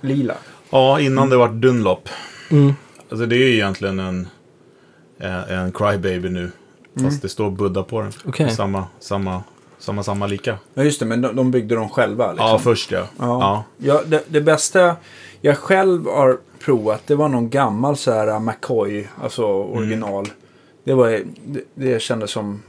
Lila. 0.01 0.35
Ja, 0.71 1.01
innan 1.01 1.31
det 1.31 1.37
var 1.37 1.49
Dunlop. 1.49 2.09
Mm. 2.51 2.73
Alltså 3.11 3.27
det 3.27 3.37
är 3.37 3.49
ju 3.49 3.55
egentligen 3.55 3.99
en, 3.99 4.29
eh, 5.21 5.53
en 5.53 5.73
Crybaby 5.73 6.29
nu. 6.29 6.51
Fast 7.03 7.23
det 7.23 7.29
står 7.29 7.51
Buddha 7.51 7.83
på 7.83 8.01
den. 8.01 8.13
Okej. 8.25 8.51
Samma, 8.51 8.85
samma, 9.01 9.43
samma, 9.79 10.03
samma 10.03 10.27
lika. 10.27 10.59
Ja 10.75 10.83
just 10.83 11.01
det, 11.01 11.07
men 11.07 11.21
de, 11.21 11.37
de 11.37 11.51
byggde 11.51 11.75
dem 11.75 11.89
själva. 11.89 12.33
Liksom. 12.33 12.47
Ja, 12.49 12.59
först 12.59 12.91
ja. 12.91 12.99
Ja. 12.99 13.05
ja. 13.19 13.65
Ja, 13.79 14.01
det, 14.07 14.23
det 14.29 14.41
bästa 14.41 14.97
jag 15.41 15.59
själv 15.59 16.07
har 16.07 16.39
provat 16.67 17.03
det 17.07 17.15
var 17.15 17.29
någon 17.29 17.51
gammal 17.51 17.97
så 17.97 18.13
här 18.13 18.41
McCoy, 18.41 19.07
alltså 19.23 19.43
original. 19.45 20.29
Det, 20.85 20.95
var, 20.95 21.21
det, 21.45 21.61
det 21.75 22.03
kändes 22.03 22.31
som 22.31 22.63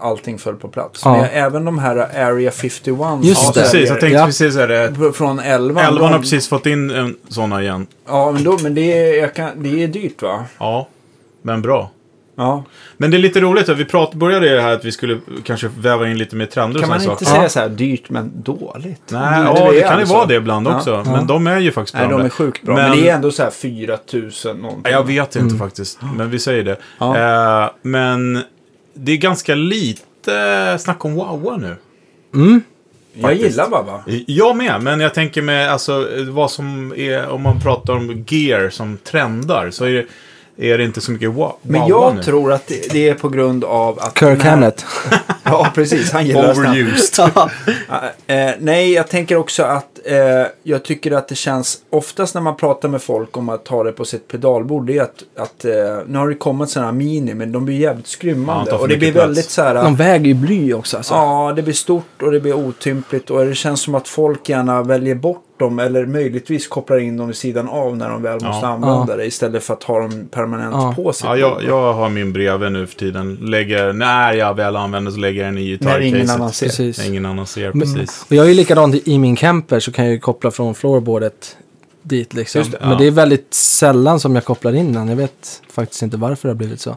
allting 0.00 0.38
föll 0.38 0.56
på 0.56 0.68
plats. 0.68 1.02
Ja. 1.04 1.10
Men 1.12 1.20
jag, 1.20 1.30
även 1.32 1.64
de 1.64 1.78
här 1.78 1.96
Area 1.96 2.50
51 2.50 2.98
Just 3.22 3.42
Ja, 3.42 3.52
det. 3.54 3.60
precis. 3.60 3.88
Jag 3.88 4.00
tänkte 4.00 4.18
Ja. 4.18 4.26
precis 4.26 4.54
säga 4.54 4.66
det. 4.66 5.12
Från 5.12 5.38
11. 5.38 5.80
Elvan 5.82 6.04
har 6.06 6.12
de- 6.12 6.20
precis 6.22 6.48
fått 6.48 6.66
in 6.66 6.90
en 6.90 7.16
sådana 7.28 7.62
igen. 7.62 7.86
Ja, 8.06 8.30
men, 8.32 8.44
då, 8.44 8.58
men 8.62 8.74
det, 8.74 8.92
är, 8.98 9.20
jag 9.20 9.34
kan, 9.34 9.50
det 9.62 9.82
är 9.82 9.88
dyrt 9.88 10.22
va? 10.22 10.44
Ja, 10.58 10.88
men 11.42 11.62
bra. 11.62 11.90
Ja. 12.40 12.64
Men 12.96 13.10
det 13.10 13.16
är 13.16 13.18
lite 13.18 13.40
roligt, 13.40 13.68
vi 13.68 13.84
prat, 13.84 14.14
började 14.14 14.54
det 14.54 14.60
här 14.62 14.72
att 14.72 14.84
vi 14.84 14.92
skulle 14.92 15.18
kanske 15.44 15.68
väva 15.78 16.08
in 16.08 16.18
lite 16.18 16.36
mer 16.36 16.46
trender 16.46 16.76
och 16.76 16.80
Kan 16.82 16.88
man 16.88 17.00
sådana 17.00 17.12
inte 17.12 17.24
saker. 17.24 17.38
säga 17.38 17.48
så 17.48 17.60
här 17.60 17.68
dyrt 17.68 18.10
men 18.10 18.30
dåligt? 18.42 19.02
Nej, 19.08 19.40
Det- 19.40 19.44
ja, 19.44 19.70
det 19.72 19.80
är 19.82 19.88
kan 19.88 19.98
ju 19.98 20.04
vara 20.04 20.26
det 20.26 20.34
ibland 20.34 20.66
Ja. 20.66 20.76
också. 20.76 21.02
Men 21.06 21.26
de 21.26 21.46
är 21.46 21.58
ju 21.58 21.72
faktiskt 21.72 21.94
bra. 21.94 22.02
Nej, 22.08 22.10
de 22.18 22.24
är 22.24 22.28
sjukt 22.28 22.62
bra. 22.62 22.74
Men, 22.74 22.90
Men- 22.90 22.98
det 22.98 23.08
är 23.08 23.14
ändå 23.14 23.30
så 23.30 23.42
här 23.42 23.50
4000 23.50 24.56
någonting. 24.56 24.80
Nej, 24.84 24.92
Jag 24.92 25.06
vet 25.06 25.36
inte 25.36 25.38
Mm. 25.54 25.58
faktiskt, 25.58 25.98
men 26.16 26.30
vi 26.30 26.38
säger 26.38 26.64
det. 26.64 26.76
Eh, 27.00 27.70
men 27.82 28.42
det 28.94 29.12
är 29.12 29.16
ganska 29.16 29.54
lite 29.54 30.76
snack 30.78 31.04
om 31.04 31.14
Wowa 31.14 31.56
nu. 31.56 31.76
Mm. 32.34 32.62
jag 33.14 33.34
gillar 33.34 33.68
Baba. 33.68 34.02
Jag 34.26 34.56
med, 34.56 34.82
men 34.82 35.00
jag 35.00 35.14
tänker 35.14 35.42
med 35.42 35.70
alltså, 35.72 36.08
vad 36.30 36.50
som 36.50 36.92
är, 36.96 37.28
om 37.28 37.42
man 37.42 37.60
pratar 37.60 37.92
om 37.92 38.24
gear 38.28 38.70
som 38.70 38.96
trendar, 38.96 39.70
så 39.70 39.84
är 39.84 39.92
det, 39.92 40.06
är 40.60 40.78
det 40.78 40.84
inte 40.84 41.00
så 41.00 41.12
mycket 41.12 41.30
wa- 41.30 41.52
Men 41.62 41.86
jag 41.88 42.14
nu. 42.16 42.22
tror 42.22 42.52
att 42.52 42.66
det, 42.66 42.92
det 42.92 43.08
är 43.08 43.14
på 43.14 43.28
grund 43.28 43.64
av 43.64 43.98
att... 44.00 44.18
Kirk 44.18 44.42
Hammett. 44.44 44.84
Ja, 45.50 45.68
precis. 45.74 46.12
Han 46.12 46.26
gillar. 46.26 46.50
Overused. 46.58 47.30
Eh, 48.26 48.50
nej, 48.58 48.92
jag 48.92 49.08
tänker 49.08 49.36
också 49.36 49.62
att 49.62 49.98
eh, 50.04 50.16
jag 50.62 50.82
tycker 50.84 51.12
att 51.12 51.28
det 51.28 51.34
känns 51.34 51.78
oftast 51.90 52.34
när 52.34 52.40
man 52.42 52.56
pratar 52.56 52.88
med 52.88 53.02
folk 53.02 53.36
om 53.36 53.48
att 53.48 53.64
ta 53.64 53.84
det 53.84 53.92
på 53.92 54.04
sitt 54.04 54.28
pedalbord. 54.28 54.86
Det 54.86 54.98
är 54.98 55.02
att, 55.02 55.22
att 55.36 55.64
eh, 55.64 55.72
nu 56.06 56.18
har 56.18 56.28
det 56.28 56.34
kommit 56.34 56.70
sådana 56.70 56.86
här 56.90 56.98
mini, 56.98 57.34
men 57.34 57.52
de 57.52 57.64
blir 57.64 57.76
jävligt 57.76 58.06
Ja, 58.06 58.10
skrymmande. 58.10 58.70
för 58.70 58.80
och 58.80 58.88
det 58.88 58.96
blir 58.96 59.12
plats. 59.12 59.26
väldigt 59.28 59.50
så 59.50 59.62
här. 59.62 59.74
De 59.74 59.96
väger 59.96 60.26
ju 60.26 60.34
bly 60.34 60.72
också 60.74 60.96
alltså. 60.96 61.14
Ja, 61.14 61.52
det 61.56 61.62
blir 61.62 61.74
stort 61.74 62.22
och 62.22 62.32
det 62.32 62.40
blir 62.40 62.54
otympligt 62.54 63.30
och 63.30 63.44
det 63.46 63.54
känns 63.54 63.80
som 63.80 63.94
att 63.94 64.08
folk 64.08 64.48
gärna 64.48 64.82
väljer 64.82 65.14
bort 65.14 65.44
dem 65.58 65.78
eller 65.78 66.06
möjligtvis 66.06 66.68
kopplar 66.68 66.98
in 66.98 67.16
dem 67.16 67.26
vid 67.26 67.36
sidan 67.36 67.68
av 67.68 67.96
när 67.96 68.08
de 68.10 68.22
väl 68.22 68.38
Ja. 68.42 68.48
måste 68.48 68.66
använda 68.66 69.16
det 69.16 69.26
istället 69.26 69.62
för 69.62 69.74
att 69.74 69.82
ha 69.82 69.98
dem 70.00 70.28
permanent 70.30 70.74
Ja. 70.74 70.94
på 70.96 71.12
sitt 71.12 71.24
Ja, 71.24 71.36
jag, 71.36 71.62
jag 71.64 71.92
har 71.92 72.08
min 72.08 72.32
bredvid 72.32 72.72
nu 72.72 72.86
för 72.86 72.96
tiden. 72.98 73.38
Lägger, 73.42 73.92
när 73.92 74.32
jag 74.32 74.54
väl 74.54 74.76
använder 74.76 75.10
så 75.10 75.18
lägger 75.18 75.44
jag 75.44 75.54
den 75.54 75.58
i 75.62 75.78
När 75.80 76.00
ingen 76.00 76.12
gitarrcaset. 76.12 76.36
annan 76.40 76.52
ser. 76.52 76.66
Precis. 76.66 76.98
När 76.98 77.06
ingen 77.06 77.26
annan 77.26 77.46
ser, 77.46 77.72
Men- 77.72 77.80
precis. 77.80 78.24
Och 78.28 78.32
jag 78.36 78.44
är 78.44 78.48
ju 78.48 78.54
likadant 78.54 78.94
i 79.08 79.18
min 79.18 79.36
camper 79.36 79.80
så 79.80 79.92
kan 79.92 80.04
jag 80.04 80.14
ju 80.14 80.20
koppla 80.20 80.50
från 80.50 80.74
floorboardet 80.74 81.56
dit 82.02 82.34
liksom. 82.34 82.58
Just 82.58 82.72
det, 82.72 82.78
Men 82.80 82.90
ja. 82.90 82.96
det 82.98 83.06
är 83.06 83.10
väldigt 83.10 83.54
sällan 83.54 84.20
som 84.20 84.34
jag 84.34 84.44
kopplar 84.44 84.72
in 84.74 84.92
den. 84.92 85.08
Jag 85.08 85.16
vet 85.16 85.62
faktiskt 85.70 86.02
inte 86.02 86.16
varför 86.16 86.48
det 86.48 86.52
har 86.52 86.58
blivit 86.58 86.80
så. 86.80 86.96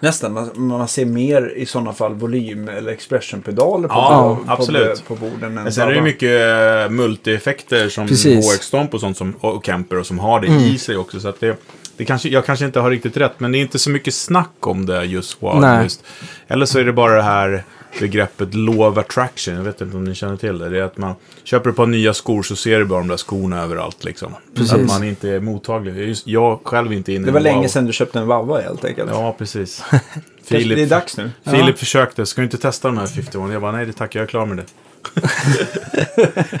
Nästan, 0.00 0.32
man, 0.32 0.50
man 0.54 0.88
ser 0.88 1.04
mer 1.04 1.52
i 1.56 1.66
sådana 1.66 1.92
fall 1.92 2.14
volym 2.14 2.68
eller 2.68 2.92
expression-pedaler 2.92 3.88
på, 3.88 3.94
Ja, 3.94 4.38
på, 4.46 4.52
absolut. 4.52 5.04
på, 5.08 5.16
på 5.16 5.26
borden. 5.30 5.58
Än 5.58 5.72
sen 5.72 5.88
är 5.88 5.92
det 5.92 6.02
mycket 6.02 6.30
eh, 6.30 6.90
multi-effekter 6.96 7.88
som. 7.88 8.06
HX-stomp 8.06 8.94
och 8.94 9.00
sånt 9.00 9.16
som, 9.16 9.32
och 9.40 9.64
Camper 9.64 9.98
och 9.98 10.06
som 10.06 10.18
har 10.18 10.40
det 10.40 10.46
Mm. 10.46 10.60
i 10.62 10.78
sig 10.78 10.96
också. 10.96 11.20
Så 11.20 11.28
att 11.28 11.40
det, 11.40 11.56
det 11.96 12.04
kanske, 12.04 12.28
jag 12.28 12.46
kanske 12.46 12.64
inte 12.64 12.80
har 12.80 12.90
riktigt 12.90 13.16
rätt, 13.16 13.40
men 13.40 13.52
det 13.52 13.58
är 13.58 13.60
inte 13.60 13.78
så 13.78 13.90
mycket 13.90 14.14
snack 14.14 14.66
om 14.66 14.86
det 14.86 15.04
just 15.04 15.42
wow. 15.42 15.60
Nej. 15.60 15.82
Just. 15.82 16.04
Eller 16.48 16.66
så 16.66 16.78
är 16.78 16.84
det 16.84 16.92
bara 16.92 17.16
det 17.16 17.22
här 17.22 17.64
begreppet 18.00 18.54
law 18.54 18.80
of 18.80 18.98
attraction. 18.98 19.54
Jag 19.54 19.62
vet 19.62 19.80
inte 19.80 19.96
om 19.96 20.04
ni 20.04 20.14
känner 20.14 20.36
till 20.36 20.58
det. 20.58 20.68
Det 20.68 20.78
är 20.78 20.82
att 20.82 20.96
man 20.96 21.14
köper 21.44 21.70
ett 21.70 21.76
par 21.76 21.86
nya 21.86 22.14
skor 22.14 22.42
så 22.42 22.56
ser 22.56 22.78
du 22.78 22.84
bara 22.84 22.98
de 22.98 23.08
där 23.08 23.16
skorna 23.16 23.62
överallt. 23.62 24.04
Liksom. 24.04 24.34
Precis. 24.54 24.72
Att 24.72 24.86
man 24.86 25.04
inte 25.04 25.30
är 25.30 25.40
mottaglig. 25.40 26.16
Jag 26.24 26.60
själv 26.64 26.92
är 26.92 26.96
inte 26.96 27.12
inne 27.12 27.26
Det 27.26 27.32
var 27.32 27.40
länge 27.40 27.60
wow. 27.60 27.68
sedan 27.68 27.86
du 27.86 27.92
köpte 27.92 28.18
en 28.18 28.26
Vavva 28.26 28.60
helt 28.60 28.84
enkelt. 28.84 29.10
Ja, 29.12 29.34
precis. 29.38 29.82
Filip, 30.44 30.78
det 30.78 30.82
är 30.82 30.86
dags 30.86 31.16
nu. 31.16 31.30
Filip 31.44 31.78
försökte, 31.78 32.26
ska 32.26 32.40
du 32.40 32.44
inte 32.44 32.58
testa 32.58 32.88
de 32.88 32.98
här 32.98 33.06
51? 33.06 33.34
Jag 33.52 33.60
bara, 33.62 33.72
nej 33.72 33.86
det 33.86 33.92
tackar 33.92 34.20
jag 34.20 34.24
är 34.24 34.30
klar 34.30 34.46
med 34.46 34.56
det. 34.56 34.64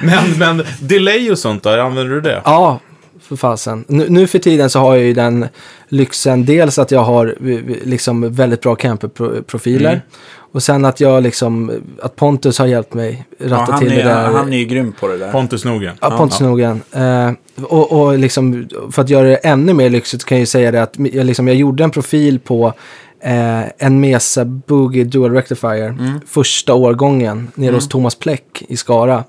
men, 0.00 0.38
men 0.38 0.66
delay 0.80 1.30
och 1.30 1.38
sånt 1.38 1.62
där, 1.62 1.78
använder 1.78 2.14
du 2.14 2.20
det? 2.20 2.42
Ja, 2.44 2.80
för 3.20 3.36
fasen. 3.36 3.84
Nu, 3.88 4.06
nu 4.08 4.26
för 4.26 4.38
tiden 4.38 4.70
så 4.70 4.78
har 4.78 4.96
jag 4.96 5.04
ju 5.04 5.14
den 5.14 5.48
lyxen. 5.88 6.44
Dels 6.44 6.78
att 6.78 6.90
jag 6.90 7.00
har 7.00 7.34
liksom 7.84 8.34
väldigt 8.34 8.60
bra 8.60 8.74
camperprofiler. 8.74 9.90
Mm. 9.90 10.00
Och 10.52 10.62
sen 10.62 10.84
att 10.84 11.00
jag 11.00 11.22
liksom, 11.22 11.72
att 12.02 12.16
Pontus 12.16 12.58
har 12.58 12.66
hjälpt 12.66 12.94
mig 12.94 13.26
ratta 13.40 13.72
Ja, 13.72 13.78
till 13.78 13.88
det 13.88 14.00
är, 14.00 14.04
där. 14.04 14.26
han 14.32 14.52
är 14.52 14.56
ju 14.58 14.64
grym 14.64 14.92
på 15.00 15.08
det 15.08 15.16
där. 15.18 15.32
Pontus 15.32 15.64
Nogren. 15.64 15.94
Ja, 16.00 16.10
Pontus 16.18 16.40
Nogren. 16.40 16.80
Eh, 16.92 17.30
och, 17.64 17.92
och 17.92 18.18
liksom, 18.18 18.68
för 18.92 19.02
att 19.02 19.08
göra 19.10 19.28
det 19.28 19.36
ännu 19.36 19.72
mer 19.74 19.90
lyxigt 19.90 20.24
kan 20.24 20.36
jag 20.38 20.40
ju 20.42 20.46
säga 20.46 20.70
det 20.70 20.82
att 20.82 20.94
jag, 21.12 21.26
liksom, 21.26 21.48
jag 21.48 21.56
gjorde 21.56 21.84
en 21.84 21.90
profil 21.90 22.38
på 22.40 22.72
eh, 23.22 23.62
en 23.78 24.00
Mesa 24.00 24.44
Boogie 24.44 25.04
Dual 25.04 25.32
Rectifier 25.32 25.88
Mm. 25.88 26.20
första 26.26 26.74
årgången 26.74 27.50
nere 27.54 27.74
hos 27.74 27.88
Thomas 27.88 28.14
Pleck 28.14 28.62
i 28.68 28.76
Skara. 28.76 29.24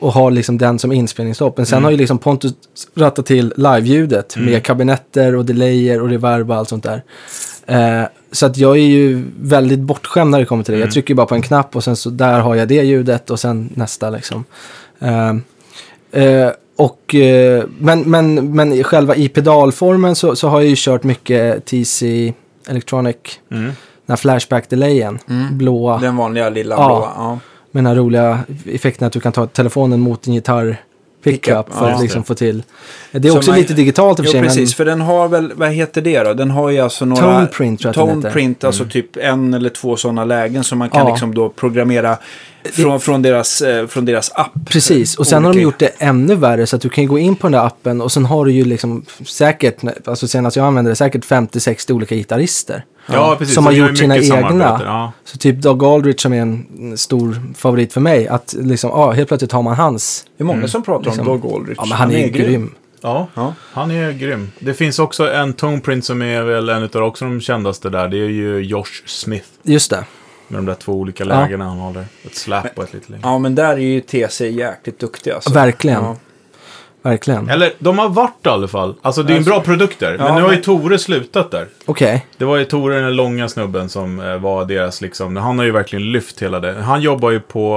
Och 0.00 0.12
har 0.12 0.30
liksom 0.30 0.58
den 0.58 0.78
som 0.78 0.92
inspelningsstopp. 0.92 1.56
Men 1.56 1.66
sen 1.66 1.76
Mm. 1.76 1.84
har 1.84 1.90
ju 1.90 1.96
liksom 1.96 2.18
Pontus 2.18 2.52
rattat 2.94 3.26
till 3.26 3.52
live-ljudet 3.56 4.36
med 4.36 4.64
kabinetter 4.64 5.36
och 5.36 5.44
delayer 5.44 6.00
och 6.02 6.08
reverb 6.08 6.50
och 6.50 6.56
allt 6.56 6.68
sånt 6.68 6.84
där. 6.84 7.02
Eh, 7.66 8.08
så 8.32 8.46
att 8.46 8.56
jag 8.56 8.76
är 8.76 8.82
ju 8.86 9.24
väldigt 9.40 9.78
bortskämd 9.80 10.30
när 10.30 10.38
det 10.38 10.44
kommer 10.44 10.64
till 10.64 10.74
det. 10.74 10.80
Jag 10.80 10.90
trycker 10.90 11.14
bara 11.14 11.26
på 11.26 11.34
en 11.34 11.42
knapp 11.42 11.76
och 11.76 11.84
sen 11.84 11.96
så 11.96 12.10
där 12.10 12.40
har 12.40 12.54
jag 12.54 12.68
det 12.68 12.82
ljudet 12.82 13.30
och 13.30 13.40
sen 13.40 13.70
nästa 13.74 14.10
liksom. 14.10 14.44
Eh, 14.98 15.34
Eh, 16.12 16.50
och, 16.76 17.14
eh, 17.14 17.64
men, 17.78 18.00
men, 18.00 18.54
men 18.54 18.84
själva 18.84 19.16
i 19.16 19.28
pedalformen 19.28 20.14
så, 20.14 20.36
så 20.36 20.48
har 20.48 20.60
jag 20.60 20.68
ju 20.70 20.74
kört 20.78 21.02
mycket 21.04 21.64
TC 21.66 22.32
Electronic, 22.68 23.16
Mm. 23.50 23.64
den 23.64 23.72
här 24.08 24.16
flashback-delayen, 24.16 25.18
blåa, 25.52 25.98
Den 25.98 26.16
vanliga 26.16 26.48
lilla 26.48 26.74
Ja. 26.74 26.86
blåa. 26.86 27.10
Ja. 27.16 27.38
med 27.70 27.84
den 27.84 27.86
här 27.86 27.94
roliga 27.94 28.38
effekten 28.66 29.06
att 29.06 29.12
du 29.12 29.20
kan 29.20 29.32
ta 29.32 29.46
telefonen 29.46 30.00
mot 30.00 30.22
din 30.22 30.34
gitarr 30.34 30.76
pickup 31.22 31.42
Pickup, 31.66 31.78
för 31.78 31.88
ja. 31.88 31.94
att 31.94 32.02
liksom 32.02 32.24
få 32.24 32.34
till. 32.34 32.62
Det 33.12 33.28
är 33.28 33.32
Så 33.32 33.38
också 33.38 33.50
man- 33.50 33.58
lite 33.60 33.74
digitalt 33.74 34.18
i 34.18 34.22
och 34.22 34.26
för 34.26 34.32
Jo, 34.38 34.40
sig. 34.40 34.42
precis. 34.48 34.74
För 34.74 34.84
den 34.84 35.00
har 35.00 35.28
väl, 35.28 35.52
vad 35.54 35.70
heter 35.70 36.00
det 36.00 36.22
då? 36.22 36.34
Den 36.34 36.50
har 36.50 36.70
ju 36.70 36.78
alltså 36.80 37.04
några... 37.04 37.22
Tone 37.22 37.46
print 37.46 37.80
tror 37.80 37.94
jag 37.96 38.02
att 38.02 38.06
den 38.08 38.14
Tone 38.14 38.28
heter. 38.28 38.30
print, 38.40 38.64
alltså 38.64 38.84
typ 38.84 39.16
en 39.16 39.54
eller 39.54 39.70
två 39.70 39.96
sådana 39.96 40.24
lägen 40.24 40.64
som 40.64 40.78
man 40.78 40.90
kan 40.90 41.00
Ja. 41.06 41.12
liksom 41.12 41.34
då 41.34 41.48
programmera 41.48 42.16
från, 42.72 43.00
från, 43.00 43.22
deras, 43.22 43.62
eh, 43.62 43.86
från 43.86 44.04
deras 44.04 44.30
app. 44.34 44.52
Precis, 44.68 45.16
och 45.16 45.26
sen 45.26 45.44
har 45.44 45.52
de 45.52 45.56
Olika- 45.56 45.62
gjort 45.64 45.78
det 45.78 45.90
ännu 45.98 46.34
värre 46.34 46.66
så 46.66 46.76
att 46.76 46.82
du 46.82 46.88
kan 46.88 47.06
gå 47.06 47.18
in 47.18 47.36
på 47.36 47.46
den 47.46 47.52
där 47.52 47.66
appen 47.66 48.00
och 48.00 48.12
sen 48.12 48.24
har 48.24 48.44
du 48.44 48.52
ju 48.52 48.64
liksom 48.64 49.04
säkert, 49.26 49.76
alltså 50.08 50.28
senast 50.28 50.56
jag 50.56 50.66
använde 50.66 50.90
det, 50.90 50.94
säkert 50.94 51.24
50-60 51.24 51.92
olika 51.92 52.14
gitarrister. 52.14 52.84
Ja, 53.12 53.36
precis. 53.38 53.54
Som 53.54 53.64
har 53.66 53.72
är 53.72 53.76
gjort 53.76 53.98
sina 53.98 54.16
egna. 54.18 54.80
Ja. 54.84 55.12
Så 55.24 55.38
typ 55.38 55.56
Doug 55.56 55.84
Aldrich 55.84 56.20
som 56.20 56.32
är 56.32 56.42
en 56.42 56.98
stor 56.98 57.42
favorit 57.56 57.92
för 57.92 58.00
mig, 58.00 58.28
att 58.28 58.54
liksom, 58.58 58.90
ja, 58.90 59.10
helt 59.10 59.28
plötsligt 59.28 59.52
har 59.52 59.62
man 59.62 59.74
hans. 59.76 60.24
Det 60.36 60.42
är 60.42 60.46
många 60.46 60.68
som 60.68 60.82
pratar 60.82 61.04
Liksom. 61.04 61.28
om 61.28 61.40
Doug 61.40 61.52
Aldrich. 61.54 61.78
Ja, 61.80 61.84
men 61.88 61.98
han 61.98 62.10
är 62.12 62.18
ju 62.26 62.28
grym. 62.32 62.74
Ja, 63.00 63.26
Ja. 63.34 63.54
han 63.72 63.90
är 63.90 64.12
grym. 64.12 64.50
Det 64.58 64.74
finns 64.74 64.98
också 64.98 65.32
en 65.32 65.52
Toneprint 65.52 66.04
som 66.04 66.22
är 66.22 66.42
väl 66.42 66.68
en 66.68 66.82
av 66.82 66.96
också 67.02 67.24
de 67.24 67.40
kändaste 67.40 67.90
där. 67.90 68.08
Det 68.08 68.16
är 68.16 68.28
ju 68.28 68.58
Josh 68.60 69.02
Smith. 69.06 69.46
Just 69.62 69.90
det. 69.90 70.04
Med 70.48 70.58
de 70.58 70.66
där 70.66 70.74
två 70.74 70.92
olika 70.92 71.24
Ja. 71.24 71.28
lägena 71.40 71.64
han 71.64 71.78
håller. 71.78 72.04
Ett 72.24 72.34
slap 72.34 72.66
och 72.78 72.84
ett 72.84 72.94
lite 72.94 73.12
längre. 73.12 73.22
Ja, 73.28 73.38
men 73.38 73.54
där 73.54 73.72
är 73.72 73.76
ju 73.78 74.00
TC 74.00 74.48
jäkligt 74.48 74.98
duktiga. 75.00 75.34
Alltså. 75.34 75.52
Verkligen. 75.52 76.02
Ja. 76.04 76.16
Verkligen. 77.02 77.48
Eller, 77.50 77.72
de 77.78 77.98
har 77.98 78.08
varit 78.08 78.46
i 78.46 78.48
alla 78.48 78.68
fall. 78.68 78.94
Alltså 79.02 79.22
det 79.22 79.32
är 79.32 79.36
en 79.36 79.44
bra 79.44 79.60
produkter. 79.60 80.16
Men 80.18 80.26
Ja, 80.26 80.34
nu 80.34 80.40
har 80.42 80.48
ju 80.50 80.54
men- 80.56 80.62
Tore 80.64 80.98
slutat 80.98 81.50
där. 81.50 81.66
Okej. 81.86 82.26
Det 82.36 82.44
var 82.44 82.56
ju 82.56 82.64
Tore, 82.64 83.00
den 83.00 83.16
långa 83.16 83.48
snubben, 83.48 83.88
som 83.88 84.20
eh, 84.20 84.36
var 84.38 84.64
deras 84.64 85.00
liksom... 85.00 85.36
Han 85.36 85.58
har 85.58 85.64
ju 85.64 85.70
verkligen 85.70 86.12
lyft 86.12 86.42
hela 86.42 86.60
det. 86.60 86.72
Han 86.82 87.00
jobbar 87.02 87.30
ju 87.30 87.40
på 87.40 87.76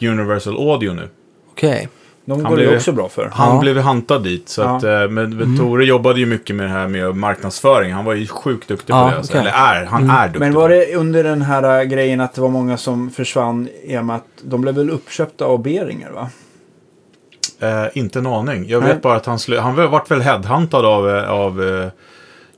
eh, 0.00 0.08
Universal 0.10 0.56
Audio 0.70 0.92
nu. 0.92 1.08
Okej. 1.52 1.88
De 2.24 2.32
Han 2.44 2.50
går 2.50 2.56
blev- 2.56 2.76
också 2.76 2.92
bra 2.92 3.08
för. 3.08 3.30
Han 3.32 3.54
Ja. 3.54 3.60
blev 3.60 3.78
hantad 3.78 4.22
dit. 4.24 4.48
Så 4.48 4.60
Ja. 4.62 4.76
att, 4.76 4.84
eh, 4.84 5.08
men, 5.08 5.36
men 5.36 5.58
Tore 5.58 5.84
jobbade 5.84 6.20
ju 6.20 6.26
mycket 6.26 6.56
med 6.56 6.66
det 6.66 6.70
här 6.72 6.88
med 6.88 7.16
marknadsföring. 7.16 7.92
Han 7.92 8.04
var 8.04 8.14
ju 8.14 8.26
sjukt 8.26 8.68
duktig 8.68 8.92
Ja, 8.94 9.04
på 9.04 9.10
det. 9.10 9.16
Alltså. 9.16 9.32
okej. 9.32 9.40
Eller 9.40 9.80
är, 9.82 9.84
han 9.86 10.10
är 10.10 10.26
duktig 10.26 10.40
Men 10.40 10.52
var 10.54 10.68
det 10.68 10.94
under 10.94 11.24
den 11.24 11.42
här 11.42 11.84
grejen 11.84 12.20
att 12.20 12.34
det 12.34 12.40
var 12.40 12.48
många 12.48 12.76
som 12.76 13.10
försvann 13.10 13.68
i 13.84 13.98
och 13.98 14.04
med 14.04 14.16
att 14.16 14.26
de 14.42 14.60
blev 14.60 14.74
väl 14.74 14.90
uppköpta 14.90 15.44
av 15.44 15.62
Beringer 15.62 16.10
va? 16.10 16.30
Eh, 17.60 17.84
inte 17.94 18.18
en 18.18 18.26
aning. 18.26 18.68
Jag 18.68 18.82
Nej. 18.82 18.92
vet 18.92 19.02
bara 19.02 19.16
att 19.16 19.26
han, 19.26 19.38
han 19.60 19.74
var- 19.76 19.86
vart 19.86 20.10
väl 20.10 20.20
headhuntad 20.20 20.84
av, 20.86 21.10
eh, 21.10 21.30
av 21.30 21.62
eh, 21.62 21.88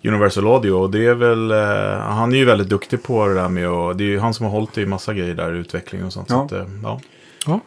Universal 0.09 0.47
Audio. 0.47 0.73
Och 0.73 0.91
det 0.91 1.07
är 1.07 1.15
väl, 1.15 1.51
eh, 1.51 1.99
han 2.01 2.33
är 2.33 2.37
ju 2.37 2.45
väldigt 2.45 2.69
duktig 2.69 3.03
på 3.03 3.27
det 3.27 3.35
där 3.35 3.49
med 3.49 3.69
och 3.69 3.97
det 3.97 4.05
är 4.05 4.09
ju 4.09 4.19
han 4.19 4.35
som 4.35 4.47
har 4.47 4.53
hållit 4.53 4.79
i 4.79 4.87
massa 4.87 5.15
grejer 5.15 5.35
där, 5.35 5.53
utveckling 5.53 6.05
och 6.05 6.13
sånt. 6.13 6.27
Ja. 6.31 6.47
Så, 6.51 6.57
att, 6.57 6.63
eh, 6.63 6.69
ja. 6.83 7.01
Ja. 7.47 7.61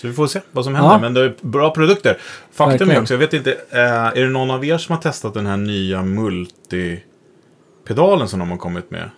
så 0.00 0.06
vi 0.08 0.12
får 0.12 0.26
se 0.26 0.40
vad 0.52 0.64
som 0.64 0.74
händer. 0.74 0.98
Men 0.98 1.14
det 1.14 1.20
är 1.20 1.34
bra 1.40 1.70
produkter. 1.70 2.18
Faktum 2.52 2.74
är 2.74 2.78
Verkligen. 2.78 3.02
också, 3.02 3.14
jag 3.14 3.18
vet 3.18 3.32
inte, 3.34 3.52
eh, 3.70 4.06
är 4.06 4.20
det 4.22 4.28
någon 4.28 4.50
av 4.50 4.64
er 4.64 4.78
som 4.78 4.94
har 4.94 5.02
testat 5.02 5.34
den 5.34 5.46
här 5.46 5.56
nya 5.56 6.02
multipedalen 6.02 8.28
som 8.28 8.38
de 8.38 8.50
har 8.50 8.58
kommit 8.58 8.90
med? 8.90 9.10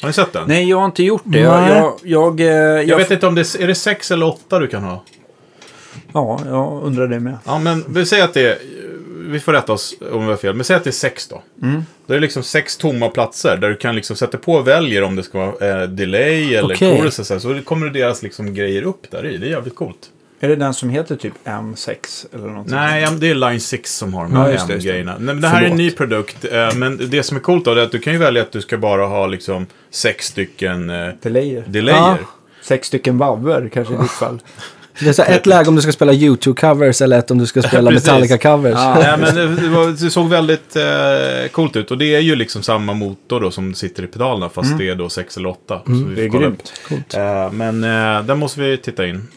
Har 0.00 0.08
ni 0.08 0.12
sett 0.12 0.32
den? 0.32 0.44
Nej, 0.48 0.68
jag 0.70 0.76
har 0.78 0.84
inte 0.84 1.02
gjort 1.02 1.22
det. 1.24 1.38
Jag, 1.40 1.60
Nej. 1.60 1.70
jag, 2.02 2.40
jag, 2.40 2.84
Jag 2.88 2.96
vet 2.96 3.10
inte 3.10 3.26
om 3.26 3.34
det 3.34 3.40
är, 3.40 3.62
är 3.62 3.66
det 3.66 3.74
sex 3.74 4.10
eller 4.10 4.26
åtta 4.26 4.58
du 4.58 4.66
kan 4.66 4.82
ha? 4.82 5.02
Ja, 6.14 6.40
jag 6.46 6.82
undrar 6.82 7.08
det 7.08 7.20
med. 7.20 7.38
Ja, 7.44 7.58
men 7.58 7.84
vi 7.88 8.06
säger 8.06 8.24
att 8.24 8.34
det 8.34 8.40
är, 8.50 8.58
vi 9.26 9.40
får 9.40 9.52
rätta 9.52 9.72
oss 9.72 9.94
om 10.12 10.24
vi 10.24 10.30
har 10.30 10.36
fel, 10.36 10.54
men 10.54 10.64
säg 10.64 10.76
att 10.76 10.84
det 10.84 10.90
är 10.90 10.92
sex 10.92 11.28
då. 11.28 11.42
Då 12.06 12.14
är 12.14 12.16
det 12.16 12.20
liksom 12.20 12.42
sex 12.42 12.76
tomma 12.76 13.08
platser 13.08 13.56
där 13.56 13.68
du 13.68 13.76
kan 13.76 13.94
liksom 13.96 14.16
sätta 14.16 14.38
på 14.38 14.52
och 14.52 14.68
väljer 14.68 15.02
om 15.02 15.16
det 15.16 15.22
ska 15.22 15.38
vara 15.46 15.82
eh, 15.82 15.88
delay 15.88 16.54
eller 16.54 16.74
Okej. 16.74 16.96
chorus 16.98 17.18
och 17.18 17.26
så, 17.26 17.34
här. 17.34 17.40
så 17.40 17.60
kommer 17.64 17.86
deras 17.90 18.22
liksom 18.22 18.54
grejer 18.54 18.82
upp 18.82 19.10
där 19.10 19.26
i. 19.26 19.36
Det 19.36 19.46
är 19.46 19.50
jävligt 19.50 19.74
coolt. 19.74 20.10
Är 20.40 20.48
det 20.48 20.56
den 20.56 20.74
som 20.74 20.90
heter 20.90 21.16
typ 21.16 21.32
M6 21.44 22.26
eller 22.34 22.46
något 22.48 22.66
Nej, 22.66 23.02
ja, 23.02 23.10
det 23.10 23.30
är 23.30 23.34
Line 23.34 23.60
6 23.60 23.96
som 23.96 24.14
har 24.14 24.22
de 24.24 24.32
Ja, 24.32 24.38
här 24.38 24.46
det, 24.46 24.52
just 24.52 24.66
det. 24.86 25.02
Det 25.40 25.48
här 25.48 25.62
är 25.62 25.64
en 25.64 25.70
Förlåt. 25.70 25.78
ny 25.78 25.90
produkt, 25.90 26.44
eh, 26.52 26.74
men 26.74 27.10
det 27.10 27.22
som 27.22 27.36
är 27.36 27.40
coolt 27.40 27.64
då 27.64 27.70
är 27.70 27.76
att 27.76 27.92
du 27.92 27.98
kan 27.98 28.12
ju 28.12 28.18
välja 28.18 28.42
att 28.42 28.52
du 28.52 28.60
ska 28.60 28.78
bara 28.78 29.06
ha 29.06 29.26
liksom 29.26 29.66
sex 29.90 30.26
stycken 30.26 30.90
eh, 30.90 31.08
Delayer. 31.22 31.64
delayer. 31.66 31.96
Ja. 31.98 32.16
Sex 32.62 32.86
stycken 32.88 33.18
vavver 33.18 33.68
kanske 33.72 33.94
i 33.94 33.96
ditt 33.96 34.10
fall. 34.20 34.40
Det 35.00 35.08
är 35.08 35.12
så 35.12 35.22
ett 35.22 35.46
läge 35.46 35.68
om 35.68 35.76
du 35.76 35.82
ska 35.82 35.92
spela 35.92 36.12
YouTube-covers 36.12 37.02
eller 37.02 37.18
ett 37.18 37.30
om 37.30 37.38
du 37.38 37.46
ska 37.46 37.62
spela. 37.62 37.90
Metallica-covers. 37.90 38.72
Ja. 38.72 39.16
Men 39.16 39.34
det, 39.34 39.54
det, 39.54 39.68
var, 39.68 40.04
det 40.04 40.10
såg 40.10 40.28
väldigt 40.28 40.76
eh, 40.76 41.50
coolt 41.52 41.76
ut. 41.76 41.90
Och 41.90 41.98
det 41.98 42.14
är 42.14 42.20
ju 42.20 42.36
liksom 42.36 42.62
samma 42.62 42.94
motor 42.94 43.40
då 43.40 43.50
som 43.50 43.74
sitter 43.74 44.02
i 44.02 44.06
pedalerna. 44.06 44.48
Fast 44.48 44.78
det 44.78 44.88
är 44.88 44.94
då 44.94 45.08
6 45.08 45.36
eller 45.36 45.48
8. 45.48 45.80
Så 45.86 45.92
vi 45.92 45.98
Mm. 45.98 46.14
Det 46.14 46.22
är 46.22 46.28
grymt. 46.28 46.72
Coolt. 46.88 47.14
Eh, 47.14 47.52
men 47.52 47.84
eh, 47.84 48.24
där 48.24 48.34
måste 48.34 48.60
vi 48.60 48.76
titta 48.76 49.06
in. 49.06 49.28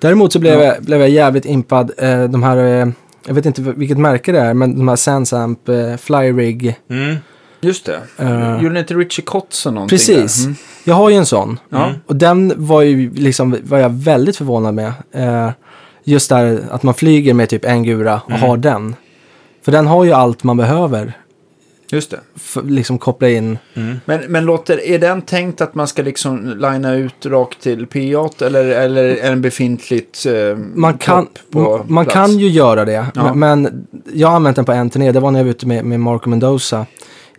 Däremot 0.00 0.32
så 0.32 0.38
blev, 0.38 0.60
jag, 0.60 0.82
blev 0.82 1.00
jag 1.00 1.10
jävligt 1.10 1.44
impad. 1.44 1.92
Eh, 1.98 2.24
de 2.24 2.42
här, 2.42 2.56
eh, 2.56 2.88
jag 3.26 3.34
vet 3.34 3.46
inte 3.46 3.62
vilket 3.62 3.98
märke 3.98 4.32
det 4.32 4.40
är, 4.40 4.54
men 4.54 4.78
de 4.78 4.88
här 4.88 4.96
Sansamp 4.96 5.68
eh, 5.68 5.96
Flyrig. 5.96 6.76
Mm. 6.90 7.16
Just 7.60 7.84
det. 7.86 8.00
Eh. 8.16 8.62
Gjorde 8.62 8.80
inte 8.80 8.94
Richie 8.94 9.24
Kotzen 9.24 9.74
någonting 9.74 9.98
Precis. 9.98 10.44
Mm. 10.44 10.56
Jag 10.84 10.94
har 10.94 11.10
ju 11.10 11.16
en 11.16 11.26
sån. 11.26 11.60
Ja. 11.68 11.92
Och 12.06 12.16
den 12.16 12.52
var 12.56 12.82
ju 12.82 13.10
liksom, 13.14 13.56
var 13.62 13.78
jag 13.78 13.90
väldigt 13.90 14.36
förvånad 14.36 14.74
med. 14.74 14.92
Eh, 15.12 15.50
just 16.04 16.28
där 16.28 16.60
att 16.70 16.82
man 16.82 16.94
flyger 16.94 17.34
med 17.34 17.48
typ 17.48 17.64
en 17.64 17.82
gura 17.82 18.20
och 18.24 18.32
har 18.32 18.56
den. 18.56 18.96
För 19.64 19.72
den 19.72 19.86
har 19.86 20.04
ju 20.04 20.12
allt 20.12 20.44
man 20.44 20.56
behöver. 20.56 21.12
Just 21.90 22.10
det. 22.10 22.20
För, 22.36 22.62
liksom 22.62 22.98
koppla 22.98 23.28
in. 23.28 23.58
Men, 24.04 24.20
men 24.28 24.44
låter, 24.44 24.80
är 24.84 24.98
den 24.98 25.22
tänkt 25.22 25.60
att 25.60 25.74
man 25.74 25.86
ska 25.88 26.02
liksom 26.02 26.46
linea 26.58 26.94
ut 26.94 27.26
rakt 27.26 27.60
till 27.62 27.86
PA 27.86 28.46
eller, 28.46 28.64
eller 28.64 29.04
är 29.04 29.30
den 29.30 29.42
befintligt 29.42 30.26
eh, 30.26 30.56
Man 30.74 30.98
kan, 30.98 31.26
på 31.50 31.84
man 31.88 32.04
plats? 32.04 32.14
kan 32.14 32.38
ju 32.38 32.48
göra 32.48 32.84
det. 32.84 33.06
Ja. 33.14 33.34
Men, 33.34 33.38
men 33.38 33.86
jag 34.12 34.28
har 34.28 34.36
använt 34.36 34.56
den 34.56 34.64
på 34.64 34.72
en 34.72 34.90
turné. 34.90 35.12
Det 35.12 35.20
var 35.20 35.30
när 35.30 35.38
jag 35.38 35.44
var 35.44 35.50
ute 35.50 35.66
med, 35.66 35.84
med 35.84 36.00
Marco 36.00 36.30
Mendoza 36.30 36.86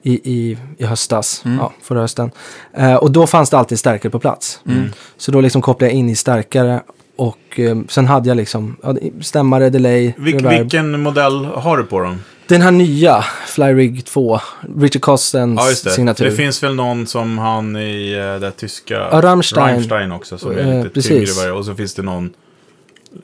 i, 0.04 0.14
i, 0.34 0.58
i 0.78 0.86
höstas. 0.86 1.42
Mm. 1.46 1.58
Ja, 1.58 1.74
förra 1.84 2.02
hösten. 2.02 2.32
Eh, 2.74 2.96
och 2.96 3.12
då 3.12 3.28
fanns 3.28 3.50
det 3.50 3.58
alltid 3.58 3.80
stärkare 3.80 4.10
på 4.12 4.20
plats. 4.20 4.60
Mm. 4.68 4.90
Så 5.18 5.32
då 5.32 5.42
liksom 5.42 5.62
kopplade 5.62 5.92
jag 5.94 6.00
in 6.00 6.10
i 6.10 6.16
stärkare. 6.16 6.82
Och 7.16 7.60
eh, 7.60 7.78
sen 7.90 8.06
hade 8.06 8.28
jag 8.30 8.38
liksom 8.38 8.76
ja, 8.84 8.96
stämmare, 9.22 9.70
delay, 9.70 10.14
Vil- 10.18 10.34
reverb. 10.40 10.62
vilken 10.62 11.02
modell 11.02 11.46
har 11.46 11.78
du 11.78 11.84
på 11.84 12.00
dem? 12.00 12.24
Den 12.48 12.62
här 12.62 12.72
nya, 12.72 13.26
Flyrig 13.48 14.06
2, 14.06 14.40
Richard 14.78 15.02
Costens 15.02 15.60
Ja, 15.62 15.70
just 15.70 15.84
det. 15.84 15.90
signatur. 15.90 16.26
Det 16.26 16.32
finns 16.32 16.64
väl 16.64 16.76
någon 16.76 17.08
som 17.08 17.38
han 17.38 17.76
i 17.76 18.16
uh, 18.16 18.40
det 18.40 18.52
tyska... 18.52 18.94
Ja, 19.12 19.22
Rammstein. 19.22 19.68
Rammstein 19.76 20.12
också, 20.12 20.38
som 20.38 20.52
är 20.52 20.58
Eh, 20.58 20.78
lite 20.78 20.90
precis. 20.90 21.10
tyngre. 21.12 21.32
varje- 21.44 21.52
Och 21.60 21.66
så 21.66 21.76
finns 21.76 21.94
det 21.94 22.02
någon 22.02 22.30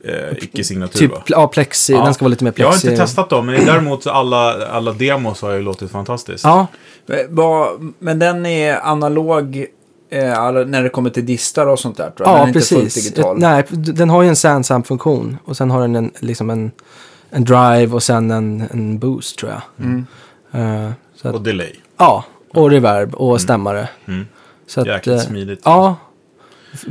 eh, 0.03 0.38
icke-signatur, 0.43 0.99
Typ, 0.99 1.11
va? 1.11 1.23
ja, 1.27 1.47
plexi. 1.47 1.93
Ja. 1.93 2.03
Den 2.03 2.13
ska 2.13 2.25
vara 2.25 2.29
lite 2.29 2.43
mer 2.43 2.53
Jag 2.55 2.65
har 2.65 2.71
plexi. 2.71 2.88
inte 2.89 3.01
testat 3.01 3.29
dem, 3.29 3.45
men 3.45 3.65
däremot 3.65 4.03
så 4.03 4.09
alla, 4.09 4.67
alla 4.67 4.91
demos 4.91 5.41
har 5.41 5.51
ju 5.51 5.61
låtit 5.61 5.91
fantastiskt. 5.91 6.43
Ja, 6.43 6.67
Eh, 7.07 7.15
Men 7.99 8.19
den 8.19 8.45
är 8.45 8.88
analog 8.88 9.65
eh, 10.09 10.19
när 10.65 10.83
det 10.83 10.89
kommer 10.89 11.09
till 11.09 11.25
distar 11.25 11.67
och 11.67 11.79
sånt 11.79 11.97
där 11.97 12.09
tror 12.09 12.27
jag. 12.27 12.36
den 12.36 12.38
ja 12.38 12.43
är 12.43 12.47
inte 12.47 12.59
fullt 12.61 12.83
precis. 12.83 13.03
digital. 13.11 13.36
Ett, 13.36 13.41
nej, 13.41 13.63
den 13.93 14.09
har 14.09 14.21
ju 14.23 14.29
en 14.29 14.36
Sansamp-funktion. 14.36 15.38
Och 15.45 15.57
sen 15.57 15.71
har 15.71 15.81
den 15.81 15.95
en, 15.95 16.11
liksom 16.19 16.49
en, 16.49 16.71
en 17.29 17.43
drive 17.43 17.88
och 17.88 18.03
sen 18.03 18.31
en, 18.31 18.63
en 18.71 18.99
boost 18.99 19.38
tror 19.39 19.51
jag. 19.51 19.61
Mm. 19.88 20.05
Så 21.15 21.27
att, 21.27 21.36
Och 21.36 21.41
delay. 21.41 21.75
ja, 21.97 22.23
och 22.53 22.69
reverb 22.71 23.15
och 23.15 23.41
stämmare. 23.41 23.89
Mm. 24.07 24.25
Så 24.67 24.81
att, 24.81 24.88
Jäkligt 24.88 25.15
eh, 25.15 25.21
smidigt. 25.21 25.61
Ja, 25.65 25.95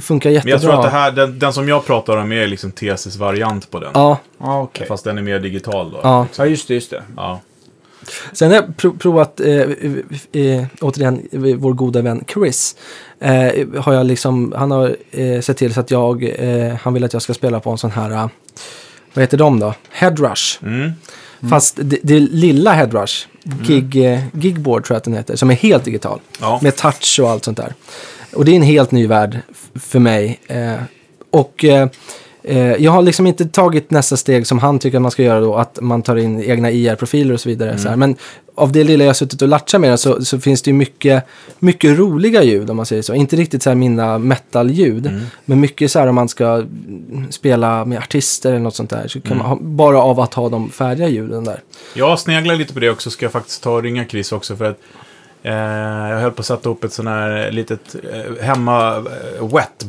funkar 0.01 0.31
Men 0.31 0.35
jättebra. 0.35 0.53
jag 0.53 0.61
tror 0.61 0.75
att 0.75 0.83
det 0.83 0.91
här, 0.91 1.11
den, 1.13 1.39
den 1.39 1.53
som 1.53 1.69
jag 1.69 1.87
pratar 1.87 2.17
om 2.17 2.33
är 2.33 2.47
liksom 2.47 2.73
TSs 2.73 3.17
variant 3.17 3.71
på 3.71 3.81
den. 3.81 3.91
Ja, 3.95 4.19
Ja, 4.39 4.63
okej. 4.63 4.87
Fast 4.87 5.05
den 5.05 5.19
är 5.19 5.23
mer 5.23 5.39
digital 5.41 5.91
då. 5.91 6.01
ja. 6.03 6.27
Ja, 6.39 6.47
just 6.47 6.69
det, 6.69 6.75
just 6.75 6.91
det. 6.91 7.03
Ja. 7.17 7.41
Sen 8.33 8.49
har 8.51 8.57
jag 8.57 8.77
pro- 8.77 8.97
provat, 8.99 9.41
eh, 9.41 9.47
eh, 10.43 10.65
återigen, 10.81 11.29
eh, 11.33 11.41
vår 11.41 11.73
goda 11.73 12.03
vän 12.03 12.25
Chris. 12.35 12.77
Eh, 13.21 13.53
har 13.81 13.93
jag 13.93 14.07
liksom, 14.07 14.55
han 14.57 14.71
har 14.71 14.97
eh, 15.11 15.41
sett 15.41 15.57
till 15.57 15.75
så 15.75 15.81
att 15.81 15.91
jag, 15.91 16.25
eh, 16.39 16.75
han 16.83 16.95
vill 16.95 17.05
att 17.05 17.13
jag 17.13 17.23
ska 17.23 17.35
spela 17.35 17.61
på 17.61 17.71
en 17.71 17.79
sån 17.79 17.91
här, 17.91 18.11
eh, 18.11 18.29
vad 19.15 19.23
heter 19.23 19.39
de 19.39 19.61
då? 19.61 19.75
Headrush. 19.91 20.59
Mm. 20.63 20.93
Fast 21.51 21.77
det, 21.83 21.99
det 22.03 22.21
lilla 22.21 22.73
Headrush, 22.73 23.27
gig, 23.45 24.13
eh, 24.13 24.21
Gigboard 24.33 24.85
tror 24.85 24.95
jag 24.95 24.99
att 24.99 25.05
den 25.05 25.15
heter, 25.15 25.37
som 25.37 25.51
är 25.51 25.55
helt 25.55 25.85
digital. 25.85 26.21
Ja. 26.41 26.59
Med 26.63 26.77
touch 26.77 27.21
och 27.23 27.31
allt 27.31 27.45
sånt 27.45 27.57
där. 27.57 27.75
Och 28.35 28.45
det 28.45 28.53
är 28.53 28.57
en 28.57 28.63
helt 28.63 28.91
ny 28.91 29.07
värld 29.07 29.39
för 29.75 29.99
mig. 29.99 30.41
Eh, 30.47 30.75
och 31.31 31.65
eh, 31.65 31.89
eh, 32.43 32.59
jag 32.59 32.93
har 32.93 33.03
liksom 33.03 33.27
inte 33.27 33.47
tagit 33.47 33.91
nästa 33.91 34.17
steg 34.17 34.47
som 34.47 34.59
han 34.59 34.79
tycker 34.79 34.99
att 34.99 35.03
man 35.03 35.11
ska 35.11 35.23
göra 35.23 35.41
då, 35.41 35.55
att 35.57 35.79
man 35.81 36.03
tar 36.03 36.17
in 36.17 36.43
egna 36.43 36.71
IR-profiler 36.71 37.35
och 37.35 37.41
så 37.41 37.49
vidare. 37.49 37.79
Så 37.79 37.89
här. 37.89 37.97
Men 37.97 38.17
av 38.55 38.73
det 38.73 38.85
lilla 38.85 39.05
jag 39.05 39.09
har 39.09 39.15
suttit 39.15 39.43
och 39.43 39.49
latchat 39.49 39.81
med 39.81 40.01
så, 40.01 40.25
så 40.25 40.41
finns 40.41 40.63
det 40.63 40.71
ju 40.71 40.75
mycket, 40.75 41.25
mycket 41.59 41.99
roliga 41.99 42.43
ljud 42.43 42.71
om 42.71 42.77
man 42.77 42.87
säger 42.87 43.03
så. 43.03 43.15
Inte 43.15 43.37
riktigt 43.37 43.63
så 43.63 43.71
här 43.71 43.75
mina 43.75 44.19
metal-ljud, 44.19 45.21
men 45.45 45.61
mycket 45.61 45.91
så 45.91 45.99
här 45.99 46.07
om 46.07 46.15
man 46.15 46.29
ska 46.29 46.45
mm, 46.55 47.33
spela 47.33 47.85
med 47.85 47.99
artister 47.99 48.51
eller 48.51 48.61
något 48.61 48.77
sånt 48.77 48.91
där. 48.91 49.09
Så 49.09 49.21
kan 49.21 49.39
man 49.39 49.47
ha, 49.47 49.59
bara 49.61 50.03
av 50.03 50.21
att 50.21 50.35
ha 50.35 50.49
de 50.49 50.71
färdiga 50.71 51.09
ljuden 51.09 51.45
där. 51.45 51.61
Jag 51.95 52.21
sneglar 52.21 52.57
lite 52.57 52.75
på 52.75 52.81
det 52.81 52.91
också, 52.91 53.11
ska 53.11 53.25
jag 53.25 53.33
faktiskt 53.33 53.63
ta 53.63 53.71
och 53.71 53.83
ringa 53.83 54.05
Chris 54.05 54.33
också 54.33 54.57
för 54.57 54.65
att 54.65 54.79
jag 55.53 56.21
höll 56.21 56.31
på 56.31 56.41
att 56.41 56.47
sätta 56.47 56.69
upp 56.69 56.85
ett 56.85 56.93
sån 56.93 57.07
här 57.07 57.51
litet 57.51 57.97
eh, 58.13 58.45
hemma 58.45 58.97
eh, 58.97 59.49
wet 59.55 59.87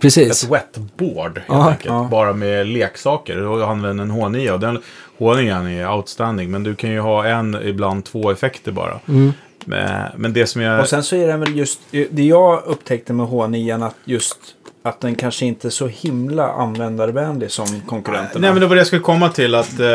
Precis. 0.00 0.44
ett 0.44 0.50
wetboard 0.50 1.38
helt 1.38 1.48
Ja, 1.48 1.70
enkelt. 1.70 1.84
ja. 1.94 2.08
Bara 2.10 2.32
med 2.32 2.66
leksaker. 2.66 3.36
Du 3.36 3.64
använder 3.64 4.04
en 4.04 4.12
H9 4.12 4.50
och 4.50 4.60
den 4.60 4.78
H9 5.18 5.68
är 5.82 5.92
outstanding. 5.92 6.50
Men 6.50 6.62
du 6.62 6.74
kan 6.74 6.90
ju 6.90 7.00
ha 7.00 7.26
en, 7.26 7.54
ibland 7.62 8.04
två 8.04 8.30
effekter 8.30 8.72
bara. 8.72 9.00
Mm. 9.08 9.32
Men, 9.64 10.10
men 10.16 10.32
det 10.32 10.46
som 10.46 10.62
jag... 10.62 10.80
Och 10.80 10.88
sen 10.88 11.02
så 11.02 11.16
är 11.16 11.26
den 11.26 11.40
väl 11.40 11.56
just, 11.56 11.80
det 12.10 12.22
jag 12.22 12.62
upptäckte 12.66 13.12
med 13.12 13.26
H9 13.26 13.86
att 13.86 13.94
just 14.04 14.38
att 14.82 15.00
den 15.00 15.14
kanske 15.14 15.46
inte 15.46 15.68
är 15.68 15.70
så 15.70 15.86
himla 15.86 16.52
användarvänlig 16.52 17.50
som 17.50 17.80
konkurrenterna. 17.86 18.40
Nej 18.40 18.50
men 18.52 18.60
det 18.60 18.66
var 18.66 18.74
det 18.76 18.80
jag 18.80 18.86
skulle 18.86 19.02
komma 19.02 19.28
till. 19.28 19.54
Att 19.54 19.80
eh, 19.80 19.88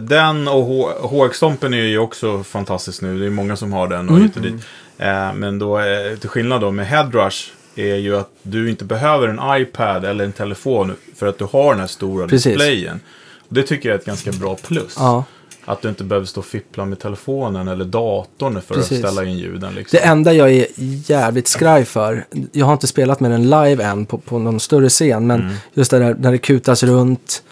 den 0.00 0.48
och 0.48 0.64
HX-stompen 1.10 1.74
är 1.74 1.82
ju 1.82 1.98
också 1.98 2.44
fantastisk 2.44 3.02
nu. 3.02 3.18
Det 3.18 3.26
är 3.26 3.30
många 3.30 3.56
som 3.56 3.72
har 3.72 3.88
den 3.88 4.08
och 4.08 4.18
hit 4.18 4.36
och 4.36 4.42
dit. 4.42 4.54
Eh, 4.98 5.34
men 5.34 5.58
då, 5.58 5.78
eh, 5.78 6.16
till 6.20 6.28
skillnad 6.28 6.60
då 6.60 6.70
med 6.70 6.86
Headrush 6.86 7.50
är 7.74 7.96
ju 7.96 8.16
att 8.16 8.30
du 8.42 8.70
inte 8.70 8.84
behöver 8.84 9.28
en 9.28 9.62
iPad 9.62 10.04
eller 10.04 10.24
en 10.24 10.32
telefon 10.32 10.96
för 11.16 11.26
att 11.26 11.38
du 11.38 11.44
har 11.44 11.70
den 11.70 11.80
här 11.80 11.86
stora 11.86 12.28
Precis. 12.28 12.44
displayen. 12.44 13.00
Och 13.48 13.54
det 13.54 13.62
tycker 13.62 13.88
jag 13.88 13.94
är 13.94 13.98
ett 13.98 14.06
ganska 14.06 14.32
bra 14.32 14.56
plus. 14.56 14.94
Ja. 14.98 15.24
Att 15.68 15.82
du 15.82 15.88
inte 15.88 16.04
behöver 16.04 16.26
stå 16.26 16.40
och 16.40 16.46
fippla 16.46 16.84
med 16.84 16.98
telefonen 16.98 17.68
eller 17.68 17.84
datorn 17.84 18.60
för 18.62 18.74
Precis. 18.74 19.04
att 19.04 19.10
ställa 19.12 19.28
in 19.30 19.38
ljuden. 19.38 19.74
Liksom. 19.74 19.98
Det 20.02 20.06
enda 20.08 20.32
jag 20.32 20.50
är 20.52 20.66
jävligt 21.10 21.48
skraj 21.48 21.84
för, 21.84 22.24
jag 22.52 22.66
har 22.66 22.72
inte 22.72 22.86
spelat 22.86 23.20
med 23.20 23.30
den 23.30 23.42
live 23.42 23.84
än 23.84 24.06
på, 24.06 24.18
på 24.18 24.38
någon 24.38 24.60
större 24.60 24.88
scen, 24.88 25.26
men 25.26 25.40
Mm. 25.40 25.54
just 25.74 25.90
det 25.90 25.98
där 25.98 26.16
när 26.20 26.32
det 26.32 26.38
kutas 26.38 26.82
runt, 26.82 27.42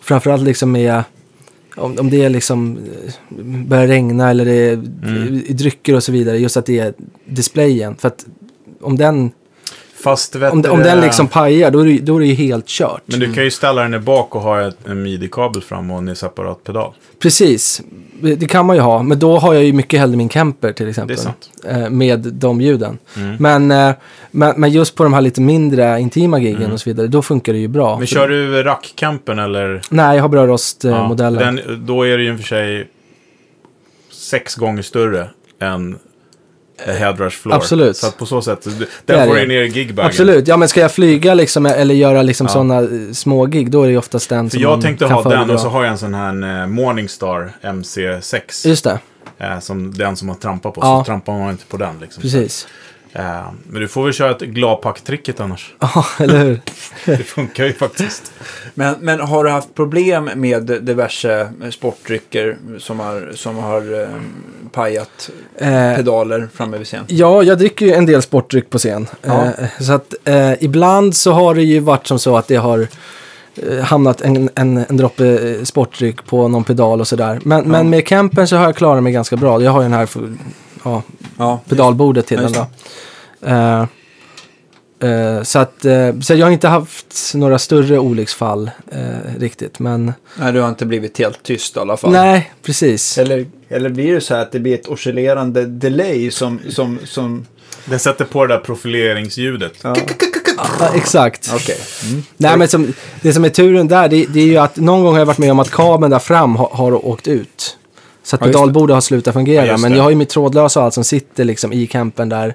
framförallt 0.00 0.42
liksom 0.42 0.72
med, 0.72 1.02
om, 1.76 1.98
om 1.98 2.10
det 2.10 2.24
är 2.24 2.30
liksom 2.30 2.78
eh, 3.08 3.44
börjar 3.66 3.86
regna 3.86 4.30
eller 4.30 4.44
det 4.44 4.52
är 4.54 4.72
Mm. 4.72 5.42
drycker 5.48 5.94
och 5.96 6.02
så 6.02 6.12
vidare, 6.12 6.38
just 6.38 6.56
att 6.56 6.66
det 6.66 6.78
är 6.78 6.94
displayen. 7.26 7.96
För 7.96 8.08
att 8.08 8.26
om 8.80 8.96
den, 8.96 9.30
Fast 10.02 10.34
vet 10.34 10.52
om, 10.52 10.62
du 10.62 10.68
om 10.68 10.78
den 10.78 11.00
liksom 11.00 11.28
pajar, 11.28 11.70
då 11.70 11.80
är, 11.80 11.84
det, 11.84 11.98
då 11.98 12.16
är 12.16 12.20
det 12.20 12.26
ju 12.26 12.34
helt 12.34 12.66
kört. 12.66 13.02
Men 13.06 13.20
du 13.20 13.32
kan 13.32 13.44
ju 13.44 13.50
ställa 13.50 13.82
den 13.82 13.94
i 13.94 13.98
bak 13.98 14.34
och 14.34 14.40
ha 14.40 14.68
ett, 14.68 14.86
en 14.86 15.02
midi-kabel 15.02 15.62
fram 15.62 15.90
och 15.90 15.98
en 15.98 16.16
separat 16.16 16.64
pedal. 16.64 16.92
Precis, 17.18 17.82
det 18.20 18.48
kan 18.50 18.66
man 18.66 18.76
ju 18.76 18.82
ha, 18.82 19.02
men 19.02 19.18
då 19.18 19.38
har 19.38 19.54
jag 19.54 19.64
ju 19.64 19.72
mycket 19.72 20.00
hellre 20.00 20.16
min 20.16 20.28
Kemper 20.28 20.72
till 20.72 20.88
exempel. 20.88 21.16
Det 21.16 21.22
är 21.22 21.24
sant. 21.24 21.50
eh, 21.64 21.90
Med 21.90 22.18
de 22.20 22.60
ljuden. 22.60 22.98
Mm. 23.16 23.36
Men, 23.38 23.70
eh, 23.70 23.94
men, 24.30 24.54
men 24.56 24.70
just 24.70 24.94
på 24.94 25.02
de 25.02 25.12
här 25.12 25.20
lite 25.20 25.40
mindre 25.40 26.00
intima 26.00 26.38
giggen 26.38 26.72
och 26.72 26.80
så 26.80 26.90
vidare, 26.90 27.06
då 27.06 27.22
funkar 27.22 27.52
det 27.52 27.58
ju 27.58 27.68
bra. 27.68 27.88
Mm. 27.88 27.98
Men 27.98 28.06
kör 28.06 28.28
du 28.28 28.62
rackcampen 28.62 29.38
eller? 29.38 29.82
Nej, 29.90 30.16
jag 30.16 30.22
har 30.22 30.28
bra 30.28 30.58
Ja, 30.82 31.14
den, 31.30 31.60
då 31.86 32.06
är 32.06 32.18
det 32.18 32.24
ju 32.24 32.30
i 32.30 32.34
och 32.34 32.38
för 32.38 32.46
sig 32.46 32.88
sex 34.10 34.54
gånger 34.54 34.82
större 34.82 35.28
än 35.58 35.98
Headrush 36.86 37.36
Floor. 37.36 37.56
absolut. 37.56 37.96
Så 37.96 38.06
att 38.06 38.18
på 38.18 38.26
så 38.26 38.42
sätt, 38.42 38.62
Det 38.78 38.86
den 39.06 39.20
är 39.20 39.26
får 39.26 39.34
du 39.34 39.46
ner 39.46 39.62
gigbagen. 39.62 40.06
Absolut, 40.08 40.48
ja 40.48 40.56
men 40.56 40.68
ska 40.68 40.80
jag 40.80 40.92
flyga 40.92 41.34
liksom 41.34 41.66
eller 41.66 41.94
göra 41.94 42.22
liksom 42.22 42.46
Ja. 42.46 42.52
sådana 42.52 42.78
eh, 42.80 43.12
små 43.12 43.46
gig 43.46 43.70
då 43.70 43.82
är 43.82 43.86
det 43.86 43.92
ju 43.92 43.98
oftast 43.98 44.28
den 44.28 44.50
För 44.50 44.56
som 44.56 44.62
jag 44.62 44.80
tänkte 44.80 45.06
ha 45.06 45.22
den 45.22 45.50
och 45.50 45.60
så 45.60 45.68
har 45.68 45.82
jag 45.82 45.90
en 45.92 45.98
sån 45.98 46.14
här 46.14 46.60
eh, 46.62 46.66
Morningstar 46.66 47.52
MC6. 47.62 48.68
Just 48.68 48.84
det, 48.84 48.98
Eh, 49.38 49.58
som 49.60 49.94
den 49.94 50.16
som 50.16 50.26
man 50.28 50.36
trampar 50.36 50.70
på. 50.70 50.80
Ja. 50.80 51.00
Så 51.00 51.04
trampar 51.06 51.32
man 51.32 51.50
inte 51.50 51.64
på 51.66 51.76
den 51.76 51.98
liksom. 52.00 52.20
precis. 52.22 52.66
Eh, 53.12 53.46
men 53.68 53.80
du 53.80 53.88
får 53.88 54.04
väl 54.04 54.12
köra 54.12 54.30
ett 54.30 54.40
gladpack-tricket 54.40 55.40
annars. 55.40 55.74
Ja, 55.80 56.06
eller 56.18 56.38
hur? 56.38 56.60
Det 57.16 57.24
funkar 57.24 57.64
ju 57.64 57.72
faktiskt. 57.72 58.32
Men, 58.74 58.94
men 59.00 59.20
har 59.20 59.44
du 59.44 59.50
haft 59.50 59.74
problem 59.74 60.30
med 60.34 60.66
diverse 60.82 61.52
sportdrycker 61.70 62.56
som 62.78 63.00
har, 63.00 63.32
som 63.34 63.56
har 63.56 64.00
eh, 64.02 64.08
pajat 64.72 65.30
Eh, 65.58 65.96
pedaler 65.96 66.48
framme 66.54 66.78
vid 66.78 66.86
scen? 66.86 67.04
Ja, 67.08 67.42
jag 67.42 67.58
dricker 67.58 67.86
ju 67.86 67.92
en 67.92 68.06
del 68.06 68.22
sportdryck 68.22 68.70
på 68.70 68.78
scen. 68.78 69.06
Ja. 69.22 69.44
Eh, 69.44 69.68
så 69.80 69.92
att 69.92 70.14
eh, 70.24 70.52
ibland 70.64 71.16
så 71.16 71.32
har 71.32 71.54
det 71.54 71.62
ju 71.62 71.80
varit 71.80 72.06
som 72.06 72.18
så 72.18 72.36
att 72.36 72.48
det 72.48 72.56
har 72.56 72.88
eh, 73.56 73.78
hamnat 73.78 74.20
en, 74.20 74.50
en, 74.54 74.84
en 74.88 74.96
droppe 74.96 75.56
sportdryck 75.64 76.26
på 76.26 76.48
någon 76.48 76.64
pedal 76.64 77.00
och 77.00 77.08
sådär. 77.08 77.40
Men, 77.44 77.64
men 77.68 77.90
med 77.90 78.06
campen 78.06 78.48
så 78.48 78.56
har 78.56 78.64
jag 78.64 78.76
klarat 78.76 79.02
mig 79.02 79.12
ganska 79.12 79.36
bra. 79.36 79.62
Jag 79.62 79.70
har 79.70 79.80
ju 79.80 79.84
den 79.84 79.98
här 79.98 80.06
för, 80.06 80.32
ja, 80.84 81.02
Ja, 81.38 81.60
pedalbordet 81.68 82.26
till 82.26 82.40
Ja, 82.42 82.42
den 82.42 82.52
då. 82.52 83.86
Eh, 85.06 85.42
så 85.42 85.58
att 85.58 85.84
eh, 85.84 86.20
så 86.20 86.34
jag 86.34 86.46
har 86.46 86.50
inte 86.50 86.68
haft 86.68 87.32
några 87.34 87.58
större 87.58 87.98
olycksfall 87.98 88.70
eh, 88.92 89.38
riktigt. 89.40 89.78
Men 89.78 90.12
Nej, 90.38 90.52
du 90.52 90.60
har 90.60 90.68
inte 90.68 90.86
blivit 90.86 91.18
helt 91.18 91.42
tyst 91.42 91.76
i 91.76 91.80
alla 91.80 91.96
fall. 91.96 92.12
nej, 92.12 92.52
precis. 92.62 93.18
Eller, 93.18 93.46
eller 93.68 93.90
blir 93.90 94.14
det 94.14 94.20
så 94.20 94.34
här 94.34 94.42
att 94.42 94.52
det 94.52 94.60
blir 94.60 94.74
ett 94.74 94.86
oscillerande 94.88 95.66
delay 95.66 96.30
som... 96.30 96.60
som, 96.68 96.98
som... 97.04 97.46
Den 97.84 97.98
sätter 97.98 98.24
på 98.24 98.46
det 98.46 98.54
där 98.54 98.60
profileringsljudet. 98.60 99.72
Ja, 99.82 99.94
Ja, 100.80 100.90
exakt. 100.94 101.50
okej. 101.54 101.76
Nej, 102.36 102.56
men 102.56 102.68
som, 102.68 102.92
det 103.22 103.32
som 103.32 103.44
är 103.44 103.48
turen 103.48 103.88
där, 103.88 104.08
det, 104.08 104.26
det 104.26 104.40
är 104.40 104.46
ju 104.46 104.56
att 104.56 104.76
någon 104.76 105.02
gång 105.04 105.12
har 105.12 105.18
jag 105.18 105.26
varit 105.26 105.38
med 105.38 105.50
om 105.50 105.58
att 105.58 105.70
kabeln 105.70 106.10
där 106.10 106.18
fram 106.18 106.56
har, 106.56 106.68
har 106.72 107.06
åkt 107.06 107.28
ut. 107.28 107.76
Så 108.22 108.36
att 108.36 108.40
Ja, 108.40 108.46
det. 108.46 108.52
pedalbordet 108.52 108.94
har 108.94 109.00
slutat 109.00 109.34
fungera. 109.34 109.66
Ja, 109.66 109.76
men 109.76 109.90
det. 109.90 109.96
jag 109.96 110.04
har 110.04 110.10
ju 110.10 110.16
mitt 110.16 110.28
trådlösa 110.28 110.80
och 110.80 110.84
allt 110.86 110.94
som 110.94 111.04
sitter 111.04 111.44
liksom 111.44 111.72
i 111.72 111.86
campen 111.86 112.28
där 112.28 112.54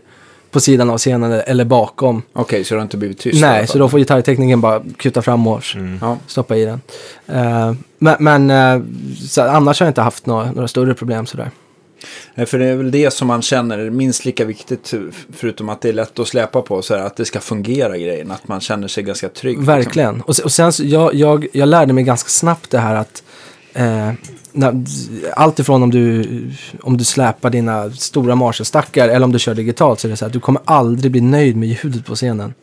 på 0.51 0.59
sidan 0.59 0.89
av 0.89 0.97
scenen 0.97 1.31
eller 1.31 1.65
bakom. 1.65 2.21
Okej, 2.33 2.63
så 2.63 2.73
du 2.73 2.77
har 2.79 2.83
inte 2.83 2.97
blivit 2.97 3.19
tyst 3.19 3.41
Nej, 3.41 3.67
så 3.67 3.77
då 3.77 3.89
får 3.89 3.99
gitarrtekniken 3.99 4.61
bara 4.61 4.81
kuta 4.97 5.21
fram 5.21 5.47
och 5.47 5.63
Mm. 5.75 5.99
Stoppa 6.27 6.55
i 6.57 6.65
den. 6.65 6.81
Eh, 7.27 7.73
men 7.99 8.15
men 8.19 8.49
eh, 8.51 8.81
så 9.27 9.41
annars 9.41 9.79
har 9.79 9.85
jag 9.87 9.89
inte 9.91 10.01
haft 10.01 10.25
några, 10.25 10.51
några 10.51 10.67
större 10.67 10.93
problem 10.93 11.25
sådär. 11.25 11.51
Nej, 12.35 12.45
För 12.45 12.59
det 12.59 12.65
är 12.65 12.75
väl 12.75 12.91
det 12.91 13.11
som 13.13 13.27
man 13.27 13.41
känner 13.41 13.77
är 13.77 13.89
minst 13.89 14.25
lika 14.25 14.45
viktigt, 14.45 14.93
förutom 15.33 15.69
att 15.69 15.81
det 15.81 15.89
är 15.89 15.93
lätt 15.93 16.19
att 16.19 16.27
släpa 16.27 16.61
på, 16.61 16.81
så 16.81 16.95
här, 16.95 17.01
att 17.05 17.15
det 17.15 17.25
ska 17.25 17.39
fungera 17.39 17.97
grejen. 17.97 18.31
Att 18.31 18.47
man 18.47 18.59
känner 18.61 18.87
sig 18.87 19.03
ganska 19.03 19.29
trygg. 19.29 19.57
liksom. 19.57 19.65
Verkligen. 19.75 20.21
Och, 20.21 20.35
se- 20.35 20.43
och 20.43 20.51
sen 20.51 20.73
så, 20.73 20.83
jag, 20.85 21.13
jag, 21.15 21.47
jag 21.53 21.69
lärde 21.69 21.93
mig 21.93 22.03
ganska 22.03 22.29
snabbt 22.29 22.71
det 22.71 22.79
här 22.79 22.95
att 22.95 23.23
eh, 23.73 24.11
allt 25.35 25.59
ifrån 25.59 25.83
om 25.83 25.91
du, 25.91 26.25
om 26.81 26.97
du 26.97 27.03
släpar 27.03 27.49
dina 27.49 27.91
stora 27.91 28.35
Marshall-stackar 28.35 29.09
eller 29.09 29.23
om 29.23 29.31
du 29.31 29.39
kör 29.39 29.55
digitalt 29.55 29.99
så 29.99 30.07
är 30.07 30.09
det 30.09 30.17
så 30.17 30.25
här 30.25 30.27
att 30.29 30.33
du 30.33 30.39
kommer 30.39 30.61
aldrig 30.65 31.11
bli 31.11 31.21
nöjd 31.21 31.57
med 31.57 31.69
ljudet 31.69 32.05
på 32.05 32.15
scenen. 32.15 32.53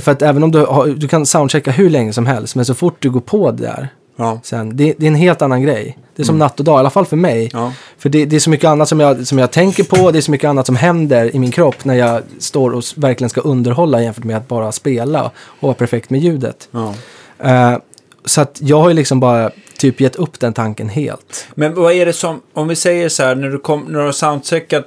För 0.00 0.12
att 0.12 0.22
även 0.22 0.42
om 0.42 0.50
du, 0.52 0.58
har, 0.58 0.86
du 0.86 1.08
kan 1.08 1.26
soundchecka 1.26 1.70
hur 1.70 1.90
länge 1.90 2.12
som 2.12 2.26
helst, 2.26 2.56
men 2.56 2.64
så 2.64 2.74
fort 2.74 2.96
du 2.98 3.10
går 3.10 3.20
på 3.20 3.50
det 3.50 3.62
där, 3.62 3.88
Ja. 4.16 4.40
sen, 4.42 4.76
det, 4.76 4.94
det 4.98 5.06
är 5.06 5.08
en 5.08 5.14
helt 5.14 5.42
annan 5.42 5.62
grej. 5.62 5.98
Det 6.16 6.22
är 6.22 6.26
som 6.26 6.38
natt 6.38 6.58
och 6.58 6.64
dag, 6.64 6.76
i 6.76 6.78
alla 6.78 6.90
fall 6.90 7.06
för 7.06 7.16
mig. 7.16 7.50
Ja. 7.52 7.72
För 7.98 8.08
det, 8.08 8.24
det 8.24 8.36
är 8.36 8.40
så 8.40 8.50
mycket 8.50 8.68
annat 8.68 8.88
som 8.88 9.00
jag, 9.00 9.26
som 9.26 9.38
jag 9.38 9.50
tänker 9.50 9.84
på, 9.84 10.10
det 10.10 10.18
är 10.18 10.22
så 10.22 10.30
mycket 10.30 10.48
annat 10.48 10.66
som 10.66 10.76
händer 10.76 11.36
i 11.36 11.38
min 11.38 11.50
kropp 11.50 11.84
när 11.84 11.94
jag 11.94 12.22
står 12.38 12.70
och 12.70 12.82
verkligen 12.96 13.30
ska 13.30 13.40
underhålla 13.40 14.02
jämfört 14.02 14.24
med 14.24 14.36
att 14.36 14.48
bara 14.48 14.72
spela 14.72 15.24
och 15.24 15.62
vara 15.62 15.74
perfekt 15.74 16.10
med 16.10 16.20
ljudet. 16.20 16.68
Ja. 16.70 16.94
Eh, 17.38 17.78
så 18.24 18.40
att 18.40 18.58
jag 18.62 18.80
har 18.80 18.88
ju 18.88 18.94
liksom 18.94 19.20
bara 19.20 19.50
typ 19.80 20.00
gett 20.00 20.16
upp 20.16 20.40
den 20.40 20.52
tanken 20.52 20.88
helt. 20.88 21.46
Men 21.54 21.74
vad 21.74 21.92
är 21.92 22.06
det 22.06 22.12
som, 22.12 22.40
om 22.52 22.68
vi 22.68 22.76
säger 22.76 23.08
så 23.08 23.22
här, 23.22 23.34
när 23.34 23.48
du, 23.48 23.58
kom, 23.58 23.80
när 23.88 23.98
du 23.98 24.04
har 24.04 24.12
soundcheckat, 24.12 24.84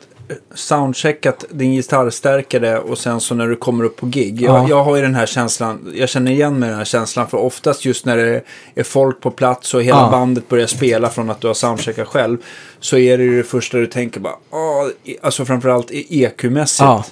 soundcheckat 0.56 1.46
din 1.50 1.72
gitarrstärkare 1.72 2.80
och 2.80 2.98
sen 2.98 3.20
så 3.22 3.36
när 3.36 3.48
du 3.48 3.56
kommer 3.56 3.84
upp 3.84 3.96
på 3.96 4.06
gig. 4.06 4.41
Jag, 4.41 4.56
Ja. 4.56 4.66
jag 4.70 4.84
har 4.84 4.96
ju 4.96 5.02
den 5.02 5.16
här 5.16 5.26
känslan, 5.26 5.91
jag 5.96 6.10
känner 6.10 6.32
igen 6.32 6.60
mig 6.60 6.70
den 6.70 6.78
här 6.78 6.86
känslan 6.86 7.28
för 7.28 7.38
oftast 7.38 7.86
just 7.86 8.06
när 8.06 8.18
det 8.18 8.41
är 8.76 8.84
folk 8.84 9.22
på 9.22 9.32
plats 9.32 9.74
och 9.74 9.84
hela 9.84 9.98
Ja. 9.98 10.10
bandet 10.12 10.50
börjar 10.50 10.68
spela 10.68 11.10
från 11.10 11.30
att 11.30 11.41
du 11.41 11.48
har 11.48 11.54
soundcheckat 11.54 12.08
själv. 12.08 12.38
Så 12.80 12.98
är 12.98 13.18
det 13.18 13.24
ju 13.24 13.38
det 13.38 13.44
första 13.44 13.78
du 13.78 13.88
tänker 13.88 14.20
bara, 14.20 14.36
åh, 14.52 14.88
alltså 15.22 15.46
framförallt 15.46 15.91
EQ-mässigt. 15.91 16.84
Ja. 16.86 17.06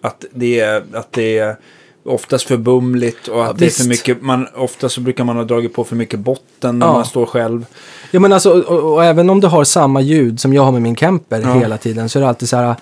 Att 0.00 0.24
det 0.32 0.60
är, 0.60 0.82
att 0.92 1.12
det 1.12 1.38
är 1.38 1.56
oftast 2.04 2.44
för 2.48 2.56
bumligt 2.56 3.28
och 3.28 3.42
att 3.44 3.48
Ja, 3.48 3.54
det 3.58 3.66
är 3.66 3.70
för 3.70 3.88
mycket, 3.88 4.22
man, 4.22 4.46
ofta 4.54 4.88
så 4.88 5.00
brukar 5.00 5.24
man 5.24 5.36
ha 5.36 5.44
dragit 5.44 5.74
på 5.74 5.84
för 5.84 5.96
mycket 5.96 6.20
botten 6.20 6.78
när 6.78 6.86
Ja. 6.86 6.92
man 6.92 7.04
står 7.04 7.26
själv. 7.26 7.66
Ja 8.10 8.20
men 8.20 8.32
alltså, 8.32 8.50
och, 8.62 8.92
och, 8.92 9.04
även 9.04 9.30
om 9.30 9.40
du 9.40 9.46
har 9.46 9.64
samma 9.64 10.00
ljud 10.00 10.40
som 10.40 10.52
jag 10.54 10.62
har 10.62 10.72
med 10.72 10.82
min 10.82 10.96
Kemper 10.96 11.40
Ja. 11.40 11.54
hela 11.54 11.78
tiden 11.78 12.08
så 12.08 12.18
är 12.18 12.20
det 12.22 12.28
alltid 12.28 12.48
så 12.48 12.56
här. 12.56 12.76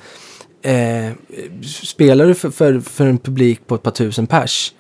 Eh, 0.63 1.13
spelar 1.85 2.27
du 2.27 2.35
för, 2.35 2.51
för, 2.51 2.81
för 2.81 3.07
en 3.07 3.19
publik 3.19 3.67
på 3.67 3.75
ett 3.75 3.83
par 3.83 3.91
tusen 3.91 4.27
pers, 4.27 4.73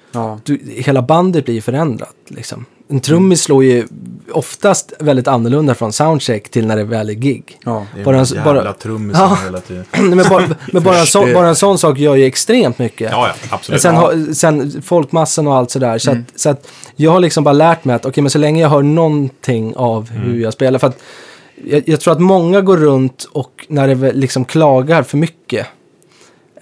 du, 0.44 0.60
hela 0.64 1.02
bandet 1.02 1.44
blir 1.44 1.60
förändrat. 1.60 2.16
Liksom. 2.28 2.66
En 2.92 3.00
trummis 3.00 3.42
slår 3.42 3.64
ju 3.64 3.86
oftast 4.32 4.92
väldigt 4.98 5.28
annorlunda 5.28 5.74
från 5.74 5.92
soundcheck 5.92 6.48
till 6.50 6.66
när 6.66 6.76
det 6.76 6.84
väl 6.84 7.08
är 7.08 7.12
gig. 7.14 7.58
Ja. 7.64 7.86
Det 7.94 8.00
är 8.00 8.04
Bara 8.04 8.18
en 8.18 8.24
jävla 8.24 8.44
bara- 8.54 8.72
trummisen 8.72 9.22
Ja. 9.22 9.38
hela 9.44 9.60
tiden. 9.60 9.84
Men 10.16 10.28
bara, 10.30 10.44
men 10.72 10.82
bara, 10.82 10.98
en 10.98 11.06
sån, 11.06 11.22
Förstår. 11.22 11.34
bara 11.34 11.48
en 11.48 11.56
sån 11.56 11.78
sak 11.78 11.98
gör 11.98 12.14
ju 12.14 12.24
extremt 12.24 12.78
mycket. 12.78 13.10
Ja, 13.10 13.28
ja, 13.28 13.34
absolut. 13.50 13.80
Sen, 13.82 13.94
ja. 13.94 14.12
sen 14.34 14.82
folkmassan 14.82 15.46
och 15.46 15.54
allt 15.56 15.70
sådär. 15.70 15.98
Så, 15.98 16.10
Mm. 16.10 16.24
att, 16.34 16.40
så 16.40 16.50
att 16.50 16.68
jag 16.96 17.10
har 17.10 17.20
liksom 17.20 17.44
bara 17.44 17.52
lärt 17.52 17.84
mig 17.84 17.96
att 17.96 18.06
okej, 18.06 18.22
men 18.22 18.30
så 18.30 18.38
länge 18.38 18.62
jag 18.62 18.68
hör 18.68 18.82
någonting 18.82 19.76
av 19.76 20.10
hur 20.10 20.24
Mm. 20.30 20.40
jag 20.40 20.52
spelar. 20.52 20.78
För 20.78 20.86
att 20.86 20.98
jag, 21.64 21.82
jag 21.86 22.00
tror 22.00 22.12
att 22.12 22.20
många 22.20 22.60
går 22.60 22.76
runt 22.76 23.28
och 23.32 23.66
när 23.68 23.94
det 23.94 24.12
liksom 24.12 24.44
klagar 24.44 25.02
för 25.02 25.16
mycket. 25.18 25.66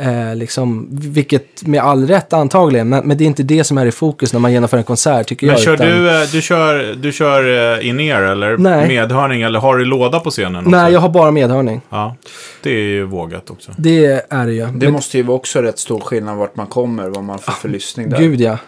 Eh, 0.01 0.36
liksom, 0.36 0.88
vilket 0.90 1.66
med 1.66 1.80
all 1.82 2.07
rätt 2.07 2.32
antagligen, 2.32 2.88
men, 2.88 3.05
men 3.07 3.18
det 3.18 3.24
är 3.24 3.26
inte 3.26 3.42
det 3.42 3.64
som 3.64 3.78
är 3.78 3.86
i 3.86 3.90
fokus 3.92 4.32
när 4.32 4.40
man 4.40 4.53
genomför 4.53 4.76
en 4.76 4.84
konsert 4.84 5.26
tycker 5.26 5.46
Men 5.46 5.55
jag. 5.57 5.64
kör 5.64 5.74
utan- 5.74 5.86
du, 5.86 6.11
eh, 6.11 6.28
du 6.32 6.42
kör, 6.42 6.94
du 7.03 7.12
kör 7.12 7.76
eh, 7.78 7.88
in-ear 7.88 8.22
eller 8.22 8.57
Nej. 8.59 8.88
medhörning 8.88 9.42
eller 9.42 9.61
har 9.61 9.76
du 9.76 9.84
låda 9.84 10.20
på 10.20 10.30
scenen 10.30 10.57
också? 10.57 10.70
Nej, 10.70 10.92
jag 10.92 11.01
har 11.01 11.09
bara 11.09 11.30
medhörning. 11.30 11.80
Ja, 11.90 12.16
det 12.62 12.70
är 12.70 12.74
ju 12.78 13.05
vågat 13.05 13.51
också. 13.51 13.72
Det 13.78 14.26
är 14.30 14.46
det 14.46 14.53
ju. 14.53 14.64
Det 14.66 14.72
Men- 14.72 14.92
måste 14.92 15.16
ju 15.16 15.22
vara 15.22 15.36
också 15.36 15.62
rätt 15.62 15.78
stor 15.78 16.01
skillnad 16.01 16.36
vart 16.36 16.57
man 16.57 16.66
kommer, 16.66 17.09
vad 17.09 17.24
man 17.24 17.38
får 17.38 17.53
för 17.53 17.68
lyssning 17.68 18.09
där. 18.11 18.18
Gud 18.18 18.40
ja. 18.40 18.59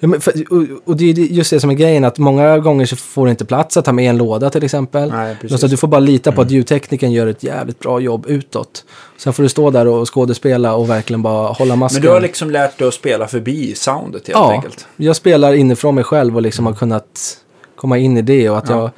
Ja 0.00 0.08
men 0.08 0.20
för, 0.20 0.32
och, 0.50 0.64
och 0.84 0.96
det 0.96 1.04
är 1.10 1.14
ju 1.14 1.26
just 1.26 1.50
det 1.50 1.60
som 1.60 1.70
är 1.70 1.74
grejen, 1.74 2.04
att 2.04 2.18
många 2.18 2.58
gånger 2.58 2.86
så 2.86 2.96
får 2.96 3.24
du 3.24 3.30
inte 3.30 3.44
plats 3.44 3.76
att 3.76 3.86
ha 3.86 3.92
med 3.92 4.10
en 4.10 4.18
låda 4.18 4.50
till 4.50 4.64
exempel. 4.64 5.08
Nej, 5.10 5.36
precis. 5.40 5.60
Så 5.60 5.66
du 5.66 5.76
får 5.76 5.88
bara 5.88 6.00
lita 6.00 6.32
på 6.32 6.40
att 6.40 6.50
ljudtekniken 6.50 7.12
gör 7.12 7.26
ett 7.26 7.42
jävligt 7.42 7.78
bra 7.78 8.00
jobb 8.00 8.26
utåt. 8.28 8.84
Sen 9.16 9.32
får 9.32 9.42
du 9.42 9.48
stå 9.48 9.70
där 9.70 9.86
och 9.86 10.14
skådespela 10.14 10.74
och 10.74 10.90
verkligen 10.90 11.22
bara 11.22 11.48
hålla 11.52 11.76
masken. 11.76 12.00
Men 12.02 12.08
du 12.08 12.14
har 12.14 12.20
liksom 12.20 12.50
lärt 12.50 12.78
dig 12.78 12.88
att 12.88 12.94
spela 12.94 13.26
förbi 13.28 13.74
soundet 13.74 14.26
helt 14.26 14.38
ja, 14.38 14.52
enkelt. 14.52 14.86
jag 14.96 15.16
spelar 15.16 15.52
inifrån 15.52 15.94
mig 15.94 16.04
själv 16.04 16.36
och 16.36 16.42
liksom 16.42 16.66
har 16.66 16.72
kunnat 16.74 17.38
komma 17.76 17.98
in 17.98 18.16
i 18.16 18.22
det 18.22 18.50
och 18.50 18.58
att 18.58 18.68
Ja. 18.68 18.76
jag 18.80 18.90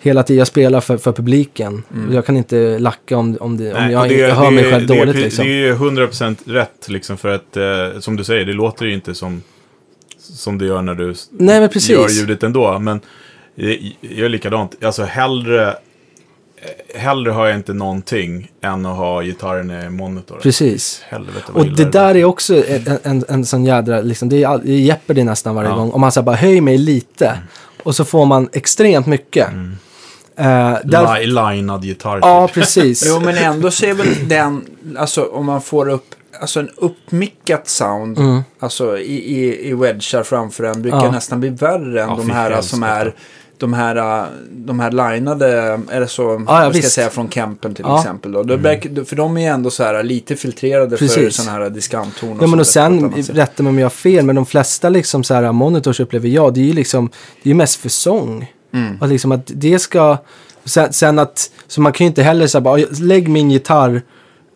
hela 0.00 0.22
tiden 0.22 0.38
jag 0.38 0.46
spelar 0.46 0.80
för, 0.80 0.96
för 0.96 1.12
publiken. 1.12 1.82
Jag 2.12 2.26
kan 2.26 2.36
inte 2.36 2.78
lacka 2.78 3.16
om, 3.16 3.36
om, 3.40 3.56
det, 3.56 3.72
om 3.74 3.80
Nej, 3.82 3.92
jag 3.92 4.08
det- 4.08 4.14
inte 4.14 4.34
hör 4.34 4.50
mig 4.50 4.64
det- 4.64 4.70
själv 4.70 4.86
det 4.86 4.94
är 4.94 4.98
dåligt. 4.98 5.16
pre- 5.16 5.20
liksom. 5.22 5.44
Det 5.46 5.50
är 5.50 5.54
ju 5.66 5.74
100% 5.74 6.36
rätt 6.44 6.88
liksom 6.88 7.16
för 7.16 7.28
att, 7.28 7.56
eh, 7.56 8.00
som 8.00 8.16
du 8.16 8.24
säger, 8.24 8.44
det 8.44 8.52
låter 8.52 8.86
ju 8.86 8.94
inte 8.94 9.14
som, 9.14 9.42
som 10.36 10.58
det 10.58 10.66
gör 10.66 10.82
när 10.82 10.94
du 10.94 11.14
Nej, 11.30 11.60
men 11.60 11.68
precis. 11.68 11.90
gör 11.90 12.08
ljudet 12.08 12.42
ändå. 12.42 12.78
Men 12.78 13.00
jag 14.00 14.18
är 14.18 14.28
likadant. 14.28 14.84
Alltså 14.84 15.02
hellre, 15.04 15.68
eh, 15.68 17.00
hellre 17.00 17.30
har 17.30 17.46
jag 17.46 17.56
inte 17.56 17.72
någonting 17.72 18.50
än 18.62 18.86
att 18.86 18.96
ha 18.96 19.22
gitarren 19.22 19.70
i 19.70 19.90
monitor. 19.90 20.38
Precis. 20.42 21.02
Helvete 21.08 21.52
Och 21.52 21.66
det 21.66 21.84
där 21.92 22.16
är 22.16 22.24
också 22.24 22.64
en, 22.68 22.98
en, 23.02 23.24
en 23.28 23.44
sån 23.44 23.64
jädra, 23.64 24.00
liksom, 24.00 24.28
det 24.28 24.42
är 24.44 24.58
det 24.58 24.72
Jeopardy 24.72 25.24
nästan 25.24 25.54
varje 25.54 25.68
Ja. 25.70 25.74
gång. 25.76 25.90
Om 25.90 26.00
man 26.00 26.12
säger 26.12 26.24
bara 26.24 26.36
höj 26.36 26.60
mig 26.60 26.78
lite. 26.78 27.38
Och 27.82 27.96
så 27.96 28.04
får 28.04 28.26
man 28.26 28.48
extremt 28.52 29.06
mycket. 29.06 29.48
Mm. 29.48 29.76
Eh, 30.36 30.78
där, 30.84 31.20
Li- 31.20 31.26
Linad 31.26 31.84
gitarr. 31.84 32.18
ja, 32.22 32.46
typ. 32.46 32.54
precis. 32.54 33.04
Jo, 33.08 33.20
men 33.20 33.36
ändå 33.36 33.70
så 33.70 33.86
är 33.86 33.94
väl 33.94 34.28
den, 34.28 34.64
alltså 34.98 35.24
om 35.24 35.46
man 35.46 35.62
får 35.62 35.88
upp, 35.88 36.07
alltså 36.40 36.60
en 36.60 36.68
uppmickat 36.76 37.68
sound, 37.68 38.18
Mm. 38.18 38.40
alltså 38.58 38.98
i, 38.98 39.14
i, 39.38 39.68
i 39.68 39.74
wedgar 39.74 40.22
framför 40.22 40.64
en, 40.64 40.82
brukar 40.82 41.04
Ja. 41.04 41.10
nästan 41.10 41.40
bli 41.40 41.48
värre 41.48 42.02
än 42.02 42.08
Ja, 42.08 42.16
de 42.16 42.30
här 42.30 42.60
som 42.60 42.82
är, 42.82 43.14
de 43.58 43.72
här, 43.72 44.26
de 44.50 44.80
här 44.80 44.90
linade, 45.14 45.80
eller 45.90 46.06
så, 46.06 46.22
ja, 46.22 46.36
vad 46.64 46.74
ska 46.74 46.82
jag 46.82 46.92
säga, 46.92 47.10
från 47.10 47.30
Kempen 47.30 47.74
till 47.74 47.84
Ja. 47.88 47.98
exempel. 48.00 48.32
Då. 48.32 48.40
Mm. 48.40 49.04
För 49.04 49.16
de 49.16 49.36
är 49.36 49.40
ju 49.40 49.46
ändå 49.46 49.70
så 49.70 49.82
här 49.84 50.02
lite 50.02 50.36
filtrerade 50.36 50.96
för 50.96 51.06
Precis. 51.06 51.36
sådana 51.36 51.52
här 51.64 51.70
diskanttoner. 51.70 52.36
Ja, 52.40 52.46
men 52.46 52.60
och 52.60 52.66
sen, 52.66 53.12
rätta 53.12 53.62
mig 53.62 53.70
om 53.70 53.78
jag 53.78 53.84
har 53.84 53.90
fel, 53.90 54.24
men 54.24 54.36
de 54.36 54.46
flesta 54.46 54.88
liksom 54.88 55.24
så 55.24 55.34
här 55.34 55.52
monitors 55.52 56.00
upplever 56.00 56.28
jag, 56.28 56.54
det 56.54 56.60
är 56.60 56.64
ju 56.64 56.72
liksom, 56.72 57.10
det 57.42 57.50
är 57.50 57.54
mest 57.54 57.76
för 57.80 57.88
sång. 57.88 58.52
Mm. 58.74 58.98
Och 59.00 59.08
liksom 59.08 59.32
att 59.32 59.50
det 59.54 59.78
ska, 59.78 60.16
sen, 60.64 60.92
sen 60.92 61.18
att, 61.18 61.50
så 61.66 61.80
man 61.80 61.92
kan 61.92 62.04
ju 62.04 62.08
inte 62.08 62.22
heller 62.22 62.46
säga 62.46 62.60
bara, 62.60 62.80
lägg 63.00 63.28
min 63.28 63.50
gitarr 63.50 64.02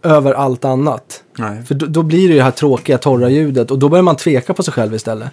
över 0.02 0.32
allt 0.32 0.64
annat. 0.64 1.22
Nej. 1.38 1.62
För 1.64 1.74
då, 1.74 1.86
då 1.86 2.02
blir 2.02 2.28
det 2.28 2.32
ju 2.32 2.38
det 2.38 2.44
här 2.44 2.50
tråkiga, 2.50 2.98
torra 2.98 3.28
ljudet 3.28 3.70
och 3.70 3.78
då 3.78 3.88
börjar 3.88 4.02
man 4.02 4.16
tveka 4.16 4.54
på 4.54 4.62
sig 4.62 4.72
själv 4.74 4.94
istället. 4.94 5.28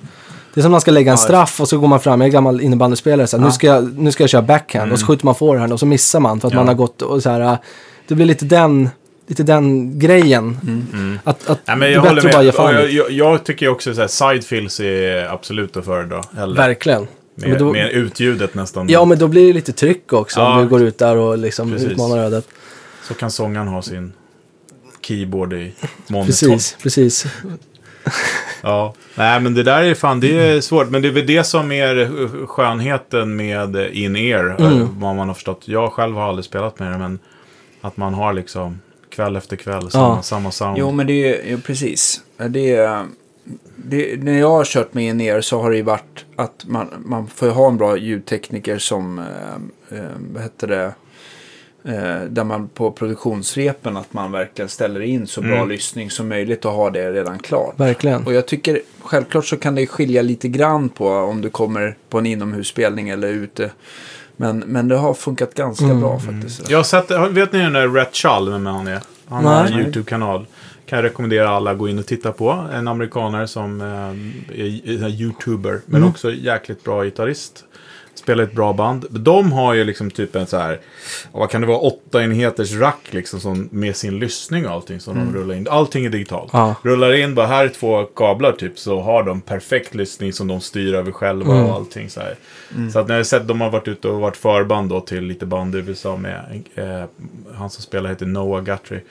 Det 0.54 0.60
är 0.60 0.62
som 0.62 0.72
man 0.72 0.82
ska 0.82 0.92
lägga 0.92 1.12
en 1.12 1.18
straff 1.18 1.62
och 1.62 1.68
så 1.70 1.78
går 1.78 1.88
man 1.88 2.00
fram, 2.00 2.22
jag 2.22 2.28
är 2.28 2.32
gammal 2.32 2.62
innebandyspelare, 2.62 3.28
så 3.28 3.38
här, 3.38 3.42
nu, 3.42 3.48
Ja. 3.48 3.52
ska 3.52 3.68
jag, 3.68 3.98
nu 4.00 4.12
ska 4.12 4.24
jag 4.24 4.30
köra 4.30 4.42
backhand 4.42 4.92
och 4.92 5.00
så 5.00 5.06
skjuter 5.06 5.26
man 5.26 5.36
forehand 5.36 5.74
och 5.74 5.80
så 5.80 5.86
missar 5.86 6.20
man 6.20 6.40
för 6.40 6.48
att 6.48 6.54
Ja. 6.54 6.60
man 6.60 6.68
har 6.68 6.76
gått 6.76 7.02
och 7.02 7.24
så 7.24 7.30
här, 7.30 7.42
äh, 7.42 7.56
det 8.08 8.16
blir 8.16 8.26
lite 8.26 8.46
den, 8.46 8.90
lite 9.28 9.44
den 9.44 10.00
grejen. 10.00 10.58
Mm. 10.64 11.20
Att, 11.24 11.50
att 11.50 11.60
Nej, 11.68 11.78
men 11.78 11.80
det 11.80 11.88
är 11.88 11.92
jag 11.92 12.04
bättre 12.16 12.28
att 12.30 12.34
bara 12.36 12.44
ge 12.44 12.52
fan 12.52 12.74
jag, 12.74 12.92
jag, 12.92 13.12
jag 13.12 13.44
tycker 13.44 13.68
också 13.70 14.02
att 14.02 14.12
sidefills 14.12 14.80
är 14.80 15.34
absolut 15.34 15.78
att 15.78 15.86
föredra. 15.86 16.24
Verkligen. 16.56 17.08
Med, 17.36 17.50
Men 17.50 17.60
då- 17.60 17.72
med 17.72 17.92
utljudet 17.92 18.56
nästan. 18.56 18.90
Ja, 18.90 19.06
men 19.06 19.20
då 19.20 19.28
blir 19.28 19.48
det 19.48 19.54
lite 19.54 19.72
tryck 19.72 20.14
också 20.14 20.40
Ja. 20.40 20.56
om 20.56 20.62
du 20.64 20.70
går 20.70 20.82
ut 20.82 20.98
där 20.98 21.16
och 21.18 21.38
liksom 21.38 21.72
Precis. 21.72 21.88
utmanar 21.90 22.18
ödet. 22.18 22.48
Så 23.08 23.14
kan 23.14 23.32
sångaren 23.32 23.68
ha 23.68 23.82
sin 23.82 24.14
keyboard 25.10 25.54
i 25.54 25.74
monitorn. 26.08 26.26
Precis, 26.26 26.78
precis. 26.84 27.26
Ja. 28.62 28.94
Nej, 29.16 29.40
men 29.40 29.54
det 29.54 29.64
där 29.64 29.84
är 29.84 29.94
fan, 29.94 30.20
det 30.20 30.40
är 30.40 30.62
svårt. 30.62 30.90
Men 30.90 31.02
det 31.02 31.08
är 31.08 31.12
väl 31.12 31.26
det 31.28 31.44
som 31.44 31.72
är 31.72 32.46
skönheten 32.48 33.36
med 33.36 33.76
in-ear. 33.94 34.56
Mm. 34.60 34.82
eh, 34.82 34.88
Vad 34.94 35.16
man 35.16 35.28
har 35.28 35.34
förstått. 35.36 35.62
Jag 35.66 35.94
själv 35.94 36.16
har 36.16 36.30
aldrig 36.30 36.46
spelat 36.46 36.80
med 36.80 36.92
det, 36.92 36.98
men 36.98 37.20
att 37.82 37.98
man 37.98 38.14
har 38.14 38.34
liksom 38.34 38.80
kväll 39.10 39.36
efter 39.36 39.56
kväll 39.56 39.92
samma, 39.92 40.16
Ja. 40.16 40.22
samma 40.22 40.52
sound. 40.52 40.78
Jo, 40.78 40.92
men 40.92 41.08
det 41.08 41.14
är 41.44 41.50
ju 41.50 41.62
precis. 41.62 42.22
Det 42.50 42.76
är, 42.76 43.06
det, 43.76 44.24
när 44.24 44.40
jag 44.40 44.50
har 44.50 44.66
kört 44.66 44.94
med 44.94 45.16
ner 45.16 45.42
så 45.42 45.62
har 45.62 45.70
det 45.72 45.78
ju 45.78 45.84
varit 45.84 46.26
att 46.36 46.66
man, 46.68 46.88
man 47.06 47.28
får 47.28 47.48
ju 47.48 47.54
ha 47.54 47.68
en 47.68 47.78
bra 47.78 47.98
ljudtekniker 47.98 48.78
som, 48.78 49.20
eh, 49.20 49.98
eh, 50.00 50.06
vad 50.34 50.44
heter 50.44 50.68
det, 50.68 50.94
eh, 51.90 52.22
där 52.30 52.44
man 52.44 52.68
på 52.68 52.92
produktionsrepen 52.92 53.98
att 53.98 54.14
man 54.14 54.32
verkligen 54.32 54.70
ställer 54.70 55.02
in 55.02 55.28
så 55.28 55.42
bra 55.42 55.56
Mm. 55.56 55.70
lyssning 55.70 56.10
som 56.12 56.28
möjligt 56.28 56.66
och 56.66 56.72
har 56.72 56.92
det 56.92 57.12
redan 57.12 57.40
klart. 57.40 57.80
Verkligen. 57.80 58.26
Och 58.26 58.34
jag 58.34 58.46
tycker 58.48 58.82
självklart 59.02 59.46
så 59.46 59.58
kan 59.58 59.76
det 59.76 59.88
skilja 59.88 60.22
lite 60.22 60.48
grann 60.48 60.90
på 60.90 61.10
om 61.10 61.42
du 61.42 61.50
kommer 61.50 61.96
på 62.10 62.18
en 62.20 62.26
inomhusspelning 62.26 63.10
eller 63.10 63.28
ute. 63.28 63.72
Men, 64.38 64.60
men 64.60 64.88
det 64.88 64.96
har 64.98 65.14
funkat 65.14 65.54
ganska 65.54 65.86
Mm. 65.86 66.00
bra 66.02 66.20
faktiskt. 66.20 66.70
Jag 66.70 66.78
har 66.78 66.84
sett, 66.84 67.12
vet 67.12 67.52
ni 67.54 67.60
den 67.60 67.74
där 67.74 67.88
Rhett 67.88 68.16
Chull, 68.16 68.50
vem 68.52 68.66
han 68.66 68.88
är? 68.88 69.00
Han 69.28 69.46
har 69.46 69.66
en. 69.66 69.74
YouTube-kanal. 69.74 70.46
Kan 70.86 70.98
jag 70.98 71.04
rekommendera 71.06 71.50
alla 71.50 71.72
att 71.72 71.78
gå 71.78 71.90
in 71.90 72.00
och 72.00 72.06
titta 72.06 72.32
på. 72.32 72.68
En 72.74 72.88
amerikanare 72.88 73.48
som 73.48 73.82
eh, 73.82 73.88
är 74.60 75.04
är 75.04 75.22
YouTuber, 75.22 75.82
men 75.86 75.96
Mm. 75.98 76.10
också 76.10 76.32
jäkligt 76.32 76.84
bra 76.84 77.04
gitarrist. 77.04 77.64
Spelar 78.20 78.44
ett 78.44 78.54
bra 78.54 78.74
band. 78.74 79.06
De 79.10 79.52
har 79.52 79.74
ju 79.74 79.84
liksom 79.84 80.12
typ 80.12 80.36
en 80.36 80.48
så 80.48 80.58
här, 80.58 80.80
vad 81.32 81.50
kan 81.50 81.62
det 81.62 81.68
vara, 81.68 81.78
åtta 81.78 82.24
enheters 82.24 82.74
rack 82.74 83.08
liksom 83.10 83.40
som, 83.40 83.70
med 83.72 83.96
sin 83.96 84.20
lyssning 84.20 84.66
och 84.68 84.72
allting 84.74 85.00
som 85.00 85.16
de 85.16 85.34
rullar 85.38 85.56
in. 85.56 85.68
Allting 85.70 86.06
är 86.06 86.10
digitalt. 86.10 86.54
Mm. 86.54 86.66
Ja. 86.66 86.76
Rullar 86.84 87.14
in 87.14 87.36
bara 87.36 87.48
här 87.48 87.66
är 87.66 87.70
två 87.70 88.04
kablar 88.04 88.52
typ 88.52 88.80
så 88.80 89.02
har 89.02 89.24
de 89.24 89.42
perfekt 89.42 89.96
lyssning 89.96 90.34
som 90.34 90.48
de 90.48 90.62
styr 90.62 90.94
över 90.94 91.12
själva 91.12 91.54
Mm. 91.54 91.66
och 91.66 91.76
allting 91.76 92.10
så 92.10 92.20
här. 92.20 92.36
Så 92.94 93.00
att 93.00 93.08
när 93.08 93.18
jag 93.18 93.26
sett, 93.26 93.48
de 93.48 93.62
har 93.62 93.70
varit 93.70 93.88
ute 93.88 94.08
och 94.08 94.22
varit 94.22 94.38
förband 94.38 94.90
då 94.90 95.02
till 95.02 95.24
lite 95.24 95.46
band 95.46 95.76
i 95.76 95.78
USA 95.78 96.18
med, 96.18 96.64
eh, 96.76 97.04
han 97.56 97.70
som 97.70 97.84
spelar 97.84 98.10
heter 98.10 98.26
Noah 98.26 98.64
Guthrie. 98.64 99.02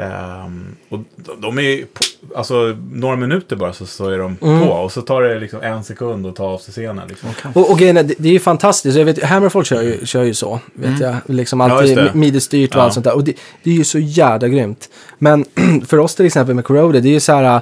Ehm, 0.00 0.76
och 0.88 0.98
de- 1.38 1.58
är 1.58 1.84
på, 1.84 2.04
alltså 2.38 2.76
några 2.92 3.16
minuter 3.16 3.56
bara 3.56 3.72
så, 3.72 3.86
så 3.86 4.08
är 4.08 4.18
de 4.18 4.36
Mm. 4.42 4.60
på 4.60 4.66
och 4.72 4.92
så 4.92 5.02
tar 5.02 5.22
det 5.22 5.40
liksom 5.40 5.60
en 5.62 5.84
sekund 5.84 6.26
att 6.26 6.36
ta 6.36 6.44
av 6.44 6.58
sig 6.58 6.72
scenen. 6.72 7.08
Liksom. 7.08 7.28
Och, 7.54 7.70
och 7.70 7.78
grejen 7.78 7.96
är, 7.96 8.02
det, 8.02 8.14
det 8.18 8.28
är 8.28 8.32
ju 8.32 8.38
fantastiskt. 8.40 8.98
Jag 8.98 9.04
vet, 9.04 9.22
Hammerfall 9.24 9.64
kör 9.64 9.82
ju, 9.82 10.06
kör 10.06 10.22
ju 10.22 10.34
så. 10.34 10.60
Vet 10.74 11.00
jag. 11.00 11.16
Liksom 11.26 11.60
Mm. 11.60 11.70
Ja, 11.72 11.76
alltid 11.82 11.98
just 11.98 12.12
det. 12.12 12.18
midi-styrt 12.18 12.70
och 12.70 12.76
Ja. 12.76 12.82
allt 12.82 12.94
sånt 12.94 13.04
där. 13.04 13.14
Och 13.14 13.24
det, 13.24 13.34
det 13.62 13.70
är 13.70 13.74
ju 13.74 13.84
så 13.84 13.98
jävla 13.98 14.48
grymt. 14.48 14.88
Men 15.18 15.44
för 15.86 15.98
oss 15.98 16.14
till 16.14 16.26
exempel 16.26 16.54
med 16.54 16.64
Corroded, 16.64 17.02
det 17.02 17.08
är 17.08 17.12
ju 17.12 17.20
så 17.20 17.32
här. 17.32 17.60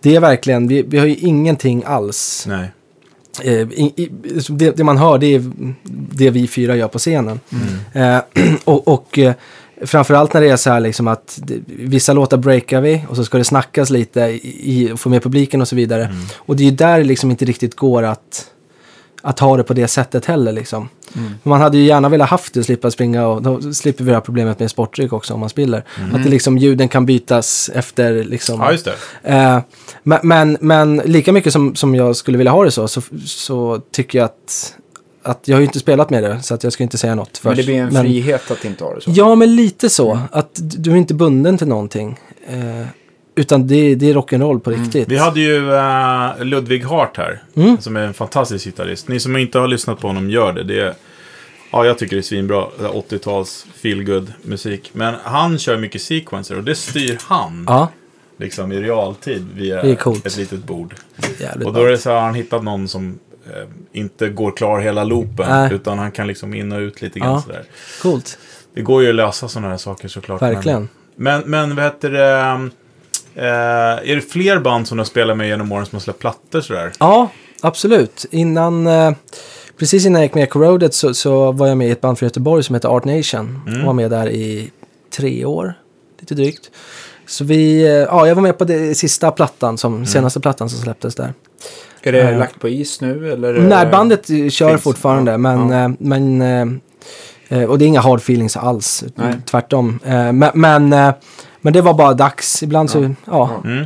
Det 0.00 0.16
är 0.16 0.20
verkligen, 0.20 0.68
vi, 0.68 0.82
vi 0.82 0.98
har 0.98 1.06
ju 1.06 1.16
ingenting 1.16 1.82
alls. 1.86 2.44
Nej. 2.48 2.70
Eh, 3.42 3.52
i, 3.54 3.92
i, 3.96 4.10
det, 4.48 4.76
det 4.76 4.84
man 4.84 4.98
hör, 4.98 5.18
det 5.18 5.26
är 5.34 5.52
det 6.12 6.30
vi 6.30 6.48
fyra 6.48 6.76
gör 6.76 6.88
på 6.88 6.98
scenen. 6.98 7.40
Eh, 7.92 8.18
och 8.64 8.88
och 8.88 9.18
eh, 9.18 9.32
framförallt 9.82 10.32
när 10.32 10.40
det 10.40 10.48
är 10.48 10.56
så 10.56 10.70
här 10.70 10.80
liksom 10.80 11.08
att 11.08 11.38
vissa 11.66 12.12
låtar 12.12 12.36
breakar 12.36 12.80
vi 12.80 13.04
och 13.08 13.16
så 13.16 13.24
ska 13.24 13.38
det 13.38 13.44
snackas 13.44 13.90
lite 13.90 14.20
i, 14.20 14.92
få 14.96 15.08
med 15.08 15.22
publiken 15.22 15.60
och 15.60 15.68
så 15.68 15.76
vidare. 15.76 16.14
Och 16.36 16.56
det 16.56 16.62
är 16.62 16.64
ju 16.64 16.76
där 16.76 16.98
det 16.98 17.04
liksom 17.04 17.30
inte 17.30 17.44
riktigt 17.44 17.76
går 17.76 18.02
att, 18.02 18.50
att 19.22 19.38
ha 19.38 19.56
det 19.56 19.62
på 19.62 19.74
det 19.74 19.88
sättet 19.88 20.24
heller 20.24 20.52
liksom. 20.52 20.88
Man 21.42 21.60
hade 21.60 21.78
ju 21.78 21.84
gärna 21.84 22.08
velat 22.08 22.28
haft 22.28 22.54
det 22.54 22.60
och 22.60 22.66
slippa 22.66 22.90
springa 22.90 23.26
och 23.26 23.42
då 23.42 23.72
slipper 23.72 24.04
vi 24.04 24.10
det 24.10 24.16
här 24.16 24.20
problemet 24.20 24.58
med 24.60 24.70
sportdryck 24.70 25.12
också 25.12 25.34
om 25.34 25.40
man 25.40 25.48
spiller. 25.48 25.84
Att 26.12 26.24
det 26.24 26.30
liksom 26.30 26.58
ljuden 26.58 26.88
kan 26.88 27.06
bytas 27.06 27.70
efter 27.74 28.24
liksom. 28.24 28.60
Ja, 28.60 28.72
just 28.72 28.84
det. 28.84 28.94
Eh, 29.34 29.60
men, 30.02 30.18
men, 30.22 30.58
men 30.60 30.96
lika 30.96 31.32
mycket 31.32 31.52
som, 31.52 31.74
som 31.74 31.94
jag 31.94 32.16
skulle 32.16 32.38
vilja 32.38 32.52
ha 32.52 32.64
det 32.64 32.70
så, 32.70 32.88
så, 32.88 33.02
så 33.26 33.82
tycker 33.92 34.18
jag 34.18 34.24
att, 34.24 34.74
att 35.28 35.48
jag 35.48 35.56
har 35.56 35.60
ju 35.60 35.66
inte 35.66 35.78
spelat 35.78 36.10
med 36.10 36.22
det 36.22 36.42
så 36.42 36.54
att 36.54 36.64
jag 36.64 36.72
ska 36.72 36.82
inte 36.82 36.98
säga 36.98 37.14
något 37.14 37.28
först. 37.38 37.44
Men 37.44 37.56
det 37.56 37.62
blir 37.64 37.74
en 37.80 37.88
Men- 37.92 38.02
frihet 38.04 38.50
att 38.50 38.64
inte 38.64 38.84
ha 38.84 38.94
det 38.94 39.00
så. 39.00 39.10
Ja, 39.14 39.34
men 39.34 39.56
lite 39.56 39.90
så. 39.90 40.18
Att 40.32 40.50
du 40.62 40.90
är 40.92 40.96
inte 40.96 41.14
bunden 41.14 41.58
till 41.58 41.68
någonting. 41.68 42.18
Eh, 42.48 42.86
utan 43.34 43.66
det, 43.66 43.94
det 43.94 44.10
är 44.10 44.14
rock'n'roll 44.14 44.58
på 44.60 44.70
riktigt. 44.70 45.08
Vi 45.08 45.16
hade 45.16 45.40
ju 45.40 45.74
eh, 45.74 46.44
Ludvig 46.44 46.84
Hart 46.84 47.16
här, 47.16 47.42
Mm. 47.56 47.78
som 47.80 47.96
är 47.96 48.00
en 48.00 48.14
fantastisk 48.14 48.64
gitarrist. 48.64 49.08
Ni 49.08 49.20
som 49.20 49.36
inte 49.36 49.58
har 49.58 49.68
lyssnat 49.68 50.00
på 50.00 50.06
honom, 50.06 50.30
gör 50.30 50.52
det. 50.52 50.64
det 50.64 50.80
är, 50.80 50.94
ja, 51.72 51.84
jag 51.86 51.98
tycker 51.98 52.16
det 52.16 52.20
är 52.20 52.22
svinbra, 52.22 52.66
det 52.78 52.82
här 52.84 52.90
80-tals 52.92 53.66
feelgood 53.74 54.32
musik. 54.42 54.90
Men 54.92 55.14
han 55.24 55.58
kör 55.58 55.76
mycket 55.76 56.02
sequencer 56.02 56.56
och 56.56 56.64
det 56.64 56.74
styr 56.74 57.18
han 57.22 57.64
Ja, 57.68 57.88
liksom 58.38 58.72
i 58.72 58.80
realtid 58.80 59.46
via 59.54 59.80
ett 59.82 60.36
litet 60.36 60.64
bord. 60.64 60.94
Och 61.64 61.72
då 61.72 61.80
är 61.84 61.90
det 61.90 61.98
så 61.98 62.10
har 62.10 62.20
han 62.20 62.34
hittat 62.34 62.64
någon 62.64 62.88
som 62.88 63.18
inte 63.92 64.28
går 64.28 64.50
klar 64.56 64.80
hela 64.80 65.04
loopen, 65.04 65.46
Nej. 65.48 65.72
utan 65.74 65.98
han 65.98 66.10
kan 66.12 66.26
liksom 66.26 66.54
in 66.54 66.72
och 66.72 66.78
ut 66.78 67.02
lite 67.02 67.18
grann 67.18 67.32
Ja. 67.32 67.42
sådär. 67.42 67.64
Coolt. 68.02 68.38
Det 68.74 68.82
går 68.82 69.02
ju 69.02 69.08
att 69.08 69.14
lösa 69.14 69.48
sådana 69.48 69.68
här 69.68 69.76
saker 69.76 70.08
såklart. 70.08 70.42
Verkligen. 70.42 70.88
Men, 71.16 71.40
men, 71.40 71.50
men 71.68 71.76
vad 71.76 71.84
heter 71.84 72.10
det? 72.10 72.68
Eh, 73.34 74.10
är 74.10 74.14
det 74.16 74.20
fler 74.22 74.60
band 74.60 74.88
som 74.88 74.96
du 74.96 75.00
har 75.00 75.06
spelat 75.06 75.36
med 75.36 75.48
genom 75.48 75.72
åren 75.72 75.86
som 75.86 75.96
har 75.96 76.00
släppt 76.00 76.18
plattor 76.18 76.60
sådär? 76.60 76.92
Ja, 76.98 77.28
absolut. 77.62 78.26
Innan, 78.30 78.86
eh, 78.86 79.12
precis 79.78 80.06
innan 80.06 80.20
jag 80.20 80.26
gick 80.26 80.34
med 80.34 80.44
i 80.44 80.46
Corroded 80.46 80.94
så, 80.94 81.14
så 81.14 81.52
var 81.52 81.66
jag 81.68 81.76
med 81.76 81.88
i 81.88 81.90
ett 81.90 82.00
band 82.00 82.18
från 82.18 82.26
Göteborg 82.26 82.62
som 82.62 82.74
heter 82.74 82.88
Art 82.88 83.04
Nation. 83.04 83.60
Mm. 83.66 83.80
Och 83.80 83.86
var 83.86 83.92
med 83.92 84.10
där 84.10 84.28
i 84.30 84.70
tre 85.16 85.44
år, 85.44 85.74
lite 86.20 86.34
drygt. 86.34 86.70
Så 87.26 87.44
vi, 87.44 87.82
eh, 87.82 87.88
ja, 87.90 88.28
jag 88.28 88.34
var 88.34 88.42
med 88.42 88.58
på 88.58 88.64
det 88.64 88.94
sista 88.94 89.30
plattan, 89.30 89.78
som, 89.78 89.94
Mm. 89.94 90.06
senaste 90.06 90.40
plattan 90.40 90.70
som 90.70 90.78
släpptes 90.80 91.14
där. 91.14 91.32
Är 92.02 92.12
det 92.12 92.20
Eh. 92.22 92.38
lagt 92.38 92.60
på 92.60 92.68
is 92.68 93.00
nu 93.00 93.32
eller? 93.32 93.52
Nej, 93.52 93.86
bandet 93.86 94.26
kör 94.52 94.68
finns. 94.68 94.82
fortfarande, 94.82 95.30
Ja, 95.30 95.38
men, 95.38 95.70
ja. 95.70 95.84
eh, 95.84 95.90
men 95.98 96.42
eh, 97.48 97.62
och 97.64 97.78
det 97.78 97.84
är 97.84 97.86
inga 97.86 98.00
hard 98.00 98.18
feelings 98.20 98.56
alls, 98.56 99.04
Nej. 99.14 99.34
tvärtom. 99.50 99.98
Eh, 100.04 100.32
Men, 100.32 100.50
men, 100.54 100.88
men 101.60 101.72
det 101.72 101.80
var 101.80 101.94
bara 101.94 102.14
dags. 102.14 102.62
Ibland 102.62 102.90
så, 102.90 103.14
ja, 103.24 103.50
Mm. 103.64 103.84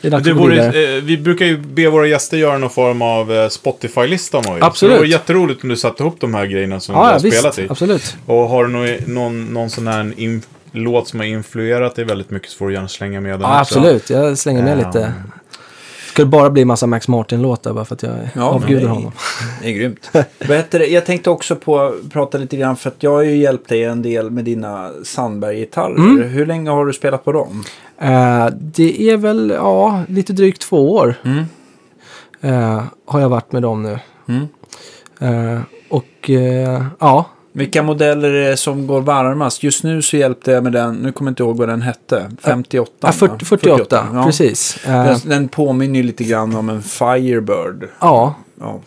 det 0.00 0.08
är 0.08 0.10
dags 0.10 0.24
Det 0.24 0.30
att 0.30 0.36
gå 0.36 0.42
vore, 0.42 0.54
vidare. 0.54 0.96
eh, 0.96 1.02
vi 1.02 1.18
brukar 1.18 1.46
ju 1.46 1.56
be 1.58 1.88
våra 1.88 2.06
gäster 2.06 2.36
göra 2.36 2.58
någon 2.58 2.70
form 2.70 3.02
av 3.02 3.48
Spotify-lista 3.48 4.38
om. 4.38 4.44
Absolut. 4.60 4.94
Det 4.94 4.98
vore 4.98 5.08
jätteroligt 5.08 5.62
om 5.62 5.68
du 5.68 5.76
satte 5.76 6.02
ihop 6.02 6.16
de 6.20 6.34
här 6.34 6.46
grejerna 6.46 6.80
som 6.80 6.94
Ja, 6.94 7.00
du 7.02 7.06
ja 7.06 7.12
har 7.12 7.18
spelat 7.18 7.44
visst, 7.46 7.58
i. 7.58 7.66
absolut. 7.70 8.16
Och 8.26 8.36
har 8.48 8.64
du 8.64 8.70
någon, 8.70 9.14
någon, 9.14 9.44
någon 9.54 9.70
sån 9.70 9.86
här 9.86 10.12
låt 10.72 11.08
som 11.08 11.20
har 11.20 11.26
influerat 11.26 11.94
dig 11.96 12.04
väldigt 12.04 12.30
mycket 12.30 12.50
så 12.50 12.56
får 12.58 12.68
du 12.68 12.74
gärna 12.74 12.88
slänga 12.88 13.20
med 13.20 13.32
den 13.32 13.40
Ja, 13.40 13.60
också. 13.60 13.78
absolut. 13.78 14.10
Jag 14.10 14.38
slänger 14.38 14.62
med 14.62 14.78
Ja. 14.78 14.86
lite. 14.86 15.12
Ska 16.10 16.22
det 16.22 16.28
bara 16.28 16.50
bli 16.50 16.64
massa 16.64 16.86
Max 16.86 17.08
Martin-låtar 17.08 17.72
bara 17.72 17.84
för 17.84 17.94
att 17.94 18.02
jag 18.02 18.12
Ja, 18.34 18.42
avgudar 18.42 18.88
honom. 18.88 19.12
Det 19.62 19.68
är 19.68 19.72
grymt. 19.72 20.10
Jag 20.92 21.06
tänkte 21.06 21.30
också 21.30 21.56
på 21.56 21.94
prata 22.12 22.38
lite 22.38 22.56
grann 22.56 22.76
för 22.76 22.88
att 22.90 23.02
jag 23.02 23.10
har 23.10 23.22
ju 23.22 23.36
hjälpt 23.36 23.68
dig 23.68 23.84
en 23.84 24.02
del 24.02 24.30
med 24.30 24.44
dina 24.44 24.90
Sandberg-gitarrer. 25.04 25.96
Mm. 25.96 26.22
Hur 26.28 26.46
länge 26.46 26.70
har 26.70 26.86
du 26.86 26.92
spelat 26.92 27.24
på 27.24 27.32
dem? 27.32 27.64
Eh, 27.98 28.46
det 28.60 29.02
är 29.10 29.16
väl, 29.16 29.50
ja, 29.56 30.02
lite 30.08 30.32
drygt 30.32 30.60
två 30.62 30.92
år 30.92 31.14
Mm. 31.24 31.44
eh, 32.40 32.82
har 33.06 33.20
jag 33.20 33.28
varit 33.28 33.52
med 33.52 33.62
dem 33.62 33.82
nu. 33.82 33.98
Mm. 34.28 34.46
Eh, 35.54 35.60
och 35.88 36.30
ja, 36.98 37.24
Vilka 37.52 37.82
modeller 37.82 38.30
är 38.32 38.50
det 38.50 38.56
som 38.56 38.86
går 38.86 39.00
varmast? 39.00 39.62
Just 39.62 39.84
nu 39.84 40.02
så 40.02 40.16
hjälpte 40.16 40.50
jag 40.52 40.64
med 40.64 40.72
den, 40.72 40.94
nu 40.94 41.12
kommer 41.12 41.28
jag 41.28 41.32
inte 41.32 41.42
ihåg 41.42 41.56
vad 41.56 41.68
den 41.68 41.82
hette. 41.82 42.30
58? 42.42 42.92
ja, 43.00 43.12
40, 43.12 43.44
48, 43.44 44.06
ja. 44.14 44.24
precis. 44.24 44.86
Eh, 44.86 45.04
Den, 45.04 45.18
den 45.24 45.48
påminner 45.48 46.02
lite 46.02 46.24
grann 46.24 46.56
om 46.56 46.68
en 46.68 46.82
Firebird. 46.82 47.88
ja, 48.00 48.34
Ja. 48.60 48.80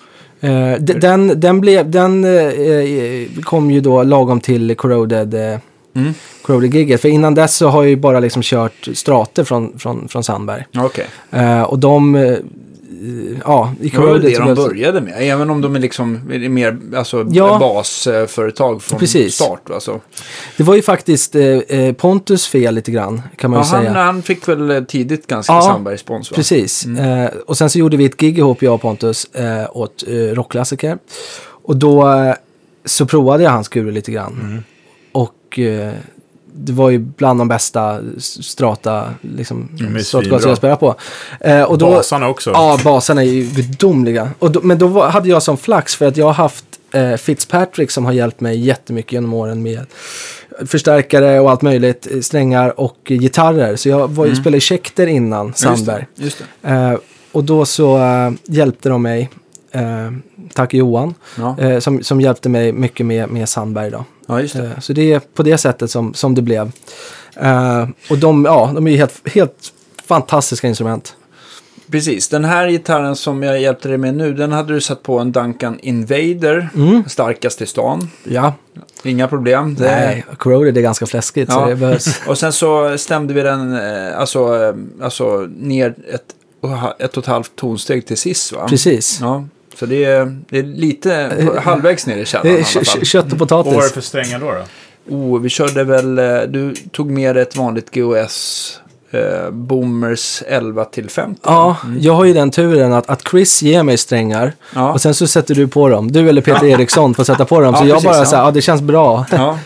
Eh, 0.47 0.79
den, 0.79 1.39
den, 1.39 1.61
blev, 1.61 1.91
den 1.91 2.23
eh, 2.25 3.41
kom 3.43 3.71
ju 3.71 3.81
då 3.81 4.03
lagom 4.03 4.39
till 4.39 4.75
Corroded, 4.75 5.59
Mm. 5.95 6.13
Corroded-giget. 6.41 7.01
För 7.01 7.09
innan 7.09 7.35
dess 7.35 7.55
så 7.55 7.67
har 7.67 7.83
jag 7.83 7.89
ju 7.89 7.95
bara 7.95 8.19
liksom 8.19 8.41
kört 8.41 8.87
strater 8.93 9.43
från, 9.43 9.79
från, 9.79 10.07
från 10.07 10.23
Sandberg. 10.23 10.65
Okej. 10.77 11.05
Eh, 11.31 11.61
och 11.61 11.79
de, 11.79 12.15
ja, 13.45 13.73
i 13.81 13.89
Det 13.89 13.97
var 13.97 14.11
väl 14.13 14.21
det 14.21 14.37
de 14.39 14.55
började 14.55 15.01
med. 15.01 15.13
Även 15.17 15.49
om 15.49 15.61
de 15.61 15.75
är 15.75 15.79
liksom 15.79 16.31
är 16.31 16.49
mer 16.49 16.79
alltså, 16.95 17.25
Ja. 17.29 17.57
basföretag 17.59 18.81
från 18.83 18.99
Precis. 18.99 19.35
start. 19.35 19.69
Alltså. 19.73 19.99
Det 20.57 20.63
var 20.63 20.75
ju 20.75 20.81
faktiskt 20.81 21.35
eh, 21.35 21.43
eh, 21.45 21.93
Pontus 21.93 22.47
fel 22.47 22.75
lite 22.75 22.91
grann, 22.91 23.21
kan 23.37 23.51
man 23.51 23.59
Ja, 23.59 23.65
ju 23.65 23.71
han, 23.75 23.83
säga. 23.93 23.93
han 24.03 24.21
fick 24.21 24.47
väl 24.47 24.71
eh, 24.71 24.83
tidigt 24.83 25.27
ganska 25.27 25.53
Ja, 25.53 25.61
Sandberg-spons 25.61 26.31
va? 26.31 26.35
Precis. 26.35 26.85
Mm. 26.85 27.21
Eh, 27.23 27.29
och 27.47 27.57
sen 27.57 27.69
så 27.69 27.79
gjorde 27.79 27.97
vi 27.97 28.05
ett 28.05 28.17
gig 28.17 28.37
ihop, 28.37 28.61
jag 28.63 28.73
och 28.73 28.81
Pontus, 28.81 29.25
eh, 29.25 29.77
åt 29.77 30.03
eh, 30.07 30.13
rockklassiker. 30.13 30.97
Och 31.65 31.75
då 31.77 32.09
eh, 32.13 32.33
så 32.85 33.05
provade 33.05 33.43
jag 33.43 33.51
hans 33.51 33.67
kurer 33.67 33.91
lite 33.91 34.11
grann. 34.11 34.39
Mm. 34.43 34.63
Och 35.11 35.59
eh, 35.59 35.93
det 36.55 36.71
var 36.73 36.89
ju 36.89 36.97
bland 36.97 37.39
de 37.39 37.47
bästa 37.47 37.99
strata 38.19 39.13
liksom, 39.21 39.69
svinbra. 40.03 40.39
jag 40.43 40.57
spelat 40.57 40.79
på. 40.79 40.95
Eh, 41.39 41.63
och 41.63 41.77
då, 41.77 41.91
Basarna 41.91 42.27
också. 42.29 42.49
Ja, 42.51 42.79
basarna 42.83 43.21
är 43.23 43.27
ju 43.27 43.43
gudomliga. 43.43 44.29
Och 44.39 44.51
då, 44.51 44.59
men 44.63 44.77
då 44.77 44.87
var, 44.87 45.09
hade 45.09 45.29
jag 45.29 45.43
som 45.43 45.57
flax 45.57 45.95
för 45.95 46.05
att 46.07 46.17
jag 46.17 46.25
har 46.25 46.33
haft 46.33 46.65
eh, 46.93 47.15
Fitzpatrick 47.15 47.91
som 47.91 48.05
har 48.05 48.11
hjälpt 48.13 48.39
mig 48.41 48.59
jättemycket 48.59 49.11
genom 49.11 49.33
åren 49.33 49.63
med 49.63 49.85
förstärkare 50.65 51.39
och 51.39 51.51
allt 51.51 51.61
möjligt, 51.61 52.07
eh, 52.11 52.19
strängar 52.21 52.79
och 52.79 52.97
gitarrer. 53.09 53.75
Så 53.75 53.89
jag 53.89 54.07
var, 54.07 54.25
Mm. 54.25 54.35
spelade 54.35 54.61
Schecter 54.61 55.07
innan 55.07 55.47
Just 55.47 55.59
Sandberg. 55.59 56.05
det, 56.15 56.23
Just 56.23 56.43
det. 56.61 56.69
Eh, 56.69 56.97
och 57.31 57.43
då 57.43 57.65
så 57.65 57.97
eh, 57.97 58.31
hjälpte 58.45 58.89
de 58.89 59.01
mig, 59.01 59.29
eh, 59.71 59.81
tack 60.53 60.73
Johan, 60.73 61.13
Ja. 61.37 61.59
eh, 61.59 61.79
som, 61.79 62.03
som 62.03 62.21
hjälpte 62.21 62.49
mig 62.49 62.71
mycket 62.71 63.05
med, 63.05 63.29
med 63.29 63.49
Sandberg 63.49 63.89
då. 63.91 64.05
Ja, 64.27 64.41
just 64.41 64.55
det. 64.55 64.63
Eh, 64.65 64.79
så 64.79 64.93
det 64.93 65.11
är 65.13 65.19
på 65.19 65.43
det 65.43 65.57
sättet 65.57 65.91
som, 65.91 66.13
som 66.13 66.35
det 66.35 66.41
blev. 66.41 66.71
Eh, 67.35 67.87
och 68.09 68.17
de, 68.17 68.45
ja, 68.45 68.71
de 68.75 68.87
är 68.87 68.97
helt, 68.97 69.29
helt 69.29 69.73
fantastiska 70.05 70.67
instrument. 70.67 71.15
Precis. 71.91 72.29
Den 72.29 72.45
här 72.45 72.69
gitarren 72.69 73.15
som 73.15 73.43
jag 73.43 73.61
hjälpte 73.61 73.87
dig 73.87 73.97
med 73.97 74.15
nu, 74.15 74.33
den 74.33 74.51
hade 74.51 74.73
du 74.73 74.81
satt 74.81 75.03
på 75.03 75.19
en 75.19 75.31
Duncan 75.31 75.79
Invader. 75.79 76.69
Mm. 76.75 77.03
Starkast 77.07 77.61
i 77.61 77.65
stan. 77.65 78.09
Ja, 78.23 78.53
Inga 79.03 79.27
problem. 79.27 79.75
Det- 79.75 79.83
nej, 79.85 80.25
Corroded 80.37 80.77
är 80.77 80.81
ganska 80.81 81.05
fläskigt 81.05 81.51
så 81.51 81.59
Ja. 81.59 81.65
det 81.65 81.75
behövs. 81.75 82.21
Och 82.27 82.37
sen 82.37 82.53
så 82.53 82.97
stämde 82.97 83.33
vi 83.33 83.41
den 83.41 83.73
eh, 83.75 84.19
alltså, 84.19 84.73
alltså 85.01 85.47
ner 85.57 85.95
ett, 86.13 86.25
ett 86.99 87.17
och 87.17 87.23
ett 87.23 87.27
halvt 87.27 87.55
tonsteg 87.55 88.05
till 88.07 88.17
sis 88.17 88.51
va? 88.53 88.67
Precis. 88.69 89.17
Ja, 89.21 89.45
så 89.79 89.85
det 89.85 90.03
är, 90.03 90.37
det 90.49 90.59
är 90.59 90.63
lite 90.63 91.31
på, 91.53 91.59
halvvägs 91.59 92.07
ner 92.07 92.17
i 92.17 92.25
källaren 92.25 92.51
i 92.51 92.57
alla 92.57 92.65
kö- 92.65 92.83
fall. 92.85 92.99
kö- 92.99 93.05
kött 93.05 93.31
och 93.33 93.39
Vad 93.39 93.49
var 93.49 93.57
det 93.63 93.63
potatis. 93.71 93.91
för 93.91 94.01
strängar 94.01 94.39
då? 94.39 94.45
då? 94.51 95.15
Oh, 95.15 95.41
vi 95.41 95.49
körde 95.49 95.83
väl, 95.83 96.19
eh, 96.19 96.41
du 96.41 96.73
tog 96.91 97.11
med 97.11 97.37
ett 97.37 97.55
vanligt 97.55 97.95
GOS 97.95 98.79
eh, 99.11 99.49
Boomers 99.51 100.43
11 100.47 100.85
till 100.85 101.09
50. 101.09 101.39
Ja, 101.43 101.77
jag 101.99 102.13
har 102.13 102.25
ju 102.25 102.33
den 102.33 102.51
turen 102.51 102.93
att, 102.93 103.09
att 103.09 103.21
Chris 103.31 103.61
ger 103.61 103.83
mig 103.83 103.97
strängar 103.97 104.53
Ja. 104.75 104.93
och 104.93 105.01
sen 105.01 105.13
så 105.13 105.27
sätter 105.27 105.55
du 105.55 105.67
på 105.67 105.89
dem. 105.89 106.11
Du 106.11 106.29
eller 106.29 106.41
Peter 106.41 106.65
Eriksson 106.65 107.13
får 107.13 107.23
sätta 107.23 107.45
på 107.45 107.59
dem. 107.59 107.75
Så 107.75 107.83
Ja, 107.83 107.87
jag 107.87 107.95
precis, 107.95 108.05
bara 108.09 108.17
ja. 108.17 108.25
så 108.25 108.35
här, 108.35 108.43
ja 108.43 108.51
det 108.51 108.61
känns 108.61 108.81
bra. 108.81 109.25
Ja. 109.31 109.59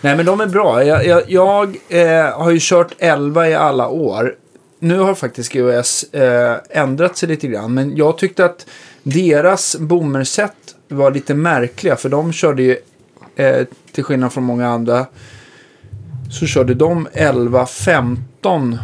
Nej 0.00 0.16
men 0.16 0.26
de 0.26 0.40
är 0.40 0.46
bra. 0.46 0.84
Jag, 0.84 1.06
jag, 1.06 1.22
jag 1.26 1.76
eh, 1.88 2.38
har 2.38 2.50
ju 2.50 2.58
kört 2.60 2.92
11 2.98 3.48
i 3.48 3.54
alla 3.54 3.88
år. 3.88 4.34
Nu 4.78 4.98
har 4.98 5.14
faktiskt 5.14 5.52
GOS 5.52 6.02
eh, 6.12 6.56
ändrat 6.70 7.16
sig 7.16 7.28
lite 7.28 7.46
grann. 7.46 7.74
Men 7.74 7.96
jag 7.96 8.18
tyckte 8.18 8.44
att 8.44 8.66
deras 9.14 9.76
bommerset 9.76 10.52
var 10.88 11.10
lite 11.10 11.34
märkliga. 11.34 11.96
För 11.96 12.08
de 12.08 12.32
körde 12.32 12.62
ju, 12.62 12.76
eh, 13.36 13.66
till 13.92 14.04
skillnad 14.04 14.32
från 14.32 14.44
många 14.44 14.68
andra, 14.68 15.06
så 16.30 16.46
körde 16.46 16.74
de 16.74 17.08
11, 17.12 17.66
15, 17.66 18.78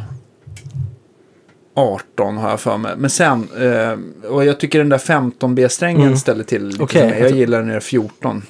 18 1.74 2.36
har 2.36 2.50
jag 2.50 2.60
för 2.60 2.76
mig. 2.76 2.92
Men 2.96 3.10
sen, 3.10 3.48
eh, 3.60 4.28
och 4.30 4.44
jag 4.44 4.60
tycker 4.60 4.78
den 4.78 4.88
där 4.88 4.98
15B-strängen 4.98 6.02
Mm. 6.06 6.16
ställer 6.16 6.44
till 6.44 6.66
lite 6.66 6.82
Okej. 6.82 7.00
för 7.00 7.08
mig. 7.08 7.20
Jag 7.20 7.30
gillar 7.30 7.58
den 7.58 7.68
där 7.68 7.80
14. 7.80 8.42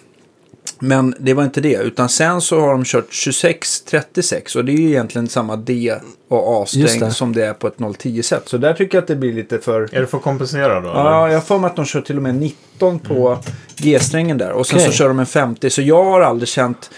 Men 0.85 1.15
det 1.19 1.35
var 1.35 1.45
inte 1.45 1.61
det, 1.61 1.75
utan 1.75 2.09
sen 2.09 2.41
så 2.41 2.61
har 2.61 2.73
de 2.73 2.85
kört 2.85 3.11
26-36 3.11 4.57
och 4.57 4.65
det 4.65 4.73
är 4.73 4.77
ju 4.77 4.89
egentligen 4.89 5.29
samma 5.29 5.57
D 5.57 5.95
och 6.29 6.63
A-sträng 6.63 7.01
det. 7.01 7.11
som 7.11 7.33
det 7.33 7.47
är 7.47 7.53
på 7.53 7.67
ett 7.67 7.77
010-set. 7.77 8.49
Så 8.49 8.59
där 8.59 8.75
tycker 8.75 8.97
jag 8.97 9.03
att 9.03 9.09
det 9.09 9.17
blir 9.17 9.33
lite 9.33 9.59
för... 9.59 9.89
Är 9.93 10.01
det 10.01 10.07
för 10.07 10.19
att 10.19 10.25
kompensera 10.25 10.81
då? 10.81 10.89
Ja, 10.89 11.25
eller? 11.25 11.35
jag 11.35 11.45
för 11.45 11.59
mig 11.59 11.71
att 11.71 11.77
de 11.77 11.85
kör 11.85 12.01
till 12.01 12.17
och 12.17 12.23
med 12.23 12.35
19 12.35 12.99
på 12.99 13.39
G-strängen 13.77 14.39
där. 14.39 14.51
Och 14.51 14.67
sen 14.67 14.79
Okej. 14.79 14.87
så 14.87 14.93
kör 14.93 15.09
de 15.09 15.19
en 15.19 15.27
50. 15.27 15.71
Så 15.71 15.83
jag 15.83 16.05
har 16.05 16.21
aldrig 16.21 16.49
känt, 16.49 16.91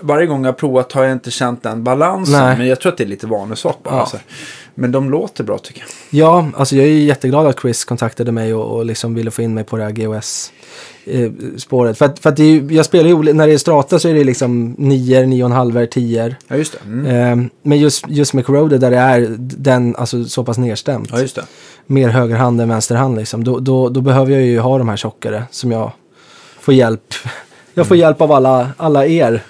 varje 0.00 0.26
gång 0.26 0.44
jag 0.44 0.52
har 0.52 0.58
provat 0.58 0.92
har 0.92 1.02
jag 1.02 1.12
inte 1.12 1.30
känt 1.30 1.62
den 1.62 1.84
balansen. 1.84 2.40
Nej. 2.40 2.58
Men 2.58 2.66
jag 2.66 2.80
tror 2.80 2.92
att 2.92 2.98
det 2.98 3.04
är 3.04 3.08
lite 3.08 3.26
vanesak 3.26 3.76
bara. 3.82 3.94
Ja. 3.94 4.06
Så. 4.06 4.16
Men 4.80 4.92
de 4.92 5.10
låter 5.10 5.44
bra 5.44 5.58
tycker 5.58 5.80
jag. 5.80 5.88
Ja, 6.20 6.50
alltså 6.56 6.76
jag 6.76 6.86
är 6.86 6.90
jätteglad 6.90 7.46
att 7.46 7.60
Chris 7.60 7.84
kontaktade 7.84 8.32
mig 8.32 8.54
och, 8.54 8.76
och 8.76 8.84
liksom 8.84 9.14
ville 9.14 9.30
få 9.30 9.42
in 9.42 9.54
mig 9.54 9.64
på 9.64 9.76
det 9.76 9.82
här 9.82 9.90
GOS-spåret. 9.90 11.98
För 11.98 12.04
att, 12.04 12.18
för 12.18 12.28
att 12.28 12.36
det 12.36 12.42
är 12.42 12.72
jag 12.72 12.84
spelar 12.84 13.08
ju, 13.08 13.32
när 13.32 13.46
det 13.46 13.52
är 13.52 13.58
strata 13.58 13.98
så 13.98 14.08
är 14.08 14.14
det 14.14 14.24
liksom 14.24 14.74
9, 14.78 15.22
9,5, 15.22 15.86
10. 15.86 16.36
Ja, 16.48 16.56
just 16.56 16.72
det. 16.72 16.78
Mm. 16.84 17.06
Eh, 17.06 17.36
men 17.62 17.78
just, 17.78 18.04
just 18.08 18.34
med 18.34 18.46
Corroded 18.46 18.80
där 18.80 18.90
det 18.90 18.96
är 18.96 19.34
den, 19.38 19.96
alltså 19.96 20.24
så 20.24 20.44
pass 20.44 20.58
nedstämt. 20.58 21.08
Ja, 21.12 21.20
just 21.20 21.36
det. 21.36 21.44
Mer 21.86 22.08
högerhand 22.08 22.60
än 22.60 22.68
vänsterhand 22.68 23.16
liksom. 23.16 23.44
Då, 23.44 23.58
då, 23.58 23.88
då 23.88 24.00
behöver 24.00 24.32
jag 24.32 24.42
ju 24.42 24.58
ha 24.58 24.78
de 24.78 24.88
här 24.88 24.96
tjockare 24.96 25.42
som 25.50 25.72
jag 25.72 25.92
får 26.60 26.74
hjälp. 26.74 27.14
Jag 27.74 27.86
får 27.86 27.96
hjälp 27.96 28.20
av 28.20 28.32
alla, 28.32 28.68
alla 28.76 29.06
er. 29.06 29.42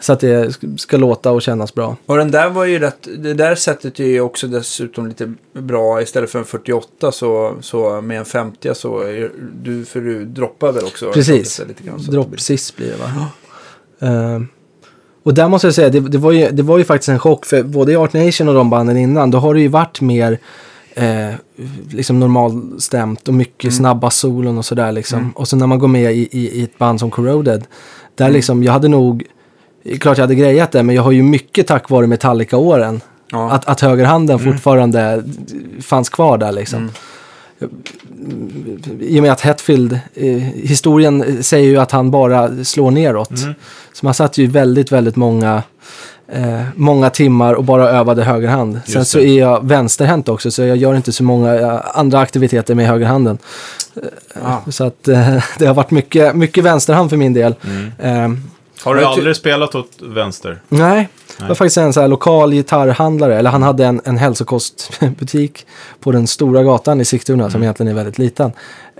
Så 0.00 0.12
att 0.12 0.20
det 0.20 0.48
sk- 0.48 0.76
ska 0.76 0.96
låta 0.96 1.30
och 1.32 1.42
kännas 1.42 1.74
bra. 1.74 1.96
Och 2.06 2.16
den 2.16 2.30
där 2.30 2.50
var 2.50 2.64
ju 2.64 2.78
rätt, 2.78 3.08
det 3.18 3.34
där 3.34 3.54
sättet 3.54 4.00
är 4.00 4.04
ju 4.04 4.20
också 4.20 4.46
dessutom 4.46 5.06
lite 5.06 5.32
bra. 5.52 6.02
Istället 6.02 6.30
för 6.30 6.38
en 6.38 6.44
48 6.44 7.12
så, 7.12 7.54
så 7.60 8.00
med 8.00 8.18
en 8.18 8.24
50 8.24 8.74
så 8.74 9.00
är 9.00 9.30
du, 9.62 9.84
för 9.84 10.00
du 10.00 10.24
droppar 10.24 10.72
väl 10.72 10.84
också? 10.84 11.12
Precis. 11.12 11.56
Det 11.56 11.64
blir- 11.82 12.90
det 12.90 12.96
va? 12.96 13.26
Eh, 14.00 14.40
och 15.22 15.34
där 15.34 15.48
måste 15.48 15.66
jag 15.66 15.74
säga, 15.74 15.88
det, 15.88 16.00
det, 16.00 16.18
var 16.18 16.32
ju, 16.32 16.48
det 16.50 16.62
var 16.62 16.78
ju 16.78 16.84
faktiskt 16.84 17.08
en 17.08 17.18
chock 17.18 17.46
för 17.46 17.62
både 17.62 17.92
i 17.92 17.96
Art 17.96 18.12
Nation 18.12 18.48
och 18.48 18.54
de 18.54 18.70
banden 18.70 18.96
innan, 18.96 19.30
då 19.30 19.38
har 19.38 19.54
det 19.54 19.60
ju 19.60 19.68
varit 19.68 20.00
mer 20.00 20.38
eh, 20.94 21.34
liksom 21.90 22.20
normalstämt 22.20 23.28
och 23.28 23.34
mycket 23.34 23.64
Mm. 23.64 23.72
snabba 23.72 24.10
solon 24.10 24.58
och 24.58 24.64
sådär 24.64 24.92
liksom. 24.92 25.32
Och 25.36 25.48
så 25.48 25.56
när 25.56 25.66
man 25.66 25.78
går 25.78 25.88
med 25.88 26.14
i, 26.14 26.28
i, 26.32 26.60
i 26.60 26.62
ett 26.64 26.78
band 26.78 27.00
som 27.00 27.10
Corroded, 27.10 27.64
där 28.14 28.24
Mm. 28.24 28.34
liksom, 28.34 28.62
jag 28.64 28.72
hade 28.72 28.88
nog, 28.88 29.24
klart 30.00 30.18
jag 30.18 30.22
hade 30.22 30.34
grejat 30.34 30.72
det, 30.72 30.82
men 30.82 30.94
jag 30.94 31.02
har 31.02 31.12
ju 31.12 31.22
mycket 31.22 31.66
tack 31.66 31.90
vare 31.90 32.06
Metallica-åren 32.06 33.00
Ja. 33.32 33.50
Att, 33.50 33.64
att 33.68 33.80
högerhanden 33.80 34.38
fortfarande 34.38 35.24
fanns 35.82 36.08
kvar 36.08 36.38
där 36.38 36.52
liksom. 36.52 36.90
I 39.00 39.18
och 39.18 39.22
med 39.22 39.32
att 39.32 39.40
Hetfield, 39.40 40.00
eh, 40.14 40.26
historien 40.54 41.42
säger 41.42 41.68
ju 41.68 41.76
att 41.76 41.90
han 41.90 42.10
bara 42.10 42.64
slår 42.64 42.90
neråt. 42.90 43.30
Mm. 43.30 43.54
Så 43.92 44.06
man 44.06 44.14
satt 44.14 44.38
ju 44.38 44.46
väldigt, 44.46 44.92
väldigt 44.92 45.16
många, 45.16 45.62
eh, 46.32 46.62
många 46.74 47.10
timmar 47.10 47.54
och 47.54 47.64
bara 47.64 47.90
övade 47.90 48.24
högerhand. 48.24 48.80
Sen 48.86 49.00
Just 49.00 49.10
så 49.10 49.18
det. 49.18 49.24
är 49.24 49.38
jag 49.38 49.66
vänsterhänt 49.66 50.28
också, 50.28 50.50
så 50.50 50.62
jag 50.62 50.76
gör 50.76 50.94
inte 50.94 51.12
så 51.12 51.24
många 51.24 51.54
eh, 51.54 51.80
andra 51.94 52.18
aktiviteter 52.18 52.74
med 52.74 52.86
högerhanden. 52.86 53.38
Ja. 54.42 54.62
Så 54.68 54.84
att 54.84 55.08
eh, 55.08 55.44
det 55.58 55.66
har 55.66 55.74
varit 55.74 55.90
mycket, 55.90 56.36
mycket 56.36 56.64
vänsterhand 56.64 57.10
för 57.10 57.16
min 57.16 57.32
del. 57.32 57.54
Eh, 57.98 58.28
Har 58.84 58.94
du 58.94 59.00
Jag 59.00 59.12
aldrig 59.12 59.36
spelat 59.36 59.74
åt 59.74 59.90
vänster? 60.02 60.60
Nej, 60.68 61.08
det 61.38 61.48
var 61.48 61.54
faktiskt 61.54 61.76
en 61.76 61.92
så 61.92 62.00
här 62.00 62.08
lokal 62.08 62.52
gitarrhandlare, 62.52 63.38
eller 63.38 63.50
han 63.50 63.62
hade 63.62 63.84
en, 63.86 64.00
en 64.04 64.18
hälsokostbutik 64.18 65.66
på 66.00 66.12
den 66.12 66.26
stora 66.26 66.62
gatan 66.62 67.00
i 67.00 67.04
Sigtuna 67.04 67.50
som 67.50 67.62
egentligen 67.62 67.90
är 67.90 67.94
väldigt 67.96 68.18
liten. 68.18 68.52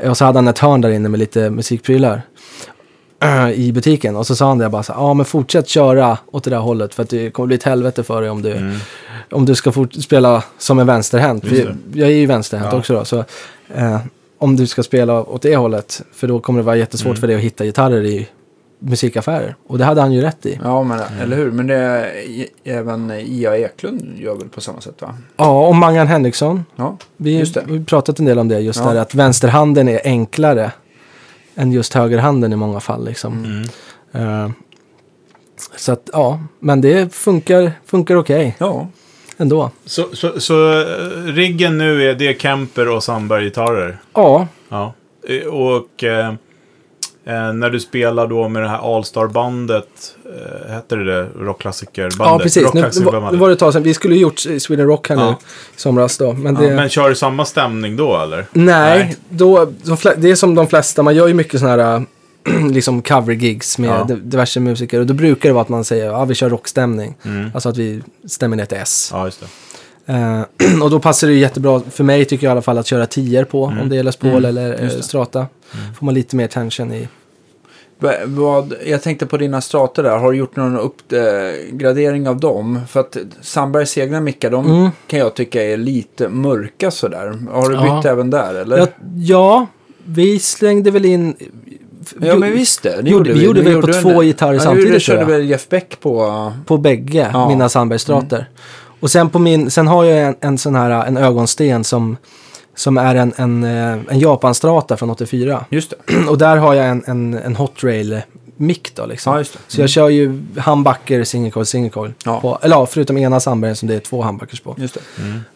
Och 0.05 0.17
så 0.17 0.25
hade 0.25 0.39
han 0.39 0.49
ett 0.49 0.59
hörn 0.59 0.81
där 0.81 0.91
inne 0.91 1.09
med 1.09 1.19
lite 1.21 1.51
musikprylar 1.51 2.23
i 3.55 3.73
butiken. 3.73 4.17
Och 4.17 4.27
så 4.27 4.37
sa 4.37 4.49
han 4.49 4.59
det 4.59 4.69
bara 4.69 4.83
så 4.83 4.93
ja 4.97 5.15
men 5.15 5.27
fortsätt 5.27 5.69
köra 5.69 6.19
åt 6.33 6.45
det 6.45 6.51
där 6.51 6.59
hållet 6.59 6.95
för 6.95 7.03
att 7.03 7.09
det 7.11 7.31
kommer 7.31 7.47
bli 7.47 7.57
ett 7.57 7.63
helvete 7.63 8.03
för 8.03 8.21
dig 8.21 8.31
om 8.31 8.43
du, 8.43 8.79
om 9.31 9.45
du 9.47 9.55
ska 9.55 9.73
spela 10.01 10.45
som 10.59 10.79
en 10.79 10.87
vänsterhänt. 10.87 11.45
Vi- 11.45 11.69
Jag 11.93 12.09
är 12.09 12.15
ju 12.15 12.27
vänsterhänt 12.27 12.69
Ja. 12.73 12.79
också 12.79 12.93
då, 12.95 13.05
så 13.05 13.25
eh, 13.75 13.99
om 14.39 14.57
du 14.57 14.67
ska 14.67 14.83
spela 14.83 15.23
åt 15.25 15.43
det 15.43 15.57
hållet, 15.57 16.03
för 16.15 16.27
då 16.29 16.41
kommer 16.41 16.59
det 16.61 16.65
vara 16.67 16.77
jättesvårt 16.77 17.19
för 17.19 17.27
dig 17.27 17.37
att 17.37 17.43
hitta 17.43 17.65
gitarrer 17.65 18.05
i 18.05 18.29
musikaffärer. 18.81 19.55
Och 19.67 19.79
det 19.79 19.85
hade 19.85 20.01
han 20.01 20.13
ju 20.13 20.21
rätt 20.21 20.47
i. 20.47 20.61
Ja, 20.65 20.83
men 20.83 21.01
eller 21.21 21.37
hur? 21.37 21.51
Men 21.51 21.67
det 21.67 21.75
är, 21.75 22.47
även 22.65 23.11
Ia 23.11 23.57
Eklund 23.57 24.15
gör 24.19 24.35
väl 24.35 24.49
på 24.49 24.61
samma 24.61 24.81
sätt 24.81 25.03
va? 25.03 25.15
Ja, 25.37 25.67
och 25.69 25.75
Mangan 25.75 26.07
Henriksson. 26.07 26.65
Ja, 26.77 26.97
Vi 27.17 27.37
har 27.39 27.85
pratat 27.85 28.19
en 28.19 28.25
del 28.25 28.39
om 28.39 28.49
det, 28.49 28.61
just 28.61 28.79
Ja. 28.81 28.93
där 28.93 29.01
att 29.01 29.15
vänsterhanden 29.15 29.89
är 29.89 30.01
enklare 30.05 30.73
än 31.55 31.73
just 31.73 31.95
högerhanden 31.95 32.53
i 32.53 32.57
många 32.57 32.81
fall. 32.81 33.05
Liksom. 33.05 33.45
Mm. 34.13 34.45
Eh, 34.45 34.51
så 35.77 35.93
att, 35.93 36.11
ja, 36.13 36.41
men 36.59 36.81
det 36.81 37.15
funkar, 37.15 37.73
funkar 37.87 38.17
okej 38.17 38.57
ja. 38.59 38.89
ändå. 39.37 39.71
Så, 39.85 40.07
så, 40.13 40.41
så 40.41 40.81
eh, 40.81 40.87
riggen 41.25 41.79
nu 41.79 42.11
är 42.11 42.15
det 42.15 42.41
Kemper 42.43 42.89
och 42.89 43.03
Sandberg-gitarrer? 43.05 43.99
Ja, 44.15 44.47
Ja. 44.69 44.93
Eh, 45.29 45.47
Och 45.47 46.05
eh, 46.05 46.35
eh, 47.31 47.53
när 47.53 47.71
du 47.71 47.81
spelar 47.81 48.27
då 48.27 48.49
med 48.49 48.63
det 48.63 48.69
här 48.69 48.97
All-Star-bandet, 48.97 49.87
eh, 50.67 50.73
hette 50.73 50.97
det 50.97 51.05
det? 51.05 51.27
Rockklassikerbandet? 51.39 52.19
ja 52.27 52.39
precis. 52.39 52.75
Nu, 52.75 52.81
nu, 52.99 53.05
var, 53.21 53.33
nu 53.33 53.39
var 53.39 53.49
det 53.49 53.53
ett 53.53 53.59
tag 53.59 53.73
sedan. 53.73 53.83
Vi 53.83 53.95
skulle 53.95 54.15
ju 54.15 54.21
gjort 54.21 54.39
Sweden 54.59 54.87
Rock 54.87 55.09
här 55.09 55.17
nu 55.17 55.23
Ja. 55.23 55.39
i 55.77 55.81
somras 55.81 56.19
då. 56.19 56.33
Men 56.33 56.55
det, 56.55 56.65
Ja, 56.67 56.75
men 56.77 56.89
kör 56.89 57.09
du 57.09 57.15
samma 57.15 57.45
stämning 57.45 57.97
då 57.97 58.17
eller? 58.17 58.47
nej, 58.53 58.99
Nej. 58.99 59.17
Då, 59.29 59.65
de, 59.83 59.97
det 60.17 60.31
är 60.31 60.35
som 60.35 60.55
de 60.55 60.67
flesta. 60.67 61.03
Man 61.03 61.15
gör 61.15 61.27
ju 61.29 61.35
mycket 61.35 61.61
sådana 61.61 61.83
här 61.85 62.05
liksom 62.73 63.03
cover-gigs 63.03 63.79
med 63.79 63.91
Ja. 63.91 64.05
di- 64.05 64.15
diverse 64.23 64.61
musiker. 64.61 65.01
Och 65.01 65.07
då 65.07 65.15
brukar 65.15 65.49
det 65.49 65.53
vara 65.53 65.63
att 65.63 65.69
man 65.69 65.85
säger 65.85 66.07
ja 66.07 66.25
vi 66.25 66.35
kör 66.35 66.49
rockstämning. 66.51 67.15
Mm. 67.25 67.51
Alltså 67.55 67.69
att 67.69 67.77
vi 67.77 68.03
stämmer 68.29 68.57
ner 68.57 68.65
till 68.65 68.79
S. 68.79 69.11
Ja, 69.13 69.25
just 69.25 69.41
det. 69.41 69.47
Eh, 70.13 70.83
och 70.83 70.91
då 70.91 71.01
passar 71.01 71.27
det 71.27 71.33
ju 71.35 71.41
jättebra, 71.41 71.81
för 71.91 72.05
mig 72.05 72.25
tycker 72.25 72.47
jag 72.47 72.51
i 72.51 72.53
alla 72.53 72.63
fall, 72.63 72.79
att 72.79 72.87
köra 72.87 73.07
tior 73.07 73.45
på. 73.45 73.65
Om 73.65 73.89
det 73.89 73.97
är 73.97 74.03
Les 74.03 74.17
Paul 74.17 74.45
eller 74.45 74.83
eh. 74.85 74.89
Strata. 75.01 75.47
Får 75.99 76.05
man 76.07 76.15
lite 76.15 76.37
mer 76.37 76.47
tension 76.47 76.93
i. 76.93 77.09
Va- 78.01 78.15
Vad, 78.25 78.75
jag 78.87 79.03
tänkte 79.03 79.27
på 79.27 79.37
dina 79.37 79.61
strater 79.61 80.03
där. 80.03 80.17
Har 80.19 80.33
du 80.33 80.39
gjort 80.39 80.57
någon 80.57 80.77
uppgradering 80.79 82.29
av 82.29 82.41
dem? 82.41 82.81
För 82.89 83.01
att 83.01 83.17
Sandbergs 83.41 83.99
egna 83.99 84.21
mickar, 84.21 84.51
de 84.51 84.67
Mm. 84.71 84.91
kan 85.07 85.19
jag 85.19 85.35
tycka 85.35 85.63
är 85.63 85.77
lite 85.77 86.29
mörka 86.29 86.91
sådär. 86.91 87.35
Har 87.51 87.69
du 87.69 87.75
Ja. 87.75 87.97
bytt 87.97 88.05
även 88.11 88.31
där 88.31 88.55
eller? 88.55 88.79
Ja, 88.79 88.87
ja, 89.17 89.67
vi 90.05 90.39
slängde 90.39 90.91
väl 90.91 91.05
in... 91.05 91.35
Ja, 92.21 92.37
men 92.37 92.53
visst 92.53 92.83
det. 92.83 93.03
det 93.03 93.11
gjorde- 93.11 93.33
vi 93.33 93.45
gjorde 93.45 93.63
Ni 93.63 93.71
väl 93.71 93.81
på 93.83 93.87
två 93.93 94.21
gitarrer 94.23 94.53
ja, 94.55 94.61
samtidigt, 94.61 94.87
Du 94.87 94.91
tror 94.93 94.99
körde 95.01 95.21
jag. 95.21 95.27
väl 95.27 95.51
Jeff 95.51 95.69
Beck 95.69 96.01
på... 96.01 96.53
På 96.67 96.79
bägge 96.79 97.31
Ja. 97.33 97.49
mina 97.49 97.69
Sandbergstrater. 97.69 98.49
Och 99.01 99.11
sen 99.11 99.29
på 99.31 99.39
min, 99.39 99.71
sen 99.71 99.87
har 99.89 100.05
jag 100.05 100.19
en, 100.29 100.35
en 100.41 100.59
sån 100.59 100.75
här, 100.75 101.07
en 101.07 101.17
ögonsten 101.17 101.85
som, 101.85 102.17
som 102.81 102.99
är 102.99 103.15
en, 103.15 103.33
en, 103.37 103.65
eh, 103.65 103.99
en 104.09 104.19
Japanstrata 104.19 104.97
från 104.97 105.11
84. 105.11 105.65
Just 105.71 105.91
det. 106.07 106.17
Och 106.29 106.39
där 106.39 106.57
har 106.57 106.75
jag 106.75 106.89
en, 106.89 107.03
en, 107.07 107.35
en 107.35 107.57
hot 107.57 107.85
rail 107.85 108.21
mick 108.57 108.95
då 108.97 109.07
liksom. 109.07 109.33
Ja, 109.33 109.39
just 109.39 109.53
det. 109.53 109.59
Så 109.67 109.81
jag 109.81 109.91
kör 109.91 110.09
ju 110.09 110.43
handbacker, 110.59 111.25
single 111.25 111.51
coil, 111.51 111.67
single 111.67 111.91
coil. 111.91 112.13
Ja. 112.25 112.41
På, 112.41 112.59
eller 112.63 112.77
ja, 112.77 112.87
förutom 112.87 113.19
ena 113.19 113.41
Sandbergen 113.41 113.77
som 113.77 113.89
det 113.89 113.95
är 113.95 114.01
två 114.01 114.23
handbackers 114.23 114.61
på. 114.61 114.75
Just 114.79 114.95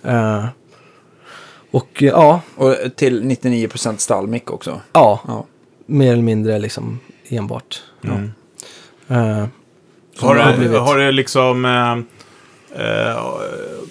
det. 0.03 0.11
Eh, 0.11 0.45
och 1.71 2.03
eh, 2.03 2.09
ja, 2.09 2.41
Och 2.57 2.77
till 2.97 3.23
99% 3.23 3.97
stallmick 3.97 4.51
också. 4.51 4.81
ja, 4.93 5.21
Ja. 5.29 5.45
mer 5.87 6.13
eller 6.13 6.23
mindre 6.23 6.59
liksom 6.59 7.01
enbart. 7.29 7.83
Mm. 8.05 8.33
Eh, 9.09 9.47
som 10.19 10.29
Har 10.29 10.35
det 10.35 10.43
har 10.43 10.53
du, 10.53 10.59
blivit. 10.59 10.79
har 10.81 10.97
du 10.99 11.13
liksom... 11.13 11.65
Eh, 11.65 11.93
eh, 11.93 11.99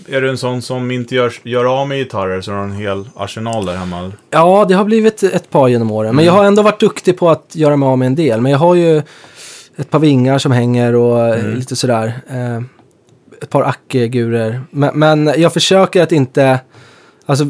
är 0.08 0.22
du 0.22 0.30
en 0.30 0.38
sån 0.38 0.62
som 0.62 0.92
inte 0.92 1.16
gör, 1.16 1.34
gör 1.44 1.66
av 1.66 1.88
med 1.88 1.98
gitarrer 1.98 2.42
så 2.42 2.52
du 2.52 2.58
har 2.58 2.64
en 2.64 2.72
hel 2.72 3.10
arsenal 3.16 3.66
där 3.66 3.76
hemma? 3.76 4.12
Ja, 4.30 4.66
det 4.68 4.74
har 4.74 4.86
blivit 4.86 5.24
ett 5.24 5.50
par 5.50 5.68
genom 5.68 5.92
åren. 5.92 6.16
Men 6.16 6.26
jag 6.26 6.34
har 6.34 6.44
ändå 6.44 6.62
varit 6.62 6.80
duktig 6.80 7.18
på 7.18 7.30
att 7.30 7.56
göra 7.56 7.76
mig 7.76 7.88
av 7.88 7.98
med 7.98 8.06
en 8.06 8.16
del. 8.16 8.42
Men 8.42 8.52
jag 8.52 8.60
har 8.60 8.76
ju 8.76 9.02
ett 9.76 9.90
par 9.90 10.00
vingar 10.00 10.38
som 10.38 10.52
hänger 10.52 10.96
och 10.96 11.28
eh, 11.28 11.48
lite 11.48 11.76
sådär. 11.76 12.14
Eh, 12.30 12.62
ett 13.42 13.50
par 13.50 13.64
ackegurer. 13.64 14.62
Men, 14.70 15.00
men 15.00 15.34
jag 15.38 15.54
försöker 15.54 16.04
att 16.04 16.12
inte... 16.12 16.60
Alltså, 17.26 17.46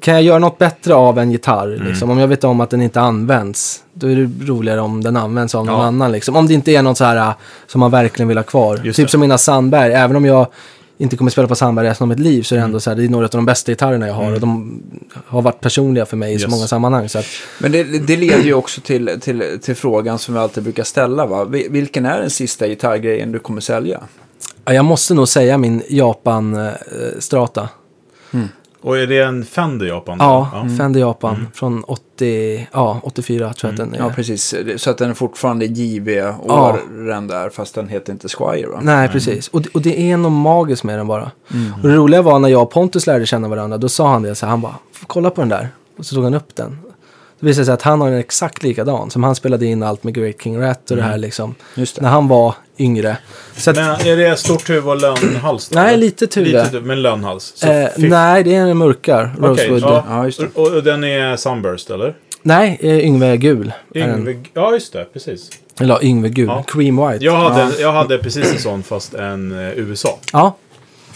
kan 0.00 0.14
jag 0.14 0.22
göra 0.22 0.38
något 0.38 0.58
bättre 0.58 0.94
av 0.94 1.18
en 1.18 1.30
gitarr? 1.30 1.82
Liksom, 1.88 2.10
om 2.10 2.18
jag 2.18 2.28
vet 2.28 2.44
om 2.44 2.60
att 2.60 2.70
den 2.70 2.82
inte 2.82 3.00
används, 3.00 3.82
då 3.94 4.06
är 4.10 4.16
det 4.16 4.46
roligare 4.46 4.80
om 4.80 5.02
den 5.02 5.16
används 5.16 5.54
av 5.54 5.66
någon 5.66 5.74
Ja. 5.80 5.84
annan. 5.86 6.12
Liksom. 6.12 6.36
Om 6.36 6.46
det 6.46 6.54
inte 6.54 6.70
är 6.72 6.82
något 6.82 6.98
så 6.98 7.04
här 7.04 7.16
eh, 7.16 7.32
som 7.66 7.78
man 7.80 7.90
verkligen 7.90 8.28
vill 8.28 8.36
ha 8.36 8.44
kvar. 8.44 8.80
Just 8.84 8.96
typ 8.96 9.06
det. 9.06 9.10
som 9.10 9.20
mina 9.20 9.38
Sandberg. 9.38 9.92
Även 9.92 10.16
om 10.16 10.24
jag 10.24 10.46
inte 10.98 11.16
kommer 11.16 11.30
spela 11.30 11.48
på 11.48 11.54
Sandberg 11.54 11.86
resten 11.88 12.04
av 12.04 12.08
mitt 12.08 12.18
liv 12.18 12.42
så 12.42 12.54
är 12.54 12.58
det 12.58 12.64
ändå 12.64 12.80
så 12.80 12.90
här, 12.90 12.96
det 12.96 13.04
är 13.04 13.08
några 13.08 13.24
av 13.24 13.30
de 13.30 13.44
bästa 13.46 13.72
gitarrerna 13.72 14.06
jag 14.06 14.14
har. 14.14 14.32
Och 14.32 14.40
de 14.40 14.82
har 15.26 15.42
varit 15.42 15.60
personliga 15.60 16.06
för 16.06 16.16
mig 16.16 16.34
i 16.34 16.38
så 16.38 16.42
Yes. 16.44 16.50
många 16.50 16.66
sammanhang. 16.66 17.08
Så 17.08 17.18
att, 17.18 17.26
Men 17.58 17.72
det, 17.72 17.82
det 17.84 18.16
leder 18.16 18.42
ju 18.44 18.54
också 18.54 18.80
till, 18.80 19.18
till, 19.20 19.44
till 19.62 19.74
frågan 19.76 20.18
som 20.18 20.34
vi 20.34 20.40
alltid 20.40 20.62
brukar 20.62 20.84
ställa. 20.84 21.26
Va? 21.26 21.44
Vi- 21.44 21.68
Vilken 21.70 22.06
är 22.06 22.20
den 22.20 22.30
sista 22.30 22.66
gitarrgrejen 22.68 23.32
du 23.32 23.38
kommer 23.38 23.60
sälja? 23.60 24.00
Ja, 24.64 24.72
jag 24.72 24.84
måste 24.84 25.14
nog 25.14 25.28
säga 25.28 25.58
min 25.58 25.82
Japan-strata. 25.88 27.68
Och 28.82 28.98
är 28.98 29.06
det 29.06 29.18
en 29.20 29.44
Fender 29.44 29.86
Japan? 29.86 30.16
ja, 30.20 30.50
då? 30.68 30.76
Fender 30.76 31.00
Japan 31.00 31.46
från 31.54 31.84
80, 31.84 32.68
ja, 32.72 33.00
84 33.02 33.52
tror 33.52 33.72
jag 33.72 33.80
att 33.80 33.90
den 33.90 33.94
är. 34.00 34.04
Ja, 34.06 34.12
precis. 34.16 34.54
Så 34.76 34.90
att 34.90 34.98
den 34.98 35.10
är 35.10 35.14
fortfarande 35.14 35.64
JV-åren 35.66 37.26
där, 37.28 37.50
fast 37.50 37.74
den 37.74 37.88
heter 37.88 38.12
inte 38.12 38.28
Squire 38.28 38.66
va? 38.66 38.78
Nej, 38.82 39.08
precis. 39.08 39.48
Och, 39.48 39.62
det- 39.62 39.68
och 39.74 39.82
det 39.82 40.10
är 40.10 40.16
något 40.16 40.32
magiskt 40.32 40.84
med 40.84 40.98
den 40.98 41.06
bara. 41.06 41.30
Mm. 41.54 41.72
Och 41.82 41.88
det 41.88 41.94
roliga 41.96 42.22
var 42.22 42.38
när 42.38 42.48
jag 42.48 42.62
och 42.62 42.70
Pontus 42.70 43.06
lärde 43.06 43.26
känna 43.26 43.48
varandra, 43.48 43.78
då 43.78 43.88
sa 43.88 44.08
han 44.12 44.22
det 44.22 44.34
så 44.34 44.46
här, 44.46 44.50
han 44.50 44.60
bara, 44.60 44.74
"Får 44.92 45.06
kolla 45.06 45.30
på 45.30 45.40
den 45.40 45.48
där. 45.48 45.68
Och 45.98 46.06
så 46.06 46.14
tog 46.14 46.24
han 46.24 46.34
upp 46.34 46.56
den. 46.56 46.78
Det 47.40 47.46
visade 47.46 47.64
sig 47.64 47.74
att 47.74 47.82
han 47.82 48.00
har 48.00 48.08
en 48.08 48.14
exakt 48.18 48.62
likadan, 48.62 49.10
som 49.10 49.24
han 49.24 49.34
spelade 49.34 49.66
in 49.66 49.82
allt 49.82 50.04
med 50.04 50.14
Great 50.14 50.42
King 50.42 50.60
Rat 50.62 50.90
och 50.90 50.96
det 50.96 51.02
här 51.02 51.18
liksom. 51.18 51.44
Mm. 51.44 51.56
Just 51.74 51.96
det. 51.96 52.02
När 52.02 52.08
han 52.10 52.28
var 52.28 52.54
yngre. 52.82 53.16
Så 53.56 53.70
att, 53.70 53.76
Men 53.76 53.88
är 54.06 54.16
det 54.16 54.36
stort 54.36 54.70
huvud 54.70 54.86
och 54.88 54.96
lönnhals? 55.00 55.68
då, 55.68 55.80
Nej, 55.80 55.96
lite 55.96 56.40
huvud. 56.40 56.52
Lite 56.52 56.80
men 56.80 57.02
lönnhals. 57.02 57.62
Eh, 57.64 57.88
nej, 57.96 58.42
det 58.44 58.54
är 58.54 58.66
en 58.66 58.76
mörkar, 58.76 59.34
Rosewood. 59.38 59.82
ja. 59.82 60.04
Ja, 60.08 60.30
det. 60.38 60.60
Och, 60.60 60.68
och 60.76 60.82
den 60.82 61.04
är 61.04 61.36
Sunburst, 61.36 61.90
eller? 61.90 62.14
Nej, 62.42 62.78
eh, 62.80 62.98
Yngve 63.06 63.36
Gul. 63.36 63.72
är. 63.94 64.00
Yngve, 64.18 64.36
ja, 64.54 64.72
just 64.72 64.92
det. 64.92 65.04
Precis. 65.12 65.50
Eller 65.80 65.94
ja, 65.94 66.02
Yngve 66.02 66.28
Gul, 66.28 66.46
Ja. 66.46 66.62
Cream 66.66 67.08
White. 67.08 67.24
Jag 67.24 67.36
hade, 67.36 67.80
jag 67.80 67.92
hade 67.92 68.18
precis 68.18 68.52
en 68.52 68.58
sån, 68.58 68.82
fast 68.82 69.14
en 69.14 69.52
eh, 69.52 69.78
USA. 69.78 70.18
Ja, 70.32 70.56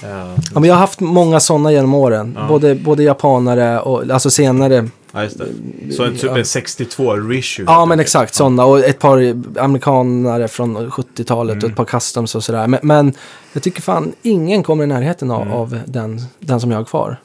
Eh, 0.03 0.09
Ja, 0.55 0.61
men 0.61 0.65
jag 0.65 0.75
har 0.75 0.81
haft 0.81 1.01
många 1.01 1.41
sådana 1.41 1.73
genom 1.73 1.95
åren. 1.95 2.37
Ja. 2.41 2.47
Både, 2.49 2.75
både 2.75 3.03
japanare 3.03 3.81
och 3.81 4.11
alltså 4.11 4.31
senare. 4.31 4.89
Ja, 5.17 5.23
just 5.25 5.39
det. 5.39 5.93
Så 5.95 6.05
en 6.05 6.13
typ 6.13 6.23
Ja. 6.25 6.39
en 6.39 6.45
62 6.45 7.17
reissue. 7.17 7.65
Ja, 7.69 7.85
men 7.87 8.01
exakt 8.01 8.35
sådana. 8.35 8.65
Och 8.65 8.79
ett 8.79 8.99
par 8.99 9.19
amerikanare 9.61 10.49
från 10.49 10.91
70-talet 10.91 11.53
Mm. 11.55 11.65
och 11.65 11.71
ett 11.71 11.77
par 11.77 11.85
customs 11.85 12.35
och 12.35 12.45
sådär. 12.45 12.67
Men, 12.67 12.81
men 12.83 13.13
jag 13.53 13.63
tycker 13.63 13.83
fan 13.83 14.13
ingen 14.23 14.63
kommer 14.63 14.85
i 14.85 14.87
närheten 14.87 15.31
av, 15.31 15.43
Mm. 15.43 15.55
av 15.55 15.79
den, 15.87 16.21
den 16.41 16.61
som 16.61 16.71
jag 16.71 16.79
har 16.79 16.85
kvar. 16.85 17.17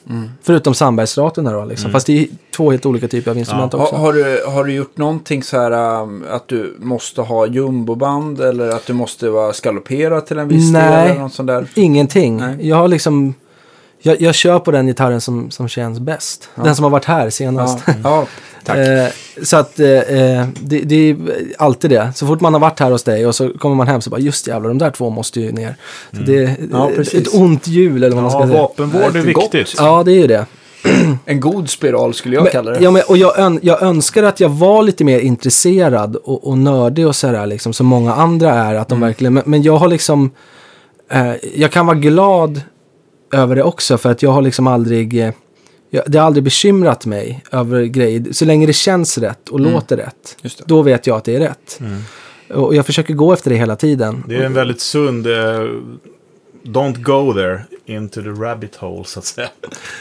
Förutom 0.43 0.73
Sandbergsstraterna 0.73 1.51
då 1.51 1.65
liksom. 1.65 1.85
Mm. 1.85 1.93
Fast 1.93 2.07
det 2.07 2.19
är 2.19 2.27
två 2.55 2.71
helt 2.71 2.85
olika 2.85 3.07
typer 3.07 3.31
av 3.31 3.37
instrument 3.37 3.73
också. 3.73 3.95
Ha, 3.95 4.01
har, 4.05 4.13
du, 4.13 4.43
har 4.47 4.63
du 4.63 4.73
gjort 4.73 4.97
någonting 4.97 5.43
så 5.43 5.57
här 5.59 6.01
um, 6.01 6.23
att 6.31 6.47
du 6.47 6.75
måste 6.79 7.21
ha 7.21 7.47
jumboband 7.47 8.41
eller 8.41 8.69
att 8.69 8.85
du 8.87 8.93
måste 8.93 9.29
vara 9.29 9.53
skalloperad 9.53 10.25
till 10.25 10.37
en 10.37 10.47
viss 10.47 10.71
Nej. 10.71 10.81
del 10.81 11.11
eller 11.11 11.21
något 11.21 11.33
sånt 11.33 11.47
där? 11.47 11.67
Ingenting. 11.75 12.37
Nej. 12.37 12.67
Jag 12.67 12.75
har 12.75 12.87
liksom... 12.87 13.33
jag, 14.01 14.21
jag 14.21 14.35
kör 14.35 14.59
på 14.59 14.71
den 14.71 14.87
gitarren 14.87 15.21
som, 15.21 15.51
som 15.51 15.67
känns 15.67 15.99
bäst. 15.99 16.49
Den 16.55 16.75
som 16.75 16.83
har 16.83 16.89
varit 16.89 17.05
här 17.05 17.29
senast. 17.29 17.79
Ja, 17.87 17.93
ja 18.03 18.25
tack. 18.63 18.77
Eh, 18.87 19.07
så 19.43 19.57
att 19.57 19.79
eh, 19.79 19.87
eh, 19.89 20.47
det, 20.61 20.79
det 20.79 20.95
är 21.09 21.17
alltid 21.57 21.89
det. 21.89 22.11
Så 22.15 22.27
fort 22.27 22.41
man 22.41 22.53
har 22.53 22.59
varit 22.61 22.79
här 22.79 22.91
hos 22.91 23.03
dig 23.03 23.25
och 23.27 23.35
så 23.35 23.49
kommer 23.49 23.75
man 23.75 23.87
hem 23.87 24.01
så 24.01 24.09
bara 24.09 24.19
just 24.19 24.47
jävlar, 24.47 24.69
de 24.69 24.77
där 24.77 24.91
två 24.91 25.09
måste 25.09 25.39
ju 25.41 25.51
ner. 25.51 25.75
Så 26.11 26.17
det 26.21 26.43
är 26.43 26.55
Ja, 26.71 26.89
ett- 26.89 26.95
precis. 26.95 27.27
ett 27.27 27.33
ont 27.33 27.67
hjul 27.67 28.03
eller 28.03 28.15
vad 28.15 28.23
man 28.23 28.31
Ja, 28.33 28.39
ska 28.39 28.47
säga. 28.47 28.61
vapenvård 28.61 29.15
är 29.15 29.21
viktigt. 29.21 29.73
Ja, 29.77 30.03
det 30.03 30.11
är 30.11 30.15
ju 30.21 30.27
det. 30.27 30.45
En 31.25 31.39
god 31.39 31.69
spiral 31.69 32.13
skulle 32.13 32.35
jag 32.35 32.51
kalla 32.51 32.71
det. 32.71 32.75
Men, 32.75 32.83
ja, 32.83 32.91
men, 32.91 33.01
och 33.07 33.17
jag, 33.17 33.39
ön, 33.39 33.59
jag 33.61 33.81
önskar 33.81 34.23
att 34.23 34.39
jag 34.39 34.49
var 34.49 34.83
lite 34.83 35.03
mer 35.03 35.19
intresserad 35.19 36.15
och, 36.15 36.47
och 36.47 36.57
nördig 36.57 37.07
och 37.07 37.15
sådär, 37.15 37.45
liksom, 37.45 37.73
som 37.73 37.85
många 37.87 38.13
andra 38.13 38.53
är. 38.53 38.75
Att 38.75 38.87
de 38.87 38.97
Mm. 38.97 39.07
verkligen, 39.09 39.33
men, 39.33 39.43
men 39.45 39.61
jag 39.63 39.77
har 39.77 39.87
liksom, 39.87 40.31
eh, 41.11 41.31
jag 41.55 41.71
kan 41.71 41.85
vara 41.85 41.97
glad 41.97 42.61
över 43.31 43.55
det 43.55 43.63
också 43.63 43.97
för 43.97 44.11
att 44.11 44.23
jag 44.23 44.31
har 44.31 44.41
liksom 44.41 44.67
aldrig, 44.67 45.19
eh, 45.19 45.33
jag, 45.89 46.03
det 46.07 46.17
har 46.17 46.25
aldrig 46.25 46.43
bekymrat 46.43 47.05
mig 47.05 47.43
över 47.51 47.83
grejer. 47.83 48.25
Så 48.31 48.45
länge 48.45 48.65
det 48.65 48.73
känns 48.73 49.17
rätt 49.17 49.49
och 49.49 49.59
låter 49.59 49.97
rätt, 49.97 50.05
Mm. 50.07 50.39
Just 50.41 50.57
det. 50.57 50.63
då 50.67 50.81
vet 50.81 51.07
jag 51.07 51.17
att 51.17 51.23
det 51.23 51.35
är 51.35 51.39
rätt. 51.39 51.79
Och 52.53 52.75
jag 52.75 52.85
försöker 52.85 53.13
gå 53.13 53.33
efter 53.33 53.49
det 53.49 53.55
hela 53.55 53.75
tiden. 53.75 54.23
Det 54.27 54.35
är 54.35 54.43
en 54.43 54.53
väldigt 54.53 54.81
sund... 54.81 55.27
Eh, 55.27 55.33
don't 56.63 57.01
go 57.01 57.33
there 57.33 57.61
into 57.85 58.21
the 58.21 58.29
rabbit 58.29 58.75
hole, 58.75 59.03
så 59.05 59.19
att 59.19 59.25
säga. 59.25 59.47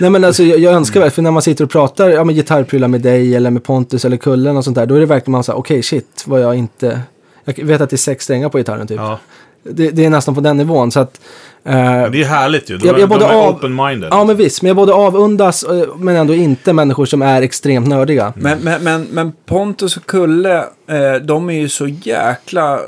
Nej 0.00 0.10
men 0.10 0.24
alltså 0.24 0.42
jag, 0.42 0.58
jag 0.58 0.72
önskar 0.74 1.00
väl, 1.00 1.10
för 1.10 1.22
när 1.22 1.30
man 1.30 1.42
sitter 1.42 1.64
och 1.64 1.70
pratar 1.70 2.08
ja, 2.10 2.24
men 2.24 2.34
gitarrprylar 2.34 2.88
med 2.88 3.00
dig 3.00 3.36
eller 3.36 3.50
med 3.50 3.64
Pontus 3.64 4.04
eller 4.04 4.16
Kullen 4.16 4.56
och 4.56 4.64
sånt 4.64 4.74
där, 4.74 4.86
då 4.86 4.94
är 4.94 5.00
det 5.00 5.06
verkligen 5.06 5.32
man 5.32 5.44
säger 5.44 5.58
okej 5.58 5.82
shit, 5.82 6.24
vad 6.26 6.40
jag 6.40 6.54
inte... 6.54 7.00
Jag 7.44 7.64
vet 7.64 7.80
att 7.80 7.90
det 7.90 7.94
är 7.96 7.98
sex 7.98 8.24
strängar 8.24 8.48
på 8.48 8.58
gitarren 8.58 8.86
typ. 8.86 8.96
Ja. 8.96 9.18
Det, 9.62 9.90
det 9.90 10.04
är 10.04 10.10
nästan 10.10 10.34
på 10.34 10.40
den 10.40 10.56
nivån 10.56 10.90
så 10.90 11.00
att... 11.00 11.20
eh, 11.64 11.74
det 12.10 12.20
är 12.22 12.24
härligt 12.24 12.70
ju. 12.70 12.76
De, 12.78 12.86
Jag- 12.88 13.00
jag 13.00 13.08
både 13.08 13.24
de 13.24 13.30
är 13.30 13.34
av- 13.34 13.60
open-minded. 13.60 14.08
ja 14.10 14.24
men 14.24 14.36
visst, 14.36 14.62
men 14.62 14.68
jag 14.68 14.76
både 14.76 14.92
avundas 14.92 15.62
eh, 15.62 15.96
men 15.96 16.16
ändå 16.16 16.34
inte 16.34 16.72
människor 16.72 17.06
som 17.06 17.22
är 17.22 17.42
extremt 17.42 17.88
nördiga. 17.88 18.32
Men, 18.36 18.58
men, 18.58 18.82
men, 18.84 19.02
men 19.10 19.32
Pontus 19.46 19.96
och 19.96 20.06
Kulle, 20.06 20.56
eh, 20.88 21.14
de 21.22 21.50
är 21.50 21.54
ju 21.54 21.68
så 21.68 21.86
jäkla... 21.86 22.80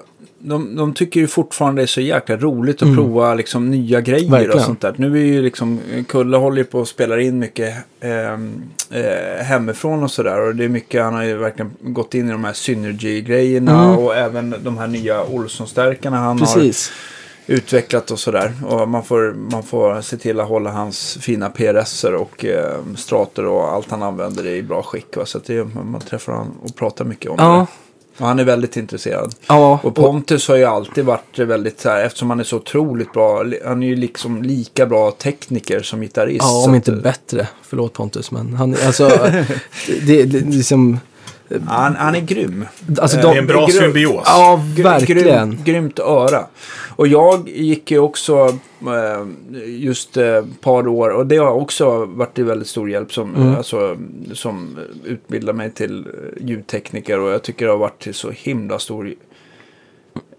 De, 0.45 0.77
de 0.77 0.95
tycker 0.95 1.21
ju 1.21 1.27
fortfarande 1.27 1.81
det 1.83 1.85
är 1.85 1.87
så 1.87 2.01
jäkla 2.01 2.37
roligt 2.37 2.83
att 2.83 2.95
prova 2.95 3.35
liksom 3.35 3.71
nya 3.71 4.01
grejer 4.01 4.27
och 4.27 4.33
Verkligen. 4.33 4.61
sånt 4.61 4.81
där. 4.81 4.95
Nu 4.99 5.19
är 5.21 5.25
ju 5.25 5.43
liksom, 5.43 5.81
Kulle 6.09 6.37
håller 6.37 6.57
ju 6.59 6.65
på 6.65 6.79
och 6.81 6.89
spelar 6.89 7.19
in 7.19 7.39
mycket 7.39 7.75
eh, 8.01 8.33
eh, 9.01 9.45
hemifrån 9.45 10.03
och 10.03 10.11
sådär. 10.11 10.41
Och 10.41 10.57
det 10.57 10.65
är 10.65 10.69
mycket, 10.69 11.03
han 11.03 11.15
har 11.15 11.23
ju 11.25 11.37
verkligen 11.37 11.71
gått 11.81 12.15
in 12.15 12.29
i 12.29 12.33
de 12.33 12.45
här 12.45 12.53
Synergy-grejerna 12.53 13.85
Mm. 13.85 13.99
och 13.99 14.17
även 14.17 14.55
de 14.65 14.79
här 14.79 14.87
nya 14.87 15.25
Olsson-stärkarna 15.25 16.17
han 16.17 16.41
har 16.41 16.47
Precis. 16.55 16.93
utvecklat 17.47 18.11
och 18.11 18.19
sådär. 18.19 18.53
Och 18.67 18.89
man 18.89 19.05
får, 19.05 19.35
man 19.51 19.63
får 19.63 20.01
se 20.01 20.17
till 20.17 20.41
att 20.41 20.49
hålla 20.49 20.71
hans 20.71 21.19
fina 21.21 21.51
PRSer 21.51 22.15
och 22.15 22.45
eh, 22.45 22.75
strater 22.97 23.47
och 23.47 23.73
allt 23.73 23.91
han 23.91 24.03
använder 24.03 24.47
i 24.47 24.63
bra 24.63 24.83
skick. 24.83 25.17
Va? 25.17 25.27
Så 25.27 25.39
att 25.39 25.45
det, 25.45 25.65
man 25.65 26.01
träffar 26.01 26.33
honom 26.33 26.53
och 26.63 26.77
pratar 26.77 27.05
mycket 27.05 27.31
om 27.31 27.37
Ja. 27.39 27.67
Och 28.19 28.27
han 28.27 28.39
är 28.39 28.45
väldigt 28.45 28.77
intresserad. 28.77 29.35
Ja, 29.47 29.81
Och 29.83 29.95
Pontus 29.95 30.49
har 30.49 30.57
ju 30.57 30.65
alltid 30.65 31.05
varit 31.05 31.39
väldigt 31.39 31.81
så 31.81 31.89
här, 31.89 32.05
eftersom 32.05 32.31
han 32.31 32.41
är 32.41 32.45
så 32.45 32.57
otroligt 32.57 33.13
bra. 33.13 33.45
Han 33.65 33.83
är 33.83 33.87
ju 33.87 33.97
liksom 33.97 34.43
lika 34.43 34.87
bra 34.87 35.11
tekniker 35.11 35.83
som 35.83 36.01
gitarrist. 36.01 36.45
ja, 36.45 36.65
om 36.65 36.71
att, 36.71 36.77
inte 36.77 36.93
bättre. 36.93 37.49
Förlåt 37.63 37.93
Pontus, 37.93 38.31
men 38.31 38.55
han, 38.55 38.77
alltså, 38.87 39.09
det, 39.09 39.47
det, 40.07 40.23
det 40.25 40.41
liksom, 40.41 40.99
han, 41.67 41.97
han 41.97 42.15
är 42.15 42.21
grym. 42.21 42.67
alltså 43.01 43.17
Eh, 43.17 43.23
Det 43.23 43.29
de, 43.29 43.35
är 43.37 43.39
en 43.41 43.47
bra 43.47 43.67
Grym- 43.67 43.79
symbios. 43.79 44.23
ja 44.27 44.63
verkligen. 44.83 45.49
Grymt, 45.51 45.65
grymt 45.65 45.99
öra. 45.99 46.47
Och 46.97 47.07
jag 47.09 47.49
gick 47.49 47.91
ju 47.91 47.99
också 47.99 48.59
eh, 48.81 49.27
just 49.67 50.17
ett 50.17 50.45
eh, 50.45 50.51
par 50.61 50.89
år 50.89 51.11
och 51.11 51.27
det 51.27 51.37
har 51.37 51.51
också 51.53 52.05
varit 52.05 52.35
till 52.35 52.45
väldigt 52.45 52.69
stor 52.69 52.91
hjälp 52.91 53.13
som, 53.13 53.35
Mm. 53.35 53.57
alltså, 53.57 53.97
som 54.33 54.79
utbildar 55.05 55.53
mig 55.53 55.71
till 55.71 56.07
ljudtekniker 56.41 57.19
och 57.21 57.31
jag 57.33 57.43
tycker 57.43 57.65
det 57.67 57.71
har 57.73 57.79
varit 57.79 58.03
till 58.03 58.15
så 58.15 58.31
himla 58.31 58.79
stor 58.79 59.15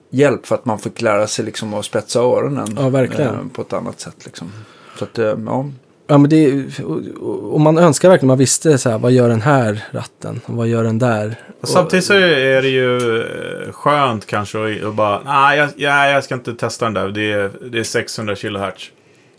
hjälp 0.09 0.45
för 0.45 0.55
att 0.55 0.65
man 0.65 0.79
fick 0.79 1.01
lära 1.01 1.27
sig 1.27 1.45
liksom 1.45 1.73
att 1.73 1.85
spetsa 1.85 2.19
öronen 2.19 2.67
Ja, 2.77 3.03
eh, 3.03 3.37
på 3.53 3.61
ett 3.61 3.73
annat 3.73 3.99
sätt. 3.99 4.15
Liksom. 4.25 4.51
Så 4.99 5.03
att, 5.05 5.19
eh, 5.19 5.33
ja. 5.45 5.69
Ja, 6.07 6.17
men 6.17 6.29
det, 6.29 6.63
och, 6.83 7.53
och 7.53 7.61
man 7.61 7.77
önskar 7.77 8.09
verkligen 8.09 8.27
man 8.27 8.37
visste 8.37 8.77
så 8.77 8.89
här, 8.89 8.97
vad 8.97 9.11
gör 9.11 9.29
den 9.29 9.41
här 9.41 9.83
ratten? 9.91 10.41
Och 10.45 10.53
vad 10.55 10.67
gör 10.67 10.83
den 10.83 10.99
där? 10.99 11.35
Och, 11.61 11.67
Samtidigt 11.67 12.05
så 12.05 12.13
är 12.13 12.61
det 12.61 12.67
ju 12.69 13.19
eh, 13.21 13.71
skönt 13.71 14.25
kanske 14.25 14.87
att 14.87 14.93
bara, 14.95 15.21
nej 15.25 15.57
jag, 15.57 15.69
ja, 15.75 16.07
jag 16.09 16.23
ska 16.23 16.35
inte 16.35 16.53
testa 16.53 16.85
den 16.85 16.93
där. 16.93 17.07
Det 17.09 17.31
är, 17.31 17.51
det 17.71 17.79
är 17.79 17.83
600 17.83 18.35
kHz. 18.35 18.89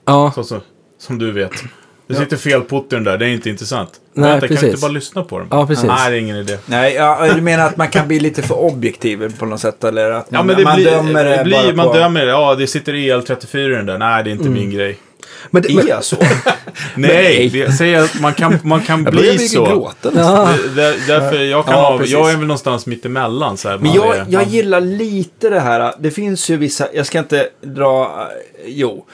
ja, 0.04 0.32
Så, 0.34 0.44
så, 0.44 0.60
som 0.98 1.18
du 1.18 1.32
vet. 1.32 1.52
Det 2.06 2.14
sitter 2.14 2.36
fel 2.36 2.62
putt 2.64 2.84
i 2.92 2.94
den 2.94 3.04
där, 3.04 3.18
det 3.18 3.26
är 3.26 3.28
inte 3.28 3.50
intressant. 3.50 3.90
Nej, 4.12 4.30
Vänta, 4.30 4.46
kan 4.46 4.54
du 4.54 4.60
precis. 4.60 4.74
inte 4.74 4.80
bara 4.80 4.92
lyssna 4.92 5.22
på 5.24 5.38
den? 5.38 5.48
Ja, 5.50 5.66
precis. 5.66 5.84
Nej, 5.84 6.10
det 6.10 6.16
är 6.16 6.20
ingen 6.20 6.36
idé. 6.36 6.58
Nej, 6.66 6.94
ja, 6.94 7.28
du 7.34 7.40
menar 7.40 7.66
att 7.66 7.76
man 7.76 7.88
kan 7.88 8.08
bli 8.08 8.20
lite 8.20 8.42
för 8.42 8.60
objektiv 8.60 9.38
på 9.38 9.46
något 9.46 9.60
sätt? 9.60 9.84
Eller 9.84 10.10
att 10.10 10.30
man, 10.30 10.38
Ja, 10.38 10.42
men 10.42 10.56
det 10.56 10.64
man 10.64 10.76
blir, 10.76 10.84
dömer 10.90 11.24
det 11.24 11.36
det 11.36 11.44
blir, 11.44 11.56
bara 11.56 11.76
man 11.76 11.86
på... 11.86 11.92
dömer 11.94 12.20
det. 12.24 12.30
Ja, 12.30 12.54
det 12.54 12.66
sitter 12.66 12.92
EL34 12.92 13.58
i 13.58 13.68
den 13.76 13.86
där. 13.86 13.98
Nej, 13.98 14.24
det 14.24 14.30
är 14.30 14.32
inte 14.32 14.48
min 14.48 14.70
grej. 14.70 14.98
Men, 15.50 15.62
det- 15.62 15.90
Är 15.90 16.00
så? 16.00 16.16
Nej, 16.94 17.48
det, 17.52 17.58
jag 17.58 17.74
säger 17.74 18.00
att 18.02 18.20
man 18.20 18.34
kan, 18.34 18.58
man 18.62 18.80
kan 18.82 19.04
Jag 19.04 19.12
bli 19.14 19.38
så. 19.48 19.64
gråta 19.64 20.10
ja, 20.16 20.48
Det- 20.74 20.74
det- 20.82 21.06
Därför 21.06 21.42
jag 21.42 21.64
kan 21.64 21.74
Ja, 21.74 21.96
ha, 21.98 22.04
jag 22.04 22.30
är 22.30 22.36
väl 22.36 22.46
någonstans 22.46 22.86
mitt 22.86 23.04
emellan. 23.04 23.56
Så 23.56 23.68
här, 23.68 23.78
Men 23.78 23.92
jag, 23.92 24.16
är- 24.16 24.26
jag 24.28 24.32
man- 24.42 24.48
gillar 24.52 24.80
lite 24.80 25.50
det 25.50 25.60
här. 25.60 25.94
Det 25.98 26.10
finns 26.10 26.48
ju 26.50 26.56
vissa, 26.56 26.88
jag 26.94 27.06
ska 27.06 27.18
inte 27.18 27.48
dra, 27.62 28.28
jo. 28.66 29.06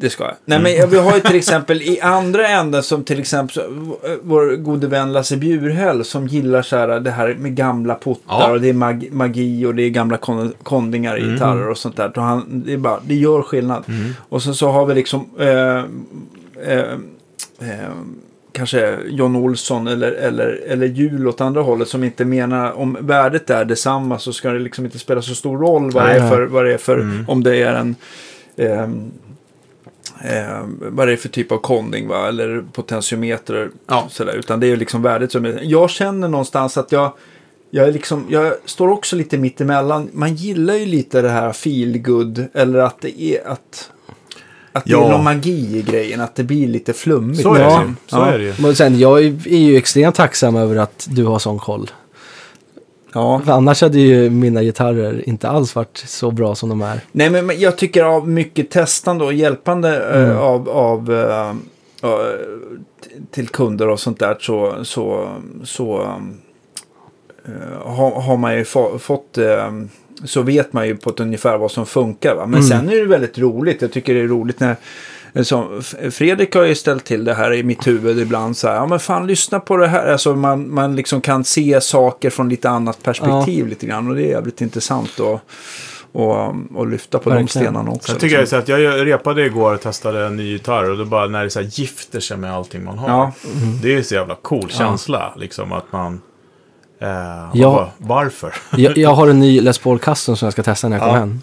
Det 0.00 0.10
ska 0.10 0.24
jag. 0.24 0.34
Nej 0.44 0.58
Mm. 0.58 0.80
men 0.80 0.90
vi 0.90 0.98
har 0.98 1.14
ju 1.14 1.20
till 1.20 1.36
exempel 1.36 1.82
i 1.82 2.00
andra 2.00 2.48
änden 2.48 2.82
som 2.82 3.04
till 3.04 3.20
exempel 3.20 3.62
v- 3.68 4.16
vår 4.22 4.56
gode 4.56 4.86
vän 4.86 5.12
Lasse 5.12 5.36
Bjurhäll 5.36 6.04
som 6.04 6.26
gillar 6.26 6.62
så 6.62 6.76
här 6.76 7.00
det 7.00 7.10
här 7.10 7.36
med 7.38 7.54
gamla 7.54 7.94
puttar 7.94 8.20
Ja. 8.28 8.40
Mm. 8.44 8.52
och 8.52 8.60
det 8.60 8.68
är 8.68 8.72
mag, 8.72 9.08
magi 9.12 9.66
och 9.66 9.74
det 9.74 9.82
är 9.82 9.90
gamla 9.90 10.16
kon, 10.16 10.52
kondingar 10.62 11.18
i 11.18 11.30
gitarrer 11.32 11.68
och 11.68 11.78
sånt 11.78 11.96
där. 11.96 12.12
Och 12.18 12.22
han, 12.22 12.62
det, 12.66 12.72
är 12.72 12.76
bara, 12.76 13.00
det 13.06 13.14
gör 13.14 13.42
skillnad. 13.42 13.84
Och 14.28 14.42
sen 14.42 14.54
så 14.54 14.68
har 14.70 14.86
vi 14.86 14.94
liksom 14.94 15.26
eh, 15.38 15.78
eh, 16.72 16.92
eh, 17.60 17.90
kanske 18.52 18.98
John 19.08 19.36
Olsson 19.36 19.86
eller, 19.86 20.12
eller, 20.12 20.60
eller 20.68 20.86
Jul 20.86 21.28
åt 21.28 21.40
andra 21.40 21.62
hållet 21.62 21.88
som 21.88 22.04
inte 22.04 22.24
menar 22.24 22.72
om 22.78 22.96
värdet 23.00 23.50
är 23.50 23.64
detsamma 23.64 24.18
så 24.18 24.32
ska 24.32 24.50
det 24.50 24.58
liksom 24.58 24.84
inte 24.84 24.98
spela 24.98 25.22
så 25.22 25.34
stor 25.34 25.58
roll 25.58 25.90
vad 25.90 26.04
det 26.06 26.12
är 26.12 26.28
för, 26.28 26.42
vad 26.46 26.64
det 26.64 26.74
är 26.74 26.78
för 26.78 26.98
Mm. 27.00 27.24
om 27.28 27.42
det 27.44 27.56
är 27.62 27.74
en 27.74 27.94
ehm, 30.24 30.78
vad 30.80 31.08
det 31.08 31.12
är 31.12 31.16
för 31.16 31.28
typ 31.28 31.52
av 31.52 31.58
konding 31.58 32.08
va? 32.08 32.28
eller 32.28 32.64
potentiometer 32.72 33.70
Ja. 33.86 34.06
sådär. 34.10 34.32
utan 34.36 34.60
det 34.60 34.66
är 34.66 34.68
ju 34.68 34.76
liksom 34.76 35.02
värdet 35.02 35.32
som 35.32 35.44
är, 35.44 35.60
jag 35.62 35.90
känner 35.90 36.28
någonstans 36.28 36.78
att 36.78 36.92
jag 36.92 37.12
jag, 37.70 37.88
är 37.88 37.92
liksom, 37.92 38.26
jag 38.28 38.52
står 38.64 38.88
också 38.88 39.16
lite 39.16 39.38
mitt 39.38 39.60
emellan. 39.60 40.10
Man 40.12 40.34
gillar 40.34 40.74
ju 40.74 40.86
lite 40.86 41.22
det 41.22 41.28
här 41.28 41.52
feel 41.52 41.98
good 41.98 42.44
eller 42.54 42.78
att 42.78 43.00
det 43.00 43.22
är 43.22 43.48
att 43.48 43.90
att 44.72 44.84
det 44.84 44.90
Ja. 44.90 45.06
är 45.06 45.10
någon 45.10 45.24
magi 45.24 45.76
i 45.78 45.82
grejen, 45.82 46.20
att 46.20 46.34
det 46.36 46.44
blir 46.44 46.68
lite 46.68 46.92
flummigt. 46.92 47.42
Så 47.42 47.54
är 47.54 47.58
det 47.58 47.64
Ja. 47.64 47.82
ju. 47.84 47.94
Så 48.06 48.16
Ja. 48.16 48.26
är 48.32 48.38
det 48.38 48.44
ju. 48.44 48.52
men 48.58 48.76
sen, 48.76 48.98
jag 48.98 49.18
är 49.24 49.48
ju 49.58 49.76
extremt 49.76 50.14
tacksam 50.14 50.56
över 50.56 50.76
att 50.76 51.08
du 51.10 51.24
har 51.24 51.38
sån 51.38 51.58
koll. 51.58 51.90
Ja. 53.12 53.42
För 53.44 53.52
annars 53.52 53.82
hade 53.82 53.98
ju 54.00 54.30
mina 54.30 54.62
gitarrer 54.62 55.28
inte 55.28 55.48
alls 55.48 55.74
varit 55.74 55.98
så 56.06 56.30
bra 56.30 56.54
som 56.54 56.68
de 56.68 56.82
är. 56.82 57.00
Nej, 57.12 57.30
men 57.30 57.60
jag 57.60 57.78
tycker 57.78 58.04
av 58.04 58.28
mycket 58.28 58.70
testande 58.70 59.24
och 59.24 59.32
hjälpande 59.32 60.08
eh, 60.14 60.22
Mm. 60.24 60.36
av, 60.38 60.68
av 60.68 61.12
eh, 61.14 61.48
eh, 61.48 61.54
t- 63.04 63.10
till 63.30 63.48
kunder 63.48 63.88
och 63.88 64.00
sånt 64.00 64.18
där 64.18 64.36
så, 64.40 64.84
så, 64.84 65.28
så 65.64 66.12
har, 67.84 68.20
har 68.20 68.36
man 68.36 68.56
ju 68.56 68.64
få, 68.64 68.98
fått 68.98 69.38
så 70.24 70.42
vet 70.42 70.72
man 70.72 70.86
ju 70.86 70.96
på 70.96 71.10
ett 71.10 71.20
ungefär 71.20 71.58
vad 71.58 71.70
som 71.70 71.86
funkar. 71.86 72.34
Va? 72.34 72.46
Men 72.46 72.54
Mm. 72.60 72.62
sen 72.68 72.88
är 72.88 72.96
det 72.96 73.04
väldigt 73.06 73.38
roligt. 73.38 73.82
Jag 73.82 73.92
tycker 73.92 74.14
det 74.14 74.20
är 74.20 74.26
roligt 74.26 74.60
när 74.60 74.76
som, 75.42 75.78
F- 75.78 75.94
Fredrik 76.14 76.54
har 76.54 76.62
ju 76.62 76.74
ställt 76.74 77.04
till 77.04 77.24
det 77.24 77.34
här 77.34 77.52
i 77.52 77.62
mitt 77.62 77.86
huvud 77.86 78.18
ibland 78.18 78.56
så 78.56 78.68
här, 78.68 78.74
ja 78.74 78.86
men 78.86 78.98
fan 79.00 79.26
lyssna 79.26 79.60
på 79.60 79.76
det 79.76 79.86
här, 79.88 80.12
alltså 80.12 80.34
man, 80.36 80.74
man 80.74 80.96
liksom 80.96 81.20
kan 81.20 81.44
se 81.44 81.80
saker 81.80 82.30
från 82.30 82.48
lite 82.48 82.70
annat 82.70 83.02
perspektiv 83.02 83.66
lite 83.66 83.86
grann 83.86 84.08
och 84.08 84.14
det 84.14 84.22
är 84.22 84.30
jävligt 84.30 84.60
intressant 84.60 85.20
att 85.20 85.40
och, 86.12 86.54
och 86.74 86.86
lyfta 86.86 87.18
på 87.18 87.30
de 87.30 87.36
Verkligen. 87.36 87.48
stenarna 87.66 87.90
också. 87.90 88.10
Sen 88.12 88.20
tycker 88.20 88.34
jag 88.34 88.40
liksom. 88.40 88.56
så 88.56 88.62
att 88.62 88.68
jag 88.80 89.06
repade 89.06 89.44
igår 89.46 89.74
och 89.74 89.80
testade 89.80 90.26
en 90.26 90.36
ny 90.36 90.52
gitarr 90.52 90.90
och 90.90 90.98
det 90.98 91.04
bara 91.04 91.26
när 91.26 91.44
det 91.44 91.50
så 91.50 91.60
här 91.60 91.66
gifter 91.72 92.20
sig 92.20 92.36
med 92.36 92.54
allting 92.54 92.84
man 92.84 92.98
har. 92.98 93.08
Ja. 93.08 93.32
Det 93.82 93.94
är 93.94 94.02
så 94.02 94.14
jävla 94.14 94.34
cool 94.34 94.70
känsla 94.70 95.32
liksom 95.36 95.72
att 95.72 95.92
man... 95.92 96.20
Eh, 97.00 97.08
Ja. 97.08 97.50
ja. 97.54 97.90
Varför? 97.98 98.54
Jag, 98.76 98.96
jag 98.98 99.10
har 99.14 99.28
en 99.28 99.40
ny 99.40 99.60
Les 99.60 99.78
Paul 99.78 99.98
Custom 99.98 100.36
som 100.36 100.46
jag 100.46 100.52
ska 100.52 100.62
testa 100.62 100.88
när 100.88 100.96
jag 100.96 101.02
Ja. 101.04 101.08
kommer 101.08 101.20
hem. 101.20 101.42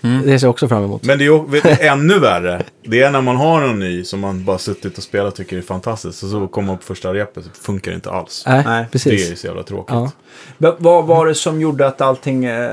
Det 0.00 0.38
ser 0.38 0.46
jag 0.46 0.50
också 0.50 0.68
fram 0.68 0.84
emot. 0.84 1.02
Men 1.04 1.18
det 1.18 1.24
är 1.24 1.26
ju 1.26 1.46
vet 1.48 1.62
du, 1.62 1.86
ännu 1.86 2.18
värre. 2.18 2.62
Det 2.82 3.02
är 3.02 3.10
när 3.10 3.20
man 3.20 3.36
har 3.36 3.60
någon 3.60 3.78
ny 3.78 4.04
som 4.04 4.20
man 4.20 4.44
bara 4.44 4.58
suttit 4.58 4.98
och 4.98 5.04
spelat 5.04 5.32
och 5.32 5.36
tycker 5.36 5.56
är 5.56 5.62
fantastiskt. 5.62 6.22
Och 6.22 6.28
så 6.28 6.48
kommer 6.48 6.66
man 6.68 6.76
på 6.78 6.82
första 6.84 7.14
repet 7.14 7.44
så 7.44 7.50
funkar 7.62 7.90
det 7.90 7.94
inte 7.94 8.10
alls. 8.10 8.44
Nej, 8.46 8.62
Nej, 8.66 8.84
Det 8.92 9.06
är 9.06 9.10
ju 9.10 9.16
precis. 9.18 9.40
så 9.40 9.46
jävla 9.46 9.62
tråkigt. 9.62 9.94
Ja. 9.94 10.10
Men 10.58 10.72
Vad 10.78 11.06
var 11.06 11.26
det 11.26 11.34
som 11.34 11.60
gjorde 11.60 11.86
att 11.86 12.00
allting, 12.00 12.44
eh, 12.44 12.70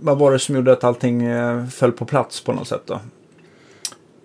vad 0.00 0.18
var 0.18 0.32
det 0.32 0.38
som 0.38 0.54
gjorde 0.56 0.72
att 0.72 0.84
allting 0.84 1.22
eh, 1.26 1.66
föll 1.66 1.92
på 1.92 2.04
plats 2.04 2.44
på 2.44 2.52
något 2.52 2.68
sätt 2.68 2.82
då? 2.86 3.00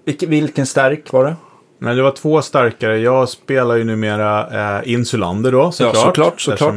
Vilken, 0.06 0.30
vilken 0.30 0.66
stärk 0.66 1.12
var 1.14 1.26
det? 1.26 1.36
Men 1.80 1.98
det 1.98 2.04
var 2.04 2.12
två 2.12 2.42
starkare. 2.42 2.98
Jag 2.98 3.30
spelar 3.30 3.76
ju 3.76 3.84
numera 3.84 4.78
eh, 4.80 4.92
Insulander 4.94 5.52
då, 5.52 5.72
såklart. 5.72 5.96
ja, 5.96 6.02
såklart, 6.06 6.42
såklart. 6.42 6.74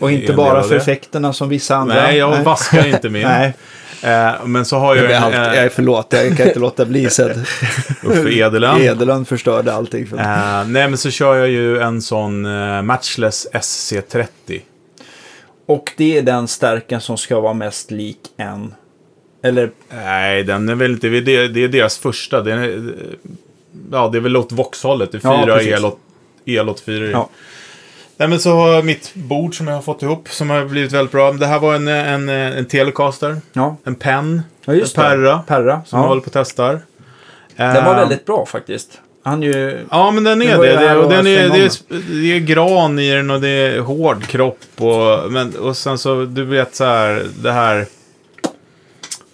Och 0.00 0.10
inte 0.10 0.32
bara 0.32 0.62
för 0.62 0.70
det. 0.74 0.80
effekterna 0.80 1.32
som 1.32 1.48
vissa 1.48 1.76
andra. 1.76 1.94
Nej, 1.94 2.16
jag 2.18 2.44
vaskar 2.44 2.86
inte 2.86 3.08
min. 3.10 3.22
Nej, 3.22 3.54
Eh, 4.06 4.46
men 4.46 4.64
så 4.64 4.76
har 4.76 4.96
jag 4.96 5.10
jag, 5.10 5.26
en... 5.26 5.32
jag 5.32 5.56
är 5.56 5.68
förlåt, 5.68 6.06
jag 6.10 6.36
kan 6.36 6.46
inte 6.46 6.58
låta 6.58 6.84
bli 6.84 7.10
sen. 7.10 7.30
Uffe 8.02 8.28
Edelund. 8.28 8.82
Edelund 8.82 9.28
förstörde 9.28 9.72
allting. 9.72 10.06
För. 10.06 10.16
Eh, 10.16 10.66
nej, 10.66 10.88
men 10.88 10.98
så 10.98 11.10
kör 11.10 11.36
jag 11.36 11.48
ju 11.48 11.80
en 11.80 12.02
sån 12.02 12.46
eh, 12.46 12.82
Matchless 12.82 13.46
SC30. 13.52 14.60
Och 15.66 15.92
det 15.96 16.18
är 16.18 16.22
den 16.22 16.48
stärken 16.48 17.00
som 17.00 17.18
ska 17.18 17.40
vara 17.40 17.54
mest 17.54 17.90
lik 17.90 18.18
en. 18.36 18.74
Eller, 19.42 19.70
Nej, 19.90 20.42
den 20.42 20.68
är 20.68 20.74
väl 20.74 20.92
inte... 20.92 21.08
Det 21.08 21.36
är, 21.36 21.48
det 21.48 21.64
är 21.64 21.68
deras 21.68 21.98
första. 21.98 22.42
Det 22.42 22.52
är, 22.52 22.94
ja, 23.92 24.08
det 24.08 24.18
är 24.18 24.22
väl 24.22 24.36
åt 24.36 24.52
Vox-hållet. 24.52 25.12
Det 25.12 25.24
är 25.24 25.28
Ja, 25.28 25.42
fyra 25.44 25.56
precis. 25.56 25.72
el, 25.72 26.58
el 26.58 26.68
84 26.68 27.06
ja. 27.10 27.28
Nej, 28.16 28.28
men 28.28 28.40
så 28.40 28.50
har 28.56 28.68
jag 28.72 28.84
mitt 28.84 29.14
bord 29.14 29.56
som 29.56 29.68
jag 29.68 29.74
har 29.74 29.82
fått 29.82 30.02
ihop 30.02 30.28
som 30.28 30.50
har 30.50 30.64
blivit 30.64 30.92
väldigt 30.92 31.12
bra. 31.12 31.32
Det 31.32 31.46
här 31.46 31.58
var 31.58 31.74
en, 31.74 31.88
en, 31.88 32.28
en 32.28 32.64
Telecaster. 32.66 33.36
Ja, 33.52 33.76
En 33.84 33.94
pen. 33.94 34.42
ja 34.64 34.72
en 34.72 34.80
Perra. 34.94 35.38
Perra. 35.38 35.80
Som 35.86 35.98
jag 35.98 36.04
Ja. 36.04 36.08
håller 36.08 36.20
på 36.20 36.26
och 36.26 36.32
testar. 36.32 36.80
Den 37.56 37.84
var 37.84 37.92
Eh, 37.94 37.98
väldigt 38.00 38.26
bra 38.26 38.46
faktiskt. 38.46 39.00
Han 39.22 39.42
ju... 39.42 39.78
Ja, 39.90 40.10
men 40.10 40.24
den 40.24 40.42
är 40.42 40.58
det. 40.62 40.76
det, 40.76 40.96
och 40.96 41.10
den 41.10 41.26
är, 41.26 41.48
det, 41.48 41.58
är, 41.64 41.70
det 42.22 42.32
är 42.36 42.38
gran 42.40 42.98
i 42.98 43.10
den 43.10 43.30
och 43.30 43.40
det 43.40 43.48
är 43.48 43.80
hård 43.80 44.24
kropp. 44.26 44.58
Och, 44.78 45.32
men, 45.32 45.56
och 45.56 45.76
sen 45.76 45.98
så, 45.98 46.24
du 46.24 46.44
vet 46.44 46.74
så 46.74 46.84
här, 46.84 47.26
det 47.42 47.52
här 47.52 47.86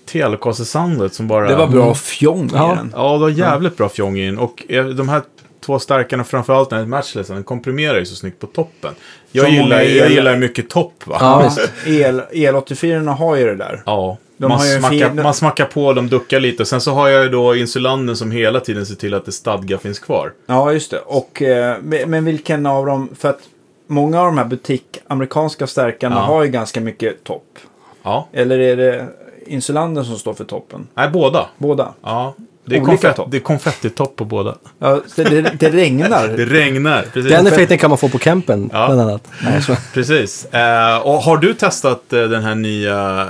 Telecaster-soundet 0.06 1.08
som 1.14 1.28
bara... 1.28 1.48
Det 1.48 1.56
var 1.56 1.66
bra 1.66 1.94
fjong 1.94 2.46
i 2.46 2.50
Ja. 2.54 2.74
den. 2.76 2.92
Ja, 2.96 3.12
det 3.12 3.18
var 3.18 3.28
jävligt 3.28 3.76
bra 3.76 3.88
fjong 3.88 4.18
i 4.18 4.26
den. 4.26 4.38
Och 4.38 4.62
eh, 4.68 4.84
de 4.86 5.08
här 5.08 5.22
två 5.62 5.78
starkarna, 5.78 6.24
framförallt 6.24 6.70
den 6.70 6.78
här 6.78 6.86
matchlessen, 6.86 7.34
den 7.36 7.44
komprimerar 7.44 7.98
ju 7.98 8.06
så 8.06 8.14
snyggt 8.16 8.38
på 8.38 8.46
toppen. 8.46 8.94
Jag, 9.32 9.44
Som 9.46 9.54
gillar, 9.54 9.66
många 9.68 9.82
jag 9.82 10.06
el- 10.06 10.12
gillar 10.12 10.36
mycket 10.36 10.70
topp, 10.70 11.06
va? 11.06 11.16
Ja, 11.20 11.42
Ja, 11.42 11.48
visst. 11.48 11.86
el, 11.86 12.22
el 12.32 12.56
84 12.56 13.10
har 13.12 13.36
ju 13.36 13.44
det 13.46 13.54
där. 13.56 13.82
Ja, 13.86 14.16
De 14.36 14.48
man, 14.48 14.58
har 14.58 14.66
ju 14.66 14.72
en 14.72 14.78
smackar, 14.80 15.08
fin- 15.10 15.22
man 15.22 15.34
smackar 15.34 15.64
på, 15.64 15.92
de 15.92 16.08
duckar 16.08 16.40
lite. 16.40 16.62
Och 16.62 16.68
sen 16.68 16.80
så 16.80 16.90
har 16.92 17.08
jag 17.08 17.22
ju 17.24 17.28
då 17.28 17.56
insulanden 17.56 18.16
som 18.16 18.30
hela 18.30 18.60
tiden 18.60 18.86
ser 18.86 18.94
till 18.94 19.14
att 19.14 19.24
det 19.24 19.32
stadga 19.32 19.78
finns 19.78 19.98
kvar. 19.98 20.32
Ja, 20.46 20.72
just 20.72 20.90
det. 20.90 20.98
Och, 20.98 21.42
eh, 21.42 21.76
men 21.82 22.10
men 22.10 22.24
vilken 22.24 22.66
av 22.66 22.86
dem, 22.86 23.08
för 23.18 23.28
att 23.30 23.40
många 23.86 24.20
av 24.20 24.26
de 24.26 24.38
här 24.38 24.44
butik, 24.44 24.84
amerikanska 25.06 25.66
stärkarna 25.66 26.16
Ja. 26.16 26.20
har 26.22 26.44
ju 26.44 26.50
ganska 26.50 26.80
mycket 26.80 27.24
topp. 27.24 27.58
Ja, 28.02 28.28
Eller 28.32 28.58
är 28.58 28.76
det 28.76 29.06
insulanden 29.46 30.04
som 30.04 30.18
står 30.18 30.34
för 30.34 30.44
toppen? 30.44 30.86
nej 30.94 31.08
båda. 31.12 31.48
Båda. 31.58 31.94
Ja, 32.02 32.34
det 32.64 32.76
är, 32.76 32.80
konfett, 32.80 33.16
topp. 33.16 33.28
det 33.30 33.36
är 33.36 33.40
konfettitopp 33.40 34.16
på 34.16 34.24
båda. 34.24 34.56
Ja, 34.78 35.00
det, 35.16 35.24
det, 35.24 35.40
det 35.58 35.70
regnar. 35.70 36.28
Det 36.36 36.44
regnar, 36.44 37.02
precis. 37.12 37.30
Den 37.32 37.46
effekten 37.46 37.78
kan 37.78 37.90
man 37.90 37.98
få 37.98 38.08
på 38.08 38.18
campen, 38.18 38.70
Ja. 38.72 38.86
bland 38.86 39.00
annat. 39.00 39.28
Nej, 39.44 39.62
så- 39.62 39.76
Precis. 39.94 40.44
Eh, 40.54 40.96
och 40.98 41.12
har 41.22 41.36
du 41.36 41.54
testat 41.54 42.12
eh, 42.12 42.22
den 42.22 42.42
här 42.42 42.54
nya 42.54 43.20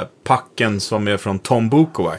eh, 0.00 0.06
packen 0.24 0.80
som 0.80 1.08
är 1.08 1.16
från 1.16 1.38
Tom 1.38 1.68
Bukovac? 1.68 2.18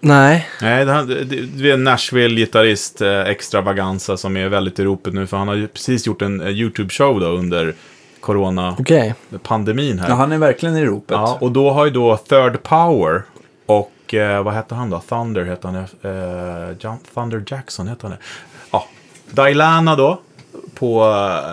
Nej. 0.00 0.48
Nej, 0.62 0.84
det, 0.84 0.92
här, 0.92 1.02
det, 1.04 1.24
det 1.24 1.70
är 1.70 1.74
en 1.74 1.84
Nashville-gitarrist, 1.88 3.00
eh, 3.02 3.20
extravaganza, 3.20 4.16
som 4.16 4.36
är 4.36 4.48
väldigt 4.48 4.78
i 4.78 4.84
ropet 4.84 5.14
nu. 5.14 5.26
För 5.26 5.36
han 5.36 5.48
har 5.48 5.54
ju 5.54 5.68
precis 5.68 6.06
gjort 6.06 6.22
en 6.22 6.40
eh, 6.40 6.46
YouTube-show 6.48 7.20
då 7.20 7.26
under 7.26 7.74
corona-pandemin 8.20 9.92
Okej. 9.92 10.00
här. 10.00 10.08
Ja, 10.08 10.14
han 10.14 10.32
är 10.32 10.38
verkligen 10.38 10.76
i 10.76 10.84
ropet. 10.84 11.10
Ja, 11.10 11.38
och 11.40 11.52
då 11.52 11.70
har 11.70 11.84
ju 11.84 11.90
då 11.90 12.16
Third 12.16 12.62
Power 12.62 13.22
och 13.66 13.92
eh, 14.14 14.42
vad 14.42 14.54
hette 14.54 14.74
han 14.74 14.90
då? 14.90 15.00
Thunder 15.00 15.44
hette 15.44 15.66
han. 15.68 15.76
Eh, 15.76 16.76
John, 16.80 16.98
Thunder 17.14 17.44
Jackson 17.46 17.88
hette 17.88 18.06
han. 18.06 18.16
Ja, 18.70 18.86
Diana 19.30 19.96
då. 19.96 20.20
På, 20.74 21.04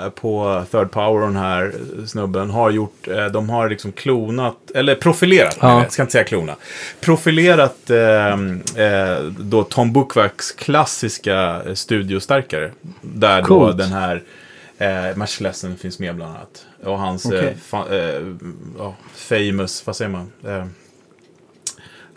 eh, 0.03 0.09
på 0.09 0.63
Third 0.71 0.91
Power, 0.91 1.21
den 1.21 1.35
här 1.35 1.73
snubben, 2.07 2.49
har 2.49 2.69
gjort, 2.69 3.07
eh, 3.07 3.25
de 3.25 3.49
har 3.49 3.69
liksom 3.69 3.91
klonat, 3.91 4.55
eller 4.75 4.95
profilerat, 4.95 5.57
Ja. 5.61 5.69
ja. 5.71 5.81
jag 5.84 5.91
ska 5.91 6.01
inte 6.01 6.11
säga 6.11 6.23
klona, 6.23 6.55
profilerat 7.01 7.89
eh, 7.89 8.34
eh, 8.85 9.23
då 9.39 9.63
Tom 9.63 9.93
Buchwacks 9.93 10.51
klassiska 10.51 11.61
studiostärkare. 11.73 12.71
Där 13.01 13.41
då 13.41 13.47
Coolt. 13.47 13.77
den 13.77 13.91
här 13.91 14.23
eh, 14.77 15.15
Mercilesen 15.17 15.77
finns 15.77 15.99
med 15.99 16.15
bland 16.15 16.35
annat. 16.35 16.65
Och 16.84 16.99
hans 16.99 17.25
Okej. 17.25 17.39
eh, 17.47 17.53
fa- 17.75 17.93
eh, 18.17 18.35
ja, 18.77 18.95
famous, 19.15 19.85
vad 19.88 19.95
säger 19.95 20.11
man? 20.11 20.31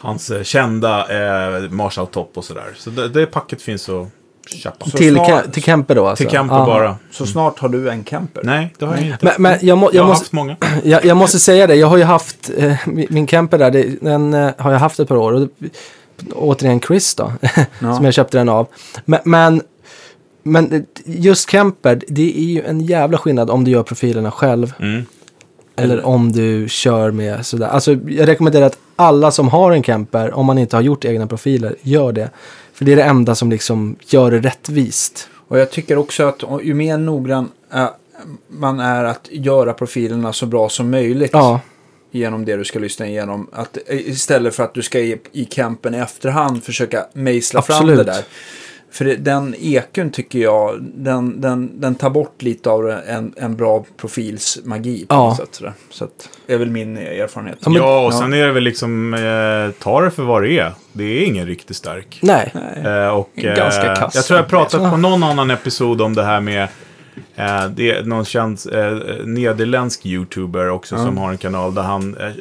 Hans 0.00 0.30
eh, 0.30 0.42
kända 0.42 0.98
eh, 1.00 1.70
Marshall 1.70 2.06
Top 2.06 2.32
och 2.34 2.44
sådär. 2.44 2.66
Så 2.76 2.90
det, 2.90 3.08
det 3.08 3.26
packet 3.26 3.62
finns 3.62 3.88
att 3.88 4.08
köpa. 4.56 4.84
Så 4.90 4.98
Till, 4.98 5.14
snart- 5.14 5.52
till 5.52 5.62
camper 5.62 5.94
då 5.94 6.06
alltså? 6.06 6.24
Till 6.24 6.30
camper 6.30 6.56
Ja. 6.56 6.66
bara. 6.66 6.96
Så 7.10 7.26
snart 7.26 7.58
har 7.58 7.68
du 7.68 7.90
en 7.90 8.04
camper. 8.04 8.42
Nej, 8.44 8.74
det 8.78 8.84
har 8.86 8.96
jag 8.96 9.06
inte. 9.06 9.18
Men, 9.24 9.34
men 9.38 9.58
jag, 9.62 9.78
må, 9.78 9.86
jag 9.86 9.94
jag, 9.94 10.02
har 10.02 10.08
måste, 10.08 10.22
haft 10.24 10.32
många. 10.32 10.56
jag, 10.84 11.04
jag 11.04 11.16
måste 11.16 11.38
säga 11.38 11.66
det, 11.66 11.74
jag 11.74 11.86
har 11.86 11.96
ju 11.96 12.04
haft 12.04 12.50
eh, 12.56 12.74
min 12.86 13.26
camper 13.26 13.58
där, 13.58 13.70
det, 13.70 13.82
den 14.00 14.34
eh, 14.34 14.50
har 14.58 14.72
jag 14.72 14.78
haft 14.78 15.00
ett 15.00 15.08
par 15.08 15.16
år. 15.16 15.32
Och, 15.32 15.48
återigen 16.34 16.80
Chris 16.80 17.14
då, 17.14 17.32
Ja. 17.80 17.96
som 17.96 18.04
jag 18.04 18.14
köpte 18.14 18.38
den 18.38 18.48
av. 18.48 18.66
Men, 19.04 19.20
men, 19.24 19.62
men 20.42 20.86
just 21.04 21.48
camper, 21.48 22.00
det 22.08 22.38
är 22.38 22.44
ju 22.44 22.62
en 22.64 22.80
jävla 22.80 23.18
skillnad 23.18 23.50
om 23.50 23.64
du 23.64 23.70
gör 23.70 23.82
profilerna 23.82 24.30
själv. 24.30 24.72
Mm. 24.78 25.04
Eller 25.80 26.04
om 26.04 26.32
du 26.32 26.68
kör 26.68 27.10
med 27.10 27.46
sådär. 27.46 27.66
Alltså 27.66 27.92
jag 27.92 28.28
rekommenderar 28.28 28.66
att 28.66 28.78
alla 28.96 29.30
som 29.30 29.48
har 29.48 29.72
en 29.72 29.82
camper, 29.82 30.34
om 30.34 30.46
man 30.46 30.58
inte 30.58 30.76
har 30.76 30.82
gjort 30.82 31.04
egna 31.04 31.26
profiler, 31.26 31.76
gör 31.82 32.12
det. 32.12 32.30
För 32.72 32.84
det 32.84 32.92
är 32.92 32.96
det 32.96 33.02
enda 33.02 33.34
som 33.34 33.50
liksom 33.50 33.96
gör 34.06 34.30
det 34.30 34.38
rättvist. 34.38 35.28
Och 35.48 35.58
jag 35.58 35.70
tycker 35.70 35.98
också 35.98 36.24
att 36.24 36.42
ju 36.62 36.74
mer 36.74 36.98
noggrann 36.98 37.48
eh, 37.74 37.88
man 38.48 38.80
är 38.80 39.04
att 39.04 39.28
göra 39.30 39.72
profilerna 39.72 40.32
så 40.32 40.46
bra 40.46 40.68
som 40.68 40.90
möjligt. 40.90 41.30
Ja, 41.32 41.60
genom 42.10 42.44
det 42.44 42.56
du 42.56 42.64
ska 42.64 42.78
lyssna 42.78 43.06
igenom. 43.06 43.48
Att, 43.52 43.78
istället 43.88 44.54
för 44.54 44.64
att 44.64 44.74
du 44.74 44.82
ska 44.82 44.98
i, 44.98 45.20
i 45.32 45.44
campen 45.44 45.94
i 45.94 45.98
efterhand 45.98 46.64
försöka 46.64 47.06
mejsla 47.12 47.62
fram 47.62 47.86
det 47.86 48.04
där. 48.04 48.24
För 48.92 49.04
det, 49.04 49.16
den 49.16 49.54
ekun 49.58 50.10
tycker 50.10 50.38
jag, 50.38 50.82
den, 50.94 51.40
den, 51.40 51.80
den 51.80 51.94
tar 51.94 52.10
bort 52.10 52.42
lite 52.42 52.70
av 52.70 52.90
en, 52.90 53.32
en 53.36 53.56
bra 53.56 53.84
profilsmagi 53.96 55.06
på 55.06 55.14
Ja. 55.14 55.24
något 55.28 55.36
sätt. 55.36 55.48
sådär. 55.54 55.72
Så 55.90 56.04
att, 56.04 56.28
det 56.46 56.52
är 56.54 56.58
väl 56.58 56.70
min 56.70 56.96
erfarenhet. 56.96 57.58
Ja, 57.60 57.70
men- 57.70 57.82
ja, 57.82 58.06
och 58.06 58.14
sen 58.14 58.32
är 58.32 58.46
det 58.46 58.52
väl 58.52 58.62
liksom, 58.62 59.14
eh, 59.14 59.82
ta 59.82 60.00
det 60.00 60.10
för 60.10 60.22
vad 60.22 60.42
det 60.42 60.58
är. 60.58 60.72
Det 60.92 61.04
är 61.04 61.24
ingen 61.26 61.46
riktigt 61.46 61.76
stark. 61.76 62.18
nej. 62.22 62.52
Eh, 62.84 63.08
och, 63.08 63.30
Ganska 63.34 63.92
eh, 63.92 63.98
kass. 63.98 64.14
Jag 64.14 64.24
tror 64.24 64.38
jag 64.38 64.48
pratat 64.48 64.90
på 64.90 64.96
någon 64.96 65.22
annan 65.22 65.50
episod 65.50 66.00
om 66.00 66.14
det 66.14 66.22
här 66.24 66.40
med 66.40 66.62
eh, 67.36 67.66
det 67.74 67.90
är 67.90 68.02
någon 68.04 68.24
känd 68.24 68.58
eh, 68.72 68.92
nederländsk 69.24 70.06
YouTuber 70.06 70.70
också 70.70 70.96
som 70.96 71.18
har 71.18 71.30
en 71.30 71.38
kanal 71.38 71.74
där 71.74 71.82
han, 71.82 72.16
eh, 72.16 72.26
eh, 72.26 72.32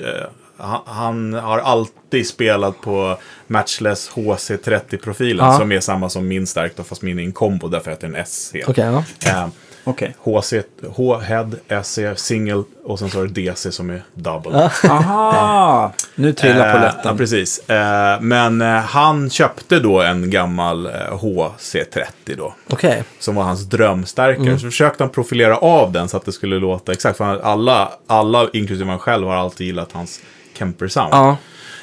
han, 0.85 1.33
har 1.33 1.59
alltid 1.59 2.27
spelat 2.27 2.81
på 2.81 3.17
Matchless 3.47 4.11
HC30-profilen 4.13 5.45
Ja. 5.45 5.57
som 5.57 5.71
är 5.71 5.79
samma 5.79 6.09
som 6.09 6.27
min 6.27 6.47
stark 6.47 6.73
då, 6.75 6.83
fast 6.83 7.01
min 7.01 7.19
är 7.19 7.23
en 7.23 7.31
kombo 7.31 7.67
därför 7.67 7.91
att 7.91 7.99
det 7.99 8.07
är 8.07 8.15
en 8.15 8.25
SC. 8.25 8.53
Okej, 8.67 8.85
ja. 8.85 9.29
Eh, 9.29 9.47
Okej. 9.83 10.15
HC, 10.19 10.53
H-head, 10.95 11.49
SC, 11.83 11.99
single 12.15 12.63
och 12.83 12.99
sen 12.99 13.09
så 13.09 13.21
är 13.21 13.27
det 13.27 13.41
DC 13.51 13.71
som 13.71 13.89
är 13.89 14.03
double. 14.13 14.69
Aha! 14.89 15.93
Nu 16.15 16.33
trillar 16.33 16.67
Eh, 16.67 16.73
polletten. 16.73 17.01
Ja, 17.03 17.15
precis. 17.17 17.69
Eh, 17.69 18.21
men 18.21 18.61
eh, 18.61 18.67
han 18.67 19.29
köpte 19.29 19.79
då 19.79 20.01
en 20.01 20.29
gammal 20.29 20.85
eh, 20.85 20.91
HC30 21.11 22.03
då. 22.37 22.53
Okej. 22.69 23.03
Som 23.19 23.35
var 23.35 23.43
hans 23.43 23.65
drömstärkare. 23.65 24.45
Mm. 24.45 24.59
Så 24.59 24.65
försökte 24.65 25.03
han 25.03 25.11
profilera 25.11 25.57
av 25.57 25.91
den 25.91 26.09
så 26.09 26.17
att 26.17 26.25
det 26.25 26.31
skulle 26.31 26.59
låta 26.59 26.91
exakt. 26.91 27.17
För 27.17 27.39
alla, 27.41 27.91
alla 28.07 28.47
inklusive 28.53 28.89
han 28.89 28.99
själv, 28.99 29.27
har 29.27 29.35
alltid 29.35 29.67
gillat 29.67 29.91
hans 29.91 30.19
Kemper-sound. 30.59 31.09
Ja. 31.11 31.37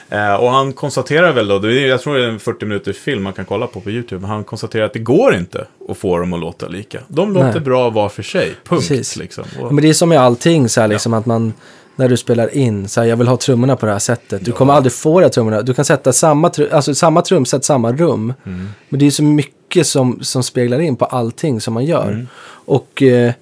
Eh, 0.09 0.35
och 0.35 0.51
han 0.51 0.73
konstaterar 0.73 1.32
väl 1.32 1.48
då, 1.48 1.59
det 1.59 1.81
jag 1.81 2.01
tror 2.01 2.15
det 2.16 2.24
är 2.24 2.28
en 2.28 2.39
40 2.39 2.66
minuters 2.66 2.97
film 2.97 3.23
man 3.23 3.32
kan 3.32 3.44
kolla 3.44 3.66
på 3.66 3.81
på 3.81 3.90
YouTube. 3.90 4.27
Han 4.27 4.44
konstaterar 4.44 4.85
att 4.85 4.93
det 4.93 4.98
går 4.98 5.35
inte 5.35 5.66
att 5.89 5.97
få 5.97 6.19
dem 6.19 6.32
att 6.32 6.40
låta 6.40 6.69
lika. 6.69 7.01
De 7.09 7.32
låter 7.32 7.51
Nej. 7.53 7.61
bra 7.61 7.90
var 7.90 8.09
för 8.09 8.23
sig, 8.23 8.47
punkt. 8.47 8.89
Precis. 8.89 9.16
Liksom. 9.16 9.44
Ja, 9.59 9.66
Och, 9.66 9.74
Men 9.74 9.82
det 9.82 9.89
är 9.89 9.93
som 9.93 10.09
med 10.09 10.20
allting, 10.20 10.69
så 10.69 10.81
här, 10.81 10.89
liksom, 10.89 11.15
att 11.15 11.27
man, 11.27 11.53
när 11.97 12.09
du 12.09 12.16
spelar 12.16 12.57
in, 12.57 12.89
så 12.89 13.01
här, 13.01 13.09
jag 13.09 13.16
vill 13.16 13.28
ha 13.28 13.36
trummorna 13.36 13.77
på 13.77 13.86
det 13.86 13.93
här 13.93 13.98
sättet. 13.98 14.44
Du 14.44 14.53
kommer 14.53 14.74
aldrig 14.74 14.93
få 14.93 15.20
de 15.20 15.24
här 15.24 15.31
trummorna. 15.31 15.62
Du 15.62 15.74
kan 15.74 15.85
sätta 15.85 16.12
samma, 16.12 16.48
tru- 16.48 16.73
alltså, 16.73 16.94
samma 16.94 17.23
trumset, 17.23 17.65
samma 17.65 17.93
rum. 17.93 18.35
Mm. 18.47 18.69
Men 18.89 19.01
det 19.01 19.07
är 19.07 19.11
så 19.11 19.23
mycket 19.23 19.86
som, 19.86 20.19
som 20.23 20.43
speglar 20.43 20.78
in 20.78 20.97
på 20.97 21.05
allting 21.05 21.61
som 21.61 21.74
man 21.74 21.85
gör. 21.85 22.09
Mm. 22.09 22.27
Och 22.48 23.03
eh, 23.03 23.32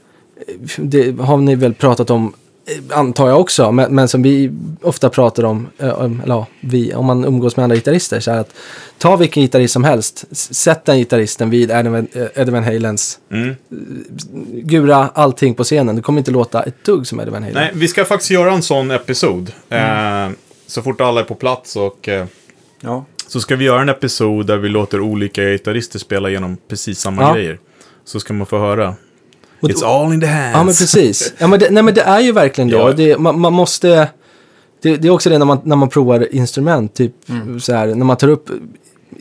det 0.77 1.21
har 1.21 1.37
ni 1.37 1.55
väl 1.55 1.75
pratat 1.75 2.11
om, 2.11 2.33
antar 2.91 3.29
jag 3.29 3.41
också, 3.41 3.73
men, 3.73 3.95
men 3.95 4.09
som 4.09 4.23
vi 4.23 4.51
ofta 4.83 5.09
pratar 5.11 5.45
om, 5.45 5.69
eh, 5.79 5.89
om- 6.01 6.21
eller 6.25 6.35
ja, 6.35 6.47
vi, 6.61 6.95
om 6.95 7.07
man 7.07 7.25
umgås 7.25 7.57
med 7.57 7.65
andra 7.65 7.77
gitarrister, 7.77 8.21
så 8.21 8.31
här 8.31 8.39
att 8.39 8.55
ta 8.99 9.17
vilken 9.17 9.43
gitarrist 9.43 9.73
som 9.73 9.85
helst, 9.85 10.25
sätt 10.37 10.85
den 10.85 10.99
gitarristen 10.99 11.51
vid 11.51 11.71
Eddie 11.71 11.89
Van, 11.89 12.09
eh, 12.35 12.47
Van 12.47 12.65
Halens 12.65 13.19
mm. 13.33 13.55
gura 14.53 15.11
allting 15.15 15.55
på 15.55 15.65
scenen. 15.65 15.97
Det 15.97 16.03
kommer 16.03 16.19
inte 16.19 16.31
låta 16.31 16.63
ett 16.63 16.85
dugg 16.85 17.07
som 17.07 17.21
Eddie 17.21 17.31
Van 17.31 17.43
Halen. 17.43 17.55
Nej, 17.57 17.71
vi 17.75 17.89
ska 17.89 18.05
faktiskt 18.05 18.31
göra 18.31 18.53
en 18.53 18.63
sån 18.63 18.91
episod. 18.91 19.53
Eh, 19.69 20.29
så 20.67 20.83
fort 20.83 21.01
alla 21.01 21.21
är 21.21 21.25
på 21.25 21.35
plats 21.35 21.77
och... 21.77 22.09
Eh, 22.09 22.27
Ja. 22.81 23.05
Så 23.27 23.41
ska 23.41 23.57
vi 23.57 23.65
göra 23.65 23.83
en 23.83 23.89
episod 23.89 24.47
där 24.47 24.57
vi 24.57 24.69
låter 24.69 25.01
olika 25.01 25.43
gitarrister 25.43 25.99
spela 25.99 26.29
igenom 26.31 26.57
precis 26.69 26.99
samma 27.01 27.23
Ja. 27.23 27.35
grejer. 27.35 27.59
Så 28.05 28.21
ska 28.21 28.33
man 28.35 28.47
få 28.47 28.59
höra. 28.59 28.95
Och- 29.65 29.71
It's 29.71 29.85
all 30.05 30.13
in 30.15 30.21
the 30.21 30.27
hands. 30.27 30.55
Ja, 30.57 30.59
men 30.65 30.67
precis. 30.75 31.33
Ja, 31.39 31.47
men 31.47 31.59
det, 31.61 31.71
nej, 31.71 31.83
men 31.83 31.95
det 31.95 32.01
är 32.01 32.21
ju 32.21 32.33
verkligen 32.33 32.69
det. 32.71 32.77
Ja. 32.77 32.93
Det 32.93 33.19
man, 33.19 33.41
man 33.41 33.53
måste... 33.53 34.09
Det, 34.83 34.97
det 34.97 35.09
är 35.09 35.13
också 35.13 35.31
det 35.31 35.39
när 35.39 35.47
man, 35.47 35.59
när 35.65 35.77
man 35.77 35.89
provar 35.89 36.35
instrument, 36.35 36.95
typ 36.95 37.13
Mm. 37.29 37.61
så 37.61 37.73
här, 37.75 37.87
när 37.87 38.05
man 38.05 38.17
tar 38.17 38.29
upp, 38.29 38.49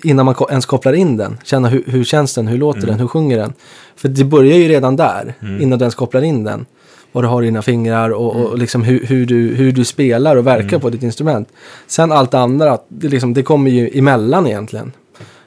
innan 0.04 0.26
man 0.26 0.36
ens 0.50 0.66
kopplar 0.66 0.94
in 0.94 1.18
den, 1.18 1.38
känna 1.44 1.68
hur, 1.70 1.84
hur 1.88 2.04
känns 2.04 2.36
den, 2.36 2.48
hur 2.48 2.58
låter 2.58 2.78
Mm. 2.80 2.90
den, 2.90 3.00
hur 3.00 3.08
sjunger 3.08 3.38
den. 3.38 3.54
För 3.96 4.10
det 4.10 4.24
börjar 4.24 4.58
ju 4.58 4.68
redan 4.68 4.96
där, 4.96 5.34
innan 5.62 5.80
du 5.80 5.84
ens 5.84 5.96
kopplar 5.96 6.22
in 6.22 6.44
den. 6.44 6.66
Vad 7.12 7.24
du 7.24 7.28
har 7.28 7.42
i 7.44 7.46
dina 7.46 7.62
fingrar 7.62 8.10
och, 8.10 8.36
Mm. 8.36 8.48
och 8.48 8.58
liksom 8.58 8.84
hur, 8.84 9.06
hur, 9.06 9.26
du, 9.26 9.36
hur 9.56 9.72
du 9.72 9.86
spelar 9.86 10.36
och 10.36 10.48
verkar 10.48 10.80
på 10.80 10.90
ditt 10.90 11.04
instrument. 11.04 11.48
Sen 11.88 12.12
allt 12.12 12.34
andra, 12.34 12.78
det, 12.88 13.08
liksom, 13.08 13.34
det 13.34 13.44
kommer 13.44 13.72
ju 13.72 13.90
emellan 13.94 14.48
egentligen. 14.48 14.92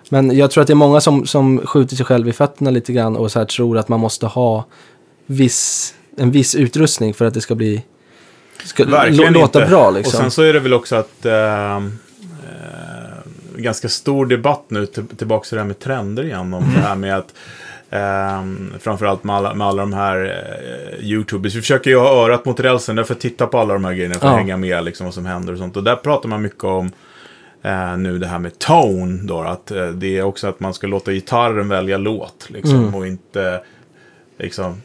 Men 0.08 0.36
jag 0.36 0.50
tror 0.50 0.62
att 0.62 0.66
det 0.66 0.72
är 0.72 0.74
många 0.74 1.00
som, 1.00 1.26
som 1.26 1.66
skjuter 1.66 1.96
sig 1.96 2.06
själv 2.06 2.28
i 2.28 2.32
fötterna 2.32 2.70
lite 2.70 2.92
grann 2.92 3.16
och 3.16 3.32
så 3.32 3.38
här 3.38 3.46
tror 3.46 3.78
att 3.78 3.88
man 3.88 4.00
måste 4.00 4.26
ha 4.26 4.64
viss, 5.26 5.94
en 6.16 6.30
viss 6.30 6.54
utrustning 6.54 7.14
för 7.14 7.24
att 7.24 7.34
det 7.34 7.40
ska 7.40 7.54
bli 7.54 7.82
ska 8.64 8.84
Verkligen 8.84 9.32
låta 9.32 9.58
inte. 9.58 9.70
bra 9.70 9.90
liksom. 9.90 10.18
Och 10.18 10.22
sen 10.22 10.30
så 10.30 10.42
är 10.42 10.52
det 10.52 10.60
väl 10.60 10.74
också 10.74 10.96
att... 10.96 11.26
Eh, 11.26 11.76
eh, 11.76 11.82
ganska 13.56 13.88
stor 13.88 14.26
debatt 14.26 14.64
nu, 14.68 14.86
till, 14.86 15.06
tillbaka 15.06 15.44
till 15.48 15.54
det 15.56 15.60
här 15.60 15.66
med 15.68 15.78
trender 15.78 16.24
igen. 16.24 16.54
Om 16.54 16.64
det 16.74 16.80
här 16.80 16.96
med 16.96 17.16
att... 17.16 17.34
Eh, 17.90 18.78
framförallt 18.80 19.24
med 19.24 19.36
alla, 19.36 19.54
med 19.54 19.66
alla 19.66 19.82
de 19.82 19.92
här 19.92 20.24
eh, 20.98 21.04
YouTubers. 21.06 21.54
Vi 21.54 21.60
försöker 21.60 21.90
ju 21.90 21.96
ha 21.98 22.24
örat 22.24 22.44
mot 22.44 22.60
rälsen 22.60 23.04
för 23.04 23.14
att 23.14 23.20
titta 23.20 23.46
på 23.46 23.58
alla 23.58 23.72
de 23.74 23.84
här 23.84 23.92
grejerna. 23.94 24.14
För 24.14 24.26
att 24.26 24.32
Ja. 24.32 24.38
hänga 24.38 24.56
med 24.56 24.84
liksom 24.84 25.04
vad 25.06 25.14
som 25.14 25.26
händer 25.26 25.52
och 25.52 25.58
sånt. 25.58 25.76
Och 25.76 25.84
där 25.84 25.96
pratar 25.96 26.28
man 26.28 26.42
mycket 26.42 26.64
om 26.64 26.92
eh, 27.66 27.96
nu 27.96 28.18
det 28.18 28.26
här 28.26 28.38
med 28.38 28.58
tone. 28.58 29.22
Då, 29.22 29.40
att 29.40 29.70
eh, 29.70 29.86
det 29.88 30.18
är 30.18 30.22
också 30.22 30.46
att 30.46 30.60
man 30.60 30.74
ska 30.74 30.86
låta 30.86 31.12
gitarren 31.12 31.68
välja 31.68 31.98
låt. 31.98 32.46
Liksom, 32.50 32.78
Mm. 32.78 32.94
Och 32.94 33.06
inte... 33.06 33.60
Liksom, 34.38 34.82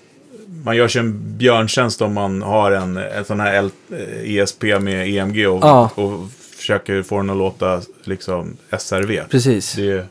man 0.64 0.76
gör 0.78 0.88
sig 0.88 1.00
en 1.00 1.38
björntjänst 1.38 2.02
om 2.02 2.14
man 2.14 2.42
har 2.42 2.72
en, 2.72 2.98
en 2.98 3.26
sån 3.26 3.40
här 3.40 3.54
L, 3.54 3.70
eh, 3.92 4.36
ESP 4.38 4.64
med 4.80 5.08
EMG 5.10 5.48
och, 5.48 5.64
Ja. 5.64 5.90
och 5.96 6.30
försöker 6.58 7.04
få 7.04 7.18
den 7.18 7.30
att 7.30 7.38
låta 7.38 7.82
liksom 8.04 8.58
SRV. 8.80 9.20
Precis. 9.30 9.74
Det, 9.74 10.06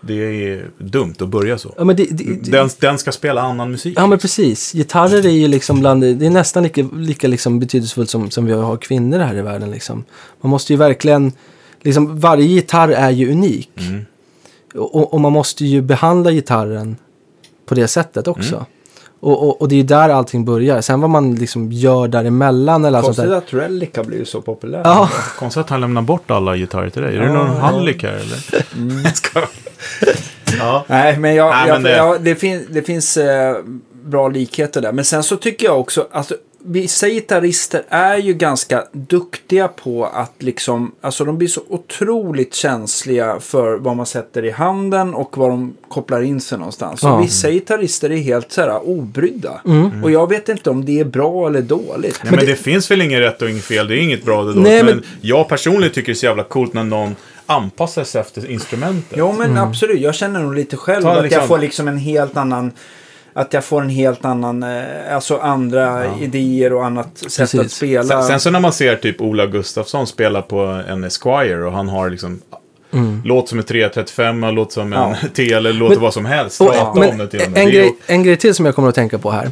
det 0.00 0.14
är 0.14 0.64
dumt 0.78 1.14
att 1.20 1.28
börja 1.28 1.58
så. 1.58 1.74
Ja, 1.78 1.84
men 1.84 1.96
det, 1.96 2.04
det, 2.10 2.24
det, 2.24 2.50
Den, 2.50 2.68
den 2.80 2.98
ska 2.98 3.12
spela 3.12 3.42
annan 3.42 3.70
musik. 3.70 3.94
ja, 3.98 4.06
men 4.06 4.18
precis. 4.18 4.72
Gitarrer 4.72 5.26
är 5.26 5.30
ju 5.30 5.48
liksom 5.48 5.80
bland, 5.80 6.00
det 6.02 6.26
är 6.26 6.30
nästan 6.30 6.62
lika, 6.62 6.82
lika 6.96 7.28
liksom 7.28 7.60
betydelsefullt 7.60 8.10
som, 8.10 8.30
som 8.30 8.46
vi 8.46 8.52
har 8.52 8.76
kvinnor 8.76 9.18
här 9.18 9.36
i 9.36 9.42
världen. 9.42 9.70
Liksom. 9.70 10.04
Man 10.40 10.50
måste 10.50 10.72
ju 10.72 10.76
verkligen, 10.76 11.32
liksom, 11.82 12.20
varje 12.20 12.44
gitarr 12.46 12.88
är 12.88 13.10
ju 13.10 13.30
unik. 13.32 13.70
Mm. 13.78 14.04
Och, 14.74 15.14
och 15.14 15.20
man 15.20 15.32
måste 15.32 15.64
ju 15.64 15.80
behandla 15.82 16.30
gitarren 16.32 16.96
på 17.66 17.74
det 17.74 17.88
sättet 17.88 18.28
också. 18.28 18.54
Mm. 18.54 18.66
Och, 19.20 19.42
och, 19.48 19.60
och 19.62 19.68
det 19.68 19.74
är 19.74 19.76
ju 19.76 19.82
där 19.82 20.08
allting 20.08 20.44
börjar. 20.44 20.80
Sen 20.80 21.00
vad 21.00 21.10
man 21.10 21.34
liksom 21.34 21.72
gör 21.72 22.08
däremellan 22.08 22.84
eller 22.84 22.98
sånt 23.02 23.06
Konstigt 23.16 23.28
där. 23.30 23.36
att 23.36 23.54
Relic 23.54 23.90
har 23.96 24.04
blivit 24.04 24.28
så 24.28 24.40
populär. 24.40 24.80
Ja, 24.84 25.10
Konstigt 25.38 25.60
att 25.60 25.70
han 25.70 25.80
lämnar 25.80 26.02
bort 26.02 26.30
alla 26.30 26.56
gitarrer 26.56 26.90
till 26.90 27.02
dig. 27.02 27.16
Är 27.16 27.20
det 27.20 27.26
Ja, 27.26 27.32
någon 27.32 27.46
ja. 27.46 27.52
hallick 27.60 28.02
här 28.02 28.12
eller? 28.12 28.64
Jag 29.04 29.16
skojar. 29.16 29.48
ja. 30.58 30.84
Nej, 30.88 31.18
men, 31.18 31.34
jag, 31.34 31.50
Nej, 31.50 31.68
jag, 31.68 31.74
men 31.74 31.82
det- 31.82 31.96
ja, 31.96 32.16
det, 32.20 32.34
fin, 32.34 32.66
det 32.70 32.82
finns 32.82 33.16
eh, 33.16 33.56
bra 34.04 34.28
likheter 34.28 34.80
där. 34.80 34.92
Men 34.92 35.04
sen 35.04 35.22
så 35.22 35.36
tycker 35.36 35.66
jag 35.66 35.80
också, 35.80 36.06
alltså, 36.12 36.34
vissa 36.64 37.08
gitarrister 37.08 37.82
är 37.88 38.16
ju 38.16 38.34
ganska 38.34 38.84
duktiga 38.92 39.68
på 39.68 40.06
att 40.06 40.32
liksom, 40.38 40.92
alltså 41.00 41.24
de 41.24 41.38
blir 41.38 41.48
så 41.48 41.60
otroligt 41.68 42.54
känsliga 42.54 43.40
för 43.40 43.76
vad 43.76 43.96
man 43.96 44.06
sätter 44.06 44.44
i 44.44 44.50
handen 44.50 45.14
och 45.14 45.36
vad 45.36 45.50
de 45.50 45.76
kopplar 45.88 46.22
in 46.22 46.40
sig 46.40 46.58
någonstans. 46.58 47.02
Ja. 47.02 47.12
Och 47.12 47.24
vissa 47.24 47.50
gitarrister 47.50 48.10
är 48.10 48.16
helt 48.16 48.52
så 48.52 48.60
här 48.60 48.88
obrydda. 48.88 49.60
Mm. 49.64 50.04
Och 50.04 50.10
jag 50.10 50.28
vet 50.28 50.48
inte 50.48 50.70
om 50.70 50.84
det 50.84 51.00
är 51.00 51.04
bra 51.04 51.46
eller 51.46 51.62
dåligt. 51.62 52.20
Nej, 52.24 52.32
men 52.36 52.46
det... 52.46 52.56
finns 52.56 52.90
väl 52.90 53.02
inget 53.02 53.20
rätt 53.20 53.42
och 53.42 53.50
inget 53.50 53.64
fel. 53.64 53.88
Det 53.88 53.96
är 53.96 54.00
inget 54.00 54.24
bra 54.24 54.42
det 54.42 54.54
då. 54.54 54.60
Nej, 54.60 54.84
men... 54.84 54.96
men- 54.96 55.04
jag 55.20 55.48
personligen 55.48 55.92
tycker 55.94 56.06
det 56.06 56.12
är 56.12 56.14
så 56.14 56.26
jävla 56.26 56.44
coolt 56.44 56.74
när 56.74 56.84
någon 56.84 57.16
anpassar 57.46 58.04
sig 58.04 58.20
efter 58.20 58.50
instrumentet. 58.50 59.18
Jo 59.18 59.34
men 59.38 59.58
absolut, 59.58 60.00
jag 60.00 60.14
känner 60.14 60.40
nog 60.40 60.54
lite 60.54 60.76
själv 60.76 61.02
Ta 61.02 61.12
att 61.12 61.22
liksom- 61.22 61.40
jag 61.40 61.48
får 61.48 61.58
liksom 61.58 61.88
en 61.88 61.98
helt 61.98 62.36
annan 62.36 62.72
att 63.32 63.52
jag 63.52 63.64
får 63.64 63.82
en 63.82 63.88
helt 63.88 64.24
annan, 64.24 64.62
eh, 64.62 65.14
alltså 65.14 65.36
andra 65.38 66.16
idéer 66.20 66.72
och 66.72 66.84
annat 66.86 67.18
sätt 67.18 67.36
Precis. 67.38 67.60
att 67.60 67.70
spela. 67.70 68.02
Sen, 68.04 68.22
sen 68.22 68.40
så 68.40 68.50
när 68.50 68.60
man 68.60 68.72
ser 68.72 68.96
typ 68.96 69.20
Ola 69.20 69.46
Gustafsson 69.46 70.06
spela 70.06 70.42
på 70.42 70.58
en 70.88 71.04
Esquire 71.04 71.64
och 71.64 71.72
han 71.72 71.88
har 71.88 72.10
liksom 72.10 72.40
låt 73.24 73.48
som 73.48 73.58
en 73.58 73.64
335, 73.64 74.40
låt 74.54 74.72
som 74.72 74.92
en 74.92 74.98
Ja. 74.98 75.16
T 75.34 75.52
eller 75.52 75.72
låter 75.72 75.94
Men- 75.94 76.02
vad 76.02 76.14
som 76.14 76.24
helst. 76.24 76.60
och, 76.60 76.68
om 76.68 76.98
men 77.00 77.18
det 77.18 77.26
till 77.26 77.40
och 77.40 77.58
en, 77.58 77.70
grej, 77.70 77.96
en 78.06 78.22
grej 78.22 78.36
till 78.36 78.54
som 78.54 78.66
jag 78.66 78.74
kommer 78.74 78.88
att 78.88 78.94
tänka 78.94 79.18
på 79.18 79.30
här. 79.30 79.50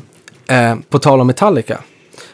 Eh, 0.49 0.77
på 0.89 0.99
tal 0.99 1.21
om 1.21 1.27
Metallica. 1.27 1.79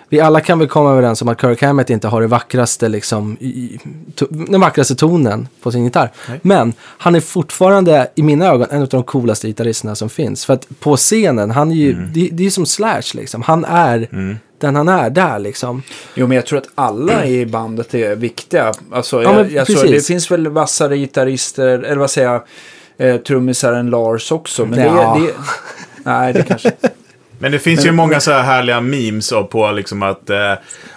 Vi 0.09 0.21
alla 0.21 0.41
kan 0.41 0.59
väl 0.59 0.69
komma 0.69 0.91
överens 0.93 1.23
om 1.23 1.29
att 1.29 1.41
Kirk 1.41 1.63
Hammett 1.63 1.91
inte 1.91 2.09
har 2.09 2.21
det 2.21 2.27
vackraste, 2.27 2.89
liksom, 2.89 3.37
i, 3.41 3.79
to, 4.15 4.27
den 4.31 4.61
vackraste 4.61 4.95
tonen 4.95 5.49
på 5.63 5.73
sin 5.73 5.85
gitarr. 5.85 6.11
Nej. 6.29 6.41
Men 6.43 6.73
han 6.81 7.15
är 7.15 7.21
fortfarande, 7.21 8.11
i 8.15 8.23
mina 8.23 8.47
ögon, 8.47 8.67
en 8.71 8.83
av 8.83 8.89
de 8.89 9.03
coolaste 9.03 9.47
gitarristerna 9.47 9.95
som 9.95 10.09
finns. 10.09 10.45
För 10.47 10.55
att 10.55 10.67
på 10.81 10.97
scenen, 10.97 11.51
han 11.51 11.71
är 11.71 11.75
ju, 11.75 11.93
Mm. 11.93 12.11
det, 12.15 12.29
det 12.33 12.43
är 12.43 12.45
ju 12.45 12.51
som 12.51 12.67
Slash 12.67 13.03
liksom. 13.15 13.43
Han 13.43 13.65
är 13.65 14.09
den 14.59 14.77
han 14.77 14.89
är 14.89 15.11
där 15.11 15.39
liksom. 15.39 15.83
Jo, 16.15 16.27
men 16.27 16.35
jag 16.37 16.47
tror 16.47 16.59
att 16.59 16.69
alla 16.75 17.27
i 17.27 17.47
bandet 17.47 17.95
är 17.95 18.17
viktiga. 18.17 18.73
Alltså, 18.93 19.23
Ja, 19.23 19.35
jag, 19.37 19.53
jag 19.53 19.67
tror, 19.67 19.83
det 19.93 20.07
finns 20.07 20.31
väl 20.31 20.49
vassare 20.49 20.97
gitarrister, 20.99 21.69
eller 21.69 21.97
vad 21.97 22.11
säger 22.11 22.29
jag, 22.33 22.43
eh, 23.11 23.17
trummisar 23.17 23.73
än 23.73 23.91
Lars 23.91 24.33
också. 24.33 24.67
Men 24.67 24.79
Ja. 24.79 25.19
det, 25.21 25.27
det, 25.27 25.33
nej, 26.03 26.33
det 26.33 26.43
kanske... 26.43 26.73
Men 27.39 27.53
det 27.53 27.59
finns 27.59 27.87
ju 27.87 27.93
många 27.93 28.21
så 28.21 28.31
här 28.31 28.43
härliga 28.43 28.81
memes 28.81 29.33
på 29.51 29.71
liksom 29.73 30.03
att 30.03 30.31
eh, 30.31 30.53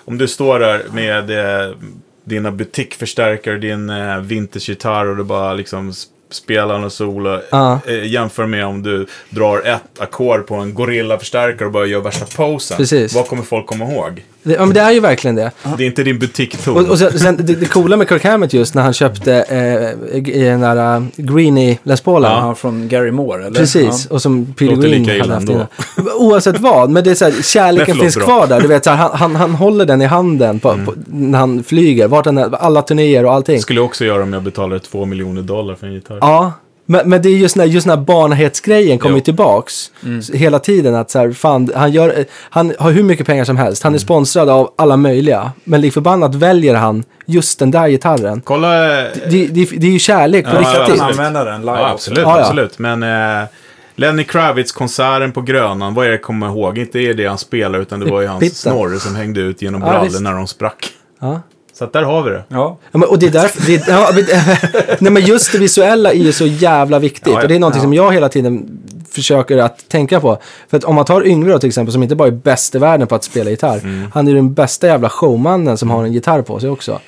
om 0.05 0.17
du 0.17 0.27
står 0.27 0.59
där 0.59 0.83
med 0.93 1.29
eh, 1.29 1.75
dina 2.23 2.51
butikförstärkare, 2.51 3.57
din 3.57 3.89
eh, 3.89 4.19
vintagegitarr 4.19 5.05
och 5.05 5.17
du 5.17 5.23
bara 5.23 5.53
liksom 5.53 5.93
spelar 6.31 6.85
och 6.85 6.93
solo. 6.93 7.41
Ja. 7.51 7.79
Eh, 7.87 8.05
jämför 8.05 8.45
med 8.45 8.65
om 8.65 8.83
du 8.83 9.07
drar 9.29 9.61
ett 9.65 9.99
ackord 9.99 10.47
på 10.47 10.55
en 10.55 10.73
gorillaförstärkare 10.73 11.65
och 11.65 11.71
bara 11.71 11.85
gör 11.85 12.01
värsta 12.01 12.25
posen. 12.25 12.77
Precis. 12.77 13.13
Vad 13.13 13.27
kommer 13.27 13.43
folk 13.43 13.65
komma 13.65 13.85
ihåg? 13.85 14.23
Det, 14.43 14.53
ja, 14.53 14.65
men 14.65 14.73
det 14.73 14.81
är 14.81 14.91
ju 14.91 14.99
verkligen 14.99 15.35
det. 15.35 15.51
Det 15.77 15.83
är 15.83 15.87
inte 15.87 16.03
din 16.03 16.19
butikton. 16.19 16.77
Och, 16.77 16.91
och 16.91 16.99
sen, 16.99 17.19
sen, 17.19 17.37
det, 17.37 17.55
det 17.55 17.65
coola 17.65 17.97
med 17.97 18.09
Kirk 18.09 18.23
Hammett 18.23 18.53
just 18.53 18.75
när 18.75 18.81
han 18.81 18.93
köpte 18.93 19.33
eh, 19.33 20.17
i 20.17 20.43
den 20.43 20.61
där 20.61 20.97
uh, 20.97 21.03
Greenie 21.15 21.79
Les 21.83 22.01
Paulen. 22.01 22.31
Ja, 22.31 22.55
från 22.55 22.87
Gary 22.87 23.11
Moore, 23.11 23.45
eller? 23.45 23.59
Precis, 23.59 24.05
och 24.05 24.21
som 24.21 24.53
Peter 24.53 24.75
Green 24.75 25.21
hade 25.21 25.33
haft 25.33 25.49
innan. 25.49 25.67
Oavsett 26.15 26.59
vad, 26.59 26.89
men 26.89 27.03
det 27.03 27.11
är 27.11 27.15
så 27.15 27.25
här, 27.25 27.41
kärleken 27.43 27.95
finns 27.95 28.15
bra. 28.15 28.25
kvar 28.25 28.47
där. 28.47 28.61
Du 28.61 28.67
vet, 28.67 28.83
så 28.83 28.89
här, 28.89 28.97
han, 28.97 29.15
han, 29.15 29.35
han 29.35 29.55
håller 29.55 29.85
den 29.85 30.01
i 30.01 30.05
handen 30.05 30.59
på, 30.59 30.69
på, 30.85 30.93
när 31.05 31.39
han 31.39 31.63
flyger, 31.63 32.07
vart 32.07 32.25
han 32.25 32.37
är, 32.37 32.55
alla 32.55 32.81
turnéer 32.81 33.25
och 33.25 33.33
allting. 33.33 33.55
Det 33.55 33.61
skulle 33.61 33.79
jag 33.79 33.85
också 33.85 34.05
göra 34.05 34.23
om 34.23 34.33
jag 34.33 34.43
betalade 34.43 34.79
två 34.79 35.05
miljoner 35.05 35.41
dollar 35.41 35.75
för 35.75 35.87
en 35.87 35.93
gitarr. 35.93 36.17
Ja, 36.21 36.53
men, 36.91 37.09
men 37.09 37.21
det 37.21 37.29
är 37.29 37.33
just 37.37 37.55
den 37.55 37.61
här, 37.61 37.67
just 37.73 37.87
den 37.87 37.97
här 37.97 38.05
barnhetsgrejen 38.05 38.99
kommer 38.99 39.19
tillbaks. 39.19 39.91
Så 40.21 40.33
Hela 40.33 40.59
tiden 40.59 40.95
att 40.95 41.11
så 41.11 41.19
här, 41.19 41.31
fan, 41.31 41.71
han, 41.75 41.91
gör, 41.91 42.25
han 42.49 42.73
har 42.79 42.91
hur 42.91 43.03
mycket 43.03 43.27
pengar 43.27 43.43
som 43.45 43.57
helst. 43.57 43.83
Han 43.83 43.93
är 43.93 43.97
sponsrad 43.97 44.49
av 44.49 44.73
alla 44.75 44.97
möjliga. 44.97 45.51
Men 45.63 45.81
lik 45.81 45.93
förbannat 45.93 46.35
väljer 46.35 46.75
han 46.75 47.03
just 47.25 47.59
den 47.59 47.71
där 47.71 47.87
gitarren. 47.89 48.41
Kolla... 48.41 48.99
eh, 49.01 49.11
Det, 49.29 49.47
det, 49.47 49.65
det 49.77 49.87
är 49.87 49.91
ju 49.91 49.99
kärlek 49.99 50.45
på 50.45 50.51
Ja, 50.51 50.59
riktigt. 50.59 50.75
han 50.75 50.81
absolut. 50.91 51.01
använda 51.19 51.43
den 51.43 51.61
live 51.61 51.71
Ja, 51.79 51.89
absolut. 51.89 52.19
Ja, 52.19 52.37
ja. 52.39 52.43
absolut. 52.45 52.79
Men 52.79 53.03
eh, 53.03 53.47
Lenny 53.95 54.23
Kravitz-konserten 54.23 55.31
på 55.31 55.41
Grönan, 55.41 55.93
vad 55.93 56.05
är 56.05 56.09
det 56.09 56.15
jag 56.15 56.21
kommer 56.21 56.47
ihåg? 56.47 56.77
Inte 56.77 56.99
är 56.99 57.13
det 57.13 57.25
han 57.27 57.37
spelar, 57.37 57.79
utan 57.79 57.99
det 57.99 58.11
var 58.11 58.21
ju 58.21 58.27
hans 58.27 58.57
snorre 58.57 58.99
som 58.99 59.15
hängde 59.15 59.39
ut 59.41 59.61
genom 59.61 59.81
Ja, 59.81 59.89
brallor 59.89 60.19
när 60.19 60.33
de 60.33 60.47
sprack. 60.47 60.89
Ja. 61.21 61.41
Så 61.79 61.83
att 61.85 61.93
där 61.93 62.03
har 62.03 62.23
vi 62.23 62.29
det. 62.29 62.43
Ja. 62.47 62.77
Ja, 62.91 62.97
men, 62.99 63.09
och 63.09 63.19
det 63.19 63.25
är 63.25 63.31
därför, 63.31 63.65
det, 63.65 63.75
är- 63.75 63.91
ja, 63.91 64.09
men, 64.15 64.25
nej 64.99 65.11
men 65.11 65.25
just 65.25 65.51
det 65.51 65.57
visuella 65.57 66.11
är 66.11 66.17
ju 66.17 66.31
så 66.31 66.45
jävla 66.45 66.99
viktigt. 66.99 67.27
Ja, 67.27 67.33
ja. 67.33 67.41
och 67.41 67.47
det 67.47 67.55
är 67.55 67.59
någonting 67.59 67.79
Ja. 67.79 67.83
som 67.83 67.93
jag 67.93 68.13
hela 68.13 68.29
tiden 68.29 68.79
försöker 69.11 69.57
att 69.57 69.89
tänka 69.89 70.19
på. 70.19 70.37
För 70.69 70.77
att 70.77 70.83
om 70.83 70.95
man 70.95 71.05
tar 71.05 71.27
Yngve 71.27 71.51
då 71.51 71.59
till 71.59 71.67
exempel, 71.67 71.93
som 71.93 72.03
inte 72.03 72.15
bara 72.15 72.27
är 72.27 72.31
bäst 72.31 72.75
i 72.75 72.77
världen 72.77 73.07
på 73.07 73.15
att 73.15 73.23
spela 73.23 73.49
gitarr. 73.49 73.77
Mm. 73.83 74.11
Han 74.13 74.27
är 74.27 74.33
den 74.33 74.53
bästa 74.53 74.87
jävla 74.87 75.09
showmannen 75.09 75.77
som 75.77 75.89
har 75.89 76.03
en 76.03 76.13
gitarr 76.13 76.41
på 76.41 76.59
sig 76.59 76.69
också. 76.69 76.99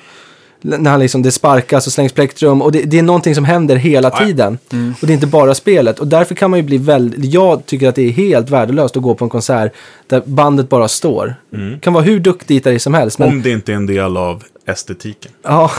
När 0.64 0.90
han 0.90 1.00
liksom, 1.00 1.22
det 1.22 1.32
sparkas 1.32 1.86
och 1.86 1.92
slängs 1.92 2.12
plektrum 2.12 2.62
och 2.62 2.72
det, 2.72 2.82
det 2.82 2.98
är 2.98 3.02
någonting 3.02 3.34
som 3.34 3.44
händer 3.44 3.76
hela 3.76 4.10
Ja. 4.18 4.24
tiden. 4.26 4.58
Och 5.00 5.06
det 5.06 5.12
är 5.12 5.14
inte 5.14 5.26
bara 5.26 5.54
spelet. 5.54 5.98
Och 5.98 6.06
därför 6.06 6.34
kan 6.34 6.50
man 6.50 6.58
ju 6.58 6.62
bli 6.62 6.78
väldigt, 6.78 7.24
jag 7.34 7.66
tycker 7.66 7.88
att 7.88 7.94
det 7.94 8.02
är 8.02 8.10
helt 8.10 8.50
värdelöst 8.50 8.96
att 8.96 9.02
gå 9.02 9.14
på 9.14 9.24
en 9.24 9.28
konsert 9.28 9.72
där 10.06 10.22
bandet 10.24 10.68
bara 10.68 10.88
står. 10.88 11.34
Kan 11.80 11.92
vara 11.92 12.04
hur 12.04 12.20
duktig 12.20 12.54
gitarrist 12.56 12.82
som 12.84 12.94
helst. 12.94 13.18
Men 13.18 13.28
Om 13.28 13.42
det 13.42 13.50
inte 13.50 13.72
är 13.72 13.76
en 13.76 13.86
del 13.86 14.16
av 14.16 14.42
estetiken. 14.66 15.32
Ja, 15.42 15.70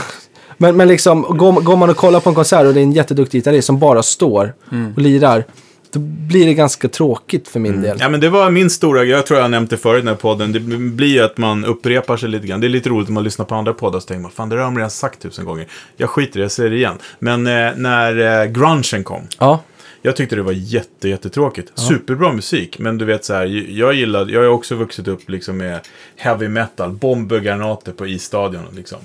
men, 0.58 0.76
men 0.76 0.88
liksom 0.88 1.22
går, 1.22 1.52
går 1.52 1.76
man 1.76 1.90
och 1.90 1.96
kollar 1.96 2.20
på 2.20 2.28
en 2.28 2.34
konsert 2.34 2.66
och 2.66 2.74
det 2.74 2.80
är 2.80 2.84
en 2.84 2.92
jätteduktig 2.92 3.38
gitarrist 3.38 3.66
som 3.66 3.78
bara 3.78 4.02
står 4.02 4.54
och 4.96 5.02
lirar. 5.02 5.44
då 5.92 5.98
blir 6.00 6.46
det 6.46 6.54
ganska 6.54 6.88
tråkigt 6.88 7.48
för 7.48 7.60
min 7.60 7.82
del. 7.82 7.96
Ja, 8.00 8.08
men 8.08 8.20
det 8.20 8.28
var 8.28 8.50
min 8.50 8.70
stora 8.70 9.04
grej. 9.04 9.14
Jag 9.14 9.26
tror 9.26 9.40
jag 9.40 9.50
nämnt 9.50 9.70
det 9.70 9.76
förut 9.76 9.98
i 9.98 10.00
den 10.00 10.08
här 10.08 10.14
podden. 10.14 10.52
Det 10.52 10.60
blir 10.78 11.08
ju 11.08 11.20
att 11.20 11.38
man 11.38 11.64
upprepar 11.64 12.16
sig 12.16 12.28
lite 12.28 12.46
grann. 12.46 12.60
Det 12.60 12.66
är 12.66 12.68
lite 12.68 12.88
roligt 12.88 13.08
om 13.08 13.14
man 13.14 13.24
lyssnar 13.24 13.44
på 13.44 13.54
andra 13.54 13.72
poddar 13.72 14.00
så 14.00 14.06
tänker 14.06 14.22
man, 14.22 14.30
fan 14.30 14.48
det 14.48 14.56
där 14.56 14.62
har 14.62 14.70
de 14.70 14.76
redan 14.76 14.90
sagt 14.90 15.22
tusen 15.22 15.44
gånger. 15.44 15.66
Jag 15.96 16.10
skiter 16.10 16.36
i 16.36 16.40
det, 16.40 16.44
jag 16.44 16.52
säger 16.52 16.70
det 16.70 16.76
igen. 16.76 16.98
Men 17.18 17.46
eh, 17.46 17.70
när 17.76 18.40
eh, 18.42 18.46
grungen 18.50 19.04
kom, 19.04 19.22
Ja, 19.38 19.60
jag 20.06 20.16
tyckte 20.16 20.36
det 20.36 20.42
var 20.42 20.52
jätte, 20.52 21.08
jättetråkigt. 21.08 21.78
Superbra 21.78 22.32
musik, 22.32 22.78
men 22.78 22.98
du 22.98 23.04
vet 23.04 23.24
så 23.24 23.34
här, 23.34 23.44
jag 23.78 23.94
gillar, 23.94 24.26
jag 24.28 24.40
har 24.40 24.48
också 24.48 24.74
vuxit 24.74 25.08
upp 25.08 25.28
liksom 25.30 25.56
med 25.56 25.80
heavy 26.16 26.48
metal, 26.48 26.92
bomber, 26.92 27.40
granater 27.40 27.92
på 27.92 28.06
isstadion 28.06 28.62
liksom. 28.76 28.98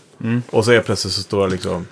Och 0.50 0.66
så 0.66 0.72
är 0.72 0.82
plötsligt 0.82 1.14
så 1.14 1.22
står 1.22 1.46
det 1.48 1.52
liksom, 1.52 1.88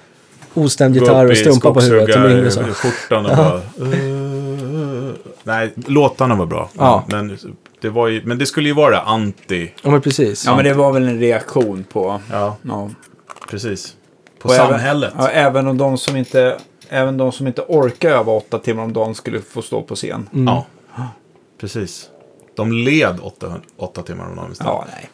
ostämd 0.54 0.96
gitarr 0.96 1.26
och 1.26 1.32
i 1.32 1.36
strumpa 1.36 1.74
på 1.74 1.80
huvudet 1.82 2.14
som 2.16 2.26
Yngve 2.26 2.52
sa. 2.52 2.64
skjortan 2.64 3.26
och 3.26 3.38
bara... 3.38 3.62
"Uh." 3.88 5.14
Nej, 5.44 5.74
låtarna 5.76 6.36
var 6.36 6.46
bra. 6.46 6.70
Ja. 6.78 7.06
Men, 7.08 7.38
det 7.82 7.90
var 7.90 8.08
ju, 8.08 8.22
men 8.26 8.38
det 8.38 8.46
skulle 8.46 8.68
ju 8.70 8.76
vara 8.76 9.00
anti... 9.02 9.72
Ja, 9.84 9.90
men 9.92 10.02
precis. 10.02 10.46
Ja, 10.46 10.56
men 10.56 10.66
det 10.66 10.74
var 10.74 10.94
väl 10.94 11.08
en 11.08 11.20
reaktion 11.20 11.84
på... 11.84 12.22
Ja, 12.32 12.58
Ja. 12.62 12.90
precis. 13.50 13.94
På 14.42 14.50
Och 14.50 14.56
samhället. 14.56 15.14
Även, 15.16 15.26
ja, 15.26 15.32
även 15.32 15.68
om 15.68 15.78
de 15.78 15.98
som 15.98 16.16
inte... 16.16 16.58
Även 16.90 17.18
de 17.18 17.32
som 17.32 17.48
inte 17.48 17.62
orkar 17.62 18.10
öva 18.10 18.32
åtta 18.32 18.60
timmar 18.60 18.84
om 18.84 18.94
dagen 18.94 19.16
skulle 19.16 19.42
få 19.42 19.62
stå 19.62 19.82
på 19.82 19.96
scen. 19.96 20.30
Mm. 20.34 20.46
Ja, 20.46 20.66
precis. 21.62 22.10
De 22.56 22.72
led 22.72 23.20
åtta, 23.22 23.54
åtta 23.78 24.02
timmar 24.02 24.30
om 24.30 24.36
dagen 24.36 24.52
istället. 24.52 24.74
Ja, 24.74 24.86
nej. 24.94 25.10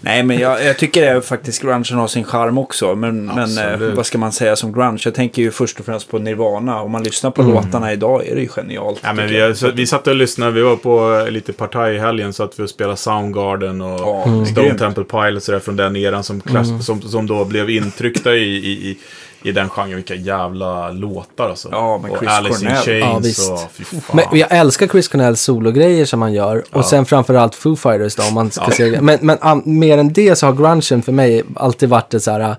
Nej, 0.00 0.22
men 0.22 0.38
jag, 0.38 0.64
jag 0.64 0.78
tycker 0.78 1.14
det 1.14 1.22
faktiskt 1.22 1.62
grungen 1.62 1.84
har 1.98 2.08
sin 2.08 2.24
charm 2.24 2.58
också. 2.58 2.94
Men, 2.94 3.24
men 3.24 3.38
Absolut. 3.38 3.90
eh, 3.90 3.96
vad 3.96 4.06
ska 4.06 4.18
man 4.18 4.32
säga 4.32 4.56
som 4.56 4.72
grunge? 4.72 5.00
Jag 5.04 5.14
tänker 5.14 5.42
ju 5.42 5.50
först 5.50 5.80
och 5.80 5.86
främst 5.86 6.10
på 6.10 6.18
Nirvana. 6.18 6.82
Om 6.82 6.90
man 6.90 7.02
lyssnar 7.02 7.30
på 7.30 7.42
låtarna 7.42 7.92
idag 7.92 8.26
är 8.26 8.34
det 8.34 8.40
ju 8.40 8.48
genialt. 8.48 9.00
Ja, 9.02 9.12
men 9.12 9.28
vi, 9.28 9.38
jag. 9.38 9.72
vi 9.74 9.86
satt 9.86 10.06
och 10.06 10.14
lyssnade, 10.14 10.52
vi 10.52 10.62
var 10.62 10.76
på 10.76 11.24
eh, 11.26 11.30
lite 11.30 11.52
partaj 11.52 11.94
i 11.94 11.98
helgen 11.98 12.32
så 12.32 12.42
att 12.42 12.60
vi 12.60 12.68
spelade 12.68 12.96
Soundgarden 12.96 13.80
och 13.80 14.26
Mm. 14.26 14.46
Stone. 14.46 14.78
Temple 14.78 15.04
Pilots 15.04 15.48
och 15.48 15.52
där 15.52 15.60
från 15.60 15.76
den 15.76 15.96
eran 15.96 16.24
som, 16.24 16.40
klass, 16.40 16.86
som, 16.86 17.02
som 17.02 17.26
då 17.26 17.44
blev 17.44 17.70
intryckta 17.70 18.34
i, 18.34 18.56
i, 18.56 18.90
i, 18.90 18.98
i 19.42 19.52
den 19.52 19.68
genren. 19.68 19.94
Vilka 19.96 20.14
jävla 20.14 20.90
låtar 20.90 21.48
alltså. 21.48 21.68
Ja, 21.72 21.98
men 22.02 22.10
och 22.10 22.18
Chris 22.18 22.30
Alice 22.30 22.64
in 22.64 22.70
Cornell. 22.70 22.98
Ja, 23.00 23.06
Chains 23.06 23.26
visst. 23.26 23.50
och 23.50 23.60
fy 23.72 23.84
fan. 23.84 24.00
Men 24.30 24.38
jag 24.38 24.52
älskar 24.52 24.86
Chris 24.86 25.08
Cornells 25.08 25.40
sologrejer 25.40 26.04
som 26.04 26.22
han 26.22 26.32
gör. 26.32 26.64
Och 26.72 26.84
sen 26.84 27.06
framförallt 27.06 27.54
Foo 27.54 27.76
Fighters 27.76 28.14
då, 28.16 28.22
om 28.22 28.34
man 28.34 28.50
ska 28.50 28.64
Ja. 28.68 28.70
säga. 28.76 29.00
Men, 29.02 29.18
men 29.22 29.38
um, 29.42 29.62
mer 29.64 29.98
än 29.98 30.12
det 30.12 30.36
så 30.36 30.46
har 30.46 30.52
grungen 30.52 31.02
för 31.02 31.12
mig 31.12 31.42
alltid 31.56 31.88
varit 31.88 32.10
det 32.10 32.20
så 32.20 32.30
här, 32.30 32.40
uh, 32.40 32.54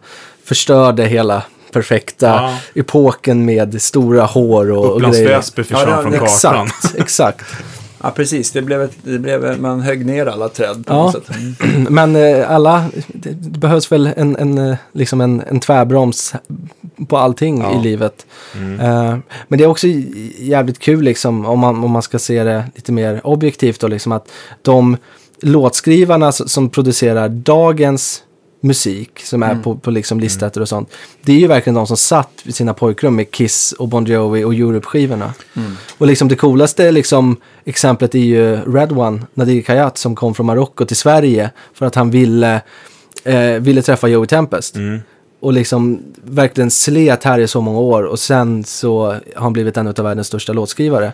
förstörde 0.46 1.04
hela 1.06 1.44
perfekta 1.74 2.26
Ja. 2.28 2.58
epoken 2.82 3.46
med 3.46 3.82
stora 3.82 4.26
hår 4.26 4.72
och, 4.72 4.86
och 4.86 4.96
Upplands 4.96 5.18
grejer. 5.18 5.30
Väsby 5.36 5.64
försvann 5.64 5.90
Ja, 5.90 6.02
från 6.02 6.12
kartan. 6.12 6.66
Exakt, 6.68 6.96
exakt. 7.00 7.46
Ja, 8.04 8.12
precis. 8.12 8.52
Det 8.52 8.62
blev, 8.62 8.82
ett, 8.82 8.98
det 9.04 9.20
blev 9.20 9.62
man 9.62 9.82
högg 9.82 10.06
ner 10.06 10.26
alla 10.26 10.50
träd 10.50 10.86
på 10.86 10.94
Ja. 10.94 11.04
något 11.04 11.12
sätt. 11.14 11.30
Mm. 11.76 11.84
Men 11.90 12.16
eh, 12.16 12.52
alla, 12.52 12.86
det, 13.08 13.30
det 13.30 13.60
behövs 13.60 13.92
väl 13.92 14.10
en, 14.18 14.36
en, 14.36 14.58
eh, 14.58 14.76
liksom 14.92 15.22
en, 15.22 15.42
en 15.50 15.60
tvärbroms 15.60 16.34
på 17.08 17.18
allting 17.18 17.62
Ja. 17.62 17.80
i 17.80 17.84
livet. 17.84 18.26
Mm. 18.56 18.80
Eh, 18.80 19.18
men 19.48 19.58
det 19.58 19.64
är 19.64 19.68
också 19.68 19.88
jävligt 20.40 20.80
kul 20.80 21.04
liksom, 21.04 21.46
om 21.46 21.60
man, 21.60 21.84
om 21.84 21.92
man 21.92 22.02
ska 22.02 22.20
se 22.20 22.44
det 22.44 22.64
lite 22.76 22.92
mer 22.92 23.22
objektivt 23.28 23.80
då, 23.82 23.88
liksom 23.88 24.12
att 24.12 24.32
de 24.62 24.98
låtskrivarna 25.42 26.32
som 26.32 26.70
producerar 26.70 27.30
dagens 27.30 28.24
musik 28.62 29.20
som 29.20 29.44
är 29.44 29.56
på, 29.56 29.76
på 29.76 29.92
liksom 29.92 30.20
listtätter 30.20 30.62
och 30.62 30.70
sånt. 30.70 30.90
Det 31.22 31.32
är 31.32 31.38
ju 31.38 31.48
verkligen 31.48 31.76
de 31.76 31.88
som 31.88 31.98
satt 31.98 32.30
vid 32.44 32.56
sina 32.56 32.74
pojkrum 32.74 33.16
med 33.16 33.32
Kiss 33.32 33.72
och 33.72 33.88
Bon 33.88 34.06
Jovi 34.06 34.44
och 34.44 34.54
Europe-skivorna. 34.54 35.34
Och 35.98 36.08
liksom 36.08 36.28
det 36.28 36.36
coolaste 36.36 36.92
liksom, 36.92 37.38
exemplet 37.66 38.16
är 38.16 38.20
ju 38.20 38.56
Red 38.56 38.92
One, 38.92 39.22
Nadir 39.34 39.62
Kayat 39.62 39.98
som 39.98 40.16
kom 40.16 40.36
från 40.36 40.46
Marocko 40.46 40.86
till 40.86 40.98
Sverige 40.98 41.50
för 41.74 41.86
att 41.86 41.96
han 41.96 42.12
ville, 42.12 42.62
eh, 43.24 43.54
ville 43.60 43.82
träffa 43.82 44.08
Joey 44.08 44.28
Tempest. 44.28 44.76
Mm. 44.76 45.00
Och 45.40 45.54
liksom 45.54 46.00
verkligen 46.24 46.72
slet 46.72 47.24
här 47.24 47.40
i 47.40 47.48
så 47.48 47.62
många 47.62 47.80
år 47.80 48.04
och 48.04 48.20
sen 48.20 48.64
så 48.64 49.06
har 49.06 49.22
han 49.36 49.54
blivit 49.54 49.78
en 49.78 49.88
av 49.88 49.96
världens 49.96 50.28
största 50.28 50.54
låtskrivare. 50.54 51.14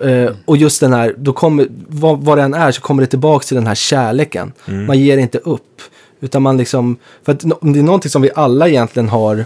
Eh, 0.00 0.30
och 0.44 0.56
just 0.56 0.80
den 0.80 0.92
här, 0.92 1.14
då 1.18 1.32
kommer, 1.32 1.68
vad, 1.88 2.24
vad 2.24 2.38
det 2.38 2.42
än 2.42 2.54
är 2.54 2.72
så 2.72 2.80
kommer 2.80 3.02
det 3.02 3.06
tillbaka 3.06 3.44
till 3.44 3.54
den 3.54 3.66
här 3.66 3.74
kärleken. 3.74 4.52
Man 4.86 4.98
ger 4.98 5.18
inte 5.18 5.38
upp. 5.38 5.82
Utan 6.20 6.42
man 6.42 6.56
liksom, 6.56 6.96
för 7.22 7.32
att 7.32 7.44
om 7.60 7.72
det 7.72 7.78
är 7.78 7.82
någonting 7.82 8.10
som 8.10 8.22
vi 8.22 8.30
alla 8.34 8.68
egentligen 8.68 9.08
har 9.08 9.44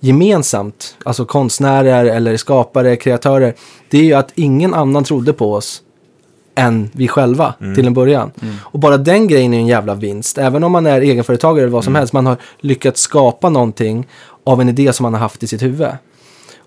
gemensamt, 0.00 0.96
alltså 1.04 1.24
konstnärer 1.24 2.04
eller 2.04 2.36
skapare, 2.36 2.96
kreatörer, 2.96 3.54
det 3.90 3.98
är 3.98 4.04
ju 4.04 4.14
att 4.14 4.32
ingen 4.34 4.74
annan 4.74 5.04
trodde 5.04 5.32
på 5.32 5.52
oss 5.52 5.82
än 6.54 6.90
vi 6.92 7.08
själva 7.08 7.54
till 7.74 7.86
en 7.86 7.94
början. 7.94 8.30
Och 8.60 8.78
bara 8.78 8.96
den 8.96 9.28
grejen 9.28 9.54
är 9.54 9.58
en 9.58 9.66
jävla 9.66 9.94
vinst. 9.94 10.38
Även 10.38 10.64
om 10.64 10.72
man 10.72 10.86
är 10.86 11.00
egenföretagare 11.00 11.62
eller 11.62 11.72
vad 11.72 11.84
som 11.84 11.94
helst, 11.94 12.12
man 12.12 12.26
har 12.26 12.36
lyckats 12.60 13.00
skapa 13.00 13.50
någonting 13.50 14.06
av 14.44 14.60
en 14.60 14.68
idé 14.68 14.92
som 14.92 15.04
man 15.04 15.14
har 15.14 15.20
haft 15.20 15.42
i 15.42 15.46
sitt 15.46 15.62
huvud. 15.62 15.88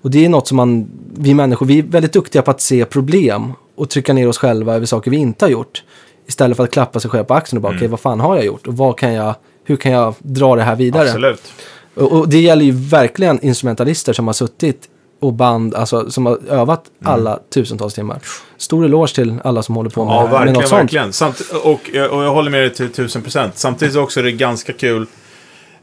Och 0.02 0.12
det 0.12 0.26
är 0.26 0.30
något 0.30 0.48
som 0.48 0.58
man, 0.58 0.88
vi 1.18 1.34
människor, 1.34 1.66
vi 1.66 1.80
är 1.80 1.84
väldigt 1.84 2.14
duktiga 2.14 2.42
på 2.42 2.52
att 2.52 2.62
se 2.62 2.86
problem 2.86 3.54
och 3.76 3.90
trycka 3.90 4.14
ner 4.14 4.28
oss 4.28 4.38
själva 4.38 4.76
över 4.76 4.86
saker 4.86 5.12
vi 5.12 5.18
inte 5.18 5.46
har 5.46 5.50
gjort. 5.50 5.84
Istället 6.32 6.58
för 6.58 6.64
att 6.64 6.72
klappa 6.72 7.00
sig 7.00 7.12
själv 7.12 7.24
på 7.24 7.34
axeln 7.34 7.58
och 7.58 7.62
bara, 7.62 7.76
okej 7.76 7.88
vad 7.88 8.00
fan 8.00 8.20
har 8.20 8.36
jag 8.36 8.46
gjort? 8.46 8.68
Och 8.68 8.78
vad 8.78 8.98
kan 8.98 9.14
jag, 9.14 9.36
hur 9.64 9.76
kan 9.76 9.92
jag 9.92 10.14
dra 10.20 10.56
det 10.56 10.64
här 10.64 10.76
vidare? 10.76 11.08
Absolut. 11.08 11.54
Och, 11.94 12.12
och 12.12 12.30
det 12.30 12.40
gäller 12.40 12.66
ju 12.66 12.72
verkligen 12.72 13.40
instrumentalister 13.46 14.14
som 14.14 14.28
har 14.28 14.34
suttit 14.34 14.90
och 15.22 15.34
band, 15.34 15.76
alltså 15.76 16.12
som 16.12 16.26
har 16.26 16.40
övat 16.50 16.84
alla 17.04 17.40
tusentals 17.54 17.94
timmar. 17.94 18.20
Stor 18.58 18.86
eloge 18.86 19.16
till 19.16 19.40
alla 19.44 19.64
som 19.64 19.76
håller 19.76 19.90
på 19.90 20.06
med, 20.06 20.14
Ja, 20.14 20.22
med 20.24 20.32
verkligen, 20.32 20.54
något 20.54 20.68
sånt. 20.68 20.82
verkligen. 20.82 21.14
Samt, 21.14 21.42
och, 21.64 21.72
och 21.72 22.24
jag 22.24 22.34
håller 22.34 22.52
med 22.52 22.62
dig 22.62 22.74
till 22.74 22.90
tusen 22.92 23.22
procent. 23.22 23.58
Samtidigt 23.58 23.96
också 23.96 24.20
är 24.20 24.24
det 24.24 24.32
ganska 24.32 24.74
kul 24.74 25.06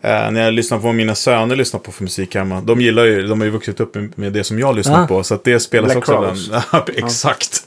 eh, 0.03 0.31
när 0.31 0.41
jag 0.45 0.55
lyssnar 0.55 0.79
på 0.79 0.85
vad 0.85 0.95
mina 0.95 1.15
söner 1.15 1.57
lyssnar 1.57 1.81
på 1.81 1.93
för 1.93 2.03
musik 2.03 2.35
hemma. 2.35 2.61
De 2.61 2.81
gillar 2.81 3.05
ju, 3.05 3.27
de 3.27 3.41
har 3.41 3.45
ju 3.45 3.51
vuxit 3.51 3.81
upp 3.81 3.95
med- 4.16 4.33
det 4.33 4.45
som 4.45 4.59
jag 4.59 4.77
lyssnar 4.77 5.03
Ah. 5.05 5.07
på. 5.07 5.23
Så 5.23 5.35
att 5.35 5.45
det 5.45 5.61
spelas 5.61 5.87
Black 5.93 5.99
också. 5.99 6.12
Crowes. 6.12 6.47
ibland. 6.47 6.62
Ja, 6.73 6.87
Exakt. 6.97 7.66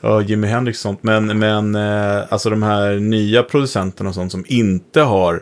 Och 0.00 0.22
Jimi 0.22 0.46
Hendrix 0.46 0.78
och 0.78 0.82
sånt. 0.82 1.02
Men, 1.02 1.38
men 1.38 1.74
eh, 1.74 2.22
alltså 2.28 2.50
de 2.50 2.62
här 2.62 2.92
nya 2.94 3.42
producenterna 3.42 4.08
och 4.08 4.14
sånt 4.14 4.32
som 4.32 4.44
inte 4.48 5.00
har 5.00 5.40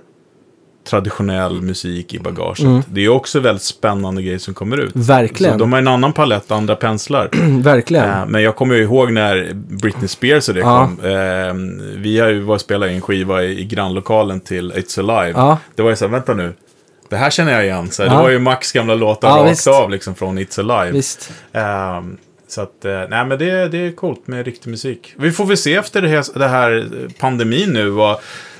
traditionell 0.85 1.62
musik 1.62 2.15
i 2.15 2.19
bagaget. 2.19 2.85
Det 2.89 3.05
är 3.05 3.09
också 3.09 3.40
väldigt 3.40 3.62
spännande 3.62 4.23
grejer 4.23 4.39
som 4.39 4.55
kommer 4.55 4.77
ut. 4.81 4.94
Mm. 4.94 5.06
Verkligen. 5.06 5.52
Så 5.55 5.59
de 5.59 5.73
har 5.73 5.78
en 5.78 5.89
annan 5.89 6.12
palett, 6.12 6.51
andra 6.51 6.77
penslar. 6.77 7.28
Verkligen. 7.62 8.11
Eh, 8.11 8.27
Men 8.27 8.43
jag 8.43 8.56
kommer 8.56 8.74
ju 8.74 8.82
ihåg 8.82 9.12
när 9.12 9.51
Britney 9.55 10.09
Spears 10.09 10.48
och 10.48 10.55
det 10.55 10.61
Ja. 10.61 10.86
kom. 10.97 11.11
Eh, 11.11 12.01
vi 12.01 12.19
har 12.20 12.28
ju 12.28 12.40
varit 12.40 12.55
och 12.55 12.61
spelat 12.61 12.89
in 12.89 12.94
en 12.94 13.01
skiva 13.01 13.43
i, 13.44 13.61
i 13.61 13.65
grannlokalen 13.65 14.40
till 14.40 14.73
It's 14.73 14.98
Alive. 15.11 15.39
Ja. 15.39 15.59
Det 15.74 15.82
var 15.82 15.90
ju 15.90 15.97
så 15.97 16.05
här, 16.05 16.12
vänta 16.12 16.35
nu. 16.35 16.52
Det 17.09 17.16
här 17.16 17.31
känner 17.31 17.52
jag 17.52 17.65
igen. 17.65 17.90
Så 17.90 18.02
här, 18.02 18.11
Ja. 18.11 18.16
Det 18.16 18.23
var 18.23 18.31
ju 18.31 18.39
Max 18.39 18.73
gamla 18.73 18.94
låtar 18.94 19.28
Ja, 19.28 19.36
rakt 19.36 19.51
visst. 19.51 19.66
av 19.66 19.90
liksom 19.90 20.15
från 20.15 20.39
It's 20.39 20.61
Alive. 20.73 20.93
Visst. 20.97 21.32
Ehm, 21.52 22.16
så 22.48 22.61
att, 22.61 22.85
eh, 22.85 23.01
nej 23.09 23.24
men 23.27 23.39
det, 23.39 23.69
det 23.69 23.78
är 23.78 23.93
coolt 23.93 24.27
med 24.27 24.44
riktig 24.44 24.70
musik. 24.70 25.15
Vi 25.19 25.32
får 25.32 25.47
väl 25.47 25.56
se 25.56 25.74
efter 25.74 26.02
det 26.02 26.09
här, 26.09 26.24
det 26.39 26.48
här 26.48 26.89
pandemin 27.19 27.70
nu. 27.73 27.89
Vad, 27.90 28.16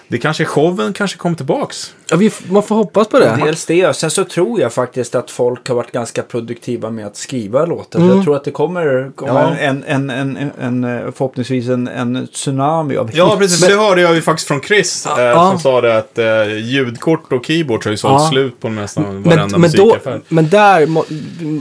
det 0.09 0.19
kanske, 0.19 0.45
showen 0.45 0.93
kanske 0.93 1.17
kommer 1.19 1.37
tillbaks. 1.37 1.95
Ja, 2.11 2.17
vi, 2.17 2.31
man 2.51 2.63
får 2.63 2.75
hoppas 2.75 3.09
på 3.09 3.19
det. 3.19 3.39
Dels 3.45 3.67
det, 3.67 3.97
sen 3.97 4.11
så 4.11 4.25
tror 4.25 4.61
jag 4.61 4.73
faktiskt 4.73 5.15
att 5.15 5.31
folk 5.31 5.69
har 5.69 5.75
varit 5.75 5.93
ganska 5.93 6.23
produktiva 6.23 6.91
med 6.91 7.07
att 7.07 7.17
skriva 7.17 7.67
låtar. 7.67 7.99
Mm. 8.01 8.17
jag 8.17 8.25
tror 8.25 8.37
att 8.37 8.45
det 8.45 8.51
kommer, 8.51 9.11
kommer 9.15 9.41
Ja. 9.41 9.57
en, 9.57 9.85
en, 9.87 10.11
en, 10.11 10.37
en, 10.37 10.51
en, 10.61 10.85
eh, 10.85 11.13
förhoppningsvis 11.13 11.69
en, 11.69 11.89
en 11.89 12.27
tsunami 12.33 12.97
av 12.97 13.11
Ja, 13.15 13.27
hits. 13.27 13.39
precis. 13.39 13.67
Det 13.69 13.75
hörde 13.77 14.01
jag 14.01 14.15
ju 14.15 14.23
faktiskt 14.23 14.49
från 14.49 14.61
Chris. 14.63 15.07
eh, 15.07 15.23
Ja. 15.23 15.51
Som 15.51 15.61
sa 15.61 15.81
det 15.81 15.97
att 15.99 16.19
eh, 16.19 16.59
ljudkort 16.59 17.33
och 17.33 17.47
keyboard 17.47 17.85
har 17.85 17.91
ju 17.91 17.97
sålt 17.97 18.23
Ja. 18.23 18.29
slut 18.31 18.61
på 18.61 18.69
nästan 18.69 19.05
Men, 19.05 19.23
varenda 19.23 19.59
men, 19.59 19.71
då, 19.71 19.85
musikaffär. 19.85 20.21
men 20.29 20.49
där, 20.49 20.89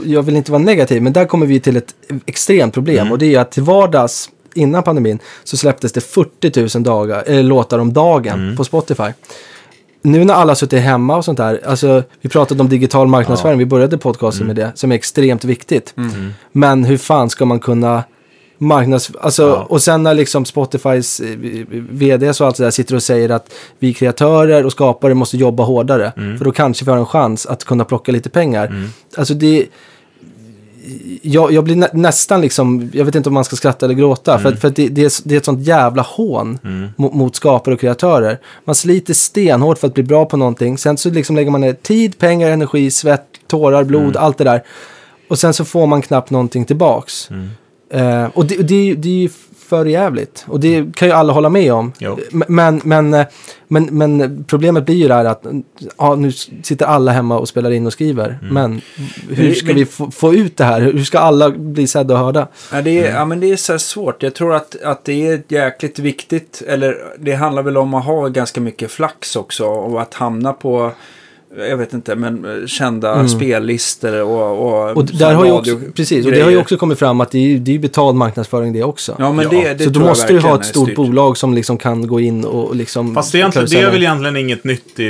jag 0.04 0.22
vill 0.22 0.36
inte 0.36 0.52
vara 0.52 0.62
negativ, 0.62 1.02
men 1.02 1.12
där 1.12 1.24
kommer 1.24 1.46
vi 1.46 1.60
till 1.60 1.76
ett 1.76 1.94
extremt 2.26 2.74
problem. 2.74 2.98
Mm. 2.98 3.12
Och 3.12 3.18
det 3.18 3.34
är 3.34 3.40
att 3.40 3.52
till 3.52 3.62
vardags, 3.62 4.30
innan 4.54 4.82
pandemin, 4.82 5.18
så 5.44 5.56
släpptes 5.56 5.92
det 5.92 6.00
40 6.00 6.76
000 6.78 6.84
dagar, 6.84 7.22
eller 7.26 7.42
låtar 7.42 7.78
om 7.78 7.92
dagen 7.92 8.40
Mm. 8.42 8.56
på 8.56 8.64
Spotify. 8.64 9.12
Nu 10.02 10.24
när 10.24 10.34
alla 10.34 10.54
suttit 10.54 10.80
hemma 10.82 11.16
och 11.16 11.24
sånt 11.24 11.38
där, 11.38 11.60
alltså 11.66 12.02
vi 12.20 12.28
pratade 12.28 12.60
om 12.60 12.68
digital 12.68 13.08
marknadsföring, 13.08 13.58
vi 13.58 13.66
började 13.66 13.98
podcasten 13.98 14.42
Mm. 14.42 14.56
med 14.56 14.66
det, 14.66 14.72
som 14.74 14.92
är 14.92 14.96
extremt 14.96 15.44
viktigt. 15.44 15.94
Men 16.52 16.84
hur 16.84 16.96
fan 16.96 17.30
ska 17.30 17.44
man 17.44 17.60
kunna 17.60 18.04
marknads... 18.58 19.10
Alltså, 19.20 19.42
Ja. 19.42 19.66
och 19.68 19.82
sen 19.82 20.02
när 20.02 20.14
liksom 20.14 20.44
Spotifys 20.44 21.20
eh, 21.20 21.36
vd 21.90 22.28
och 22.30 22.40
allt 22.40 22.56
det 22.56 22.64
där 22.64 22.70
sitter 22.70 22.94
och 22.94 23.02
säger 23.02 23.30
att 23.30 23.52
vi 23.78 23.94
kreatörer 23.94 24.64
och 24.66 24.72
skapare 24.72 25.14
måste 25.14 25.36
jobba 25.36 25.62
hårdare. 25.62 26.12
Mm. 26.16 26.38
För 26.38 26.44
då 26.44 26.52
kanske 26.52 26.84
vi 26.84 26.90
har 26.90 26.98
en 26.98 27.06
chans 27.06 27.46
att 27.46 27.64
kunna 27.64 27.84
plocka 27.84 28.12
lite 28.12 28.30
pengar. 28.30 28.88
Alltså 29.16 29.34
det... 29.34 29.66
Jag, 31.22 31.52
jag 31.52 31.64
blir 31.64 31.76
nä, 31.76 31.88
nästan 31.92 32.40
liksom, 32.40 32.90
jag 32.92 33.04
vet 33.04 33.14
inte 33.14 33.28
om 33.28 33.34
man 33.34 33.44
ska 33.44 33.56
skratta 33.56 33.86
eller 33.86 33.94
gråta. 33.94 34.38
För, 34.38 34.48
att- 34.48 34.60
för 34.60 34.68
att 34.68 34.76
det, 34.76 34.88
det, 34.88 35.04
är, 35.04 35.28
det 35.28 35.34
är 35.34 35.38
ett 35.38 35.44
sånt 35.44 35.66
jävla 35.66 36.02
hån 36.02 36.58
mot, 36.96 37.14
mot 37.14 37.36
skapare 37.36 37.74
och 37.74 37.80
kreatörer. 37.80 38.38
Man 38.64 38.74
sliter 38.74 39.14
stenhårt 39.14 39.78
för 39.78 39.86
att 39.86 39.94
bli 39.94 40.02
bra 40.02 40.24
på 40.26 40.36
någonting. 40.36 40.78
Sen 40.78 40.96
så 40.96 41.10
liksom 41.10 41.36
lägger 41.36 41.50
man 41.50 41.60
ner 41.60 41.72
tid, 41.72 42.18
pengar, 42.18 42.50
energi, 42.50 42.90
svett, 42.90 43.24
tårar, 43.48 43.84
blod, 43.84 44.16
allt 44.16 44.38
det 44.38 44.44
där. 44.44 44.62
Och 45.28 45.38
sen 45.38 45.54
så 45.54 45.64
får 45.64 45.86
man 45.86 46.02
knappt 46.02 46.30
någonting 46.30 46.64
tillbaks. 46.64 47.28
Eh, 47.92 48.24
och 48.34 48.46
det, 48.46 48.56
det, 48.56 48.94
det 48.94 49.08
är 49.08 49.12
ju 49.22 49.28
för 49.68 49.84
jävligt. 49.86 50.44
Och 50.48 50.60
det 50.60 50.96
kan 50.96 51.08
ju 51.08 51.14
alla 51.14 51.32
hålla 51.32 51.48
med 51.48 51.72
om. 51.72 51.92
Jo. 51.98 52.18
Men, 52.30 52.80
men, 52.84 53.14
eh, 53.14 53.26
men, 53.68 53.84
men 53.84 54.44
problemet 54.48 54.86
blir 54.86 54.94
ju 54.94 55.08
det 55.08 55.14
här 55.14 55.24
att 55.24 55.44
ja, 55.98 56.14
nu 56.14 56.32
sitter 56.32 56.86
alla 56.86 57.12
hemma 57.12 57.38
och 57.38 57.48
spelar 57.48 57.70
in 57.70 57.86
och 57.86 57.92
skriver. 57.92 58.38
Mm. 58.42 58.54
Men 58.54 58.80
hur 59.36 59.54
ska 59.54 59.66
men- 59.66 59.76
vi 59.76 59.86
få, 59.86 60.10
få 60.10 60.34
ut 60.34 60.56
det 60.56 60.64
här? 60.64 60.80
Hur 60.80 61.04
ska 61.04 61.18
alla 61.18 61.50
bli 61.50 61.86
sedda 61.86 62.14
och 62.14 62.20
hörda? 62.20 62.48
Ja, 62.72 62.82
det 62.82 62.90
är, 62.98 63.02
Mm. 63.04 63.14
ja, 63.14 63.24
men 63.24 63.40
det 63.40 63.52
är 63.52 63.56
så 63.56 63.72
här 63.72 63.78
svårt. 63.78 64.22
Jag 64.22 64.34
tror 64.34 64.54
att, 64.54 64.82
att 64.82 65.04
det 65.04 65.26
är 65.28 65.42
jäkligt 65.48 65.98
viktigt. 65.98 66.62
Eller 66.68 66.96
det 67.18 67.32
handlar 67.34 67.62
väl 67.62 67.76
om 67.76 67.94
att 67.94 68.04
ha 68.04 68.28
ganska 68.28 68.60
mycket 68.60 68.90
flax 68.90 69.36
också. 69.36 69.64
Och 69.64 70.02
att 70.02 70.14
hamna 70.14 70.52
på, 70.52 70.92
jag 71.58 71.76
vet 71.76 71.92
inte, 71.92 72.14
men 72.16 72.44
eh, 72.60 72.66
kända 72.66 73.28
spellistor 73.28 74.22
och, 74.22 74.66
och, 74.68 74.84
Mm. 74.84 74.96
Och 74.96 75.04
där 75.04 75.34
har 75.34 75.44
ju 75.44 75.50
också, 75.52 75.78
precis, 75.94 76.26
och 76.26 76.32
det 76.32 76.40
har 76.40 76.50
ju 76.50 76.56
också 76.56 76.76
kommit 76.76 76.98
fram 76.98 77.20
att 77.20 77.30
det 77.30 77.38
är 77.38 77.42
ju 77.42 77.58
det 77.58 77.74
är 77.74 77.78
betald 77.78 78.16
marknadsföring 78.16 78.72
det 78.72 78.82
också. 78.82 79.16
Ja, 79.18 79.32
men 79.32 79.44
Ja. 79.44 79.50
det, 79.50 79.74
det 79.74 79.84
så 79.84 79.90
då 79.90 80.00
måste 80.00 80.32
du 80.32 80.38
ha 80.38 80.54
ett 80.60 80.64
stort 80.66 80.82
styrt. 80.84 80.96
bolag 80.96 81.36
som 81.36 81.54
liksom 81.54 81.78
kan 81.78 82.06
gå 82.06 82.20
in 82.20 82.44
och 82.44 82.76
liksom... 82.76 83.14
Fast 83.14 83.32
det 83.32 83.40
är, 83.40 83.46
inte, 83.46 83.64
det 83.64 83.80
är 83.80 83.90
väl 83.90 84.02
egentligen 84.02 84.36
inget 84.36 84.64
nytt 84.64 85.00
i, 85.00 85.04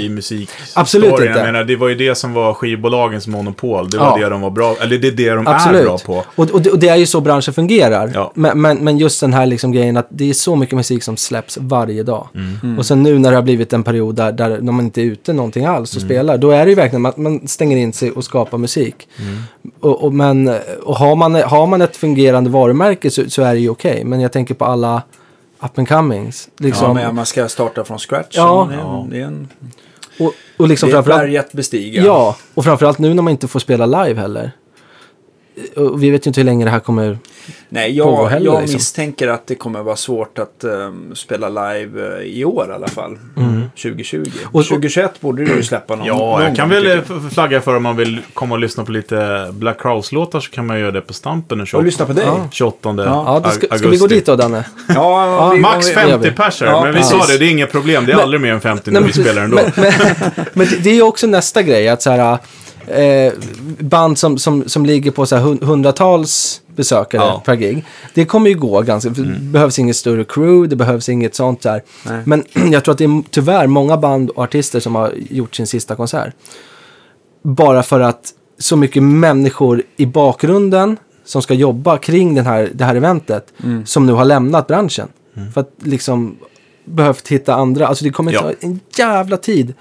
i 0.00 0.08
musik. 0.08 0.50
Absolut 0.74 1.08
storyn. 1.08 1.28
inte. 1.28 1.38
Jag 1.38 1.46
menar, 1.46 1.64
det 1.64 1.76
var 1.76 1.88
ju 1.88 1.94
det 1.94 2.14
som 2.14 2.32
var 2.32 2.54
skivbolagens 2.54 3.26
monopol. 3.26 3.90
Det 3.90 3.98
var 3.98 4.06
Ja. 4.18 4.24
det 4.24 4.30
de 4.30 4.40
var 4.40 4.50
bra 4.50 4.76
Eller 4.80 4.98
det 4.98 5.08
är 5.08 5.12
det 5.12 5.30
de 5.30 5.46
Absolut. 5.46 5.80
är 5.80 5.84
bra 5.84 5.98
på. 5.98 6.24
Och, 6.34 6.50
och, 6.50 6.62
det, 6.62 6.70
och 6.70 6.78
det 6.78 6.88
är 6.88 6.96
ju 6.96 7.06
så 7.06 7.20
branschen 7.20 7.54
fungerar. 7.54 8.10
Ja. 8.14 8.32
Men, 8.34 8.60
men, 8.60 8.78
men 8.78 8.98
just 8.98 9.20
den 9.20 9.32
här 9.32 9.46
liksom 9.46 9.72
grejen 9.72 9.96
att 9.96 10.06
det 10.10 10.30
är 10.30 10.34
så 10.34 10.56
mycket 10.56 10.74
musik 10.76 11.02
som 11.02 11.16
släpps 11.16 11.58
varje 11.60 12.02
dag. 12.02 12.28
Mm. 12.34 12.78
Och 12.78 12.86
sen 12.86 13.02
nu 13.02 13.18
när 13.18 13.30
det 13.30 13.36
har 13.36 13.42
blivit 13.42 13.72
en 13.72 13.82
period 13.82 14.14
där, 14.14 14.32
där 14.32 14.58
när 14.60 14.72
man 14.72 14.84
inte 14.84 15.00
är 15.00 15.04
ute 15.04 15.32
någonting 15.32 15.64
alls 15.64 15.87
Mm. 15.96 16.04
och 16.04 16.08
spelar, 16.10 16.38
då 16.38 16.50
är 16.50 16.64
det 16.64 16.70
ju 16.70 16.74
verkligen 16.74 17.06
att 17.06 17.16
man 17.16 17.48
stänger 17.48 17.76
in 17.76 17.92
sig 17.92 18.10
och 18.10 18.24
skapar 18.24 18.58
musik. 18.58 19.08
Mm. 19.18 19.38
Och, 19.80 20.04
och, 20.04 20.14
men, 20.14 20.58
och 20.82 20.96
har, 20.96 21.16
man, 21.16 21.34
har 21.34 21.66
man 21.66 21.82
ett 21.82 21.96
fungerande 21.96 22.50
varumärke 22.50 23.10
så, 23.10 23.30
så 23.30 23.42
är 23.42 23.54
det 23.54 23.60
ju 23.60 23.68
okej. 23.70 24.04
Men 24.04 24.20
jag 24.20 24.32
tänker 24.32 24.54
på 24.54 24.64
alla 24.64 25.02
up 25.60 25.78
and 25.78 25.88
comings. 25.88 26.48
Ja, 26.56 26.66
Liksom, 26.66 26.94
men 26.94 27.14
man 27.14 27.26
ska 27.26 27.48
starta 27.48 27.84
från 27.84 27.98
scratch. 27.98 28.36
Ja. 28.36 28.66
det, 28.70 28.74
är, 28.74 28.78
Ja. 28.78 29.06
det 29.10 29.20
är, 29.20 29.24
en, 29.24 29.48
och, 30.18 30.32
och 30.56 30.68
liksom 30.68 30.90
det 30.90 30.96
är 30.96 31.00
ett 31.00 31.06
berg 31.06 31.38
att 31.38 31.52
bestiga. 31.52 32.04
Ja, 32.04 32.36
och 32.54 32.64
framförallt 32.64 32.98
nu 32.98 33.14
när 33.14 33.22
man 33.22 33.30
inte 33.30 33.48
får 33.48 33.60
spela 33.60 33.86
live 33.86 34.20
heller. 34.20 34.50
Och 35.76 36.02
vi 36.02 36.10
vet 36.10 36.26
ju 36.26 36.28
inte 36.28 36.40
hur 36.40 36.44
länge 36.44 36.64
det 36.64 36.70
här 36.70 36.80
kommer... 36.80 37.18
Nej, 37.68 37.98
pågå 37.98 38.22
jag, 38.22 38.26
heller, 38.26 38.46
jag 38.46 38.60
liksom. 38.60 38.74
misstänker 38.74 39.28
att 39.28 39.46
det 39.46 39.54
kommer 39.54 39.82
vara 39.82 39.96
svårt 39.96 40.38
att 40.38 40.64
ehm, 40.64 41.14
spela 41.14 41.48
live 41.48 42.18
eh, 42.18 42.22
i 42.22 42.44
år 42.44 42.66
i 42.70 42.74
alla 42.74 42.88
fall. 42.88 43.18
2020. 43.82 44.16
Mm. 44.16 44.30
Och- 44.52 44.64
2021 44.64 45.20
borde 45.20 45.44
du 45.44 45.54
ju 45.56 45.62
släppa 45.62 45.96
någon. 45.96 46.06
Ja, 46.06 46.16
någon 46.16 46.42
jag 46.42 46.56
kan 46.56 46.68
gång, 46.68 46.82
väl 46.82 46.98
eh, 46.98 47.02
flagga 47.32 47.60
för 47.60 47.76
om 47.76 47.82
man 47.82 47.96
vill 47.96 48.20
komma 48.34 48.54
och 48.54 48.60
lyssna 48.60 48.84
på 48.84 48.92
lite 48.92 49.48
Black 49.52 49.80
Crowes-låtar 49.82 50.40
så 50.40 50.50
kan 50.50 50.66
man 50.66 50.80
göra 50.80 50.90
det 50.90 51.00
på 51.00 51.12
Stampen 51.12 51.58
den 51.58 51.62
Och 51.62 51.68
28, 51.68 51.84
lyssna 51.84 52.06
på 52.06 52.12
dig. 52.12 52.24
Ja. 52.26 52.48
28 52.52 52.94
Ja, 53.04 53.40
då 53.44 53.50
ska, 53.50 53.66
augusti. 53.66 53.78
ska 53.78 53.88
vi 53.88 53.96
gå 53.96 54.06
dit 54.06 54.26
då, 54.26 54.36
Danne? 54.36 54.64
Ja, 54.88 54.94
ja, 55.36 55.50
vi- 55.54 55.60
Max 55.60 55.88
vi- 55.90 55.92
50 55.94 56.18
vi- 56.28 56.30
pers 56.36 56.60
Ja, 56.62 56.84
men 56.84 56.94
vi 56.94 57.02
sa 57.02 57.26
det, 57.26 57.38
det 57.38 57.44
är 57.46 57.50
inget 57.50 57.72
problem. 57.72 58.06
Det 58.06 58.12
är 58.12 58.16
aldrig 58.16 58.40
mer 58.40 58.52
än 58.52 58.60
50 58.60 58.90
när 58.90 59.00
vi 59.00 59.04
men- 59.04 59.24
spelar 59.24 59.42
ändå. 59.42 59.56
Men, 59.56 59.72
men, 59.76 59.92
men 60.52 60.66
det- 60.66 60.76
det 60.76 60.90
är 60.90 60.94
ju 60.94 61.02
också 61.02 61.26
nästa 61.26 61.62
grej, 61.62 61.88
att 61.88 62.02
så 62.02 62.10
här, 62.10 62.38
eh, 62.90 63.32
band 63.80 64.18
som, 64.18 64.38
som, 64.38 64.68
som 64.68 64.86
ligger 64.86 65.10
på 65.10 65.26
så 65.26 65.36
här 65.36 65.42
hun- 65.42 65.64
hundratals 65.64 66.60
besökare 66.76 67.22
Ja. 67.22 67.42
per 67.44 67.54
gig. 67.54 67.84
Det 68.14 68.24
kommer 68.24 68.50
ju 68.50 68.56
gå 68.58 68.80
ganska, 68.82 69.14
för 69.14 69.22
det 69.22 69.38
behövs 69.40 69.78
inget 69.78 69.96
större 69.96 70.24
crew, 70.24 70.68
det 70.70 70.76
behövs 70.76 71.08
inget 71.08 71.34
sånt 71.34 71.60
där. 71.62 71.82
Nej. 72.06 72.22
Men 72.26 72.44
jag 72.72 72.84
tror 72.84 72.92
att 72.92 72.98
det 72.98 73.04
är 73.04 73.22
tyvärr 73.30 73.66
många 73.66 73.96
band 73.96 74.30
och 74.30 74.42
artister 74.44 74.80
som 74.80 74.94
har 74.94 75.12
gjort 75.30 75.54
sin 75.54 75.66
sista 75.66 75.96
konsert. 75.96 76.34
Bara 77.42 77.82
för 77.82 78.00
att 78.00 78.32
så 78.58 78.76
mycket 78.76 79.02
människor 79.02 79.82
i 79.96 80.06
bakgrunden 80.06 80.96
som 81.24 81.42
ska 81.42 81.54
jobba 81.54 81.98
kring 81.98 82.34
den 82.34 82.46
här, 82.46 82.70
det 82.74 82.84
här 82.84 82.94
eventet 82.94 83.52
som 83.84 84.06
nu 84.06 84.12
har 84.12 84.24
lämnat 84.24 84.66
branschen. 84.66 85.08
För 85.54 85.60
att 85.60 85.70
liksom 85.82 86.36
behövt 86.84 87.28
hitta 87.28 87.54
andra, 87.54 87.86
alltså 87.86 88.04
det 88.04 88.10
kommer 88.10 88.32
Ja. 88.32 88.40
ta 88.40 88.52
en 88.60 88.80
jävla 88.96 89.36
tid. 89.36 89.74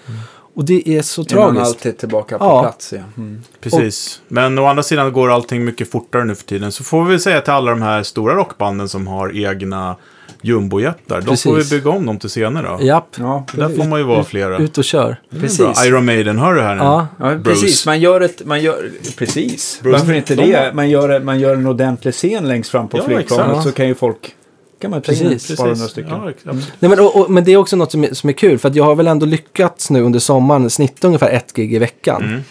Och 0.57 0.65
det 0.65 0.89
är 0.89 1.01
så 1.01 1.21
Är 1.21 1.35
man 1.35 1.43
tragiskt. 1.55 1.65
alltid 1.67 1.97
tillbaka 1.97 2.37
på 2.37 2.45
Ja. 2.45 2.61
plats 2.61 2.93
igen. 2.93 3.05
Mm. 3.17 3.41
Precis. 3.61 4.21
Men 4.27 4.59
å 4.59 4.65
andra 4.65 4.83
sidan 4.83 5.13
går 5.13 5.31
allting 5.31 5.65
mycket 5.65 5.91
fortare 5.91 6.25
nu 6.25 6.35
för 6.35 6.43
tiden. 6.43 6.71
Så 6.71 6.83
får 6.83 7.03
vi 7.05 7.19
säga 7.19 7.41
till 7.41 7.53
alla 7.53 7.71
de 7.71 7.81
här 7.81 8.03
stora 8.03 8.35
rockbanden 8.35 8.89
som 8.89 9.07
har 9.07 9.35
egna 9.45 9.95
jumbojetar. 10.41 11.21
De 11.21 11.37
får 11.37 11.55
vi 11.55 11.63
bygga 11.69 11.89
om 11.89 12.05
dem 12.05 12.19
till 12.19 12.29
scener 12.29 12.63
då. 12.63 12.85
Japp, 12.85 13.07
Ja, 13.19 13.45
Där 13.53 13.69
får 13.69 13.83
man 13.83 13.99
ju 13.99 14.05
vara 14.05 14.23
flera. 14.23 14.57
ut 14.57 14.77
och 14.77 14.83
kör. 14.83 15.21
precis. 15.39 15.57
Bra. 15.57 15.73
Iron 15.85 16.05
Maiden, 16.05 16.39
hör 16.39 16.53
du 16.53 16.61
här 16.61 16.75
nu? 16.75 16.81
Ja. 16.83 17.07
Ja, 17.19 17.35
precis. 17.43 17.85
Man 17.85 17.99
gör 17.99 18.21
ett... 18.21 18.45
Man 18.45 18.61
gör, 18.61 18.89
precis. 19.17 19.79
Bruce, 19.83 19.97
Varför 19.99 20.13
inte 20.13 20.35
de- 20.35 20.51
det? 20.51 20.71
Man 20.73 20.89
gör, 20.89 21.19
man 21.19 21.39
gör 21.39 21.53
en 21.55 21.67
ordentlig 21.67 22.13
scen 22.13 22.47
längst 22.47 22.69
fram 22.71 22.87
på 22.87 22.97
Ja, 22.97 23.03
flygplanet 23.03 23.63
så 23.63 23.71
kan 23.71 23.87
ju 23.87 23.95
folk... 23.95 24.35
kan 24.81 24.91
man 24.91 25.01
Precis. 25.01 25.51
ett 25.51 25.57
par 25.57 25.67
hundra 25.67 25.87
stycken. 25.87 26.11
Ja, 26.11 26.29
absolut. 26.29 26.71
Nej, 26.79 26.89
men, 26.89 26.99
och, 26.99 27.15
och, 27.21 27.29
men 27.31 27.43
det 27.43 27.51
är 27.51 27.57
också 27.57 27.75
något 27.75 27.91
som 27.91 28.03
är, 28.03 28.13
som 28.13 28.29
är 28.29 28.33
kul, 28.33 28.57
för 28.59 28.69
att 28.69 28.75
jag 28.75 28.83
har 28.83 28.95
väl 28.95 29.07
ändå 29.07 29.25
lyckats 29.25 29.89
nu 29.89 30.01
under 30.01 30.19
sommaren 30.19 30.69
snitta 30.69 31.07
ungefär 31.07 31.29
ett 31.29 31.53
gig 31.53 31.73
i 31.73 31.79
veckan. 31.79 32.23
Mm. 32.23 32.41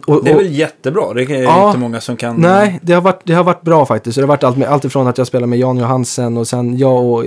Och, 0.06 0.24
Det 0.24 0.30
är 0.30 0.34
väl 0.36 0.52
jättebra. 0.58 1.12
Det 1.14 1.22
är 1.22 1.42
Ja. 1.42 1.66
inte 1.66 1.78
många 1.78 2.00
som 2.00 2.16
kan... 2.16 2.36
Nej, 2.36 2.78
det 2.82 2.92
har, 2.92 3.00
varit, 3.00 3.20
det 3.24 3.32
har 3.34 3.44
varit 3.44 3.62
bra 3.62 3.86
faktiskt. 3.86 4.14
Så 4.14 4.20
det 4.20 4.24
har 4.26 4.28
varit 4.28 4.44
allt, 4.44 4.56
med, 4.56 4.68
allt 4.68 4.84
ifrån 4.84 5.06
att 5.06 5.18
jag 5.18 5.26
spelar 5.26 5.46
med 5.46 5.58
Jan 5.58 5.76
Johansen 5.78 6.36
och 6.36 6.48
sen 6.48 6.78
jag 6.78 7.04
och 7.04 7.24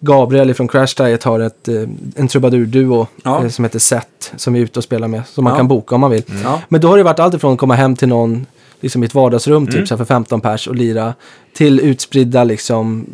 Gabriel 0.00 0.54
från 0.54 0.68
Crash 0.68 0.94
Diet 0.96 1.22
har 1.24 1.40
ett, 1.40 1.68
eh, 1.68 1.74
en 2.16 2.28
trubadur-duo 2.28 3.06
Ja. 3.24 3.42
eh, 3.42 3.48
som 3.48 3.64
heter 3.64 3.78
Set 3.78 4.32
som 4.36 4.52
vi 4.52 4.60
är 4.60 4.64
ute 4.64 4.78
och 4.78 4.84
spelar 4.84 5.08
med. 5.08 5.22
Som 5.26 5.44
man 5.44 5.52
Ja. 5.52 5.56
kan 5.56 5.68
boka 5.68 5.94
om 5.94 6.00
man 6.00 6.10
vill. 6.10 6.22
Ja. 6.44 6.60
Men 6.68 6.80
då 6.80 6.88
har 6.88 6.96
det 6.96 7.02
varit 7.02 7.20
allt 7.20 7.34
ifrån 7.34 7.52
att 7.52 7.58
komma 7.58 7.74
hem 7.74 7.96
till 7.96 8.08
någon 8.08 8.46
liksom 8.80 9.02
i 9.02 9.06
ett 9.06 9.14
vardagsrum 9.14 9.62
Mm. 9.62 9.72
typ 9.74 9.88
så 9.88 9.96
för 9.96 10.04
15 10.04 10.40
pers 10.40 10.66
och 10.68 10.74
lira 10.74 11.14
till 11.54 11.80
utspridda 11.80 12.44
liksom 12.44 13.06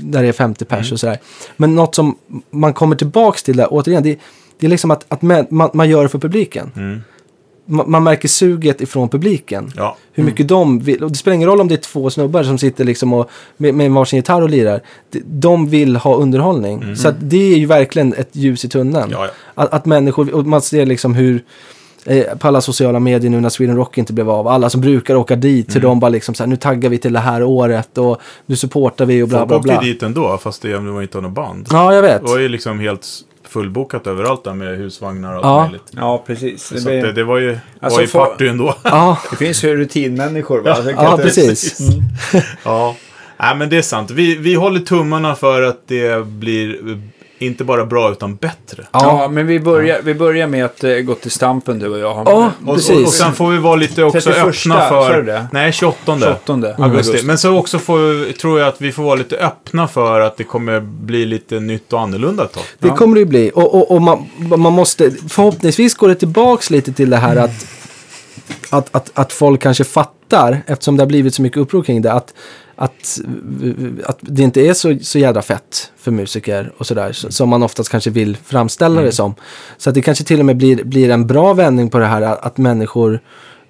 där 0.00 0.22
det 0.22 0.28
är 0.28 0.32
50 0.32 0.64
pers 0.64 0.86
Mm. 0.86 0.92
och 0.92 1.00
sådär. 1.00 1.18
Men 1.56 1.74
något 1.74 1.94
som 1.94 2.16
man 2.50 2.72
kommer 2.74 2.96
tillbaks 2.96 3.42
till 3.42 3.56
där, 3.56 3.66
återigen, 3.70 4.02
det, 4.02 4.18
det 4.58 4.66
är 4.66 4.70
liksom 4.70 4.90
att, 4.90 5.04
att 5.08 5.22
man, 5.22 5.70
man, 5.72 5.90
gör 5.90 6.02
det 6.02 6.08
för 6.08 6.18
publiken. 6.18 6.72
Mm. 6.76 7.00
Man, 7.64 7.90
man 7.90 8.04
märker 8.04 8.28
suget 8.28 8.80
ifrån 8.80 9.08
publiken. 9.08 9.72
Ja. 9.76 9.96
Hur 10.12 10.24
mycket 10.24 10.48
de 10.48 10.78
vill. 10.78 11.04
Och 11.04 11.10
det 11.10 11.16
spelar 11.18 11.34
ingen 11.34 11.48
roll 11.48 11.60
om 11.60 11.68
det 11.68 11.74
är 11.74 11.76
två 11.76 12.10
snubbar 12.10 12.42
som 12.42 12.58
sitter 12.58 12.84
liksom 12.84 13.12
och, 13.12 13.30
med, 13.56 13.74
med 13.74 13.90
varsin 13.90 14.16
gitarr 14.16 14.42
och 14.42 14.50
lirar. 14.50 14.80
De, 15.24 15.68
vill 15.68 15.96
ha 15.96 16.14
underhållning. 16.16 16.96
Så 16.96 17.08
att 17.08 17.14
det 17.20 17.52
är 17.52 17.58
ju 17.58 17.66
verkligen 17.66 18.14
ett 18.14 18.28
ljus 18.32 18.64
i 18.64 18.68
tunneln. 18.68 18.96
Mm. 19.04 19.10
Ja, 19.12 19.24
ja. 19.26 19.62
Att, 19.62 19.72
att 19.72 19.86
människor, 19.86 20.34
och 20.34 20.46
man 20.46 20.62
ser 20.62 20.86
liksom 20.86 21.14
hur 21.14 21.44
på 22.38 22.48
alla 22.48 22.60
sociala 22.60 23.00
medier 23.00 23.30
nu 23.30 23.40
när 23.40 23.48
Sweden 23.48 23.76
Rock 23.76 23.98
inte 23.98 24.12
blev 24.12 24.30
av. 24.30 24.48
Alla 24.48 24.70
som 24.70 24.80
brukar 24.80 25.14
åka 25.14 25.36
dit, 25.36 25.68
Mm. 25.68 25.74
hur 25.82 25.88
de 25.88 26.00
bara 26.00 26.08
liksom 26.08 26.34
så 26.34 26.42
här, 26.42 26.48
nu 26.48 26.56
taggar 26.56 26.90
vi 26.90 26.98
till 26.98 27.12
det 27.12 27.18
här 27.18 27.42
året 27.42 27.98
och 27.98 28.20
nu 28.46 28.56
supportar 28.56 29.06
vi 29.06 29.22
och 29.22 29.28
bla 29.28 29.38
Folk 29.38 29.48
bla 29.48 29.56
åkte 29.56 29.68
bla. 29.68 29.82
ju 29.84 29.92
dit 29.92 30.02
ändå, 30.02 30.38
fast 30.38 30.62
det 30.62 30.76
var 30.78 31.02
inte 31.02 31.20
något 31.20 31.32
band. 31.32 31.66
Ja, 31.70 31.94
jag 31.94 32.02
vet. 32.02 32.22
Det 32.24 32.28
var 32.30 32.38
ju 32.38 32.48
liksom 32.48 32.80
helt 32.80 33.06
fullbokat 33.48 34.06
överallt 34.06 34.44
där 34.44 34.54
med 34.54 34.78
husvagnar 34.78 35.30
och 35.30 35.36
allt 35.36 35.44
Ja. 35.44 35.62
möjligt. 35.62 35.82
Ja, 35.90 36.22
precis. 36.26 36.64
Så 36.64 36.74
Det, 36.74 36.84
blir- 36.84 37.02
det, 37.02 37.12
det 37.12 37.24
var 37.24 37.38
ju, 37.38 37.58
Alltså, 37.80 37.96
var 37.96 38.02
ju 38.02 38.06
för- 38.08 38.18
party 38.18 38.48
ändå. 38.48 38.74
Ja, 38.84 39.18
det 39.30 39.36
finns 39.36 39.64
ju 39.64 39.76
rutinmänniskor. 39.76 40.60
Va? 40.60 40.76
Ja 40.96 41.10
inte- 41.12 41.22
precis. 41.22 41.78
ja. 42.64 42.96
Nej, 43.40 43.56
men 43.56 43.68
det 43.70 43.76
är 43.76 43.82
sant. 43.82 44.10
Vi, 44.10 44.34
vi 44.36 44.54
håller 44.54 44.80
tummarna 44.80 45.34
för 45.34 45.62
att 45.62 45.82
det 45.88 46.26
blir 46.26 46.90
eh, 46.90 46.96
inte 47.40 47.64
bara 47.64 47.86
bra 47.86 48.12
utan 48.12 48.36
bättre. 48.36 48.86
Ja, 48.92 49.28
men 49.30 49.46
vi 49.46 49.60
börjar, 49.60 50.00
vi 50.04 50.14
börjar 50.14 50.46
med 50.46 50.64
att 50.64 50.84
eh, 50.84 50.94
gå 50.94 51.14
till 51.14 51.30
Stampen 51.30 51.78
du 51.78 51.88
och 51.88 51.98
jag. 51.98 52.22
Ja, 52.26 52.50
Och, 52.66 52.74
precis. 52.74 52.96
och, 52.96 53.02
och 53.02 53.08
sen 53.12 53.32
får 53.32 53.50
vi 53.50 53.58
vara 53.58 53.76
lite 53.76 54.04
också 54.04 54.20
31, 54.20 54.46
öppna 54.46 54.88
för... 54.88 55.22
det? 55.22 55.46
Nej, 55.52 55.72
28. 55.72 55.96
28 56.18 56.52
augusti. 56.52 56.82
augusti. 56.82 57.26
Men 57.26 57.38
så 57.38 57.56
också 57.58 57.78
får, 57.78 58.32
tror 58.32 58.58
jag 58.60 58.68
att 58.68 58.80
vi 58.80 58.92
får 58.92 59.02
vara 59.02 59.14
lite 59.14 59.36
öppna 59.36 59.88
för 59.88 60.20
att 60.20 60.36
det 60.36 60.44
kommer 60.44 60.80
bli 60.80 61.26
lite 61.26 61.60
nytt 61.60 61.92
och 61.92 62.00
annorlunda 62.00 62.44
ett 62.44 62.52
tag. 62.52 62.62
Det 62.78 62.88
Ja. 62.88 62.96
kommer 62.96 63.14
det 63.14 63.20
ju 63.20 63.26
bli. 63.26 63.50
Och, 63.54 63.74
och, 63.74 63.90
och 63.90 64.02
man, 64.02 64.26
man 64.38 64.72
måste, 64.72 65.10
förhoppningsvis 65.28 65.94
går 65.94 66.08
det 66.08 66.14
tillbaks 66.14 66.70
lite 66.70 66.92
till 66.92 67.10
det 67.10 67.16
här 67.16 67.36
att, 67.36 67.66
att, 68.70 68.88
att, 68.90 69.10
att 69.14 69.32
folk 69.32 69.62
kanske 69.62 69.84
fattar, 69.84 70.62
eftersom 70.66 70.96
det 70.96 71.02
har 71.02 71.08
blivit 71.08 71.34
så 71.34 71.42
mycket 71.42 71.58
uppror 71.58 71.82
kring 71.82 72.02
det, 72.02 72.12
att, 72.12 72.34
att, 72.80 73.20
att 74.04 74.18
det 74.20 74.42
inte 74.42 74.60
är 74.60 74.72
så, 74.74 74.96
så 75.02 75.18
jädra 75.18 75.42
fett 75.42 75.92
för 75.98 76.10
musiker 76.10 76.72
och 76.78 76.86
sådär, 76.86 77.12
så- 77.12 77.32
som 77.32 77.48
man 77.48 77.62
oftast 77.62 77.90
kanske 77.90 78.10
vill 78.10 78.36
framställa 78.44 79.00
det 79.02 79.12
som. 79.12 79.34
Så 79.76 79.90
att 79.90 79.94
det 79.94 80.02
kanske 80.02 80.24
till 80.24 80.38
och 80.40 80.46
med 80.46 80.56
blir, 80.56 80.84
blir 80.84 81.10
en 81.10 81.26
bra 81.26 81.54
vändning 81.54 81.90
på 81.90 81.98
det 81.98 82.06
här 82.06 82.22
att, 82.22 82.46
att 82.46 82.58
människor 82.58 83.20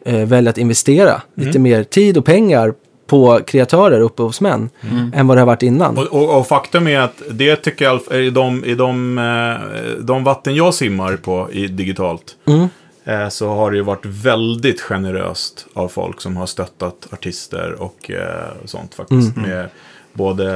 eh, 0.05 0.15
väljer 0.27 0.51
att 0.51 0.59
investera 0.59 1.23
lite 1.35 1.59
mer 1.59 1.85
tid 1.85 2.19
och 2.19 2.24
pengar 2.24 2.74
på 3.07 3.41
kreatörer, 3.47 4.01
upphovsmän, 4.01 4.70
än 5.15 5.27
vad 5.27 5.37
det 5.37 5.41
har 5.41 5.47
varit 5.47 5.62
innan. 5.62 5.99
Och, 5.99 6.05
och, 6.07 6.39
och 6.39 6.47
faktum 6.47 6.87
är 6.89 7.01
att 7.01 7.23
det 7.31 7.57
tycker 7.57 7.85
jag 7.85 8.01
är 8.11 8.19
i 8.20 8.31
de, 8.31 8.65
i 8.65 8.74
de, 8.74 9.19
eh, 9.19 10.05
de 10.05 10.24
vatten 10.24 10.55
jag 10.55 10.74
simmar 10.74 11.16
på 11.16 11.49
i 11.53 11.66
digitalt. 11.66 12.37
Mm. 12.49 12.69
Eh, 13.05 13.28
Så 13.28 13.48
har 13.48 13.70
det 13.70 13.77
ju 13.77 13.82
varit 13.82 14.05
väldigt 14.06 14.81
generöst 14.81 15.66
av 15.74 15.89
folk 15.89 16.20
som 16.20 16.36
har 16.36 16.47
stöttat 16.47 17.06
artister 17.12 17.72
och 17.82 18.10
eh, 18.10 18.48
sånt 18.64 18.94
faktiskt. 18.94 19.36
Mm. 19.36 19.51
Med 19.51 19.68
både 20.12 20.51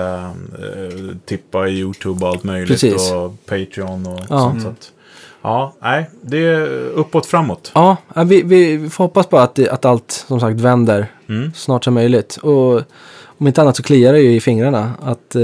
eh, 0.59 1.17
tippa 1.27 1.69
i 1.69 1.79
YouTube 1.79 2.25
och 2.25 2.31
allt 2.31 2.45
möjligt 2.45 2.69
Precis. 2.81 3.13
och 3.13 3.47
Patreon 3.47 4.07
och 4.07 4.21
Ja. 4.29 4.39
sånt. 4.39 4.63
Så 4.63 4.69
att, 4.69 4.91
Ja, 5.43 5.75
nej, 5.83 6.11
det 6.21 6.39
är 6.39 6.67
uppåt 6.89 7.27
framåt. 7.27 7.71
Ja, 7.75 7.97
vi, 8.27 8.43
vi, 8.43 8.89
får 8.91 9.05
hoppas 9.05 9.31
bara 9.31 9.43
att, 9.43 9.69
att 9.69 9.85
allt 9.85 10.11
som 10.11 10.41
sagt 10.41 10.61
vänder 10.61 11.07
Mm. 11.29 11.53
snart 11.55 11.85
som 11.85 11.95
möjligt. 11.95 12.37
Och 12.37 12.83
om 13.39 13.47
inte 13.47 13.61
annat 13.63 13.77
så 13.77 13.83
kliar 13.83 14.13
det 14.13 14.21
ju 14.21 14.33
i 14.35 14.41
fingrarna 14.41 14.93
att, 15.03 15.37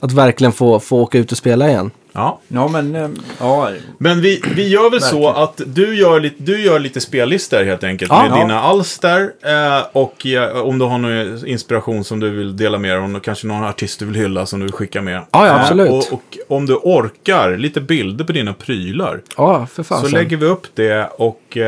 att 0.00 0.12
verkligen 0.12 0.52
få, 0.52 0.80
få 0.80 1.00
åka 1.00 1.18
ut 1.18 1.32
och 1.32 1.38
spela 1.38 1.68
igen. 1.68 1.90
Ja. 2.16 2.40
Ja, 2.48 2.68
men 2.68 2.94
eh, 2.96 3.08
ja. 3.40 3.70
Men 3.98 4.20
vi, 4.20 4.42
vi 4.54 4.68
gör 4.68 4.90
väl 4.90 5.00
så 5.00 5.28
att 5.28 5.60
du 5.66 5.94
gör, 5.98 6.20
lite, 6.20 6.36
du 6.42 6.60
gör 6.62 6.78
lite 6.78 7.00
spellistor 7.00 7.64
helt 7.64 7.84
enkelt 7.84 8.10
Ja. 8.12 8.22
med 8.22 8.30
Ja. 8.30 8.42
dina 8.42 8.60
alster. 8.60 9.20
Eh, 9.44 9.86
och 9.92 10.26
eh, 10.26 10.56
om 10.62 10.78
du 10.78 10.84
har 10.84 10.98
någon 10.98 11.46
inspiration 11.48 12.04
som 12.04 12.20
du 12.20 12.30
vill 12.30 12.56
dela 12.56 12.78
med 12.78 12.90
dig 12.90 12.98
om, 13.04 13.14
och 13.14 13.24
kanske 13.24 13.46
någon 13.46 13.64
artist 13.64 13.98
du 13.98 14.06
vill 14.06 14.14
hylla 14.14 14.46
som 14.46 14.60
du 14.60 14.66
vill 14.66 14.72
skicka 14.72 15.02
med. 15.02 15.14
Ja, 15.14 15.26
ja, 15.32 15.46
Eh, 15.46 15.60
absolut. 15.60 15.90
Och, 15.90 16.12
och 16.12 16.38
om 16.48 16.66
du 16.66 16.74
orkar, 16.74 17.56
lite 17.56 17.80
bilder 17.80 18.24
på 18.24 18.32
dina 18.32 18.52
prylar. 18.54 19.20
Ja, 19.36 19.66
för 19.66 19.82
fan. 19.82 20.00
så 20.00 20.08
lägger 20.08 20.36
vi 20.36 20.46
upp 20.46 20.66
det 20.74 21.08
och... 21.18 21.58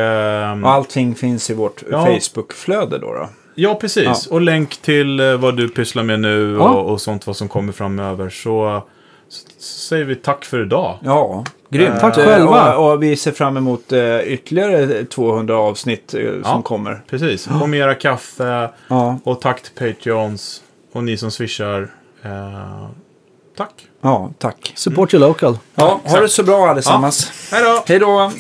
Och 0.65 0.71
allting 0.71 1.15
finns 1.15 1.51
i 1.51 1.55
vårt 1.55 1.83
Ja. 1.91 2.07
Facebook-flöde 2.07 2.99
då. 2.99 3.07
då. 3.13 3.29
Ja, 3.55 3.75
precis. 3.75 4.27
Och 4.27 4.41
länk 4.41 4.77
till 4.77 5.21
eh, 5.21 5.35
vad 5.37 5.57
du 5.57 5.69
pysslar 5.69 6.03
med 6.03 6.21
nu 6.21 6.59
och, 6.59 6.91
och 6.93 7.01
sånt 7.01 7.27
vad 7.27 7.37
som 7.37 7.49
kommer 7.49 7.73
framöver. 7.73 8.29
Så, 8.31 8.83
så 9.29 9.49
säger 9.89 10.05
vi 10.05 10.17
tack 10.17 10.45
för 10.45 10.63
idag. 10.63 10.99
Ja, 11.05 11.45
grymt. 11.71 12.01
Tack 12.01 12.19
Eh, 12.19 12.25
själva. 12.25 12.77
Och, 12.77 12.93
och 12.93 13.03
vi 13.03 13.17
ser 13.17 13.33
fram 13.33 13.57
emot 13.57 13.93
eh, 13.93 14.21
ytterligare 14.21 15.05
200 15.05 15.57
avsnitt 15.57 16.15
eh, 16.15 16.21
som 16.21 16.43
Ja. 16.45 16.63
kommer. 16.63 17.03
Precis. 17.11 17.49
Och 17.63 17.69
mera 17.69 17.95
kaffe. 17.95 18.71
Ja, 18.89 19.19
Och 19.25 19.41
tack 19.41 19.63
till 19.63 19.73
Patreons. 19.95 20.63
Och 20.93 21.05
ni 21.05 21.17
som 21.17 21.31
swishar. 21.31 21.83
Eh, 22.23 22.87
tack. 23.57 23.73
ja 24.01 24.31
tack. 24.39 24.73
Support 24.77 25.15
your 25.15 25.27
local. 25.29 25.59
Ja, 25.75 26.01
ha 26.05 26.21
det 26.21 26.29
så 26.29 26.43
bra 26.43 26.69
allesammans. 26.69 27.33
Hej 27.53 27.63
då! 27.65 27.83
Hej 27.87 27.99
då! 27.99 28.31